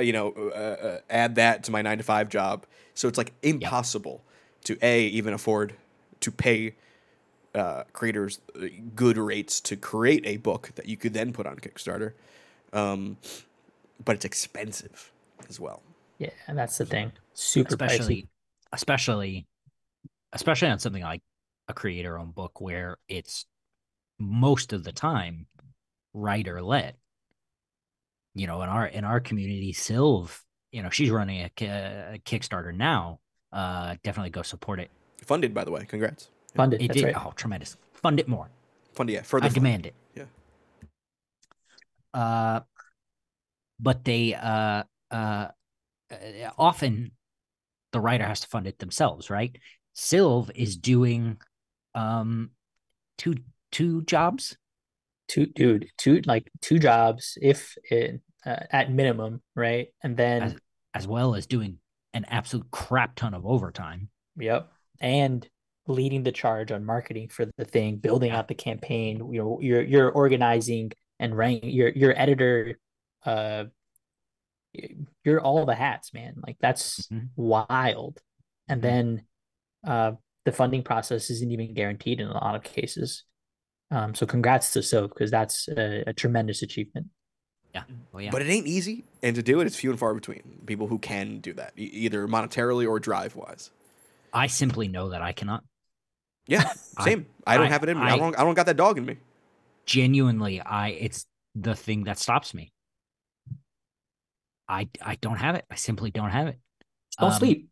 you 0.00 0.12
know, 0.12 0.32
uh, 0.32 0.58
uh, 0.58 0.98
add 1.10 1.34
that 1.36 1.64
to 1.64 1.70
my 1.70 1.82
nine 1.82 1.98
to 1.98 2.04
five 2.04 2.28
job. 2.28 2.66
So 2.94 3.08
it's 3.08 3.18
like 3.18 3.32
impossible 3.42 4.22
to 4.64 4.78
a 4.82 5.06
even 5.06 5.34
afford 5.34 5.74
to 6.20 6.32
pay 6.32 6.74
uh, 7.54 7.84
creators 7.92 8.40
uh, 8.56 8.66
good 8.94 9.16
rates 9.18 9.60
to 9.60 9.76
create 9.76 10.26
a 10.26 10.36
book 10.38 10.72
that 10.74 10.88
you 10.88 10.96
could 10.96 11.12
then 11.12 11.32
put 11.32 11.46
on 11.46 11.56
Kickstarter. 11.56 12.12
Um, 12.72 13.16
but 14.04 14.16
it's 14.16 14.24
expensive 14.24 15.12
as 15.48 15.58
well. 15.58 15.82
yeah 16.18 16.30
and 16.46 16.58
that's 16.58 16.78
the 16.78 16.86
thing 16.86 17.12
super 17.34 17.74
especially 17.74 18.22
pricey 18.22 18.26
especially 18.72 19.46
especially 20.32 20.68
on 20.68 20.78
something 20.78 21.02
like 21.02 21.22
a 21.68 21.74
creator 21.74 22.18
owned 22.18 22.34
book 22.34 22.60
where 22.60 22.98
it's 23.08 23.46
most 24.18 24.72
of 24.72 24.84
the 24.84 24.92
time 24.92 25.46
writer 26.14 26.60
led 26.62 26.94
you 28.34 28.46
know 28.46 28.62
in 28.62 28.68
our 28.68 28.86
in 28.86 29.04
our 29.04 29.20
community 29.20 29.72
sylv 29.72 30.40
you 30.72 30.82
know 30.82 30.90
she's 30.90 31.10
running 31.10 31.40
a, 31.40 31.64
a 31.64 32.18
kickstarter 32.24 32.74
now 32.74 33.20
uh 33.52 33.94
definitely 34.02 34.30
go 34.30 34.42
support 34.42 34.80
it 34.80 34.90
Funded, 35.24 35.52
by 35.52 35.64
the 35.64 35.70
way. 35.70 35.84
Congrats. 35.84 36.28
funded 36.54 36.80
it 36.80 36.88
that's 36.88 37.00
did 37.00 37.06
right 37.06 37.26
oh 37.26 37.32
tremendous 37.36 37.76
fund 37.94 38.20
it 38.20 38.28
more 38.28 38.48
Funded, 38.94 39.14
yeah. 39.14 39.22
Further 39.22 39.44
i 39.44 39.48
funded. 39.48 39.54
demand 39.62 39.86
it 39.86 39.94
Yeah. 40.14 40.24
uh 42.14 42.60
but 43.80 44.04
they 44.04 44.34
uh 44.34 44.82
uh 45.10 45.48
uh, 46.10 46.50
often 46.58 47.12
the 47.92 48.00
writer 48.00 48.26
has 48.26 48.40
to 48.40 48.48
fund 48.48 48.66
it 48.66 48.78
themselves 48.78 49.30
right? 49.30 49.56
Sylv 49.96 50.50
is 50.54 50.76
doing 50.76 51.38
um 51.94 52.50
two 53.16 53.36
two 53.72 54.02
jobs? 54.02 54.56
Two 55.28 55.46
dude 55.46 55.88
two 55.98 56.22
like 56.24 56.50
two 56.60 56.78
jobs 56.78 57.36
if 57.40 57.76
it 57.90 58.20
uh, 58.46 58.56
at 58.70 58.90
minimum 58.92 59.42
right? 59.54 59.88
And 60.02 60.16
then 60.16 60.42
As- 60.42 60.56
as 60.94 61.06
well 61.06 61.34
as 61.34 61.46
doing 61.46 61.78
an 62.14 62.24
absolute 62.28 62.70
crap 62.70 63.14
ton 63.14 63.34
of 63.34 63.46
overtime. 63.46 64.08
Yep. 64.36 64.72
And 65.00 65.46
leading 65.86 66.22
the 66.22 66.32
charge 66.32 66.70
on 66.72 66.84
marketing 66.84 67.28
for 67.28 67.46
the 67.56 67.64
thing 67.64 67.96
building 67.96 68.30
out 68.30 68.46
the 68.46 68.54
campaign 68.54 69.32
you 69.32 69.40
know 69.40 69.58
you're 69.60 69.82
you're 69.82 70.10
organizing 70.10 70.92
and 71.18 71.34
ranking 71.36 71.70
your 71.70 71.88
your 71.88 72.12
editor 72.18 72.78
uh 73.24 73.64
you're 75.24 75.40
all 75.40 75.64
the 75.66 75.74
hats 75.74 76.12
man 76.12 76.34
like 76.46 76.56
that's 76.60 77.06
Mhm. 77.08 77.28
wild 77.36 78.20
and 78.68 78.80
Mhm. 78.80 78.82
then 78.82 79.22
uh 79.86 80.12
the 80.44 80.52
funding 80.52 80.82
process 80.82 81.30
isn't 81.30 81.50
even 81.50 81.74
guaranteed 81.74 82.20
in 82.20 82.28
a 82.28 82.32
lot 82.34 82.54
of 82.54 82.62
cases 82.62 83.24
um 83.90 84.14
so 84.14 84.26
congrats 84.26 84.72
to 84.72 84.82
so 84.82 85.08
because 85.08 85.30
that's 85.30 85.68
a, 85.68 86.04
a 86.06 86.12
tremendous 86.12 86.62
achievement 86.62 87.06
well 88.12 88.22
yeah 88.22 88.30
But 88.30 88.42
it 88.42 88.48
ain't 88.48 88.66
easy, 88.66 89.04
and 89.22 89.36
to 89.36 89.42
do 89.42 89.60
it, 89.60 89.66
it's 89.66 89.76
few 89.76 89.90
and 89.90 89.98
far 89.98 90.12
between. 90.12 90.62
People 90.66 90.88
who 90.88 90.98
can 90.98 91.38
do 91.38 91.52
that, 91.54 91.74
e- 91.78 91.84
either 91.84 92.26
monetarily 92.26 92.88
or 92.88 92.98
drive 92.98 93.36
wise. 93.36 93.70
i 94.32 94.46
simply 94.48 94.88
know 94.88 95.10
that 95.10 95.22
i 95.22 95.32
cannot 95.32 95.62
Yeah, 96.48 96.64
I- 96.96 97.04
same. 97.04 97.26
I, 97.46 97.56
don't 97.56 97.66
I- 97.66 97.70
have 97.70 97.82
it 97.84 97.88
in 97.90 97.98
me. 97.98 98.04
I, 98.04 98.14
I- 98.14 98.18
don't. 98.18 98.36
I 98.38 98.42
don't 98.42 98.54
got 98.54 98.66
that 98.66 98.76
dog 98.76 98.98
in 98.98 99.04
me. 99.06 99.16
genuinely 99.86 100.60
i 100.60 100.88
it's 100.88 101.26
the 101.54 101.74
thing 101.76 102.04
that 102.04 102.18
stops 102.18 102.52
me 102.52 102.72
I 104.68 104.88
I 105.02 105.16
don't 105.16 105.36
have 105.36 105.54
it. 105.54 105.64
I 105.70 105.76
simply 105.76 106.10
don't 106.10 106.30
have 106.30 106.48
it. 106.48 106.58
Don't 107.18 107.32
Um, 107.32 107.38
sleep. 107.38 107.68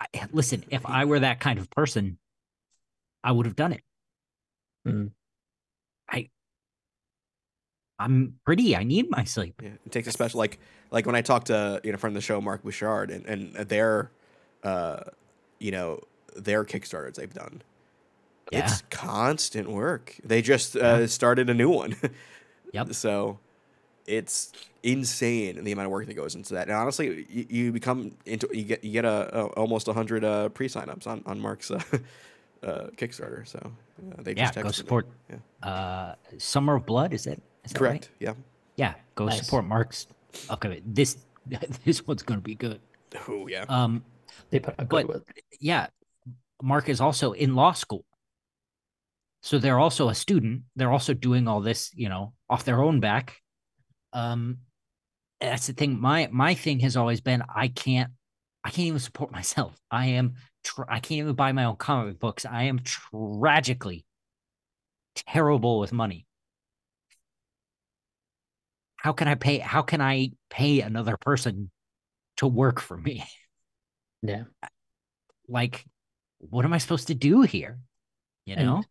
I, 0.00 0.06
listen, 0.32 0.64
if 0.70 0.84
I 0.86 1.04
were 1.04 1.20
that 1.20 1.40
kind 1.40 1.58
of 1.58 1.70
person, 1.70 2.18
I 3.22 3.32
would 3.32 3.46
have 3.46 3.56
done 3.56 3.72
it. 3.72 3.82
Mm. 4.86 5.12
I 6.10 6.28
I'm 7.98 8.38
pretty. 8.44 8.76
I 8.76 8.82
need 8.82 9.10
my 9.10 9.24
sleep. 9.24 9.60
Yeah, 9.62 9.70
it 9.86 9.92
takes 9.92 10.08
a 10.08 10.12
special 10.12 10.38
like 10.38 10.58
like 10.90 11.06
when 11.06 11.14
I 11.14 11.22
talked 11.22 11.46
to 11.48 11.80
you 11.84 11.92
know 11.92 11.98
from 11.98 12.14
the 12.14 12.20
show 12.20 12.40
Mark 12.40 12.62
Bouchard 12.62 13.10
and 13.10 13.24
and 13.26 13.54
their 13.68 14.10
uh 14.62 15.00
you 15.58 15.70
know 15.70 16.00
their 16.36 16.64
kickstarters 16.64 17.14
they've 17.14 17.32
done. 17.32 17.62
Yeah. 18.52 18.64
It's 18.64 18.82
constant 18.90 19.70
work. 19.70 20.16
They 20.22 20.42
just 20.42 20.76
uh, 20.76 21.06
started 21.06 21.48
a 21.48 21.54
new 21.54 21.70
one. 21.70 21.96
Yep. 22.72 22.92
So 22.94 23.38
it's 24.06 24.52
insane 24.82 25.62
the 25.64 25.72
amount 25.72 25.86
of 25.86 25.92
work 25.92 26.06
that 26.06 26.14
goes 26.14 26.34
into 26.34 26.54
that. 26.54 26.68
And 26.68 26.76
honestly, 26.76 27.26
you, 27.30 27.46
you 27.48 27.72
become 27.72 28.12
into 28.26 28.48
you 28.52 28.64
get 28.64 28.84
you 28.84 28.92
get 28.92 29.04
a, 29.04 29.34
a 29.36 29.46
almost 29.54 29.86
hundred 29.88 30.24
uh, 30.24 30.48
pre 30.50 30.68
signups 30.68 31.06
on 31.06 31.22
on 31.26 31.40
Mark's 31.40 31.70
uh, 31.70 31.76
uh, 32.62 32.88
Kickstarter. 32.96 33.46
So 33.46 33.58
uh, 34.18 34.22
they 34.22 34.34
Yeah, 34.34 34.44
just 34.50 34.54
go 34.54 34.60
texted 34.62 34.66
me. 34.66 34.72
support. 34.72 35.06
Yeah. 35.30 35.68
Uh, 35.68 36.14
Summer 36.38 36.76
of 36.76 36.86
Blood 36.86 37.12
is 37.14 37.26
it? 37.26 37.40
Is 37.64 37.72
that 37.72 37.80
right? 37.80 37.90
Correct. 37.90 38.10
Yeah. 38.20 38.34
Yeah, 38.76 38.94
go 39.14 39.26
Nice. 39.26 39.42
support 39.44 39.64
Mark's. 39.64 40.06
Okay, 40.50 40.82
this 40.84 41.16
this 41.84 42.06
one's 42.06 42.22
gonna 42.22 42.40
be 42.40 42.54
good. 42.54 42.80
Oh 43.28 43.46
yeah. 43.46 43.64
Um, 43.68 44.04
They 44.50 44.58
put 44.60 44.74
a 44.78 44.84
but- 44.84 45.06
good 45.06 45.08
with. 45.08 45.24
yeah, 45.60 45.86
Mark 46.62 46.88
is 46.88 47.00
also 47.00 47.32
in 47.32 47.54
law 47.54 47.72
school. 47.72 48.04
So 49.42 49.58
they're 49.58 49.78
also 49.78 50.08
a 50.08 50.14
student. 50.14 50.62
They're 50.74 50.90
also 50.90 51.12
doing 51.14 51.46
all 51.48 51.60
this, 51.60 51.92
you 51.94 52.08
know, 52.08 52.32
off 52.48 52.64
their 52.64 52.82
own 52.82 52.98
back. 53.00 53.40
Um 54.14 54.58
that's 55.40 55.66
the 55.66 55.72
thing. 55.74 56.00
My 56.00 56.28
my 56.32 56.54
thing 56.54 56.80
has 56.80 56.96
always 56.96 57.20
been 57.20 57.42
I 57.54 57.68
can't 57.68 58.12
I 58.64 58.70
can't 58.70 58.86
even 58.88 59.00
support 59.00 59.30
myself. 59.30 59.74
I 59.90 60.06
am 60.06 60.34
tr- 60.62 60.88
I 60.88 61.00
can't 61.00 61.18
even 61.18 61.34
buy 61.34 61.52
my 61.52 61.64
own 61.64 61.76
comic 61.76 62.18
books. 62.18 62.46
I 62.46 62.62
am 62.64 62.78
tragically 62.78 64.06
terrible 65.14 65.78
with 65.80 65.92
money. 65.92 66.26
How 68.96 69.12
can 69.12 69.28
I 69.28 69.34
pay 69.34 69.58
how 69.58 69.82
can 69.82 70.00
I 70.00 70.30
pay 70.48 70.80
another 70.80 71.16
person 71.16 71.70
to 72.38 72.46
work 72.46 72.80
for 72.80 72.96
me? 72.96 73.24
Yeah. 74.26 74.44
like 75.48 75.84
what 76.38 76.64
am 76.64 76.72
i 76.72 76.78
supposed 76.78 77.08
to 77.08 77.14
do 77.14 77.42
here 77.42 77.78
you 78.46 78.54
And- 78.56 78.66
know 78.66 78.82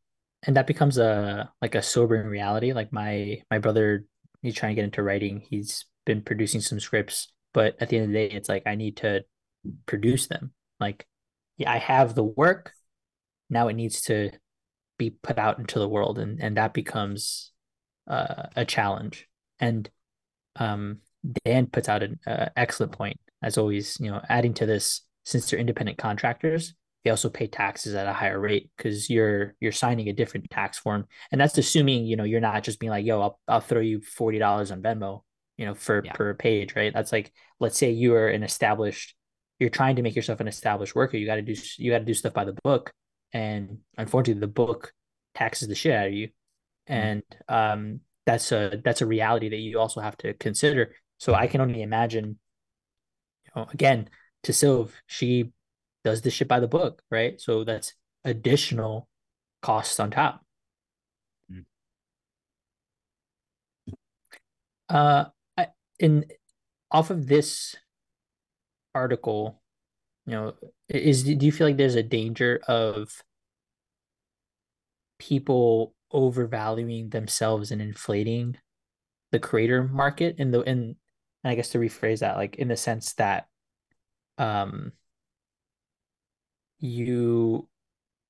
and 0.45 0.56
that 0.58 0.68
becomes 0.68 1.00
a 1.00 1.52
like 1.60 1.74
a 1.74 1.82
sobering 1.82 2.28
reality 2.28 2.72
like 2.74 2.94
my 2.94 3.41
my 3.50 3.58
brother 3.58 4.06
he's 4.44 4.56
trying 4.56 4.72
to 4.72 4.76
get 4.76 4.86
into 4.86 5.02
writing. 5.02 5.44
He's 5.49 5.86
been 6.06 6.22
producing 6.22 6.61
some 6.61 6.80
scripts 6.80 7.34
but 7.53 7.76
at 7.80 7.90
the 7.90 7.98
end 7.98 8.06
of 8.06 8.11
the 8.11 8.15
day 8.15 8.36
it's 8.36 8.49
like 8.49 8.64
i 8.65 8.76
need 8.76 8.98
to 8.98 9.24
produce 9.86 10.28
them. 10.28 10.52
Like 10.80 11.07
yeah 11.57 11.72
i 11.72 11.78
have 11.78 12.15
the 12.15 12.24
work. 12.24 12.74
Now 13.49 13.68
it 13.68 13.74
needs 13.74 14.02
to 14.03 14.32
be 14.98 15.11
put 15.11 15.38
out 15.38 15.60
into 15.60 15.80
the 15.80 15.90
world 15.90 16.20
and 16.20 16.41
and 16.41 16.57
that 16.57 16.74
becomes 16.74 17.52
uh, 18.07 18.48
a 18.56 18.65
challenge. 18.65 19.28
And 19.60 19.90
um 20.57 20.99
dan 21.45 21.68
puts 21.68 21.88
out 21.88 22.03
an 22.03 22.20
uh, 22.28 22.49
excellent 22.57 22.91
point. 22.91 23.20
As 23.41 23.57
always 23.57 23.98
you 23.99 24.11
know 24.11 24.22
adding 24.28 24.53
to 24.56 24.65
this 24.65 25.02
since 25.24 25.49
they're 25.49 25.60
independent 25.60 25.98
contractors 25.98 26.74
they 27.04 27.10
also 27.10 27.30
pay 27.30 27.48
taxes 27.48 27.96
at 27.96 28.08
a 28.08 28.14
higher 28.14 28.40
rate 28.40 28.70
because 28.78 29.10
you're 29.10 29.56
you're 29.60 29.72
signing 29.72 30.08
a 30.10 30.14
different 30.14 30.50
tax 30.50 30.80
form. 30.80 31.06
And 31.32 31.40
that's 31.40 31.58
assuming 31.58 32.06
you 32.06 32.16
know 32.16 32.24
you're 32.24 32.40
not 32.42 32.64
just 32.64 32.80
being 32.80 32.92
like 32.92 33.06
yo 33.06 33.22
i'll, 33.22 33.40
I'll 33.48 33.60
throw 33.60 33.82
you 33.82 34.00
$40 34.00 34.72
on 34.72 34.82
venmo 34.82 35.22
you 35.58 35.66
know 35.66 35.74
for 35.74 36.02
Yeah. 36.04 36.14
per 36.14 36.34
page 36.34 36.76
right? 36.76 36.94
That's 36.94 37.12
like 37.12 37.32
let's 37.60 37.78
say 37.78 37.92
you 37.92 38.14
are 38.16 38.28
an 38.30 38.44
established 38.44 39.16
you're 39.60 39.70
trying 39.70 39.98
to 39.98 40.02
make 40.02 40.16
yourself 40.16 40.40
an 40.40 40.48
established 40.48 40.96
worker 40.96 41.18
you 41.18 41.26
got 41.26 41.36
to 41.36 41.42
do 41.42 41.56
you 41.78 41.92
got 41.92 42.00
to 42.00 42.06
do 42.06 42.14
stuff 42.14 42.34
by 42.34 42.46
the 42.46 42.58
book. 42.64 42.92
And 43.34 43.80
unfortunately 43.98 44.40
the 44.42 44.48
book 44.48 44.94
taxes 45.36 45.68
the 45.68 45.76
shit 45.76 45.94
out 45.94 46.08
of 46.08 46.14
you. 46.14 46.30
And 46.88 47.24
um 47.50 48.00
that's 48.26 48.52
a 48.54 48.80
that's 48.84 49.02
a 49.02 49.06
reality 49.06 49.50
that 49.50 49.58
you 49.58 49.80
also 49.80 50.00
have 50.00 50.16
to 50.18 50.34
consider. 50.36 50.96
So 51.20 51.34
i 51.34 51.48
can 51.48 51.62
only 51.62 51.82
imagine 51.82 52.40
you 53.46 53.52
know 53.56 53.68
again 53.74 54.10
to 54.44 54.52
Sylv, 54.52 54.92
she 55.08 55.52
does 56.04 56.22
this 56.22 56.34
shit 56.34 56.48
by 56.48 56.60
the 56.60 56.68
book, 56.68 57.02
right? 57.10 57.40
So 57.40 57.64
that's 57.64 57.94
additional 58.24 59.08
costs 59.62 60.00
on 60.00 60.12
top. 60.12 60.44
Mm. 61.52 61.66
Uh, 64.90 65.26
I, 65.58 65.68
in 66.00 66.26
off 66.92 67.10
of 67.10 67.28
this 67.28 67.76
article, 68.94 69.62
you 70.26 70.34
know, 70.34 70.54
is 70.90 71.24
do 71.24 71.46
you 71.46 71.52
feel 71.52 71.68
like 71.68 71.78
there's 71.78 71.96
a 71.96 72.04
danger 72.04 72.62
of 72.68 73.24
people 75.20 75.96
overvaluing 76.12 77.10
themselves 77.10 77.72
and 77.72 77.82
inflating 77.82 78.58
the 79.32 79.40
creator 79.40 79.84
market 79.84 80.36
in 80.38 80.52
the 80.52 80.62
in 80.62 80.96
and 81.44 81.52
I 81.52 81.56
guess 81.56 81.70
to 81.70 81.80
rephrase 81.80 82.20
that, 82.20 82.38
like 82.38 82.56
in 82.56 82.68
the 82.68 82.78
sense 82.78 83.14
that 83.14 83.48
um 84.38 84.92
you 86.84 87.68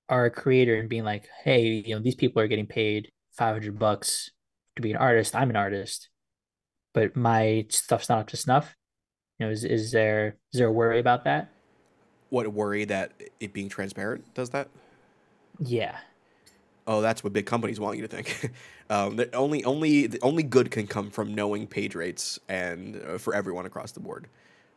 are 0.07 0.25
a 0.25 0.31
creator 0.31 0.75
and 0.75 0.87
being 0.87 1.03
like, 1.03 1.27
hey, 1.43 1.83
you 1.85 1.95
know, 1.95 2.01
these 2.01 2.15
people 2.15 2.41
are 2.41 2.47
getting 2.47 2.67
paid 2.67 3.11
500 3.33 3.77
bucks 3.77 4.31
to 4.75 4.81
be 4.81 4.91
an 4.91 4.97
artist. 4.97 5.35
I'm 5.35 5.49
an 5.49 5.55
artist, 5.55 6.09
but 6.93 7.15
my 7.15 7.65
stuff's 7.69 8.09
not 8.09 8.19
up 8.19 8.27
to 8.27 8.37
snuff. 8.37 8.75
You 9.39 9.47
know, 9.47 9.51
is, 9.51 9.63
is 9.65 9.91
there 9.91 10.37
is 10.53 10.59
there 10.59 10.67
a 10.67 10.71
worry 10.71 10.99
about 10.99 11.25
that? 11.25 11.49
what 12.33 12.51
worry 12.51 12.83
that 12.83 13.11
it 13.39 13.53
being 13.53 13.69
transparent 13.69 14.33
does 14.33 14.49
that? 14.49 14.67
Yeah. 15.59 15.95
Oh, 16.87 16.99
that's 16.99 17.23
what 17.23 17.31
big 17.31 17.45
companies 17.45 17.79
want 17.79 17.97
you 17.97 18.01
to 18.01 18.07
think. 18.07 18.51
um, 18.89 19.17
that 19.17 19.35
only 19.35 19.63
only 19.63 20.07
the 20.07 20.19
only 20.21 20.41
good 20.41 20.71
can 20.71 20.87
come 20.87 21.11
from 21.11 21.35
knowing 21.35 21.67
page 21.67 21.93
rates 21.93 22.39
and 22.49 22.99
uh, 23.07 23.17
for 23.19 23.35
everyone 23.35 23.67
across 23.67 23.91
the 23.91 23.99
board. 23.99 24.27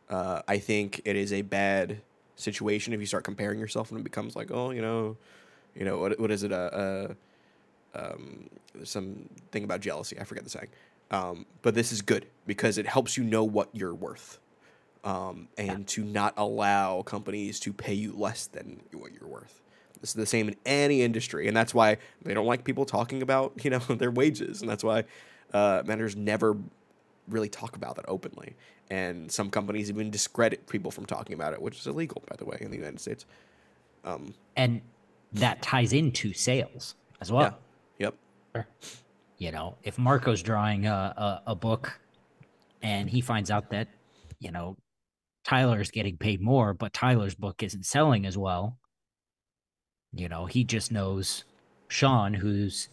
Uh, 0.07 0.43
I 0.47 0.59
think 0.59 1.01
it 1.03 1.15
is 1.15 1.33
a 1.33 1.41
bad 1.41 1.99
situation 2.37 2.93
if 2.93 2.99
you 2.99 3.05
start 3.05 3.23
comparing 3.23 3.59
yourself 3.59 3.91
and 3.91 3.99
it 3.99 4.03
becomes 4.03 4.35
like, 4.35 4.51
oh, 4.51 4.71
you 4.71 4.81
know, 4.81 5.17
you 5.75 5.83
know 5.85 5.97
what 5.97 6.19
what 6.19 6.31
is 6.31 6.43
it? 6.43 6.51
Uh, 6.51 6.55
uh, 6.55 7.13
um, 7.95 8.49
some 8.83 9.27
thing 9.51 9.63
about 9.63 9.81
jealousy. 9.81 10.17
I 10.19 10.23
forget 10.23 10.43
the 10.43 10.49
saying. 10.49 10.69
Um, 11.11 11.45
but 11.61 11.73
this 11.73 11.91
is 11.91 12.01
good 12.01 12.27
because 12.45 12.77
it 12.77 12.85
helps 12.85 13.17
you 13.17 13.23
know 13.23 13.43
what 13.43 13.69
you're 13.73 13.93
worth. 13.93 14.39
Um, 15.03 15.47
and 15.57 15.87
to 15.89 16.03
not 16.03 16.33
allow 16.35 17.01
companies 17.01 17.59
to 17.61 17.71
pay 17.71 17.93
you 17.93 18.13
less 18.13 18.47
than 18.47 18.81
what 18.91 19.13
you're 19.13 19.29
worth. 19.29 19.61
This 20.01 20.09
is 20.09 20.15
the 20.15 20.25
same 20.25 20.49
in 20.49 20.55
any 20.65 21.01
industry, 21.01 21.47
and 21.47 21.55
that's 21.55 21.73
why 21.73 21.97
they 22.23 22.33
don't 22.33 22.45
like 22.45 22.63
people 22.63 22.85
talking 22.85 23.21
about 23.21 23.53
you 23.63 23.69
know 23.69 23.79
their 23.79 24.11
wages, 24.11 24.61
and 24.61 24.69
that's 24.69 24.83
why 24.83 25.05
uh, 25.53 25.83
never 26.17 26.57
really 27.27 27.49
talk 27.49 27.75
about 27.75 27.95
that 27.95 28.05
openly. 28.07 28.55
And 28.89 29.31
some 29.31 29.49
companies 29.49 29.89
even 29.89 30.09
discredit 30.09 30.67
people 30.67 30.91
from 30.91 31.05
talking 31.05 31.33
about 31.33 31.53
it, 31.53 31.61
which 31.61 31.77
is 31.79 31.87
illegal, 31.87 32.23
by 32.29 32.35
the 32.37 32.45
way, 32.45 32.57
in 32.61 32.71
the 32.71 32.77
United 32.77 32.99
States. 32.99 33.25
Um, 34.03 34.33
and 34.55 34.81
that 35.33 35.61
ties 35.61 35.93
into 35.93 36.33
sales 36.33 36.95
as 37.21 37.31
well 37.31 37.57
yeah. 37.99 38.09
Yep. 38.55 38.67
you 39.37 39.51
know 39.51 39.75
if 39.83 39.97
marco's 39.97 40.41
drawing 40.41 40.85
a, 40.85 40.91
a, 41.17 41.41
a 41.47 41.55
book 41.55 41.99
and 42.81 43.09
he 43.09 43.21
finds 43.21 43.51
out 43.51 43.69
that 43.71 43.87
you 44.39 44.51
know 44.51 44.77
tyler's 45.43 45.91
getting 45.91 46.17
paid 46.17 46.41
more 46.41 46.73
but 46.73 46.93
tyler's 46.93 47.35
book 47.35 47.61
isn't 47.63 47.85
selling 47.85 48.25
as 48.25 48.37
well 48.37 48.77
you 50.13 50.29
know 50.29 50.45
he 50.45 50.63
just 50.63 50.91
knows 50.91 51.43
sean 51.87 52.33
who's 52.33 52.89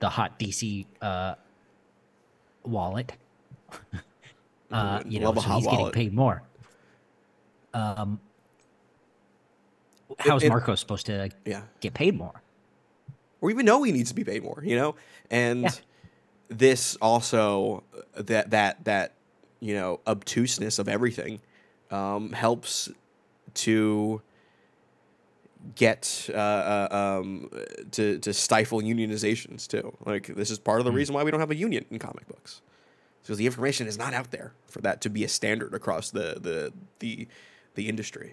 the 0.00 0.08
hot 0.08 0.38
dc 0.38 0.86
uh 1.00 1.34
wallet 2.64 3.12
uh 4.70 5.02
you 5.06 5.18
know 5.20 5.34
so 5.34 5.40
he's 5.50 5.64
wallet. 5.66 5.70
getting 5.70 5.90
paid 5.92 6.12
more 6.14 6.42
um 7.74 8.20
how's 10.18 10.42
it- 10.42 10.48
marco 10.48 10.74
supposed 10.74 11.06
to 11.06 11.30
Yeah. 11.44 11.62
get 11.80 11.94
paid 11.94 12.16
more 12.16 12.42
or 13.40 13.50
even 13.50 13.64
know 13.64 13.82
he 13.82 13.92
needs 13.92 14.08
to 14.08 14.14
be 14.16 14.24
paid 14.24 14.42
more, 14.42 14.60
you 14.64 14.74
know? 14.74 14.96
And 15.30 15.62
Yeah. 15.62 15.70
this 16.48 16.96
also 17.00 17.84
uh, 17.96 18.22
that 18.22 18.50
that 18.50 18.84
that 18.84 19.12
you 19.60 19.74
know 19.74 20.00
obtuseness 20.06 20.78
of 20.78 20.88
everything 20.88 21.40
um, 21.90 22.32
helps 22.32 22.90
to 23.54 24.20
get 25.76 26.28
uh, 26.32 26.36
uh, 26.36 26.88
um, 27.20 27.50
to 27.92 28.18
to 28.18 28.32
stifle 28.32 28.80
unionizations 28.80 29.66
too. 29.68 29.96
Like 30.04 30.26
this 30.34 30.50
is 30.50 30.58
part 30.58 30.80
of 30.80 30.84
the 30.84 30.90
Mm. 30.92 30.96
reason 30.96 31.14
why 31.14 31.22
we 31.22 31.30
don't 31.30 31.40
have 31.40 31.50
a 31.52 31.56
union 31.56 31.84
in 31.90 31.98
comic 31.98 32.26
books, 32.26 32.60
because 33.28 33.36
the 33.36 33.44
information 33.44 33.86
is 33.86 33.98
not 33.98 34.14
out 34.14 34.30
there 34.30 34.54
for 34.68 34.80
that 34.80 35.02
to 35.02 35.10
be 35.10 35.22
a 35.22 35.28
standard 35.28 35.74
across 35.74 36.10
the 36.10 36.38
the 36.40 36.72
the 37.00 37.28
the 37.74 37.86
industry. 37.86 38.32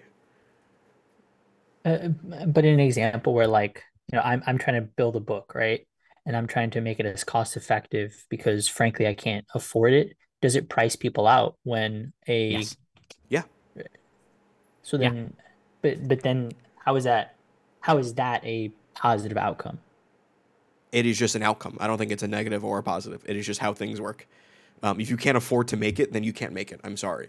Uh, 1.84 2.08
but 2.46 2.64
in 2.64 2.72
an 2.72 2.80
example 2.80 3.34
where 3.34 3.46
like 3.46 3.84
you 4.10 4.16
know 4.16 4.22
I'm 4.24 4.42
I'm 4.46 4.56
trying 4.56 4.80
to 4.80 4.88
build 4.88 5.14
a 5.14 5.20
book 5.20 5.52
right 5.54 5.86
and 6.24 6.34
I'm 6.34 6.46
trying 6.46 6.70
to 6.70 6.80
make 6.80 6.98
it 6.98 7.04
as 7.04 7.24
cost 7.24 7.58
effective 7.58 8.24
because 8.30 8.68
frankly 8.68 9.06
I 9.06 9.12
can't 9.12 9.44
afford 9.54 9.92
it 9.92 10.16
does 10.40 10.56
it 10.56 10.70
price 10.70 10.96
people 10.96 11.26
out 11.26 11.56
when 11.62 12.14
a 12.26 12.52
Yes. 12.52 12.76
Yeah. 13.28 13.42
so 14.82 14.96
Yeah. 14.96 15.10
then 15.10 15.34
but 15.82 16.08
but 16.08 16.22
then 16.22 16.52
how 16.78 16.96
is 16.96 17.04
that 17.04 17.34
how 17.80 17.98
is 17.98 18.14
that 18.14 18.42
a 18.46 18.72
positive 18.94 19.36
outcome? 19.36 19.78
It 20.90 21.04
is 21.04 21.18
just 21.18 21.34
an 21.34 21.42
outcome. 21.42 21.76
I 21.80 21.86
don't 21.86 21.98
think 21.98 22.12
it's 22.12 22.22
a 22.22 22.28
negative 22.28 22.64
or 22.64 22.78
a 22.78 22.82
positive. 22.82 23.22
It 23.26 23.36
is 23.36 23.44
just 23.44 23.60
how 23.60 23.74
things 23.74 24.00
work. 24.00 24.26
Um, 24.82 25.00
if 25.00 25.10
you 25.10 25.16
can't 25.16 25.36
afford 25.36 25.68
to 25.68 25.76
make 25.76 25.98
it, 25.98 26.12
then 26.12 26.22
you 26.22 26.32
can't 26.32 26.52
make 26.52 26.70
it. 26.72 26.80
I'm 26.84 26.96
sorry. 26.96 27.28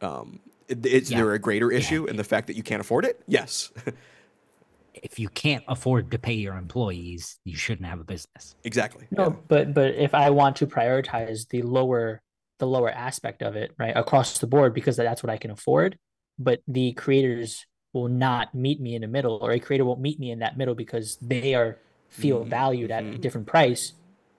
Um, 0.00 0.40
it, 0.68 0.84
is 0.84 1.10
Yeah. 1.10 1.18
there 1.18 1.32
a 1.32 1.38
greater 1.38 1.70
issue 1.72 2.04
in 2.06 2.16
the 2.16 2.24
fact 2.24 2.46
that 2.48 2.56
you 2.56 2.62
can't 2.62 2.80
afford 2.80 3.04
it? 3.04 3.20
Yes, 3.26 3.70
If 5.00 5.18
you 5.18 5.28
can't 5.28 5.62
afford 5.68 6.10
to 6.10 6.18
pay 6.18 6.32
your 6.34 6.56
employees, 6.56 7.38
you 7.44 7.56
shouldn't 7.56 7.86
have 7.86 8.00
a 8.00 8.04
business. 8.04 8.56
exactly. 8.64 9.06
No, 9.12 9.24
Yeah. 9.24 9.36
but 9.46 9.74
but 9.74 9.94
if 9.94 10.12
I 10.14 10.30
want 10.30 10.56
to 10.56 10.66
prioritize 10.66 11.48
the 11.48 11.62
lower 11.62 12.20
the 12.58 12.66
lower 12.66 12.90
aspect 12.90 13.42
of 13.42 13.54
it, 13.54 13.70
right, 13.78 13.96
across 13.96 14.38
the 14.40 14.48
board 14.48 14.74
because 14.74 14.96
that's 14.96 15.22
what 15.22 15.30
I 15.30 15.36
can 15.36 15.52
afford, 15.52 15.96
but 16.38 16.60
the 16.66 16.92
creators 16.94 17.64
will 17.92 18.08
not 18.08 18.54
meet 18.54 18.80
me 18.80 18.96
in 18.96 19.02
the 19.02 19.06
middle, 19.08 19.38
or 19.40 19.52
a 19.52 19.60
creator 19.60 19.84
won't 19.84 20.00
meet 20.00 20.18
me 20.18 20.32
in 20.32 20.40
that 20.40 20.56
middle 20.58 20.74
because 20.74 21.16
they 21.22 21.54
are 21.54 21.78
feel 22.08 22.44
Mhm, 22.44 22.48
valued 22.48 22.90
at 22.90 23.04
a 23.04 23.06
mhm. 23.06 23.20
different 23.20 23.46
price. 23.46 23.92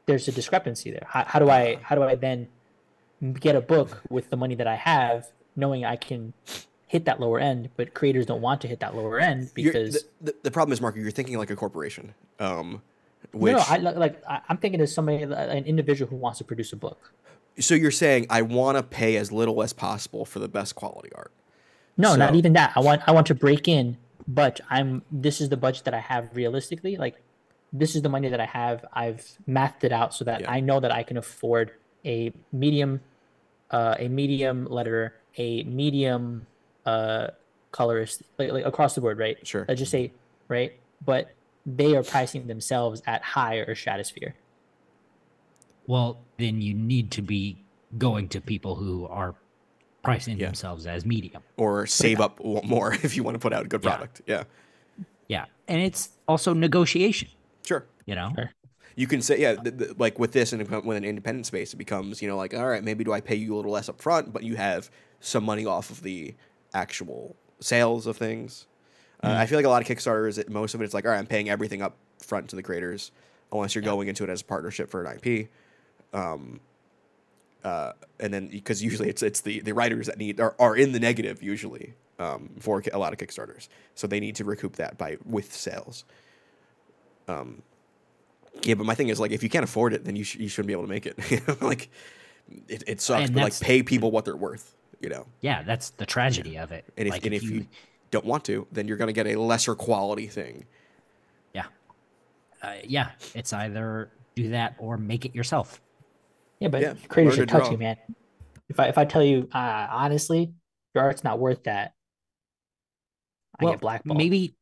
There's 0.10 0.28
a 0.28 0.32
discrepancy 0.32 0.90
there. 0.92 1.06
How, 1.08 1.24
how 1.32 1.40
do 1.40 1.50
I 1.50 1.62
Uh. 1.76 1.80
how 1.88 1.96
do 1.96 2.04
I 2.04 2.16
then 2.16 2.48
get 3.48 3.56
a 3.56 3.62
book 3.62 4.02
with 4.10 4.30
the 4.30 4.38
money 4.38 4.56
that 4.56 4.68
I 4.68 4.76
have, 4.76 5.28
knowing 5.56 5.86
I 5.86 5.96
can 5.96 6.34
hit 6.88 7.06
that 7.06 7.20
lower 7.20 7.40
end, 7.40 7.70
but 7.78 7.94
creators 7.94 8.26
don't 8.26 8.42
want 8.42 8.62
to 8.62 8.68
hit 8.68 8.80
that 8.80 8.96
lower 8.96 9.20
end 9.20 9.52
because 9.54 9.94
the, 9.94 10.32
the, 10.32 10.36
the 10.44 10.52
problem 10.52 10.74
is, 10.74 10.82
Marco, 10.82 11.00
you're 11.00 11.12
thinking 11.12 11.38
like 11.38 11.52
a 11.52 11.56
corporation. 11.56 12.14
Um, 12.40 12.82
no, 13.34 13.40
which 13.40 13.54
no, 13.58 13.64
I 13.68 13.78
li- 13.78 13.98
like 14.06 14.16
I- 14.28 14.42
I'm 14.50 14.58
thinking 14.58 14.82
as 14.82 14.94
somebody, 14.94 15.22
an 15.24 15.66
individual 15.66 16.10
who 16.10 16.16
wants 16.16 16.38
to 16.40 16.44
produce 16.46 16.74
a 16.74 16.78
book. 16.78 17.12
so 17.60 17.76
you're 17.76 17.92
saying 17.92 18.26
I 18.30 18.42
want 18.42 18.78
to 18.78 18.84
pay 18.84 19.18
as 19.18 19.32
little 19.32 19.62
as 19.62 19.74
possible 19.74 20.26
for 20.26 20.40
the 20.40 20.48
best 20.48 20.74
quality 20.76 21.10
art. 21.14 21.32
No, 21.98 22.16
not 22.16 22.34
even 22.36 22.54
that. 22.54 22.72
I 22.76 22.80
want 22.80 23.02
I 23.06 23.12
want 23.12 23.28
to 23.28 23.36
break 23.36 23.68
in, 23.68 23.98
but 24.28 24.62
I'm 24.70 25.04
this 25.12 25.42
is 25.42 25.50
the 25.50 25.58
budget 25.58 25.84
that 25.84 25.94
I 25.94 26.00
have 26.00 26.30
realistically. 26.34 26.96
Like 26.96 27.16
this 27.72 27.96
is 27.96 28.02
the 28.02 28.10
money 28.10 28.30
that 28.30 28.40
I 28.40 28.46
have. 28.46 28.86
I've 28.94 29.26
mathed 29.48 29.84
it 29.84 29.92
out 29.92 30.14
so 30.14 30.26
that 30.26 30.42
Yeah. 30.42 30.52
I 30.52 30.60
know 30.60 30.80
that 30.80 30.92
I 30.92 31.04
can 31.04 31.18
afford 31.18 31.72
a 32.06 32.32
medium 32.52 33.02
uh 33.72 33.96
a 34.00 34.08
medium 34.08 34.68
letterer, 34.68 35.12
a 35.38 35.64
medium 35.64 36.48
uh 36.86 37.28
colorist, 37.72 38.24
like, 38.40 38.52
like 38.52 38.66
across 38.66 38.96
the 38.96 39.02
board, 39.02 39.20
right? 39.20 39.46
Sure. 39.46 39.66
Let's 39.68 39.80
just 39.80 39.92
say, 39.92 40.12
right? 40.48 40.74
But 41.06 41.32
they 41.66 41.96
are 41.96 42.02
pricing 42.04 42.48
themselves 42.48 43.04
at 43.06 43.22
higher 43.22 43.76
stratosphere. 43.76 44.34
Well, 45.88 46.20
then 46.38 46.62
you 46.62 46.74
need 46.74 47.12
to 47.12 47.22
be 47.22 47.64
going 47.98 48.28
to 48.30 48.42
people 48.42 48.76
who 48.76 49.06
are 49.08 49.36
pricing 50.04 50.40
Yeah. 50.40 50.48
themselves 50.48 50.88
as 50.88 51.06
medium. 51.06 51.44
Or 51.58 51.86
save 51.86 52.20
up 52.22 52.44
more 52.44 52.94
if 53.04 53.16
you 53.16 53.24
want 53.24 53.36
to 53.36 53.40
put 53.40 53.54
out 53.54 53.66
a 53.66 53.68
good 53.68 53.84
Yeah. 53.84 53.90
product. 53.96 54.22
Yeah, 54.26 54.44
Yeah. 55.28 55.46
And 55.68 55.82
it's 55.82 56.10
also 56.28 56.54
negotiation, 56.54 57.30
sure. 57.70 57.86
you 58.06 58.16
know? 58.16 58.32
Sure. 58.36 58.52
You 58.96 59.08
can 59.08 59.22
say, 59.22 59.40
yeah, 59.40 59.56
th- 59.56 59.78
th- 59.78 59.92
like 59.98 60.20
with 60.20 60.34
this 60.34 60.52
and 60.52 60.68
with 60.68 60.98
an 60.98 61.06
independent 61.06 61.46
space, 61.46 61.74
it 61.74 61.78
becomes, 61.78 62.22
you 62.22 62.28
know, 62.28 62.36
like, 62.36 62.54
all 62.54 62.68
right, 62.68 62.84
maybe 62.84 63.06
do 63.06 63.14
I 63.14 63.22
pay 63.22 63.36
you 63.36 63.56
a 63.56 63.58
little 63.58 63.72
less 63.72 63.88
up 63.88 64.02
front, 64.02 64.34
but 64.34 64.44
you 64.44 64.56
have 64.56 64.90
some 65.22 65.46
money 65.46 65.66
off 65.66 65.90
of 65.90 66.04
the 66.04 66.36
actual 66.74 67.36
sales 67.62 68.08
of 68.08 68.18
things. 68.18 68.66
Uh, 69.24 69.36
I 69.38 69.46
feel 69.46 69.58
like 69.58 69.66
a 69.66 69.70
lot 69.70 69.82
of 69.82 69.88
Kickstarters, 69.88 70.38
it, 70.38 70.50
most 70.50 70.74
of 70.74 70.82
it, 70.82 70.86
it's 70.86 70.94
like, 70.94 71.06
all 71.06 71.12
right, 71.12 71.18
I'm 71.18 71.28
paying 71.28 71.50
everything 71.50 71.82
up 71.82 71.96
front 72.20 72.50
to 72.50 72.56
the 72.56 72.64
creators, 72.64 73.12
unless 73.52 73.76
you're 73.76 73.84
going 73.84 74.08
into 74.08 74.24
it 74.24 74.30
as 74.30 74.42
a 74.42 74.46
partnership 74.46 74.90
for 74.90 75.04
an 75.04 75.20
IP. 75.22 75.50
Um, 76.14 76.60
uh, 77.64 77.94
and 78.20 78.34
then 78.34 78.48
because 78.48 78.82
usually 78.82 79.10
it's 79.10 79.22
it's 79.22 79.42
the, 79.42 79.60
the 79.60 79.74
writers 79.74 80.08
that 80.08 80.18
need 80.18 80.40
are, 80.40 80.56
are 80.60 80.76
in 80.76 80.94
the 80.94 81.00
negative 81.00 81.44
usually 81.44 81.94
um, 82.18 82.52
for 82.60 82.82
a 82.92 82.98
lot 82.98 83.12
of 83.12 83.20
Kickstarters, 83.20 83.68
so 83.96 84.08
they 84.08 84.22
need 84.22 84.36
to 84.36 84.46
recoup 84.46 84.78
that 84.78 84.98
by 84.98 85.18
with 85.26 85.54
sales. 85.54 86.06
Um, 87.30 87.62
yeah, 88.64 88.74
but 88.74 88.86
my 88.86 88.96
thing 88.96 89.10
is 89.10 89.20
like 89.20 89.32
if 89.32 89.44
you 89.44 89.50
can't 89.50 89.64
afford 89.64 89.94
it, 89.94 90.04
then 90.04 90.16
you 90.16 90.24
sh- 90.24 90.36
you 90.36 90.50
shouldn't 90.50 90.68
be 90.68 90.74
able 90.74 90.84
to 90.84 90.90
make 90.90 91.06
it. 91.06 91.18
Like 91.62 91.90
it, 92.68 92.84
it 92.88 93.02
sucks, 93.02 93.26
And 93.26 93.34
but 93.36 93.44
like 93.44 93.60
pay 93.60 93.84
people 93.84 94.12
what 94.12 94.26
they're 94.26 94.36
worth. 94.36 94.76
You 95.02 95.10
know, 95.10 95.28
Yeah, 95.42 95.64
that's 95.64 95.92
the 95.92 96.06
tragedy 96.06 96.58
of 96.58 96.72
it. 96.72 96.84
and 96.98 97.08
if 97.08 97.14
Like, 97.14 97.26
and 97.26 97.34
if 97.34 97.44
you 97.44 97.68
don't 98.12 98.26
want 98.26 98.44
to, 98.46 98.68
then 98.72 98.88
you're 98.88 98.98
gonna 98.98 99.14
get 99.14 99.28
a 99.28 99.36
lesser 99.36 99.76
quality 99.76 100.28
thing. 100.28 100.66
yeah, 101.54 101.66
uh, 102.62 102.76
yeah, 102.84 103.12
it's 103.36 103.54
either 103.54 104.12
do 104.36 104.50
that 104.50 104.76
or 104.80 104.98
make 104.98 105.26
it 105.26 105.36
yourself. 105.36 105.80
Yeah, 106.60 106.68
but 106.68 106.82
Yeah, 106.82 106.94
creators 107.08 107.38
learn 107.38 107.48
should 107.48 107.50
to 107.50 107.60
touch 107.60 107.72
you, 107.72 107.78
man. 107.78 107.98
If 108.68 108.80
I 108.80 108.88
if 108.88 108.98
I 108.98 109.06
tell 109.06 109.24
you 109.24 109.48
uh, 109.54 109.88
honestly, 109.90 110.52
your 110.96 111.04
art's 111.04 111.24
not 111.24 111.40
worth 111.40 111.64
that, 111.64 111.94
I 113.60 113.64
well, 113.64 113.74
get 113.74 113.82
blackballed. 113.82 114.18
maybe 114.18 114.56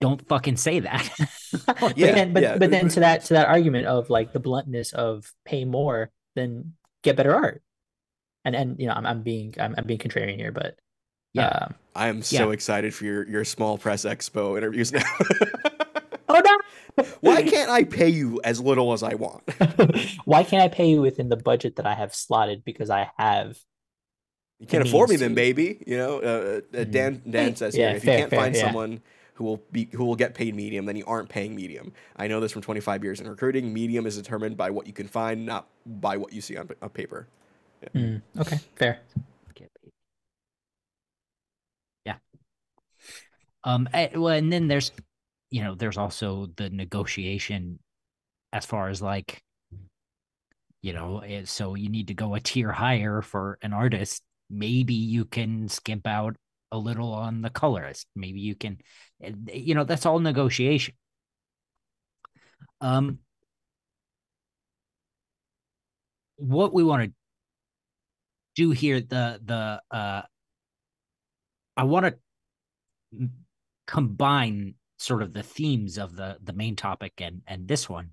don't 0.00 0.26
fucking 0.28 0.56
say 0.56 0.80
that. 0.80 1.10
but 1.66 1.96
Yeah, 1.96 2.12
then, 2.12 2.32
but, 2.32 2.42
yeah. 2.42 2.56
but 2.58 2.70
then 2.70 2.88
to 2.90 3.00
that 3.00 3.24
to 3.26 3.34
that 3.34 3.48
argument 3.48 3.86
of 3.86 4.10
like 4.10 4.32
the 4.32 4.40
bluntness 4.40 4.92
of 4.92 5.32
pay 5.44 5.64
more, 5.64 6.10
then 6.34 6.74
get 7.02 7.16
better 7.16 7.34
art. 7.34 7.62
And 8.44 8.56
and 8.56 8.80
you 8.80 8.86
know 8.86 8.94
I'm 8.94 9.06
I'm 9.06 9.22
being 9.22 9.54
I'm, 9.60 9.74
I'm 9.76 9.84
being 9.86 10.00
contrarian 10.00 10.36
here, 10.36 10.52
but 10.52 10.78
Yeah. 11.34 11.48
um, 11.48 11.74
I 11.94 12.08
am 12.08 12.22
so 12.22 12.48
Yeah. 12.48 12.54
excited 12.54 12.94
for 12.94 13.04
your 13.04 13.28
your 13.28 13.44
small 13.44 13.78
press 13.78 14.04
expo 14.04 14.56
interviews 14.56 14.92
now. 14.92 15.02
oh 16.28 16.40
no, 16.96 17.04
Why 17.20 17.42
can't 17.42 17.70
I 17.70 17.84
pay 17.84 18.08
you 18.08 18.40
as 18.44 18.60
little 18.60 18.92
as 18.92 19.02
I 19.02 19.14
want? 19.14 19.42
Why 20.24 20.44
can't 20.44 20.62
I 20.62 20.68
pay 20.68 20.88
you 20.90 21.00
within 21.02 21.28
the 21.28 21.36
budget 21.36 21.76
that 21.76 21.86
I 21.86 21.94
have 21.94 22.14
slotted 22.14 22.64
because 22.64 22.90
I 22.90 23.10
have 23.18 23.58
You 24.58 24.66
can't 24.66 24.82
afford 24.86 25.08
me 25.08 25.14
means 25.14 25.20
then, 25.20 25.34
baby. 25.34 25.82
You 25.86 25.96
know, 25.96 26.18
uh, 26.20 26.60
uh, 26.78 26.84
Mhm. 26.84 26.90
Dan 26.92 27.22
Dan 27.28 27.56
says 27.56 27.74
here, 27.74 27.94
if 27.96 28.04
fair, 28.04 28.14
you 28.18 28.22
can't 28.22 28.30
fair, 28.30 28.38
find 28.40 28.54
yeah. 28.54 28.60
someone 28.62 29.00
who 29.40 29.46
will 29.46 29.62
be 29.72 29.88
who 29.92 30.04
will 30.04 30.16
get 30.16 30.34
paid 30.34 30.54
medium, 30.54 30.84
then 30.84 30.96
you 30.96 31.04
aren't 31.06 31.30
paying 31.30 31.56
medium. 31.56 31.94
I 32.16 32.28
know 32.28 32.40
this 32.40 32.52
from 32.52 32.60
25 32.60 33.02
years 33.02 33.20
in 33.22 33.26
recruiting. 33.26 33.72
Medium 33.72 34.04
is 34.04 34.18
determined 34.18 34.54
by 34.54 34.68
what 34.68 34.86
you 34.86 34.92
can 34.92 35.08
find, 35.08 35.46
not 35.46 35.66
by 35.86 36.18
what 36.18 36.30
you 36.34 36.42
see 36.42 36.58
on, 36.58 36.68
on 36.82 36.90
paper. 36.90 37.26
Mm, 37.94 38.20
okay 38.38 38.60
fair. 38.76 39.00
Yeah. 42.04 42.16
Um. 43.64 43.88
eh, 43.94 44.10
Well, 44.14 44.34
and 44.34 44.52
then 44.52 44.68
there's, 44.68 44.92
you 45.50 45.62
know, 45.64 45.74
there's 45.74 45.96
also 45.96 46.48
the 46.56 46.68
negotiation, 46.68 47.78
as 48.52 48.66
far 48.66 48.90
as 48.90 49.00
like, 49.00 49.40
you 50.82 50.92
know, 50.92 51.20
eh, 51.20 51.44
so 51.46 51.76
you 51.76 51.88
need 51.88 52.08
to 52.08 52.14
go 52.14 52.34
a 52.34 52.40
tier 52.40 52.72
higher 52.72 53.22
for 53.22 53.56
an 53.62 53.72
artist. 53.72 54.22
Maybe 54.50 54.92
you 54.92 55.24
can 55.24 55.66
skimp 55.68 56.06
out 56.06 56.36
a 56.72 56.78
little 56.78 57.12
on 57.12 57.42
the 57.42 57.50
colorist. 57.50 58.06
Maybe 58.14 58.40
you 58.40 58.54
can, 58.54 58.78
you 59.52 59.74
know, 59.74 59.84
that's 59.84 60.06
all 60.06 60.18
negotiation. 60.18 60.94
Um. 62.80 63.18
What 66.36 66.72
we 66.72 66.82
want 66.82 67.04
to 67.04 67.12
do 68.54 68.70
here 68.70 69.00
the 69.00 69.40
the 69.44 69.80
uh 69.90 70.22
i 71.76 71.84
want 71.84 72.06
to 72.06 73.28
combine 73.86 74.74
sort 74.98 75.22
of 75.22 75.32
the 75.32 75.42
themes 75.42 75.98
of 75.98 76.14
the 76.14 76.36
the 76.42 76.52
main 76.52 76.76
topic 76.76 77.14
and 77.18 77.42
and 77.46 77.66
this 77.66 77.88
one 77.88 78.10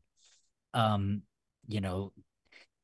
um 0.73 1.21
you 1.67 1.81
know 1.81 2.13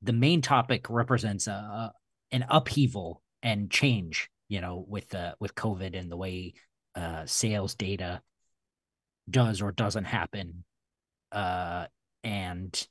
the 0.02 0.14
main 0.14 0.42
topic 0.42 0.90
represents 0.90 1.48
a, 1.48 1.52
a 1.52 1.94
an 2.32 2.46
upheaval 2.50 3.22
and 3.42 3.72
change 3.72 4.30
you 4.54 4.62
know 4.62 4.86
with 4.88 5.10
the 5.10 5.36
with 5.40 5.56
covid 5.56 5.98
and 6.00 6.12
the 6.12 6.18
way 6.18 6.54
uh 6.96 7.26
sales 7.26 7.76
data 7.76 8.22
does 9.30 9.62
or 9.62 9.72
doesn't 9.72 10.06
happen 10.06 10.64
uh 11.32 11.86
and 12.24 12.88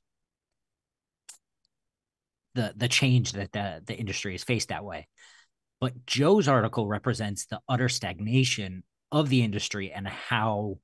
the 2.55 2.73
the 2.77 2.89
change 2.89 3.33
that 3.33 3.53
the 3.53 3.83
the 3.87 3.97
industry 3.97 4.33
has 4.33 4.45
faced 4.45 4.69
that 4.69 4.85
way. 4.85 5.09
But 5.81 6.07
Joe's 6.07 6.49
article 6.49 6.87
represents 6.87 7.47
the 7.47 7.61
utter 7.69 7.89
stagnation 7.89 8.85
of 9.11 9.29
the 9.29 9.43
industry 9.43 9.91
and 9.91 10.07
how 10.07 10.79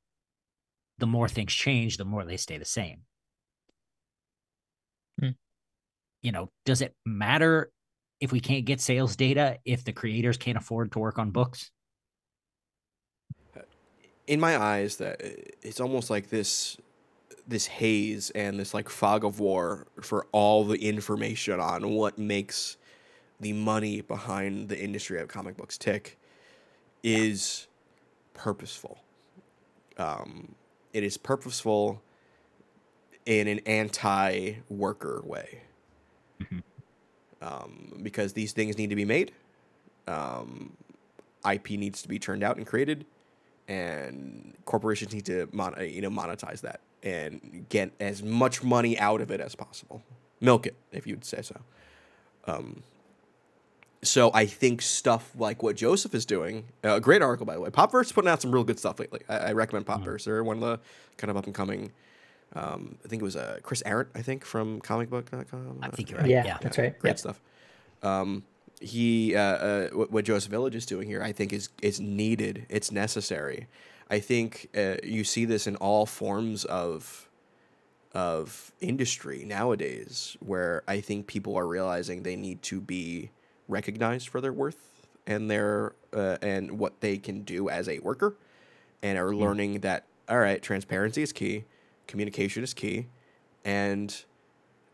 the 0.98 1.06
more 1.06 1.28
things 1.28 1.52
change, 1.52 1.96
the 1.96 2.04
more 2.04 2.24
they 2.24 2.36
stay 2.36 2.58
the 2.58 2.64
same. 2.64 3.02
Hmm. 5.20 5.30
You 6.22 6.32
know, 6.32 6.50
does 6.64 6.82
it 6.82 6.96
matter 7.06 7.70
if 8.20 8.32
we 8.32 8.40
can't 8.40 8.64
get 8.64 8.80
sales 8.80 9.16
data 9.16 9.58
if 9.64 9.84
the 9.84 9.92
creators 9.92 10.36
can't 10.36 10.58
afford 10.58 10.92
to 10.92 10.98
work 10.98 11.18
on 11.18 11.30
books? 11.30 11.70
in 14.26 14.38
my 14.38 14.56
eyes 14.58 14.96
that 14.98 15.16
it's 15.20 15.80
almost 15.80 16.10
like 16.10 16.28
this 16.28 16.76
this 17.46 17.66
haze 17.66 18.30
and 18.30 18.60
this 18.60 18.74
like 18.74 18.88
fog 18.90 19.24
of 19.24 19.40
war 19.40 19.86
for 20.02 20.26
all 20.32 20.64
the 20.64 20.86
information 20.86 21.58
on 21.60 21.90
what 21.90 22.18
makes 22.18 22.76
the 23.40 23.52
money 23.52 24.02
behind 24.02 24.68
the 24.68 24.78
industry 24.78 25.20
of 25.20 25.28
comic 25.28 25.56
books 25.56 25.78
tick 25.78 26.18
is 27.02 27.68
purposeful. 28.34 28.98
Um, 29.98 30.54
it 30.92 31.04
is 31.04 31.16
purposeful 31.16 32.02
in 33.26 33.48
an 33.48 33.60
anti-worker 33.66 35.22
way. 35.24 35.62
Mhm. 36.40 36.67
Um, 37.42 37.98
because 38.02 38.32
these 38.32 38.52
things 38.52 38.78
need 38.78 38.90
to 38.90 38.96
be 38.96 39.04
made. 39.04 39.32
Um, 40.06 40.76
IP 41.50 41.70
needs 41.70 42.02
to 42.02 42.08
be 42.08 42.18
turned 42.18 42.42
out 42.42 42.56
and 42.56 42.66
created, 42.66 43.04
and 43.68 44.54
corporations 44.64 45.12
need 45.12 45.26
to 45.26 45.48
mon- 45.52 45.76
you 45.80 46.00
know 46.00 46.10
monetize 46.10 46.60
that 46.62 46.80
and 47.02 47.66
get 47.68 47.92
as 48.00 48.22
much 48.22 48.62
money 48.62 48.98
out 48.98 49.20
of 49.20 49.30
it 49.30 49.40
as 49.40 49.54
possible. 49.54 50.02
Milk 50.40 50.66
it, 50.66 50.74
if 50.92 51.06
you'd 51.06 51.24
say 51.24 51.42
so. 51.42 51.60
Um, 52.46 52.82
so 54.02 54.30
I 54.32 54.46
think 54.46 54.80
stuff 54.80 55.32
like 55.36 55.62
what 55.62 55.76
Joseph 55.76 56.14
is 56.14 56.24
doing, 56.24 56.64
a 56.84 56.94
uh, 56.94 56.98
great 56.98 57.22
article 57.22 57.46
by 57.46 57.54
the 57.54 57.60
way. 57.60 57.70
Popverse 57.70 58.06
is 58.06 58.12
putting 58.12 58.30
out 58.30 58.40
some 58.40 58.52
real 58.52 58.64
good 58.64 58.78
stuff 58.78 58.98
lately. 59.00 59.20
I, 59.28 59.38
I 59.38 59.52
recommend 59.52 59.86
Popverse. 59.86 60.24
They're 60.24 60.44
one 60.44 60.62
of 60.62 60.62
the 60.62 60.80
kind 61.16 61.30
of 61.30 61.36
up 61.36 61.46
and 61.46 61.54
coming. 61.54 61.92
Um, 62.54 62.96
I 63.04 63.08
think 63.08 63.22
it 63.22 63.24
was 63.24 63.36
uh, 63.36 63.58
Chris 63.62 63.82
Arrant, 63.84 64.08
I 64.14 64.22
think 64.22 64.44
from 64.44 64.80
comicbook.com. 64.80 65.78
I 65.82 65.88
think 65.90 66.10
you're 66.10 66.20
Yeah, 66.26 66.36
right. 66.38 66.46
Yeah, 66.46 66.58
that's 66.60 66.78
right. 66.78 66.98
Great 66.98 67.10
Yep. 67.10 67.18
stuff. 67.18 67.40
Um, 68.02 68.44
he 68.80 69.34
uh, 69.34 69.40
uh, 69.40 69.88
what, 69.90 70.10
what 70.12 70.24
Joseph 70.24 70.52
Illidge 70.52 70.74
is 70.74 70.86
doing 70.86 71.08
here, 71.08 71.22
I 71.22 71.32
think, 71.32 71.52
is 71.52 71.68
is 71.82 72.00
needed. 72.00 72.64
It's 72.68 72.90
necessary. 72.92 73.66
I 74.10 74.20
think 74.20 74.68
uh, 74.76 74.96
you 75.02 75.24
see 75.24 75.44
this 75.44 75.66
in 75.66 75.76
all 75.76 76.06
forms 76.06 76.64
of 76.64 77.28
of 78.14 78.72
industry 78.80 79.44
nowadays, 79.44 80.36
where 80.40 80.82
I 80.88 81.00
think 81.00 81.26
people 81.26 81.56
are 81.56 81.66
realizing 81.66 82.22
they 82.22 82.36
need 82.36 82.62
to 82.62 82.80
be 82.80 83.30
recognized 83.68 84.28
for 84.28 84.40
their 84.40 84.52
worth 84.52 85.08
and 85.26 85.50
their 85.50 85.94
uh, 86.14 86.38
and 86.40 86.78
what 86.78 87.00
they 87.00 87.18
can 87.18 87.42
do 87.42 87.68
as 87.68 87.88
a 87.88 87.98
worker, 87.98 88.34
and 89.02 89.18
are 89.18 89.34
learning 89.34 89.80
that 89.80 90.04
all 90.28 90.38
right, 90.38 90.62
transparency 90.62 91.22
is 91.22 91.32
key, 91.32 91.64
communication 92.08 92.64
is 92.64 92.74
key, 92.74 93.06
and 93.64 94.24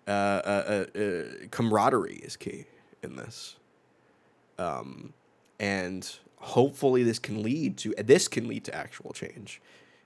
uh, 0.07 0.11
uh, 0.11 0.85
uh, 0.95 0.99
uh, 1.01 1.25
camaraderie 1.51 2.21
is 2.23 2.37
key 2.37 2.67
in 3.03 3.17
this. 3.17 3.57
Um, 4.59 5.13
and 5.59 6.09
hopefully 6.37 7.03
this 7.03 7.19
can 7.19 7.43
lead 7.43 7.77
to 7.79 7.95
this 8.05 8.29
can 8.29 8.49
lead 8.49 8.65
to 8.65 8.75
actual 8.75 9.13
change. 9.13 9.61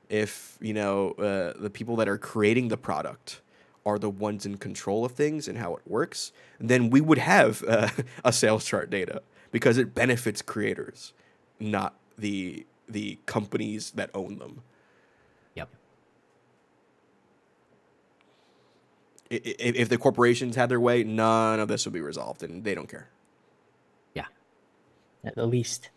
If 0.08 0.56
you 0.60 0.74
know 0.74 1.12
uh, 1.12 1.52
the 1.60 1.70
people 1.70 1.96
that 1.96 2.08
are 2.08 2.18
creating 2.18 2.68
the 2.68 2.76
product 2.78 3.40
are 3.86 3.98
the 3.98 4.10
ones 4.10 4.44
in 4.46 4.56
control 4.58 5.04
of 5.04 5.12
things 5.12 5.48
and 5.48 5.58
how 5.58 5.74
it 5.76 5.82
works, 5.86 6.32
then 6.60 6.90
we 6.90 7.00
would 7.00 7.18
have 7.18 7.62
uh, 7.64 7.88
a 8.24 8.32
sales 8.32 8.64
chart 8.64 8.90
data 8.90 9.22
because 9.52 9.78
it 9.78 9.94
benefits 9.94 10.42
creators, 10.42 11.12
not 11.60 11.94
the 12.18 12.66
the 12.88 13.18
companies 13.26 13.90
that 13.92 14.10
own 14.14 14.38
them. 14.38 14.62
Yep. 15.54 15.68
I- 15.68 15.70
i- 15.70 15.74
If 19.30 19.88
the 19.90 19.98
corporations 19.98 20.56
had 20.56 20.68
their 20.70 20.80
way, 20.80 21.04
none 21.04 21.60
of 21.60 21.68
this 21.68 21.84
would 21.84 21.92
be 21.92 22.00
resolved, 22.00 22.42
and 22.42 22.64
they 22.64 22.74
don't 22.74 22.88
care. 22.88 23.08
Yeah. 24.14 24.24
At 25.24 25.34
the 25.34 25.46
least. 25.46 25.90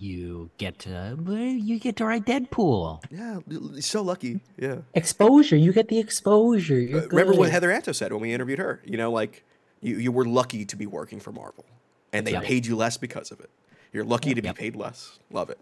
You 0.00 0.50
get 0.58 0.78
to 0.80 1.16
you 1.60 1.78
get 1.80 1.96
to 1.96 2.04
write 2.04 2.24
Deadpool. 2.24 3.02
Yeah, 3.10 3.40
so 3.80 4.00
lucky. 4.02 4.40
Yeah. 4.56 4.76
Exposure. 4.94 5.56
You 5.56 5.72
get 5.72 5.88
the 5.88 5.98
exposure. 5.98 6.78
You're 6.78 7.00
Uh, 7.04 7.06
Remember 7.08 7.34
what. 7.34 7.50
Heather 7.50 7.68
Antos 7.70 7.96
said 7.96 8.12
when 8.12 8.20
we 8.22 8.32
interviewed 8.32 8.60
her? 8.60 8.80
You 8.84 8.96
know, 8.96 9.10
like 9.10 9.44
you, 9.80 9.96
you 9.96 10.12
were 10.12 10.24
lucky 10.24 10.64
to 10.66 10.76
be 10.76 10.86
working 10.86 11.18
for 11.18 11.32
Marvel, 11.32 11.64
and 12.12 12.24
they 12.26 12.32
Yep. 12.32 12.44
paid 12.44 12.66
you 12.66 12.76
less 12.76 12.96
because 12.96 13.32
of 13.32 13.40
it. 13.40 13.50
You're 13.92 14.04
lucky 14.04 14.34
to 14.34 14.42
be 14.42 14.46
Yep. 14.48 14.56
paid 14.56 14.76
less. 14.76 15.18
Love 15.32 15.50
it. 15.50 15.58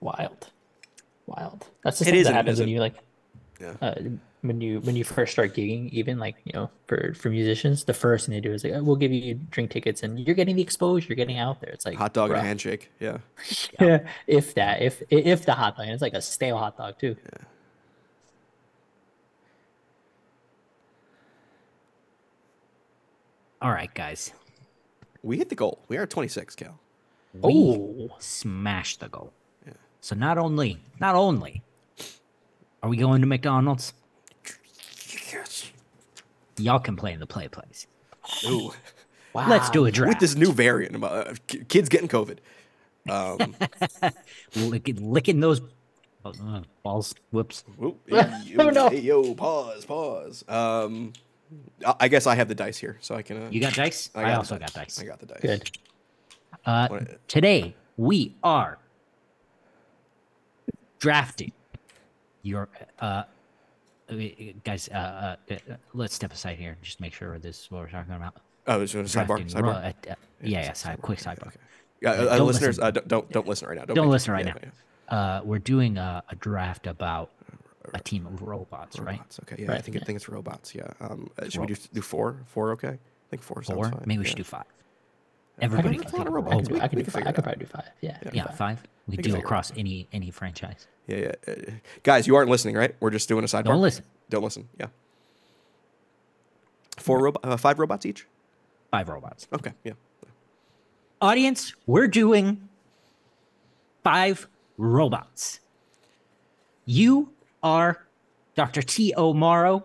Wild. 0.00 0.50
Wild. 1.26 1.66
That's 1.84 2.00
the 2.00 2.04
It 2.06 2.08
stuff 2.08 2.16
is 2.18 2.26
that 2.26 2.34
happens 2.34 2.58
when 2.58 2.68
isn't. 2.68 2.74
you 2.74 2.80
like 2.80 2.94
Yeah. 3.64 3.74
uh, 3.88 3.94
when 4.42 4.60
you 4.60 4.80
when 4.80 4.94
you 4.94 5.04
first 5.04 5.32
start 5.32 5.54
gigging, 5.54 5.88
even 5.90 6.18
like 6.18 6.36
you 6.44 6.52
know 6.52 6.70
for 6.86 7.14
for 7.14 7.30
musicians, 7.30 7.84
the 7.84 7.94
first 7.94 8.26
thing 8.26 8.34
they 8.34 8.40
do 8.40 8.52
is 8.52 8.62
like, 8.64 8.74
oh, 8.74 8.82
"We'll 8.82 8.96
give 8.96 9.10
you 9.12 9.34
drink 9.50 9.70
tickets, 9.70 10.02
and 10.02 10.20
you're 10.20 10.34
getting 10.36 10.56
the 10.56 10.62
exposure, 10.62 11.06
you're 11.08 11.16
getting 11.16 11.38
out 11.38 11.60
there." 11.62 11.70
It's 11.70 11.86
like 11.86 11.96
Hot 11.96 12.12
dog 12.12 12.30
and 12.30 12.40
handshake. 12.40 12.90
Yeah. 13.00 13.18
Yeah, 13.80 14.06
if 14.26 14.54
that, 14.54 14.82
if 14.82 15.02
if 15.10 15.46
the 15.46 15.54
hot 15.54 15.76
dog, 15.76 15.86
and 15.86 15.94
it's 15.94 16.02
like 16.02 16.14
a 16.14 16.20
stale 16.22 16.58
hot 16.58 16.76
dog 16.76 16.98
too. 16.98 17.16
All 23.62 23.70
right, 23.70 23.92
guys. 23.94 24.32
We 25.22 25.38
hit 25.38 25.48
the 25.48 25.54
goal. 25.54 25.82
We 25.88 25.96
are 25.96 26.06
26, 26.06 26.54
Cale. 26.54 26.78
We 27.32 27.40
Oh. 27.52 28.10
smashed 28.18 29.00
the 29.00 29.08
goal. 29.08 29.32
So 30.00 30.14
not 30.14 30.36
only 30.36 30.82
not 31.00 31.14
only 31.14 31.62
are 32.84 32.88
we 32.90 32.98
going 32.98 33.22
to 33.22 33.26
McDonald's, 33.26 33.94
Yes. 35.32 35.72
y'all 36.58 36.78
can 36.78 36.96
play 36.96 37.14
in 37.14 37.18
the 37.20 37.26
play 37.26 37.48
place. 37.48 37.86
Ooh. 38.46 38.72
Wow. 39.32 39.48
Let's 39.48 39.70
do 39.70 39.86
a 39.86 39.90
draft. 39.90 40.10
With 40.10 40.18
this 40.20 40.36
new 40.36 40.52
variant 40.52 40.94
about 40.94 41.28
uh, 41.28 41.34
kids 41.68 41.88
getting 41.88 42.08
COVID. 42.08 42.38
Um, 43.08 43.56
licking, 44.56 45.10
licking 45.12 45.40
those 45.40 45.62
uh, 46.26 46.60
balls. 46.82 47.14
Whoops. 47.30 47.64
whoop, 47.78 47.98
Oh, 48.12 48.68
no. 48.70 48.90
hey, 48.90 49.00
yo, 49.00 49.34
pause, 49.34 49.84
pause. 49.86 50.44
Um, 50.46 51.14
I 51.86 51.94
I 52.00 52.08
guess 52.08 52.26
I 52.26 52.34
have 52.34 52.48
the 52.48 52.54
dice 52.54 52.76
here, 52.76 52.98
so 53.00 53.14
I 53.14 53.22
can. 53.22 53.44
Uh, 53.44 53.48
You 53.50 53.60
got 53.62 53.72
dice? 53.74 54.10
I 54.14 54.20
I, 54.20 54.22
got 54.24 54.30
the 54.30 54.36
also 54.38 54.58
dice. 54.58 54.70
got 54.72 54.74
dice. 54.82 55.00
I 55.00 55.04
got 55.04 55.20
the 55.20 55.26
dice. 55.26 55.40
good. 55.40 55.70
Uh, 56.66 56.98
today 57.28 57.74
we 57.96 58.36
are 58.44 58.78
drafting 60.98 61.52
your 62.44 62.68
uh, 63.00 63.24
guys. 64.62 64.88
Uh, 64.88 64.94
uh, 64.94 65.36
uh, 65.50 65.56
let's 65.92 66.14
step 66.14 66.32
aside 66.32 66.58
here 66.58 66.70
and 66.72 66.82
just 66.82 67.00
make 67.00 67.12
sure 67.12 67.36
this 67.40 67.62
is 67.62 67.70
what 67.70 67.80
we're 67.80 67.88
talking 67.90 68.14
about. 68.14 68.36
Oh, 68.66 68.80
it's 68.80 68.94
a 68.94 68.98
sidebar. 68.98 69.40
Sidebar. 69.50 69.62
ro- 69.62 69.70
uh, 69.70 69.92
uh, 70.10 70.14
yeah, 70.42 70.62
yeah, 70.62 70.72
side, 70.74 71.02
quick 71.02 71.18
sidebar. 71.18 71.48
Okay. 71.48 71.56
Yeah, 72.00 72.12
uh, 72.12 72.38
don't 72.38 72.46
listeners, 72.46 72.78
listen. 72.78 72.84
uh, 72.84 72.90
don't, 72.92 73.08
don't 73.08 73.30
don't 73.32 73.48
listen 73.48 73.68
right 73.68 73.78
now. 73.78 73.84
Don't 73.86 73.96
make- 74.06 74.12
listen 74.12 74.32
right 74.32 74.46
yeah, 74.46 74.52
now. 74.52 74.60
yeah. 74.62 75.16
Uh, 75.16 75.42
we're 75.44 75.58
doing 75.58 75.98
a, 75.98 76.22
a 76.30 76.36
draft 76.36 76.86
about 76.86 77.30
a 77.92 78.00
team 78.00 78.26
of 78.26 78.40
robots, 78.42 78.98
right? 78.98 79.12
Robots. 79.18 79.40
Okay. 79.42 79.62
Yeah, 79.62 79.70
I 79.70 79.74
Right, 79.74 79.84
think 79.84 79.96
I 79.96 80.00
think 80.00 80.16
it's 80.16 80.28
robots. 80.28 80.74
Yeah. 80.74 80.88
Um, 81.00 81.30
uh, 81.38 81.48
should 81.48 81.60
we 81.60 81.66
do 81.66 81.76
do 81.92 82.00
four? 82.02 82.36
Four. 82.46 82.72
Okay. 82.72 82.88
I 82.88 82.98
think 83.30 83.42
four. 83.42 83.62
sounds 83.62 83.76
Four? 83.88 84.02
Maybe 84.06 84.18
we 84.18 84.24
yeah. 84.24 84.28
should 84.30 84.36
do 84.38 84.44
five. 84.44 84.64
I 85.60 85.64
Everybody 85.66 85.96
can, 85.98 86.04
can 86.04 86.10
that's 86.10 86.12
a 86.14 86.16
lot 86.16 86.26
of 86.26 86.34
of 86.34 86.46
I 86.46 86.50
can 86.50 86.52
robots. 86.56 86.68
do, 86.68 86.74
We- 86.74 86.80
I 86.80 86.88
can 86.88 86.98
do 86.98 87.04
five. 87.04 87.26
I 87.26 87.28
it 87.30 87.34
could 87.34 87.44
probably 87.44 87.60
do 87.64 87.70
five. 87.70 87.84
Yeah. 88.00 88.10
I 88.10 88.18
can 88.24 88.30
do 88.32 88.36
Yeah, 88.36 88.46
five. 88.46 88.56
five. 88.56 88.82
We 89.06 89.16
can 89.16 89.22
do 89.22 89.28
figure 89.30 89.38
it 89.40 89.44
across 89.44 89.72
any 89.76 90.08
any 90.12 90.30
franchise. 90.30 90.86
Yeah, 91.06 91.16
yeah. 91.18 91.32
Uh, 91.46 91.54
guys, 92.02 92.26
you 92.26 92.34
aren't 92.36 92.50
listening, 92.50 92.74
right? 92.76 92.94
We're 93.00 93.10
just 93.10 93.28
doing 93.28 93.44
a 93.44 93.46
sidebar. 93.46 93.64
Don't 93.64 93.80
listen. 93.82 94.04
Don't 94.30 94.42
listen. 94.42 94.68
Yeah. 94.80 94.86
Four 96.98 97.22
robo- 97.22 97.40
uh, 97.42 97.56
five 97.56 97.78
robots 97.78 98.06
each. 98.06 98.26
Five 98.90 99.08
robots. 99.08 99.46
Okay. 99.52 99.72
Yeah. 99.84 99.92
Audience, 101.20 101.74
we're 101.86 102.06
doing 102.08 102.68
five 104.02 104.46
robots. 104.76 105.60
You 106.86 107.30
are 107.62 108.04
Dr. 108.54 108.82
T. 108.82 109.12
O. 109.14 109.32
Morrow. 109.32 109.84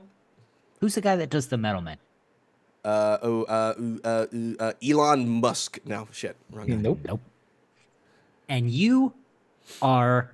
Who's 0.80 0.96
the 0.96 1.02
guy 1.02 1.16
that 1.16 1.30
does 1.30 1.48
the 1.48 1.58
metal 1.58 1.82
man? 1.82 1.98
Uh 2.84 3.18
oh. 3.22 3.44
Uh, 3.44 3.74
ooh, 3.80 4.00
uh, 4.04 4.26
uh 4.60 4.74
Elon 4.84 5.28
Musk. 5.28 5.80
No 5.86 6.08
shit. 6.12 6.36
Wrong 6.52 6.68
guy. 6.68 6.76
Nope. 6.76 7.00
Nope. 7.06 7.22
And 8.48 8.70
you 8.70 9.14
are 9.82 10.34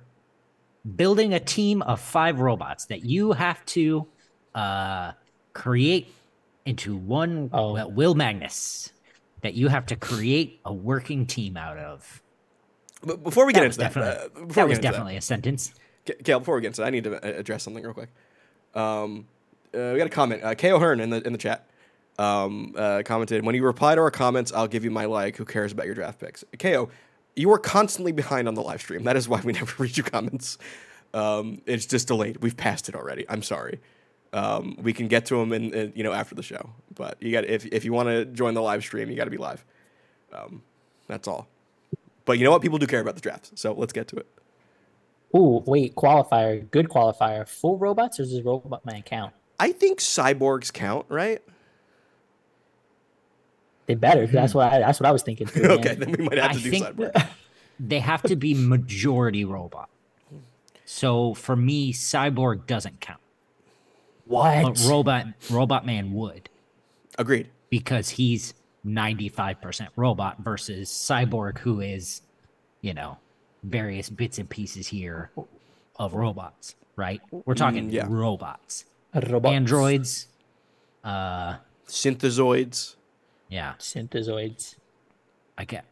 building 0.94 1.34
a 1.34 1.40
team 1.40 1.82
of 1.82 2.00
five 2.00 2.40
robots 2.40 2.86
that 2.86 3.04
you 3.04 3.32
have 3.32 3.64
to 3.66 4.06
uh, 4.54 5.12
create 5.52 6.12
into 6.64 6.96
one 6.96 7.50
Oh. 7.52 7.72
well, 7.72 7.90
Will 7.90 8.14
Magnus 8.14 8.92
that 9.42 9.54
you 9.54 9.68
have 9.68 9.86
to 9.86 9.96
create 9.96 10.60
a 10.64 10.72
working 10.72 11.26
team 11.26 11.56
out 11.56 11.78
of. 11.78 12.22
But 13.02 13.22
before 13.22 13.46
we 13.46 13.52
get 13.52 13.60
That 13.60 13.66
was 13.66 13.78
into 13.78 14.00
that, 14.00 14.18
uh, 14.18 14.28
before 14.28 14.46
that 14.46 14.68
was 14.68 14.78
get 14.78 14.84
into 14.86 14.90
definitely 14.90 15.16
a 15.16 15.20
sentence. 15.20 15.72
K- 16.04 16.14
Cale, 16.24 16.38
before 16.40 16.54
we 16.56 16.62
get 16.62 16.68
into 16.68 16.80
that, 16.80 16.86
I 16.86 16.90
need 16.90 17.04
to 17.04 17.16
uh, 17.16 17.38
address 17.40 17.62
something 17.62 17.82
real 17.84 17.92
quick. 17.92 18.08
Um, 18.74 19.26
uh, 19.74 19.90
we 19.92 19.98
got 19.98 20.06
a 20.06 20.10
comment. 20.10 20.42
Uh, 20.42 20.54
K. 20.54 20.72
O'Hearn 20.72 21.00
in 21.00 21.10
the 21.10 21.24
in 21.26 21.32
the 21.32 21.38
chat 21.38 21.68
um, 22.18 22.74
uh, 22.76 23.02
commented, 23.04 23.44
"When 23.44 23.54
you 23.54 23.64
reply 23.64 23.94
to 23.94 24.00
our 24.00 24.10
comments, 24.10 24.52
I'll 24.52 24.68
give 24.68 24.84
you 24.84 24.90
my 24.90 25.04
like. 25.04 25.36
Who 25.36 25.44
cares 25.44 25.72
about 25.72 25.86
your 25.86 25.94
draft 25.94 26.18
picks?" 26.18 26.44
Ko, 26.58 26.88
you 27.34 27.52
are 27.52 27.58
constantly 27.58 28.12
behind 28.12 28.48
on 28.48 28.54
the 28.54 28.62
live 28.62 28.80
stream. 28.80 29.04
That 29.04 29.16
is 29.16 29.28
why 29.28 29.40
we 29.42 29.52
never 29.54 29.82
read 29.82 29.96
your 29.96 30.06
comments. 30.06 30.58
Um, 31.14 31.62
it's 31.66 31.86
just 31.86 32.08
delayed. 32.08 32.38
We've 32.42 32.56
passed 32.56 32.88
it 32.88 32.94
already. 32.94 33.24
I'm 33.28 33.42
sorry. 33.42 33.80
Um, 34.32 34.76
we 34.82 34.92
can 34.92 35.08
get 35.08 35.26
to 35.26 35.36
them 35.36 35.52
in, 35.52 35.72
in 35.72 35.92
you 35.94 36.02
know 36.02 36.12
after 36.12 36.34
the 36.34 36.42
show, 36.42 36.70
but 36.94 37.22
you 37.22 37.32
got 37.32 37.44
if 37.44 37.64
if 37.66 37.84
you 37.84 37.92
want 37.92 38.08
to 38.08 38.24
join 38.24 38.54
the 38.54 38.62
live 38.62 38.82
stream, 38.82 39.10
you 39.10 39.16
got 39.16 39.24
to 39.24 39.30
be 39.30 39.38
live. 39.38 39.64
Um, 40.32 40.62
that's 41.06 41.28
all. 41.28 41.48
But 42.24 42.38
you 42.38 42.44
know 42.44 42.50
what? 42.50 42.60
People 42.60 42.78
do 42.78 42.86
care 42.86 43.00
about 43.00 43.14
the 43.14 43.20
drafts, 43.20 43.52
so 43.54 43.72
let's 43.72 43.92
get 43.92 44.08
to 44.08 44.16
it. 44.16 44.26
Ooh, 45.34 45.62
wait, 45.66 45.94
qualifier, 45.94 46.70
good 46.70 46.88
qualifier. 46.88 47.48
Full 47.48 47.78
robots 47.78 48.18
or 48.20 48.24
does 48.24 48.42
robot 48.42 48.84
man 48.84 49.02
count? 49.02 49.32
I 49.58 49.72
think 49.72 50.00
cyborgs 50.00 50.72
count, 50.72 51.06
right? 51.08 51.42
They 53.86 53.94
better. 53.94 54.24
'cause 54.26 54.32
That's 54.32 54.54
what 54.54 54.72
I, 54.72 54.78
that's 54.80 54.98
what 55.00 55.06
I 55.08 55.12
was 55.12 55.22
thinking. 55.22 55.46
Too, 55.46 55.62
okay, 55.64 55.94
then 55.94 56.12
we 56.12 56.24
might 56.24 56.38
have 56.38 56.50
I 56.50 56.54
to 56.54 56.60
do 56.60 56.70
think- 56.70 56.84
cyborg. 56.86 57.28
They 57.78 58.00
have 58.00 58.22
to 58.22 58.36
be 58.36 58.54
majority 58.54 59.44
robot. 59.44 59.90
So 60.86 61.34
for 61.34 61.54
me, 61.54 61.92
Cyborg 61.92 62.66
doesn't 62.66 63.00
count, 63.02 63.20
What? 64.24 64.62
but 64.62 64.86
Robot 64.88 65.26
Robot 65.50 65.84
Man 65.84 66.14
would 66.14 66.48
Agreed. 67.18 67.48
because 67.68 68.08
he's 68.08 68.54
95% 68.86 69.88
robot 69.94 70.38
versus 70.38 70.88
Cyborg, 70.90 71.58
who 71.58 71.80
is, 71.80 72.22
you 72.80 72.94
know, 72.94 73.18
various 73.62 74.08
bits 74.08 74.38
and 74.38 74.48
pieces 74.48 74.86
here 74.86 75.30
of 75.96 76.14
robots, 76.14 76.76
right? 76.96 77.20
We're 77.30 77.54
talking 77.54 77.90
Mm, 77.90 77.92
yeah. 77.92 78.06
robots, 78.08 78.86
Robots. 79.14 79.52
androids. 79.54 80.28
Uh, 81.04 81.56
Synthezoids, 81.86 82.95
yeah, 83.48 83.74
Synthezoids. 83.78 84.76
I 85.58 85.64
get. 85.64 85.84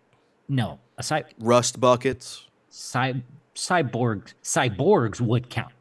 No, 0.48 0.78
a 0.98 1.02
cy- 1.02 1.24
rust 1.38 1.80
buckets. 1.80 2.46
cy- 2.68 3.22
cyborg 3.54 4.34
cyborgs 4.42 5.20
would 5.20 5.48
count, 5.48 5.72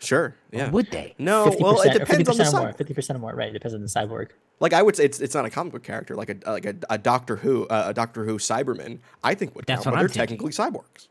Sure. 0.00 0.34
Yeah. 0.50 0.70
would 0.70 0.90
they? 0.90 1.14
No, 1.18 1.54
well, 1.60 1.80
it 1.82 1.92
depends 1.92 2.28
on 2.28 2.36
the 2.38 2.44
50% 2.44 2.54
or 2.54 2.60
more. 2.60 2.72
cyborg. 2.72 2.76
50% 2.78 3.14
or 3.14 3.18
more, 3.18 3.34
right? 3.34 3.48
It 3.50 3.52
depends 3.52 3.74
on 3.74 3.82
the 3.82 3.86
cyborg. 3.88 4.30
Like 4.60 4.72
I 4.72 4.82
would 4.82 4.96
say, 4.96 5.04
it's 5.04 5.20
it's 5.20 5.34
not 5.34 5.44
a 5.44 5.50
comic 5.50 5.72
book 5.72 5.84
character, 5.84 6.16
like 6.16 6.30
a 6.30 6.50
like 6.50 6.66
a, 6.66 6.74
a 6.90 6.98
Doctor 6.98 7.36
Who, 7.36 7.66
uh, 7.68 7.84
a 7.88 7.94
Doctor 7.94 8.24
Who 8.24 8.38
Cyberman. 8.38 8.98
I 9.22 9.34
think 9.34 9.54
would 9.54 9.66
That's 9.66 9.84
count, 9.84 9.86
what 9.86 9.90
but 9.92 9.98
I'm 10.00 10.06
they're 10.06 10.26
thinking. 10.26 10.38
technically 10.38 10.52
cyborgs. 10.52 11.06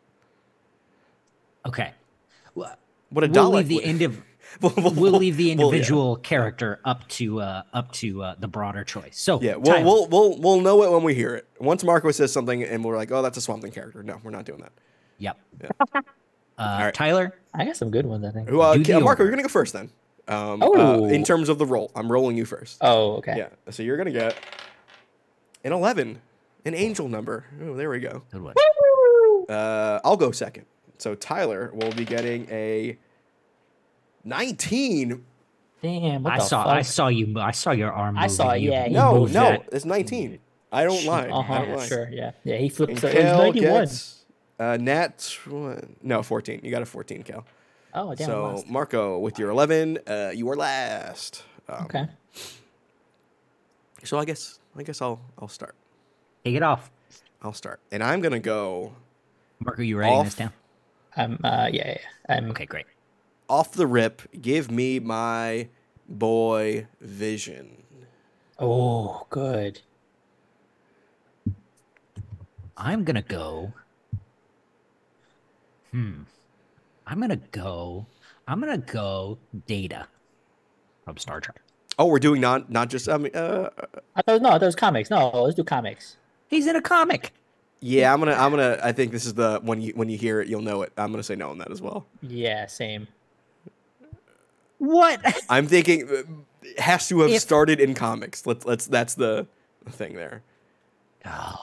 Okay. 1.65 1.91
Well, 2.55 2.75
What 3.09 3.23
a 3.23 3.27
we'll 3.29 3.51
leave 3.51 3.67
the 3.69 3.75
would- 3.75 3.85
indiv- 3.85 4.21
We'll- 4.61 4.73
we'll- 4.77 4.93
we'll 4.93 5.11
leave 5.13 5.37
the 5.37 5.55
well, 5.55 5.57
yeah. 5.57 5.63
individual 5.75 6.15
character 6.17 6.79
up 6.85 7.07
to 7.09 7.41
uh, 7.41 7.63
up 7.73 7.91
to 7.93 8.23
uh, 8.23 8.35
the 8.39 8.47
broader 8.47 8.83
choice. 8.83 9.19
So 9.19 9.41
Yeah, 9.41 9.55
we'll, 9.55 9.83
we'll 9.83 10.07
we'll 10.07 10.37
we'll 10.39 10.61
know 10.61 10.83
it 10.83 10.91
when 10.91 11.03
we 11.03 11.13
hear 11.15 11.35
it. 11.35 11.47
Once 11.59 11.83
Marco 11.83 12.09
says 12.11 12.31
something, 12.33 12.63
and 12.63 12.83
we're 12.83 12.95
like, 12.97 13.11
"Oh, 13.11 13.21
that's 13.21 13.37
a 13.37 13.41
Swamp 13.41 13.61
Thing 13.63 13.71
character." 13.71 14.01
No, 14.03 14.19
we're 14.23 14.31
not 14.31 14.45
doing 14.45 14.61
that. 14.61 14.71
Yep. 15.19 15.37
Yeah. 15.63 16.01
Uh, 16.59 16.79
right. 16.85 16.93
Tyler, 16.95 17.39
I 17.53 17.65
got 17.65 17.77
some 17.77 17.91
good 17.91 18.07
ones, 18.07 18.25
I 18.25 18.31
think. 18.31 18.49
Who, 18.49 18.61
uh, 18.61 18.73
Do 18.73 18.79
the 18.79 18.85
K- 18.85 18.93
Marco, 18.93 19.09
order. 19.09 19.23
you're 19.25 19.29
gonna 19.29 19.43
go 19.43 19.47
first 19.47 19.73
then. 19.73 19.91
Um, 20.27 20.63
Oh. 20.63 21.03
uh, 21.03 21.07
in 21.07 21.23
terms 21.23 21.49
of 21.49 21.59
the 21.59 21.67
roll, 21.67 21.91
I'm 21.95 22.11
rolling 22.11 22.35
you 22.35 22.45
first. 22.45 22.79
Oh, 22.81 23.17
okay. 23.17 23.35
Yeah, 23.37 23.49
so 23.69 23.83
you're 23.83 23.95
gonna 23.95 24.09
get 24.11 24.35
an 25.63 25.71
11, 25.71 26.19
an 26.65 26.73
angel 26.73 27.09
number. 27.09 27.45
Oh, 27.61 27.75
there 27.75 27.91
we 27.91 27.99
go. 27.99 28.23
good 28.31 28.41
one. 28.41 28.55
Uh, 29.47 29.99
I'll 30.03 30.17
go 30.17 30.31
second. 30.31 30.65
So 30.97 31.13
Tyler 31.13 31.69
will 31.75 31.91
be 31.91 32.05
getting 32.05 32.47
a 32.49 32.97
19. 34.27 35.25
Damn, 35.81 36.23
what 36.23 36.33
I 36.33 36.37
the 36.37 36.43
saw 36.43 36.63
fuck? 36.63 36.73
I 36.73 36.81
saw 36.81 37.07
you. 37.07 37.39
I 37.39 37.51
saw 37.51 37.71
your 37.71 37.91
arm. 37.91 38.17
I 38.17 38.21
moving. 38.23 38.35
saw 38.35 38.51
it, 38.51 38.61
You 38.61 38.71
yeah, 38.71 38.87
No, 38.87 39.13
moved 39.19 39.33
no, 39.33 39.41
that. 39.41 39.69
it's 39.71 39.85
19. 39.85 40.39
I 40.71 40.83
don't 40.83 41.05
lie. 41.05 41.29
Uh-huh, 41.29 41.53
I 41.53 41.65
don't 41.65 41.77
lie. 41.77 41.85
sure, 41.87 42.09
yeah. 42.11 42.31
Yeah, 42.43 42.57
he 42.57 42.67
flipped. 42.69 42.91
And 42.91 42.99
So 42.99 43.07
it 43.07 43.13
was 43.15 43.23
Cale 43.23 43.37
91. 43.37 43.79
gets 43.81 44.25
uh, 44.59 44.77
Nat. 44.81 45.37
one- 45.47 45.95
No, 46.01 46.23
14. 46.23 46.61
You 46.63 46.71
got 46.71 46.81
a 46.81 46.85
14, 46.85 47.23
Cale. 47.23 47.45
Oh, 47.93 48.13
damn. 48.15 48.25
So 48.27 48.43
lost. 48.43 48.67
Marco, 48.69 49.17
with 49.19 49.39
your 49.39 49.49
11, 49.49 49.99
uh, 50.07 50.31
you 50.33 50.49
are 50.49 50.55
last. 50.55 51.43
Um, 51.69 51.85
Okay. 51.85 52.07
So 54.03 54.17
I 54.19 54.25
guess 54.25 54.59
I 54.77 54.83
guess 54.83 55.01
I'll 55.01 55.19
I'll 55.39 55.47
start. 55.47 55.75
Take 56.45 56.55
it 56.55 56.63
off, 56.63 56.91
I'll 57.41 57.51
start, 57.53 57.79
and 57.91 58.03
I'm 58.03 58.21
gonna 58.21 58.39
go 58.39 58.93
Marco. 59.59 59.81
You 59.81 59.97
writing 59.97 60.23
this 60.23 60.33
Off. 60.35 60.37
down? 60.39 60.53
I'm, 61.15 61.39
uh, 61.43 61.67
yeah, 61.73 61.89
yeah. 61.89 61.97
I'm, 62.29 62.51
Okay, 62.51 62.65
great. 62.67 62.85
Off 63.49 63.71
the 63.71 63.87
rip. 63.87 64.21
Give 64.41 64.69
me 64.71 64.99
my 64.99 65.69
boy 66.07 66.87
Vision. 67.01 67.83
Oh, 68.59 69.25
good. 69.29 69.81
I'm 72.75 73.03
gonna 73.03 73.21
go. 73.21 73.73
Hmm. 75.91 76.21
I'm 77.05 77.19
gonna 77.19 77.37
go. 77.37 78.05
I'm 78.47 78.59
gonna 78.59 78.77
go. 78.77 79.37
Data 79.65 80.07
from 81.05 81.17
Star 81.17 81.39
Trek. 81.41 81.61
Oh, 81.99 82.05
we're 82.05 82.19
doing 82.19 82.41
not 82.41 82.69
not 82.69 82.89
just 82.89 83.09
I 83.09 83.17
mean, 83.17 83.35
uh, 83.35 83.69
I 84.15 84.21
thought, 84.21 84.41
no, 84.41 84.51
that 84.51 84.61
was 84.65 84.75
comics. 84.75 85.09
No, 85.09 85.29
let's 85.29 85.55
do 85.55 85.63
comics. 85.63 86.17
He's 86.47 86.67
in 86.67 86.75
a 86.75 86.81
comic. 86.81 87.33
yeah. 87.79 88.13
I'm 88.13 88.19
gonna 88.19 88.33
I'm 88.33 88.51
gonna. 88.51 88.79
I 88.83 88.91
think 88.91 89.11
this 89.11 89.25
is 89.25 89.33
the 89.33 89.59
when 89.63 89.81
you 89.81 89.93
when 89.95 90.09
you 90.09 90.17
hear 90.17 90.39
it, 90.41 90.47
you'll 90.47 90.61
know 90.61 90.81
it. 90.83 90.93
I'm 90.97 91.11
gonna 91.11 91.23
say 91.23 91.35
no 91.35 91.49
on 91.49 91.57
that 91.59 91.71
as 91.71 91.81
well. 91.81 92.05
Yeah, 92.21 92.67
same. 92.67 93.07
What? 94.79 95.21
I'm 95.49 95.67
thinking 95.67 96.07
uh, 96.09 96.81
has 96.81 97.07
to 97.09 97.19
have 97.21 97.31
If- 97.31 97.41
started 97.41 97.79
in 97.79 97.93
comics. 97.93 98.45
Let's 98.45 98.65
let's 98.65 98.85
that's 98.87 99.15
the 99.15 99.47
thing 99.89 100.13
there. 100.15 100.41
oh, 101.25 101.55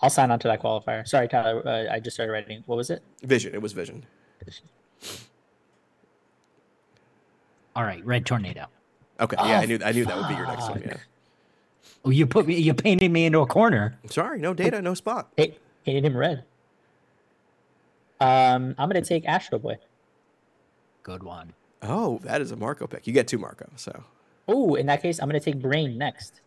I'll 0.00 0.10
sign 0.10 0.30
on 0.30 0.38
to 0.40 0.48
that 0.48 0.62
qualifier. 0.62 1.06
Sorry, 1.06 1.28
Tyler. 1.28 1.62
Uh, 1.66 1.92
I 1.92 2.00
just 2.00 2.16
started 2.16 2.32
writing. 2.32 2.62
What 2.66 2.76
was 2.76 2.90
it? 2.90 3.02
Vision. 3.22 3.54
It 3.54 3.62
was 3.62 3.72
Vision. 3.72 4.04
all 7.74 7.84
right. 7.84 8.04
Red 8.04 8.26
tornado. 8.26 8.66
Okay. 9.20 9.36
Yeah, 9.38 9.60
I 9.60 9.62
Oh, 9.62 9.66
knew 9.66 9.78
I 9.84 9.92
knew 9.92 10.04
that 10.04 10.16
would 10.16 10.28
be 10.28 10.34
your 10.34 10.46
next 10.46 10.68
one. 10.68 10.82
Yeah. 10.84 10.96
Oh, 12.04 12.10
you 12.10 12.26
put 12.26 12.46
me. 12.46 12.56
You 12.58 12.74
painted 12.74 13.10
me 13.10 13.26
into 13.26 13.38
a 13.40 13.46
corner. 13.46 13.96
Sorry, 14.10 14.40
no 14.40 14.54
data, 14.54 14.82
no 14.82 14.94
spot. 14.94 15.28
Hey, 15.36 15.56
painted 15.84 16.04
him 16.04 16.16
red. 16.16 16.44
Um, 18.20 18.74
I'm 18.78 18.88
gonna 18.88 19.02
take 19.02 19.24
Astro 19.26 19.58
Boy. 19.58 19.78
Good 21.02 21.22
one. 21.22 21.52
Oh, 21.82 22.20
that 22.22 22.40
is 22.40 22.50
a 22.52 22.56
Marco 22.56 22.86
pick. 22.86 23.06
You 23.06 23.12
get 23.12 23.26
two 23.28 23.38
Marco. 23.38 23.68
So 23.76 24.04
Oh, 24.48 24.74
in 24.74 24.86
that 24.86 25.02
case, 25.02 25.20
I'm 25.20 25.28
gonna 25.28 25.40
take 25.40 25.60
Brain 25.60 25.98
next. 25.98 26.40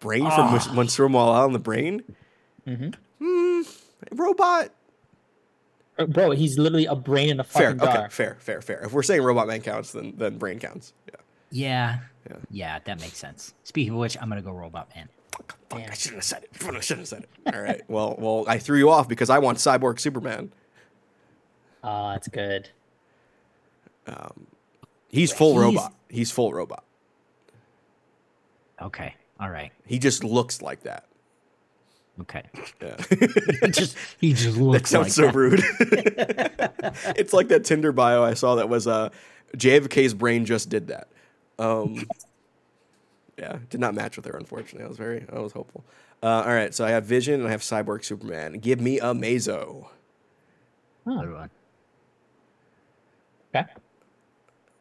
brain 0.00 0.22
from 0.22 0.30
Ah. 0.32 0.66
oh. 0.70 0.74
Monsieur 0.74 1.08
Mallah 1.08 1.44
on 1.44 1.52
the 1.52 1.58
brain. 1.58 2.02
hmm 2.64 2.88
Hmm. 3.20 3.62
Robot. 4.12 4.70
Uh, 5.98 6.06
Bro, 6.06 6.32
he's 6.32 6.58
literally 6.58 6.86
a 6.86 6.96
brain 6.96 7.30
in 7.30 7.40
a 7.40 7.44
Fair. 7.44 7.70
fucking 7.72 7.78
jar. 7.78 7.98
Okay. 8.04 8.08
Fair. 8.10 8.36
Fair. 8.40 8.60
Fair. 8.60 8.80
If 8.84 8.92
we're 8.92 9.02
saying 9.04 9.22
Robot 9.22 9.46
Man 9.46 9.60
counts, 9.60 9.92
then 9.92 10.14
then 10.16 10.38
brain 10.38 10.58
counts. 10.58 10.92
Yeah. 11.08 11.14
Yeah. 11.50 11.98
Yeah. 12.30 12.36
Yeah, 12.50 12.78
that 12.84 13.00
makes 13.00 13.16
sense. 13.18 13.54
Speaking 13.64 13.92
of 13.94 14.00
which, 14.00 14.16
I'm 14.20 14.28
gonna 14.28 14.42
go 14.42 14.50
Robot 14.50 14.88
Man. 14.94 15.08
Fuck, 15.32 15.58
Damn. 15.68 15.90
I 15.90 15.94
shouldn't 15.94 16.16
have 16.18 16.24
said 16.24 16.44
it. 16.44 16.50
I 16.62 16.80
shouldn't 16.80 17.00
have 17.02 17.08
said 17.08 17.22
it. 17.44 17.54
All 17.54 17.60
right. 17.62 17.82
Well, 17.88 18.16
well, 18.18 18.44
I 18.48 18.58
threw 18.58 18.78
you 18.78 18.90
off 18.90 19.08
because 19.08 19.30
I 19.30 19.38
want 19.38 19.58
Cyborg 19.58 20.00
Superman. 20.00 20.52
Oh, 21.82 22.10
that's 22.12 22.28
good. 22.28 22.70
He's 25.08 25.32
full 25.32 25.52
He's- 25.54 25.64
robot. 25.74 25.94
He's 26.08 26.30
full 26.30 26.52
robot. 26.52 26.84
Okay. 28.80 29.14
All 29.40 29.50
right. 29.50 29.72
He 29.86 29.98
just 29.98 30.22
looks 30.24 30.62
like 30.62 30.82
that. 30.82 31.06
Okay. 32.20 32.42
Yeah. 32.80 32.96
he 33.60 33.70
just 33.70 33.96
he 34.20 34.32
just 34.32 34.56
that 34.56 34.86
sounds 34.86 34.92
like 34.94 35.10
so 35.12 35.22
that. 35.26 35.34
rude. 35.34 35.62
it's 37.16 37.32
like 37.32 37.48
that 37.48 37.64
Tinder 37.64 37.90
bio 37.90 38.22
I 38.22 38.34
saw 38.34 38.54
that 38.56 38.68
was 38.68 38.86
uh, 38.86 39.10
JFK's 39.56 40.14
brain 40.14 40.44
just 40.44 40.68
did 40.68 40.88
that. 40.88 41.08
Um, 41.58 42.04
yeah, 43.36 43.58
did 43.70 43.80
not 43.80 43.94
match 43.94 44.16
with 44.16 44.26
her 44.26 44.36
unfortunately. 44.36 44.84
I 44.84 44.88
was 44.88 44.96
very 44.96 45.24
I 45.32 45.40
was 45.40 45.52
hopeful. 45.52 45.84
Uh, 46.22 46.44
all 46.46 46.54
right, 46.54 46.72
so 46.72 46.84
I 46.84 46.90
have 46.90 47.04
Vision 47.04 47.34
and 47.40 47.48
I 47.48 47.50
have 47.50 47.62
Cyborg 47.62 48.04
Superman. 48.04 48.54
Give 48.54 48.80
me 48.80 49.00
Amazo. 49.00 49.86
One. 51.02 51.50
Okay. 53.54 53.66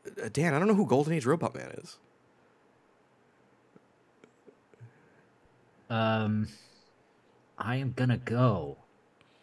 Uh, 0.05 0.29
Dan, 0.31 0.53
I 0.53 0.59
don't 0.59 0.67
know 0.67 0.75
who 0.75 0.85
Golden 0.85 1.13
Age 1.13 1.25
Robot 1.25 1.55
Man 1.55 1.69
is. 1.77 1.97
Um, 5.89 6.47
I 7.57 7.75
am 7.75 7.93
gonna 7.95 8.17
go 8.17 8.77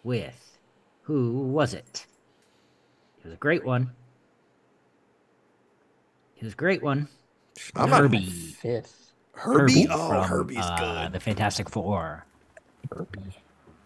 with 0.03 0.59
who 1.03 1.49
was 1.49 1.75
it? 1.75 2.07
It 3.19 3.25
was 3.25 3.35
a 3.35 3.39
great 3.39 3.65
one. 3.65 3.91
It 6.37 6.45
was 6.45 6.55
a 6.55 6.57
great 6.57 6.83
one. 6.83 7.09
I'm 7.77 7.91
not- 7.91 8.01
Herbie. 8.01 8.27
Fifth. 8.27 9.13
Herbie. 9.33 9.83
Herbie 9.83 9.89
oh, 9.91 10.09
from, 10.09 10.25
Herbie's 10.25 10.59
uh, 10.59 10.77
good. 11.05 11.13
The 11.13 11.21
Fantastic 11.21 11.71
Four. 11.71 12.27
Herbie. 12.91 13.37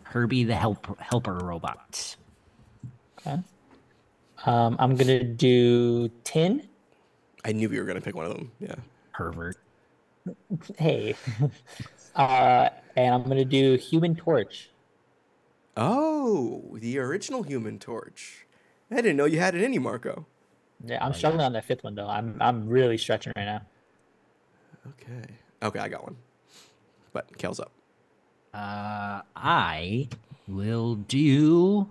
Herbie 0.05 0.45
the 0.45 0.55
help 0.55 0.99
helper 1.01 1.35
robot. 1.35 2.17
Okay. 3.19 3.43
Um, 4.47 4.77
I'm 4.79 4.97
gonna 4.97 5.25
do 5.25 6.09
Tin. 6.25 6.69
I 7.45 7.53
knew 7.53 7.69
you 7.69 7.81
were 7.81 7.87
gonna 7.87 8.01
pick 8.01 8.15
one 8.15 8.27
of 8.27 8.35
them. 8.35 8.53
Yeah. 8.61 8.75
Pervert. 9.13 9.57
Hey. 10.79 11.15
uh, 12.15 12.69
and 12.97 13.15
I'm 13.15 13.23
gonna 13.25 13.45
do 13.45 13.77
Human 13.77 14.15
Torch. 14.15 14.71
Oh, 15.77 16.77
the 16.79 16.99
original 16.99 17.43
Human 17.43 17.79
Torch. 17.79 18.47
I 18.91 18.97
didn't 18.97 19.17
know 19.17 19.25
you 19.25 19.41
had 19.41 19.55
it 19.55 19.63
in 19.63 19.73
you, 19.73 19.81
Marco. 19.81 20.27
Yeah, 20.85 21.05
I'm 21.05 21.15
struggling 21.15 21.45
on 21.45 21.53
that 21.55 21.65
fifth 21.65 21.83
one 21.83 21.95
though. 21.95 22.09
I'm 22.09 22.37
I'm 22.41 22.69
really 22.69 22.99
stretching 22.99 23.33
right 23.37 23.45
now. 23.45 23.63
Okay. 24.89 25.33
Okay, 25.63 25.79
I 25.79 25.89
got 25.89 26.03
one. 26.03 26.17
But 27.13 27.37
Cale's 27.39 27.61
up. 27.61 27.73
Uh, 28.53 29.23
I 29.35 30.09
will 30.47 30.97
do. 30.97 31.89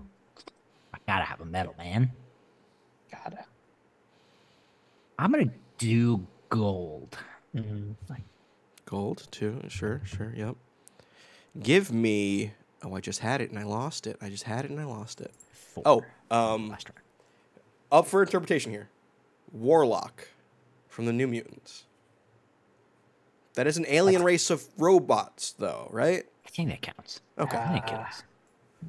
I 0.94 0.98
gotta 1.08 1.26
have 1.26 1.42
a 1.42 1.46
metal 1.46 1.74
man. 1.78 2.12
Gotta. 3.12 3.46
I'm 5.24 5.32
gonna 5.32 5.52
do 5.78 6.28
gold. 6.50 7.18
Mm, 7.56 7.96
Gold 8.86 9.26
too. 9.32 9.62
Sure, 9.70 10.02
sure. 10.04 10.34
Yep. 10.36 10.58
Give 11.62 11.94
me. 11.94 12.52
Oh, 12.84 12.94
I 12.94 13.00
just 13.00 13.22
had 13.22 13.40
it 13.40 13.50
and 13.50 13.58
I 13.58 13.64
lost 13.64 14.06
it. 14.06 14.18
I 14.22 14.30
just 14.30 14.44
had 14.44 14.66
it 14.66 14.72
and 14.72 14.82
I 14.82 14.84
lost 14.84 15.22
it. 15.22 15.32
Four. 15.54 15.84
Oh, 15.86 16.02
um, 16.30 16.68
last 16.68 16.90
round. 16.90 17.00
up 17.90 18.06
for 18.06 18.22
interpretation 18.22 18.74
here. 18.74 18.90
Warlock 19.54 20.28
from 20.90 21.06
the 21.06 21.14
New 21.14 21.28
Mutants. 21.28 21.86
That 23.54 23.66
is 23.66 23.78
an 23.78 23.86
alien 23.88 24.24
race 24.24 24.50
of 24.50 24.66
robots, 24.78 25.54
though, 25.54 25.88
right? 25.90 26.26
I 26.46 26.50
think 26.50 26.68
that 26.70 26.82
counts. 26.82 27.22
Okay. 27.40 27.58
I 27.58 27.72
think 27.80 27.88
it 27.88 28.00
is. 28.12 28.24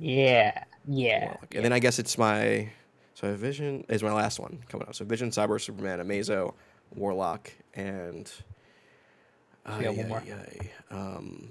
Yeah, 0.01 0.65
yeah. 0.89 1.25
Warlock. 1.27 1.55
And 1.55 1.65
then 1.65 1.73
I 1.73 1.79
guess 1.79 2.01
it's 2.01 2.19
my 2.19 2.71
so 3.15 3.27
I 3.27 3.31
have 3.31 3.39
Vision 3.39 3.85
is 3.89 4.03
my 4.03 4.13
last 4.13 4.39
one 4.41 4.59
coming 4.69 4.87
up. 4.89 4.95
So 4.95 5.05
Vision, 5.05 5.31
Cyber, 5.31 5.61
Superman, 5.61 6.01
Amazo, 6.01 6.55
Warlock, 6.95 7.51
and 7.75 8.31
We 9.79 9.85
got 9.85 9.97
one 9.97 10.07
Ay, 10.07 10.09
more. 10.09 10.19
ay, 10.19 10.71
ay. 10.91 10.95
Um, 10.95 11.51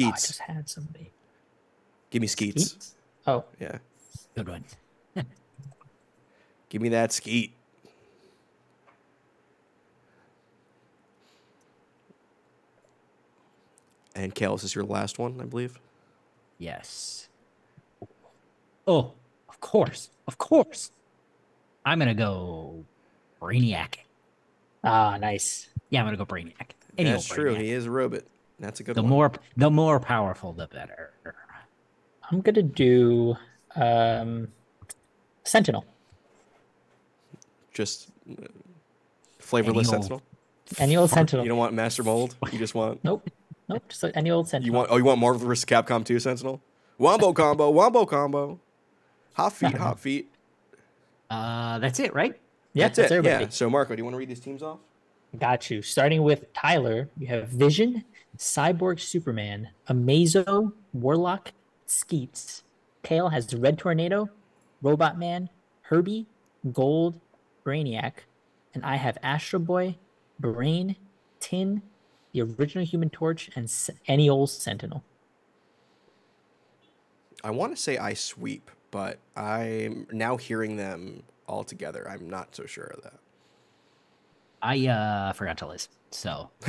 Oh, 0.00 0.04
I 0.06 0.10
just 0.12 0.38
had 0.38 0.68
somebody. 0.68 1.10
Give 2.10 2.22
me 2.22 2.26
Skeets. 2.28 2.70
Skeets? 2.70 2.94
Oh, 3.26 3.44
Yeah. 3.60 3.78
Good 4.34 4.48
one. 4.48 4.64
Give 6.70 6.80
me 6.80 6.88
that 6.90 7.12
Skeet. 7.12 7.52
And 14.14 14.34
Cale, 14.34 14.54
is 14.54 14.62
this 14.62 14.74
your 14.74 14.84
last 14.84 15.18
one, 15.18 15.40
I 15.40 15.44
believe? 15.44 15.78
Yes. 16.58 17.28
Oh, 18.86 18.98
of 18.98 19.12
course. 19.64 20.10
Of 20.28 20.38
course. 20.38 20.90
I'm 21.84 21.98
going 21.98 22.08
to 22.08 22.14
go 22.14 22.84
Brainiac. 23.40 23.96
ah, 24.84 25.16
nice. 25.20 25.68
Yeah, 25.90 26.00
I'm 26.00 26.06
going 26.06 26.16
to 26.16 26.24
go 26.24 26.26
Brainiac. 26.26 26.70
Any 26.96 27.10
That's 27.10 27.30
old 27.30 27.36
true. 27.36 27.54
Brainiac. 27.54 27.60
He 27.60 27.70
is 27.72 27.86
a 27.86 27.90
robot. 27.90 28.22
That's 28.60 28.80
a 28.80 28.82
good 28.84 28.94
The 28.94 29.02
one. 29.02 29.10
more 29.10 29.32
the 29.56 29.70
more 29.70 29.98
powerful 29.98 30.52
the 30.52 30.68
better. 30.68 31.10
I'm 32.30 32.40
gonna 32.40 32.62
do 32.62 33.36
um, 33.74 34.48
Sentinel. 35.42 35.84
Just 37.72 38.08
uh, 38.30 38.46
flavorless 39.40 39.88
Any 39.88 39.96
old- 39.96 40.02
Sentinel. 40.04 40.22
Any 40.78 40.96
old 40.96 41.10
Sentinel. 41.10 41.44
You 41.44 41.48
don't 41.50 41.58
want 41.58 41.74
Master 41.74 42.02
Mold. 42.04 42.36
You 42.52 42.58
just 42.58 42.74
want 42.74 43.02
Nope. 43.04 43.28
Nope. 43.68 43.82
Just 43.88 44.02
like 44.04 44.16
any 44.16 44.30
old 44.30 44.48
Sentinel. 44.48 44.66
you 44.66 44.72
want 44.72 44.88
oh 44.90 44.96
you 44.96 45.04
want 45.04 45.18
Marvel 45.20 45.46
vs. 45.46 45.64
Capcom 45.64 46.04
2 46.04 46.18
Sentinel? 46.20 46.62
Wombo 46.96 47.32
combo, 47.32 47.70
wombo 47.70 48.06
combo. 48.06 48.60
Hot 49.34 49.52
feet, 49.52 49.74
hot 49.74 50.00
feet. 50.00 50.30
Uh 51.30 51.78
that's 51.78 52.00
it, 52.00 52.14
right? 52.14 52.38
yeah, 52.72 52.86
That's, 52.86 52.96
that's, 52.98 53.12
it. 53.12 53.14
everybody. 53.16 53.44
Yeah. 53.44 53.50
So 53.50 53.70
Marco, 53.70 53.94
do 53.94 54.00
you 54.00 54.04
want 54.04 54.14
to 54.14 54.18
read 54.18 54.28
these 54.28 54.40
teams 54.40 54.62
off? 54.62 54.78
Got 55.38 55.70
you. 55.70 55.82
Starting 55.82 56.22
with 56.22 56.52
Tyler, 56.52 57.08
you 57.18 57.26
have 57.28 57.48
Vision, 57.48 58.04
Cyborg 58.38 59.00
Superman, 59.00 59.68
Amazo, 59.88 60.72
Warlock, 60.92 61.52
Skeets. 61.86 62.62
Cale 63.02 63.28
has 63.30 63.46
the 63.48 63.56
Red 63.58 63.78
Tornado, 63.78 64.28
Robot 64.80 65.18
Man, 65.18 65.50
Herbie, 65.82 66.26
Gold, 66.72 67.20
Brainiac, 67.66 68.12
and 68.74 68.84
I 68.84 68.96
have 68.96 69.18
Astro 69.22 69.58
Boy, 69.58 69.96
Brain, 70.38 70.94
Tin, 71.40 71.82
the 72.32 72.42
original 72.42 72.84
Human 72.84 73.10
Torch, 73.10 73.50
and 73.56 73.64
S- 73.64 73.90
any 74.06 74.28
old 74.28 74.50
Sentinel. 74.50 75.02
I 77.42 77.50
want 77.50 77.74
to 77.76 77.80
say 77.82 77.98
I 77.98 78.14
sweep, 78.14 78.70
but 78.94 79.18
I'm 79.34 80.06
now 80.12 80.36
hearing 80.36 80.76
them 80.76 81.24
all 81.48 81.64
together. 81.64 82.08
I'm 82.08 82.30
not 82.30 82.54
so 82.54 82.64
sure 82.64 82.84
of 82.96 83.02
that. 83.02 83.18
I 84.62 84.86
uh 84.86 85.32
forgot 85.32 85.58
to 85.58 85.66
list. 85.66 85.90
So 86.12 86.48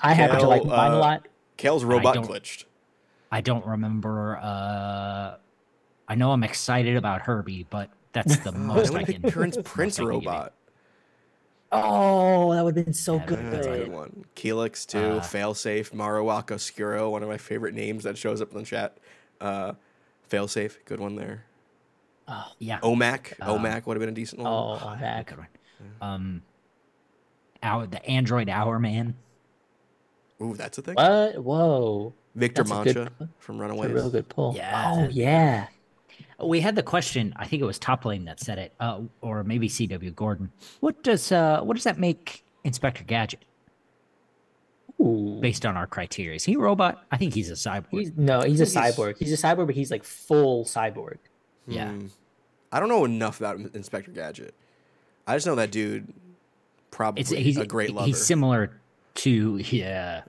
I 0.00 0.12
happen 0.14 0.40
to 0.40 0.48
like 0.48 0.62
Cale, 0.62 0.70
mine 0.70 0.90
a 0.90 0.96
uh, 0.96 0.98
lot. 0.98 1.28
Cale's 1.56 1.84
robot 1.84 2.14
don't- 2.16 2.26
glitched. 2.28 2.64
I 3.30 3.40
don't 3.40 3.64
remember 3.64 4.36
uh 4.42 5.36
I 6.08 6.14
know 6.16 6.32
I'm 6.32 6.42
excited 6.42 6.96
about 6.96 7.20
Herbie, 7.22 7.64
but 7.70 7.88
that's 8.12 8.36
the 8.38 8.50
most 8.58 8.90
I 8.90 8.90
most 8.90 8.92
would 8.92 9.02
I 9.02 9.04
pick 9.04 9.22
can 9.22 9.30
Prince 9.30 9.56
most 9.56 9.64
Prince 9.66 10.00
I 10.00 10.02
can 10.02 10.12
give 10.14 10.22
you. 10.24 10.28
robot. 10.28 10.54
Oh, 11.70 12.52
that 12.52 12.64
would 12.64 12.76
have 12.76 12.84
been 12.84 12.94
so 12.94 13.16
Yeah, 13.16 13.26
good. 13.26 13.52
That's 13.52 13.66
a 13.68 13.70
good 13.70 13.92
one. 13.92 14.24
Kelex 14.34 14.86
too. 14.86 14.98
Uh, 14.98 15.20
Failsafe. 15.20 15.90
Marowak 15.92 16.50
Oscuro, 16.50 17.10
one 17.10 17.22
of 17.22 17.28
my 17.28 17.38
favorite 17.38 17.74
names 17.74 18.02
that 18.04 18.18
shows 18.18 18.40
up 18.40 18.50
in 18.52 18.58
the 18.58 18.64
chat. 18.64 18.98
Uh, 19.40 19.72
Failsafe, 20.30 20.76
good 20.84 21.00
one 21.00 21.16
there. 21.16 21.44
Oh, 22.26 22.46
Yeah. 22.58 22.80
Omac. 22.80 23.34
Um, 23.40 23.60
Omac 23.60 23.86
would 23.86 23.96
have 23.96 24.00
been 24.00 24.08
a 24.08 24.12
decent 24.12 24.40
one. 24.42 24.50
oh, 24.50 24.78
Oh, 24.82 24.96
that. 25.00 25.26
good 25.26 25.38
one. 25.38 25.46
Um 26.00 26.42
our 27.62 27.86
the 27.86 28.04
Android 28.06 28.48
Hourman. 28.48 29.14
Ooh, 30.42 30.54
that's 30.54 30.78
a 30.78 30.82
thing. 30.82 30.94
What? 30.94 31.42
Whoa. 31.42 32.14
Victor 32.34 32.62
That's 32.64 32.70
a 32.80 32.84
good 32.84 32.96
Mancha 32.96 33.12
one. 33.18 33.28
from 33.38 33.58
That's 33.58 33.70
Runaways. 33.70 33.90
a 33.90 33.94
real 33.94 34.10
good 34.10 34.28
pull. 34.28 34.54
Yeah. 34.56 34.92
Oh, 34.94 35.08
yeah. 35.10 35.66
We 36.44 36.60
had 36.60 36.74
the 36.74 36.82
question, 36.82 37.32
I 37.36 37.46
think 37.46 37.62
it 37.62 37.64
was 37.64 37.78
Top 37.78 38.04
Lane 38.04 38.24
that 38.24 38.40
said 38.40 38.58
it, 38.58 38.72
uh, 38.80 39.02
or 39.20 39.44
maybe 39.44 39.68
CW 39.68 40.14
Gordon. 40.14 40.50
What 40.80 41.02
does 41.02 41.30
uh 41.32 41.60
what 41.62 41.74
does 41.74 41.84
that 41.84 41.98
make 41.98 42.44
Inspector 42.64 43.04
Gadget 43.04 43.44
Ooh. 45.00 45.38
based 45.40 45.66
on 45.66 45.76
our 45.76 45.86
criteria? 45.86 46.36
Is 46.36 46.44
he 46.44 46.54
a 46.54 46.58
robot? 46.58 47.04
I 47.10 47.16
think 47.16 47.34
he's 47.34 47.50
a 47.50 47.54
cyborg. 47.54 47.86
He's, 47.90 48.12
no, 48.16 48.40
he's 48.42 48.60
a 48.60 48.64
cyborg. 48.64 49.18
He's 49.18 49.32
a 49.32 49.46
cyborg, 49.46 49.66
but 49.66 49.74
he's 49.74 49.90
like 49.90 50.04
full 50.04 50.64
cyborg. 50.64 51.18
yeah. 51.66 51.90
Hmm. 51.90 52.06
I 52.72 52.80
don't 52.80 52.88
know 52.88 53.04
enough 53.04 53.38
about 53.38 53.60
Inspector 53.74 54.10
Gadget. 54.10 54.52
I 55.28 55.36
just 55.36 55.46
know 55.46 55.54
that 55.54 55.70
dude 55.70 56.12
probably 56.90 57.20
It's 57.20 57.30
he's 57.30 57.56
a 57.56 57.66
great 57.66 57.94
lover. 57.94 58.06
He's 58.06 58.24
similar 58.24 58.80
to 59.14 59.58
yeah. 59.58 60.22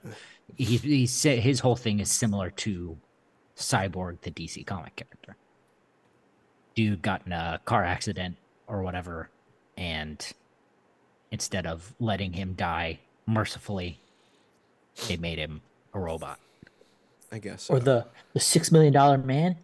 He's 0.56 0.82
he's 0.82 1.10
sa- 1.12 1.30
his 1.30 1.58
whole 1.60 1.74
thing 1.74 1.98
is 1.98 2.10
similar 2.10 2.50
to 2.50 2.96
Cyborg, 3.56 4.20
the 4.20 4.30
DC 4.30 4.64
comic 4.64 4.94
character. 4.96 5.36
Dude 6.76 7.02
got 7.02 7.22
in 7.26 7.32
a 7.32 7.60
car 7.64 7.82
accident 7.84 8.36
or 8.68 8.82
whatever, 8.82 9.28
and 9.76 10.24
instead 11.30 11.66
of 11.66 11.94
letting 11.98 12.34
him 12.34 12.54
die 12.54 13.00
mercifully, 13.26 13.98
they 15.08 15.16
made 15.16 15.38
him 15.38 15.60
a 15.94 16.00
robot. 16.00 16.38
I 17.32 17.38
guess. 17.38 17.68
Or 17.70 17.80
the 17.80 18.06
the 18.32 18.40
six 18.40 18.70
million 18.70 18.92
dollar 18.92 19.18
man. 19.18 19.56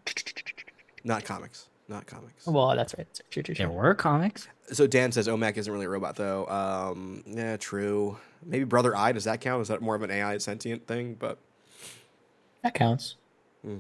not 1.04 1.24
comics. 1.24 1.68
Not 1.88 2.06
comics. 2.06 2.46
Well, 2.46 2.74
that's 2.74 2.94
right. 2.96 3.06
That's 3.06 3.20
right. 3.20 3.30
True, 3.30 3.42
true, 3.42 3.54
There 3.54 3.68
were 3.68 3.94
comics. 3.94 4.48
So 4.72 4.86
Dan 4.86 5.12
says 5.12 5.28
Omac 5.28 5.56
isn't 5.56 5.72
really 5.72 5.84
a 5.86 5.88
robot 5.88 6.16
though. 6.16 6.46
Um, 6.46 7.22
yeah, 7.26 7.56
true. 7.56 8.18
Maybe 8.44 8.64
Brother 8.64 8.96
Eye 8.96 9.12
does 9.12 9.24
that 9.24 9.40
count? 9.40 9.62
Is 9.62 9.68
that 9.68 9.82
more 9.82 9.94
of 9.94 10.02
an 10.02 10.10
AI 10.10 10.38
sentient 10.38 10.86
thing? 10.86 11.14
But 11.18 11.38
That 12.62 12.74
counts. 12.74 13.16
Hmm. 13.62 13.78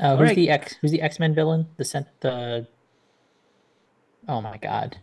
Uh, 0.00 0.10
who's 0.12 0.18
Alright. 0.20 0.36
the 0.36 0.50
X? 0.50 0.76
Who's 0.80 0.90
the 0.90 1.02
X 1.02 1.18
Men 1.20 1.34
villain? 1.34 1.66
The 1.76 1.84
sent 1.84 2.06
the. 2.20 2.66
Oh 4.26 4.40
my 4.40 4.56
God. 4.56 4.98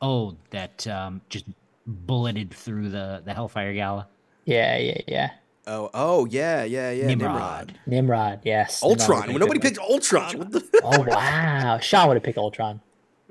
Oh, 0.00 0.36
that 0.50 0.86
um, 0.88 1.20
just 1.28 1.44
bulleted 1.86 2.52
through 2.52 2.88
the 2.88 3.22
the 3.24 3.34
Hellfire 3.34 3.74
Gala. 3.74 4.08
Yeah, 4.44 4.76
yeah, 4.78 5.00
yeah. 5.06 5.30
oh, 5.66 5.90
oh 5.94 6.24
yeah, 6.26 6.64
yeah, 6.64 6.90
yeah. 6.90 7.06
Nimrod. 7.06 7.78
Nimrod. 7.86 8.40
Yes. 8.44 8.82
Nimrod 8.82 9.00
Ultron. 9.00 9.18
would 9.20 9.26
be 9.26 9.32
When 9.34 9.40
nobody 9.40 9.60
good 9.60 9.74
picked 9.76 9.90
Ultron. 9.90 10.38
What 10.38 10.52
the? 10.52 10.80
Oh 10.84 11.02
wow, 11.08 11.78
Sean 11.80 12.08
would 12.08 12.14
have 12.16 12.22
picked 12.24 12.38
Ultron. 12.38 12.80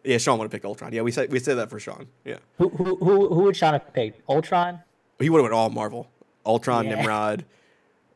yeah, 0.03 0.17
Sean 0.17 0.37
would 0.39 0.45
have 0.45 0.51
picked 0.51 0.65
Ultron. 0.65 0.93
Yeah, 0.93 1.01
we 1.01 1.11
said 1.11 1.31
we 1.31 1.39
said 1.39 1.55
that 1.57 1.69
for 1.69 1.79
Sean. 1.79 2.07
Yeah, 2.25 2.37
Who 2.57 2.69
who 2.69 2.95
who, 2.95 3.27
who 3.33 3.41
would 3.43 3.55
Sean 3.57 3.73
have 3.73 3.93
picked? 3.93 4.21
Ultron. 4.29 4.79
he 5.19 5.29
would 5.29 5.39
have 5.39 5.43
went 5.43 5.53
all 5.53 5.69
Marvel. 5.69 6.09
Ultron, 6.45 6.85
Yeah. 6.85 6.95
Nimrod. 6.95 7.45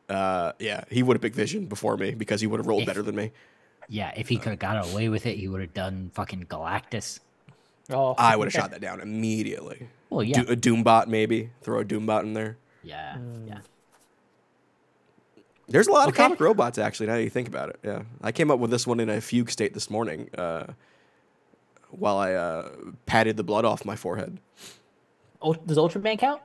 Uh, 0.08 0.52
yeah, 0.58 0.84
he 0.90 1.02
would 1.02 1.16
have 1.16 1.22
picked 1.22 1.34
Vision 1.36 1.66
before 1.66 1.96
me 1.96 2.12
because 2.14 2.40
he 2.40 2.46
would 2.46 2.58
have 2.60 2.66
rolled 2.66 2.82
If- 2.82 2.86
better 2.86 3.02
than 3.02 3.14
me. 3.16 3.32
Yeah, 3.88 4.12
if 4.16 4.28
he 4.28 4.36
could 4.36 4.50
have 4.50 4.58
got 4.58 4.90
away 4.90 5.08
with 5.08 5.26
it, 5.26 5.36
he 5.36 5.46
would 5.46 5.60
have 5.60 5.72
done 5.74 6.10
fucking 6.14 6.46
Galactus. 6.46 7.20
Oh, 7.90 8.14
I 8.18 8.34
would 8.36 8.46
have 8.46 8.52
shot 8.62 8.70
that 8.72 8.80
down 8.80 9.00
immediately. 9.00 9.88
Well, 10.10 10.24
yeah, 10.24 10.42
Do, 10.42 10.52
a 10.52 10.56
Doombot 10.56 11.06
maybe. 11.06 11.50
Throw 11.62 11.80
a 11.80 11.84
Doombot 11.84 12.22
in 12.22 12.34
there. 12.34 12.56
Yeah, 12.86 13.18
yeah. 13.46 13.58
There's 15.68 15.88
a 15.88 15.92
lot 15.92 16.08
of 16.08 16.14
comic 16.14 16.38
robots 16.40 16.78
actually. 16.78 17.08
Now 17.08 17.14
that 17.14 17.24
you 17.24 17.30
think 17.30 17.48
about 17.48 17.70
it, 17.70 17.80
yeah. 17.82 18.02
I 18.22 18.30
came 18.32 18.50
up 18.50 18.58
with 18.60 18.70
this 18.70 18.86
one 18.86 19.00
in 19.00 19.10
a 19.10 19.20
fugue 19.20 19.50
state 19.50 19.74
this 19.74 19.90
morning, 19.90 20.30
uh, 20.38 20.66
while 21.90 22.18
I 22.18 22.34
uh, 22.34 22.70
patted 23.06 23.36
the 23.36 23.42
blood 23.42 23.64
off 23.64 23.84
my 23.84 23.96
forehead. 23.96 24.38
Ul- 25.42 25.54
Does 25.66 25.76
Ultraman 25.76 26.18
count? 26.18 26.40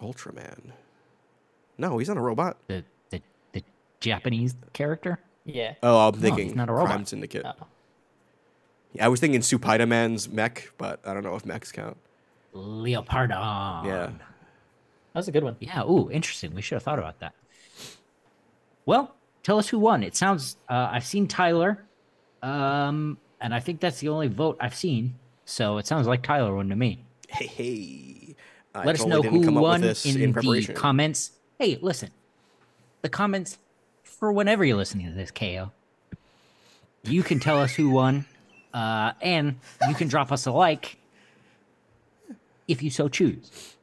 Ultraman. 0.00 0.72
No, 1.78 1.96
he's 1.98 2.08
not 2.08 2.18
a 2.18 2.20
robot. 2.20 2.58
The 2.66 2.84
the 3.10 3.22
the 3.52 3.62
Japanese 4.00 4.54
character. 4.74 5.18
Yeah. 5.46 5.74
Oh, 5.82 6.08
I'm 6.08 6.14
he's 6.14 6.22
thinking 6.22 6.54
not 6.54 6.68
a 6.68 6.72
robot. 6.72 6.88
Crime 6.88 7.06
Syndicate. 7.06 7.44
Oh. 7.46 7.66
Yeah, 8.92 9.06
I 9.06 9.08
was 9.08 9.20
thinking 9.20 9.40
Supaida 9.40 9.88
Man's 9.88 10.28
mech, 10.28 10.70
but 10.76 11.00
I 11.06 11.14
don't 11.14 11.22
know 11.24 11.34
if 11.34 11.46
mechs 11.46 11.72
count. 11.72 11.96
Leopardon. 12.54 13.86
Yeah. 13.86 14.10
That's 15.14 15.28
a 15.28 15.32
good 15.32 15.44
one. 15.44 15.56
Yeah. 15.60 15.82
Ooh, 15.84 16.10
interesting. 16.10 16.54
We 16.54 16.62
should 16.62 16.76
have 16.76 16.82
thought 16.82 16.98
about 16.98 17.20
that. 17.20 17.34
Well, 18.86 19.14
tell 19.42 19.58
us 19.58 19.68
who 19.68 19.78
won. 19.78 20.02
It 20.02 20.16
sounds. 20.16 20.56
Uh, 20.68 20.88
I've 20.90 21.04
seen 21.04 21.28
Tyler, 21.28 21.84
um, 22.42 23.18
and 23.40 23.54
I 23.54 23.60
think 23.60 23.80
that's 23.80 24.00
the 24.00 24.08
only 24.08 24.28
vote 24.28 24.56
I've 24.60 24.74
seen. 24.74 25.14
So 25.44 25.78
it 25.78 25.86
sounds 25.86 26.06
like 26.06 26.22
Tyler 26.22 26.54
won 26.54 26.68
to 26.68 26.76
me. 26.76 27.04
Hey, 27.28 27.46
hey. 27.46 28.36
I 28.74 28.84
Let 28.84 28.94
us 29.00 29.04
know 29.04 29.22
who 29.22 29.44
come 29.44 29.58
up 29.58 29.62
with 29.62 29.70
won 29.70 29.82
in, 29.82 30.22
in 30.22 30.32
the 30.32 30.72
comments. 30.74 31.32
Hey, 31.58 31.78
listen. 31.80 32.10
The 33.02 33.08
comments 33.08 33.58
for 34.02 34.32
whenever 34.32 34.64
you're 34.64 34.76
listening 34.76 35.08
to 35.08 35.12
this, 35.12 35.30
KO. 35.30 35.72
You 37.04 37.22
can 37.22 37.40
tell 37.40 37.58
us 37.58 37.74
who 37.74 37.90
won, 37.90 38.24
uh, 38.72 39.12
and 39.20 39.58
you 39.88 39.94
can 39.94 40.08
drop 40.08 40.30
us 40.30 40.46
a 40.46 40.52
like 40.52 40.96
if 42.68 42.82
you 42.82 42.90
so 42.90 43.08
choose. 43.08 43.74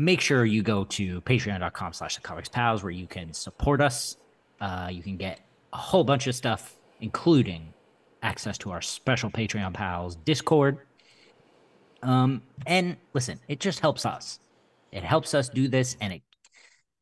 Make 0.00 0.20
sure 0.20 0.44
you 0.44 0.62
go 0.62 0.84
to 0.84 1.20
patreon.com 1.22 1.92
slash 1.92 2.14
the 2.14 2.22
comics 2.22 2.48
pals 2.48 2.84
where 2.84 2.92
you 2.92 3.08
can 3.08 3.32
support 3.32 3.80
us. 3.80 4.16
Uh, 4.60 4.88
you 4.92 5.02
can 5.02 5.16
get 5.16 5.40
a 5.72 5.76
whole 5.76 6.04
bunch 6.04 6.28
of 6.28 6.36
stuff, 6.36 6.76
including 7.00 7.74
access 8.22 8.56
to 8.58 8.70
our 8.70 8.80
special 8.80 9.28
Patreon 9.28 9.74
pals 9.74 10.14
Discord. 10.14 10.78
Um, 12.04 12.42
and 12.64 12.96
listen, 13.12 13.40
it 13.48 13.58
just 13.58 13.80
helps 13.80 14.06
us. 14.06 14.38
It 14.92 15.02
helps 15.02 15.34
us 15.34 15.48
do 15.48 15.66
this 15.66 15.96
and 16.00 16.12
it 16.12 16.22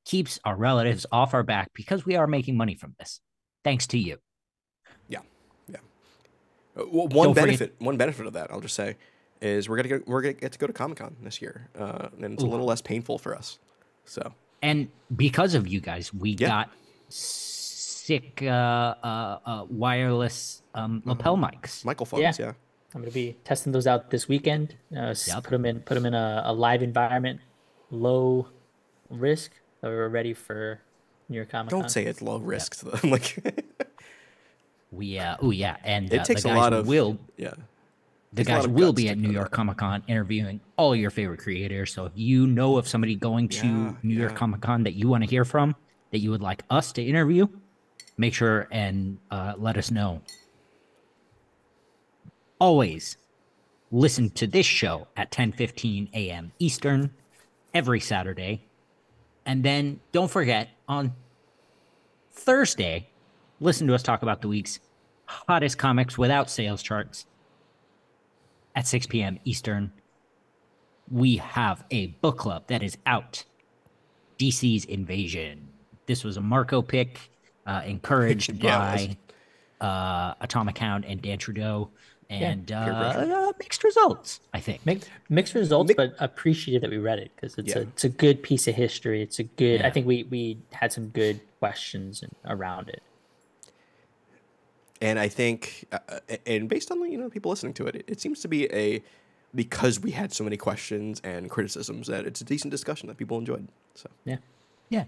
keeps 0.06 0.40
our 0.46 0.56
relatives 0.56 1.04
off 1.12 1.34
our 1.34 1.42
back 1.42 1.68
because 1.74 2.06
we 2.06 2.16
are 2.16 2.26
making 2.26 2.56
money 2.56 2.76
from 2.76 2.94
this. 2.98 3.20
Thanks 3.62 3.86
to 3.88 3.98
you. 3.98 4.16
Yeah, 5.08 5.20
yeah. 5.68 5.76
Uh, 6.74 6.84
well, 6.90 7.08
one 7.08 7.26
Don't 7.26 7.34
forget- 7.34 7.44
benefit, 7.44 7.74
one 7.78 7.98
benefit 7.98 8.24
of 8.26 8.32
that, 8.32 8.50
I'll 8.50 8.60
just 8.62 8.74
say, 8.74 8.96
is 9.40 9.68
we're 9.68 9.76
gonna 9.76 9.88
get, 9.88 10.06
we're 10.08 10.22
gonna 10.22 10.32
get 10.34 10.52
to 10.52 10.58
go 10.58 10.66
to 10.66 10.72
Comic 10.72 10.98
Con 10.98 11.16
this 11.22 11.40
year, 11.42 11.68
uh, 11.78 12.08
and 12.22 12.34
it's 12.34 12.42
a 12.42 12.46
little 12.46 12.66
less 12.66 12.80
painful 12.82 13.18
for 13.18 13.34
us. 13.34 13.58
So 14.04 14.32
And 14.62 14.88
because 15.14 15.54
of 15.54 15.66
you 15.68 15.80
guys, 15.80 16.12
we 16.14 16.30
Yeah. 16.30 16.48
got 16.48 16.70
sick 17.08 18.40
uh, 18.42 18.46
uh, 18.46 19.38
uh, 19.44 19.64
wireless 19.68 20.62
um, 20.74 21.02
lapel 21.04 21.36
mics. 21.36 21.84
Michael 21.84 22.06
phones, 22.06 22.22
Yeah. 22.22 22.32
yeah. 22.38 22.52
I'm 22.94 23.02
gonna 23.02 23.10
be 23.10 23.36
testing 23.44 23.72
those 23.72 23.86
out 23.86 24.10
this 24.10 24.28
weekend. 24.28 24.74
Uh, 24.96 25.14
Yep. 25.26 25.42
Put 25.44 25.50
them 25.50 25.64
in, 25.66 25.80
put 25.80 25.94
them 25.94 26.06
in 26.06 26.14
a, 26.14 26.42
a 26.46 26.52
live 26.52 26.82
environment, 26.82 27.40
low 27.90 28.48
risk. 29.10 29.52
So 29.80 29.88
we're 29.88 30.08
ready 30.08 30.32
for 30.32 30.80
New 31.28 31.36
York 31.36 31.50
Comic 31.50 31.70
Con. 31.70 31.80
Don't 31.80 31.88
say 31.90 32.04
it's 32.06 32.22
low 32.22 32.38
risk 32.38 32.76
to 32.76 32.84
them. 32.86 33.10
like 33.10 33.36
We 34.92 35.18
uh, 35.18 35.36
oh 35.42 35.50
yeah, 35.50 35.76
and 35.84 36.10
it 36.12 36.20
uh, 36.20 36.24
takes 36.24 36.44
the 36.44 36.54
a 36.54 36.56
lot 36.56 36.72
of 36.72 36.86
will 36.86 37.18
yeah. 37.36 37.54
The 38.36 38.44
guys 38.44 38.68
will 38.68 38.92
be 38.92 39.08
at 39.08 39.18
New. 39.18 39.30
York 39.30 39.50
Comic 39.50 39.78
Con 39.78 40.02
interviewing 40.06 40.60
all 40.76 40.94
your 40.94 41.10
favorite 41.10 41.40
creators. 41.40 41.92
So 41.92 42.04
if 42.06 42.12
you 42.14 42.46
know 42.46 42.76
of 42.76 42.86
somebody 42.86 43.14
going 43.14 43.48
to 43.48 43.66
Yeah, 43.66 43.94
New 44.02 44.14
York 44.14 44.32
yeah. 44.32 44.38
Comic 44.38 44.60
Con 44.60 44.82
that 44.84 44.94
you 44.94 45.08
want 45.08 45.24
to 45.24 45.30
hear 45.30 45.44
from, 45.44 45.74
that 46.10 46.18
you 46.18 46.30
would 46.30 46.42
like 46.42 46.62
us 46.70 46.92
to 46.92 47.02
interview, 47.02 47.46
make 48.18 48.34
sure 48.34 48.68
and 48.70 49.18
uh, 49.30 49.54
let 49.56 49.76
us 49.76 49.90
know. 49.90 50.20
Always 52.58 53.16
listen 53.90 54.30
to 54.30 54.46
this 54.46 54.66
show 54.66 55.08
at 55.16 55.30
10:15 55.30 56.10
a.m. 56.12 56.52
Eastern 56.58 57.10
every 57.72 58.00
Saturday. 58.00 58.66
And 59.44 59.62
then 59.62 60.00
don't 60.12 60.30
forget 60.30 60.68
on 60.88 61.14
Thursday, 62.32 63.08
listen 63.60 63.86
to 63.86 63.94
us 63.94 64.02
talk 64.02 64.22
about 64.22 64.42
the 64.42 64.48
week's 64.48 64.80
hottest 65.24 65.78
comics 65.78 66.18
without 66.18 66.50
sales 66.50 66.82
charts 66.82 67.26
at 68.76 68.86
6 68.86 69.06
p.m. 69.06 69.40
Eastern. 69.44 69.90
We 71.10 71.36
have 71.38 71.84
a 71.90 72.08
book 72.08 72.38
club 72.38 72.64
that 72.68 72.82
is 72.82 72.96
out 73.06 73.44
DC's 74.38 74.84
Invasion. 74.84 75.68
This 76.06 76.22
was 76.22 76.36
a 76.36 76.40
Marco 76.40 76.82
pick, 76.82 77.30
uh, 77.66 77.82
encouraged 77.84 78.52
Yeah, 78.62 78.94
it 78.94 79.16
by 79.80 79.86
uh, 79.86 80.34
Atomic 80.40 80.78
Hound 80.78 81.04
and 81.04 81.20
Dan 81.22 81.38
Trudeau, 81.38 81.90
and 82.28 82.66
peer 82.66 82.76
uh, 82.76 83.48
uh, 83.48 83.52
mixed 83.58 83.84
results, 83.84 84.40
I 84.52 84.58
think. 84.60 84.84
Mixed, 84.84 85.08
mixed 85.28 85.54
results, 85.54 85.88
Mi- 85.88 85.94
but 85.94 86.14
appreciated 86.18 86.82
that 86.82 86.90
we 86.90 86.98
read 86.98 87.20
it 87.20 87.30
because 87.36 87.56
it's 87.56 87.68
Yeah. 87.74 87.78
a 87.78 87.80
it's 87.82 88.04
a 88.04 88.08
good 88.08 88.42
piece 88.42 88.66
of 88.66 88.74
history. 88.74 89.22
It's 89.22 89.38
a 89.38 89.44
good. 89.44 89.80
Yeah. 89.80 89.86
I 89.86 89.90
think 89.90 90.06
we 90.06 90.24
we 90.24 90.58
had 90.72 90.92
some 90.92 91.08
good 91.08 91.40
questions 91.60 92.24
around 92.44 92.88
it. 92.88 93.02
And 95.00 95.18
I 95.18 95.28
think, 95.28 95.86
uh, 95.92 95.98
uh, 96.08 96.36
and 96.46 96.68
based 96.68 96.90
on 96.90 97.00
you 97.10 97.18
know 97.18 97.28
people 97.28 97.50
listening 97.50 97.74
to 97.74 97.86
it, 97.86 97.96
it, 97.96 98.04
it 98.06 98.20
seems 98.20 98.40
to 98.40 98.48
be 98.48 98.72
a 98.72 99.02
because 99.54 100.00
we 100.00 100.10
had 100.10 100.32
so 100.32 100.44
many 100.44 100.56
questions 100.56 101.20
and 101.24 101.48
criticisms 101.50 102.06
that 102.08 102.26
it's 102.26 102.40
a 102.40 102.44
decent 102.44 102.70
discussion 102.70 103.08
that 103.08 103.16
people 103.16 103.38
enjoyed. 103.38 103.68
So 103.94 104.08
Yeah. 104.24 104.36
Yeah. 104.88 105.04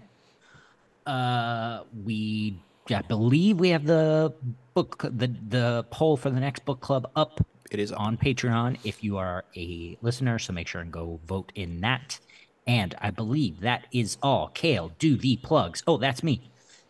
Uh, 1.05 1.83
we 2.05 2.59
I 2.89 3.01
believe 3.01 3.59
we 3.59 3.69
have 3.69 3.85
the 3.85 4.33
book 4.73 5.01
the 5.03 5.27
the 5.49 5.85
poll 5.91 6.17
for 6.17 6.29
the 6.29 6.39
next 6.39 6.65
book 6.65 6.81
club 6.81 7.09
up 7.15 7.45
it 7.71 7.79
is 7.79 7.91
on. 7.91 7.99
on 7.99 8.17
Patreon 8.17 8.77
if 8.83 9.03
you 9.03 9.17
are 9.17 9.45
a 9.55 9.97
listener. 10.01 10.39
So 10.39 10.53
make 10.53 10.67
sure 10.67 10.81
and 10.81 10.91
go 10.91 11.19
vote 11.27 11.51
in 11.55 11.81
that. 11.81 12.19
And 12.67 12.95
I 12.99 13.11
believe 13.11 13.61
that 13.61 13.87
is 13.91 14.17
all. 14.21 14.49
Cale, 14.49 14.91
do 14.99 15.17
the 15.17 15.37
plugs. 15.37 15.83
Oh, 15.87 15.97
that's 15.97 16.23
me. 16.23 16.48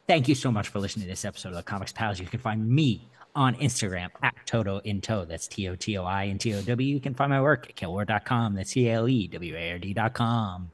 Thank 0.10 0.28
you 0.28 0.34
so 0.34 0.52
much 0.52 0.70
for 0.70 0.80
listening 0.80 1.06
to 1.06 1.12
this 1.12 1.24
episode 1.24 1.50
of 1.50 1.56
the 1.58 1.62
Comics 1.62 1.92
Pals. 1.92 2.20
You 2.20 2.26
can 2.26 2.40
find 2.40 2.68
me 2.68 3.08
on 3.36 3.54
Instagram 3.58 4.08
at 4.24 4.34
Toto 4.48 4.80
in 4.80 5.02
Tow. 5.02 5.24
That's 5.24 5.48
T 5.48 5.70
O 5.70 5.76
T 5.76 6.00
O 6.00 6.04
I 6.04 6.24
and 6.24 6.42
T 6.42 6.52
O 6.56 6.64
W. 6.64 6.96
You 6.96 7.00
can 7.00 7.14
find 7.14 7.30
my 7.30 7.40
work 7.40 7.70
at 7.70 7.76
caleward.com. 7.76 8.56
That's 8.56 8.72
C 8.72 8.88
A 8.88 8.94
L 8.94 9.08
E 9.08 9.28
W 9.28 9.56
A 9.56 9.72
R 9.74 9.78
D.com. 9.78 10.72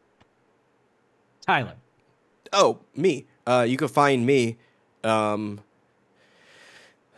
Tyler. 1.46 1.74
Oh, 2.54 2.80
me. 2.96 3.26
Uh, 3.46 3.66
you 3.68 3.76
can 3.76 3.90
find 3.90 4.26
me 4.26 4.56
um, 5.04 5.60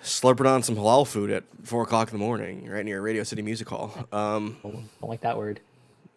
slurping 0.04 0.48
on 0.48 0.64
some 0.64 0.76
halal 0.76 1.06
food 1.06 1.30
at 1.30 1.44
four 1.62 1.84
o'clock 1.84 2.12
in 2.12 2.18
the 2.18 2.26
morning, 2.26 2.68
right 2.68 2.84
near 2.84 3.00
Radio 3.00 3.22
City 3.22 3.44
Music 3.44 3.70
Hall. 3.70 3.94
Um, 4.12 4.58
Don't 4.64 4.90
like 5.04 5.22
that 5.22 5.38
word. 5.38 5.60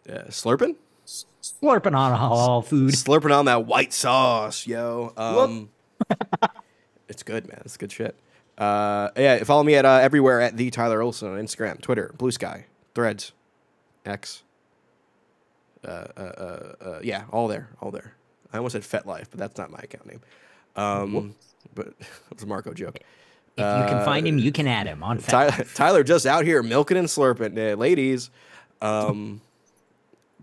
uh, 0.09 0.23
slurping, 0.29 0.77
Slurping 1.05 1.95
on 1.95 2.17
halal 2.19 2.65
food. 2.65 2.93
slurping 2.93 3.37
on 3.37 3.45
that 3.45 3.67
white 3.67 3.93
sauce, 3.93 4.65
yo. 4.65 5.13
Um, 5.15 5.69
it's 7.09 7.23
good, 7.23 7.47
man. 7.47 7.61
It's 7.65 7.77
good 7.77 7.91
shit. 7.91 8.15
Uh, 8.57 9.09
yeah, 9.17 9.43
follow 9.43 9.63
me 9.63 9.75
at 9.75 9.85
uh, 9.85 9.99
everywhere 10.01 10.41
at 10.41 10.57
the 10.57 10.69
Tyler 10.69 11.01
Olson 11.01 11.29
on 11.29 11.39
Instagram, 11.39 11.81
Twitter, 11.81 12.13
Blue 12.17 12.31
Sky, 12.31 12.65
Threads, 12.93 13.31
X. 14.05 14.43
Uh, 15.83 15.87
uh, 16.15 16.21
uh, 16.21 16.73
uh, 16.85 16.99
yeah, 17.01 17.23
all 17.31 17.47
there, 17.47 17.69
all 17.81 17.91
there. 17.91 18.13
I 18.53 18.57
almost 18.57 18.73
said 18.73 18.83
FetLife, 18.83 19.27
but 19.31 19.39
that's 19.39 19.57
not 19.57 19.71
my 19.71 19.79
account 19.79 20.05
name. 20.05 20.21
Um, 20.75 21.35
but 21.73 21.87
it 21.99 22.07
was 22.33 22.43
a 22.43 22.45
Marco 22.45 22.73
joke. 22.73 22.99
If 23.57 23.79
you 23.79 23.85
can 23.89 24.05
find 24.05 24.27
him, 24.27 24.37
you 24.37 24.51
can 24.51 24.67
add 24.67 24.87
him 24.87 25.03
on 25.03 25.17
Tyler, 25.19 25.51
Tyler 25.75 26.03
just 26.03 26.25
out 26.25 26.45
here 26.45 26.63
milking 26.63 26.97
and 26.97 27.07
slurping, 27.07 27.57
uh, 27.57 27.75
ladies. 27.75 28.29
Um, 28.81 29.41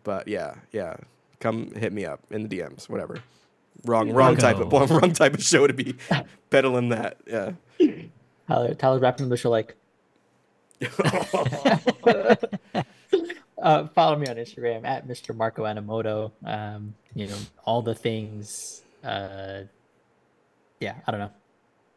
but 0.05 0.28
yeah, 0.28 0.55
yeah, 0.72 0.97
come 1.40 1.72
hit 1.74 1.93
me 1.93 2.05
up 2.05 2.20
in 2.30 2.47
the 2.47 2.59
DMs, 2.59 2.89
whatever. 2.89 3.18
Wrong, 3.85 4.13
wrong 4.13 4.37
type 4.37 4.59
of 4.59 4.73
Marco. 4.73 4.99
wrong 5.01 5.13
type 5.13 5.35
of 5.35 5.43
show 5.43 5.67
to 5.67 5.73
be 5.73 5.97
peddling 6.51 6.89
that. 6.91 7.19
Yeah. 7.27 7.53
Tyler, 8.49 8.75
Tyler's 8.75 9.01
wrapping 9.01 9.29
the 9.29 9.37
show 9.37 9.51
like. 9.51 9.77
uh, 13.63 13.87
follow 13.89 14.17
me 14.17 14.27
on 14.29 14.37
Instagram 14.37 14.85
at 14.85 15.09
Mr. 15.09 15.35
Marco 15.35 15.65
Animoto. 15.65 16.31
Um, 16.45 16.95
you 17.15 17.27
know 17.27 17.37
all 17.65 17.83
the 17.83 17.95
things. 17.95 18.83
Uh, 19.03 19.63
yeah, 20.81 20.95
I 21.07 21.11
don't 21.11 21.21
know. 21.21 21.31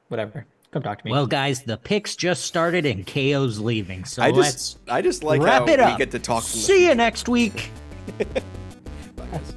Whatever. 0.07 0.45
Come 0.71 0.83
talk 0.83 0.99
to 0.99 1.05
me. 1.05 1.11
Well, 1.11 1.27
guys, 1.27 1.63
the 1.63 1.77
picks 1.77 2.15
just 2.15 2.45
started 2.45 2.85
and 2.85 3.05
KO's 3.05 3.59
leaving. 3.59 4.05
So 4.05 4.21
I 4.21 4.29
let's 4.29 4.51
just, 4.51 4.79
I 4.87 5.01
just 5.01 5.23
like 5.23 5.41
wrap 5.41 5.67
how 5.67 5.73
it 5.73 5.79
we 5.79 5.83
up. 5.83 5.97
get 5.97 6.11
to 6.11 6.19
talk. 6.19 6.43
See 6.43 6.87
you 6.87 6.95
next 6.95 7.27
week. 7.27 7.71
Bye, 8.17 8.25
guys. 9.31 9.53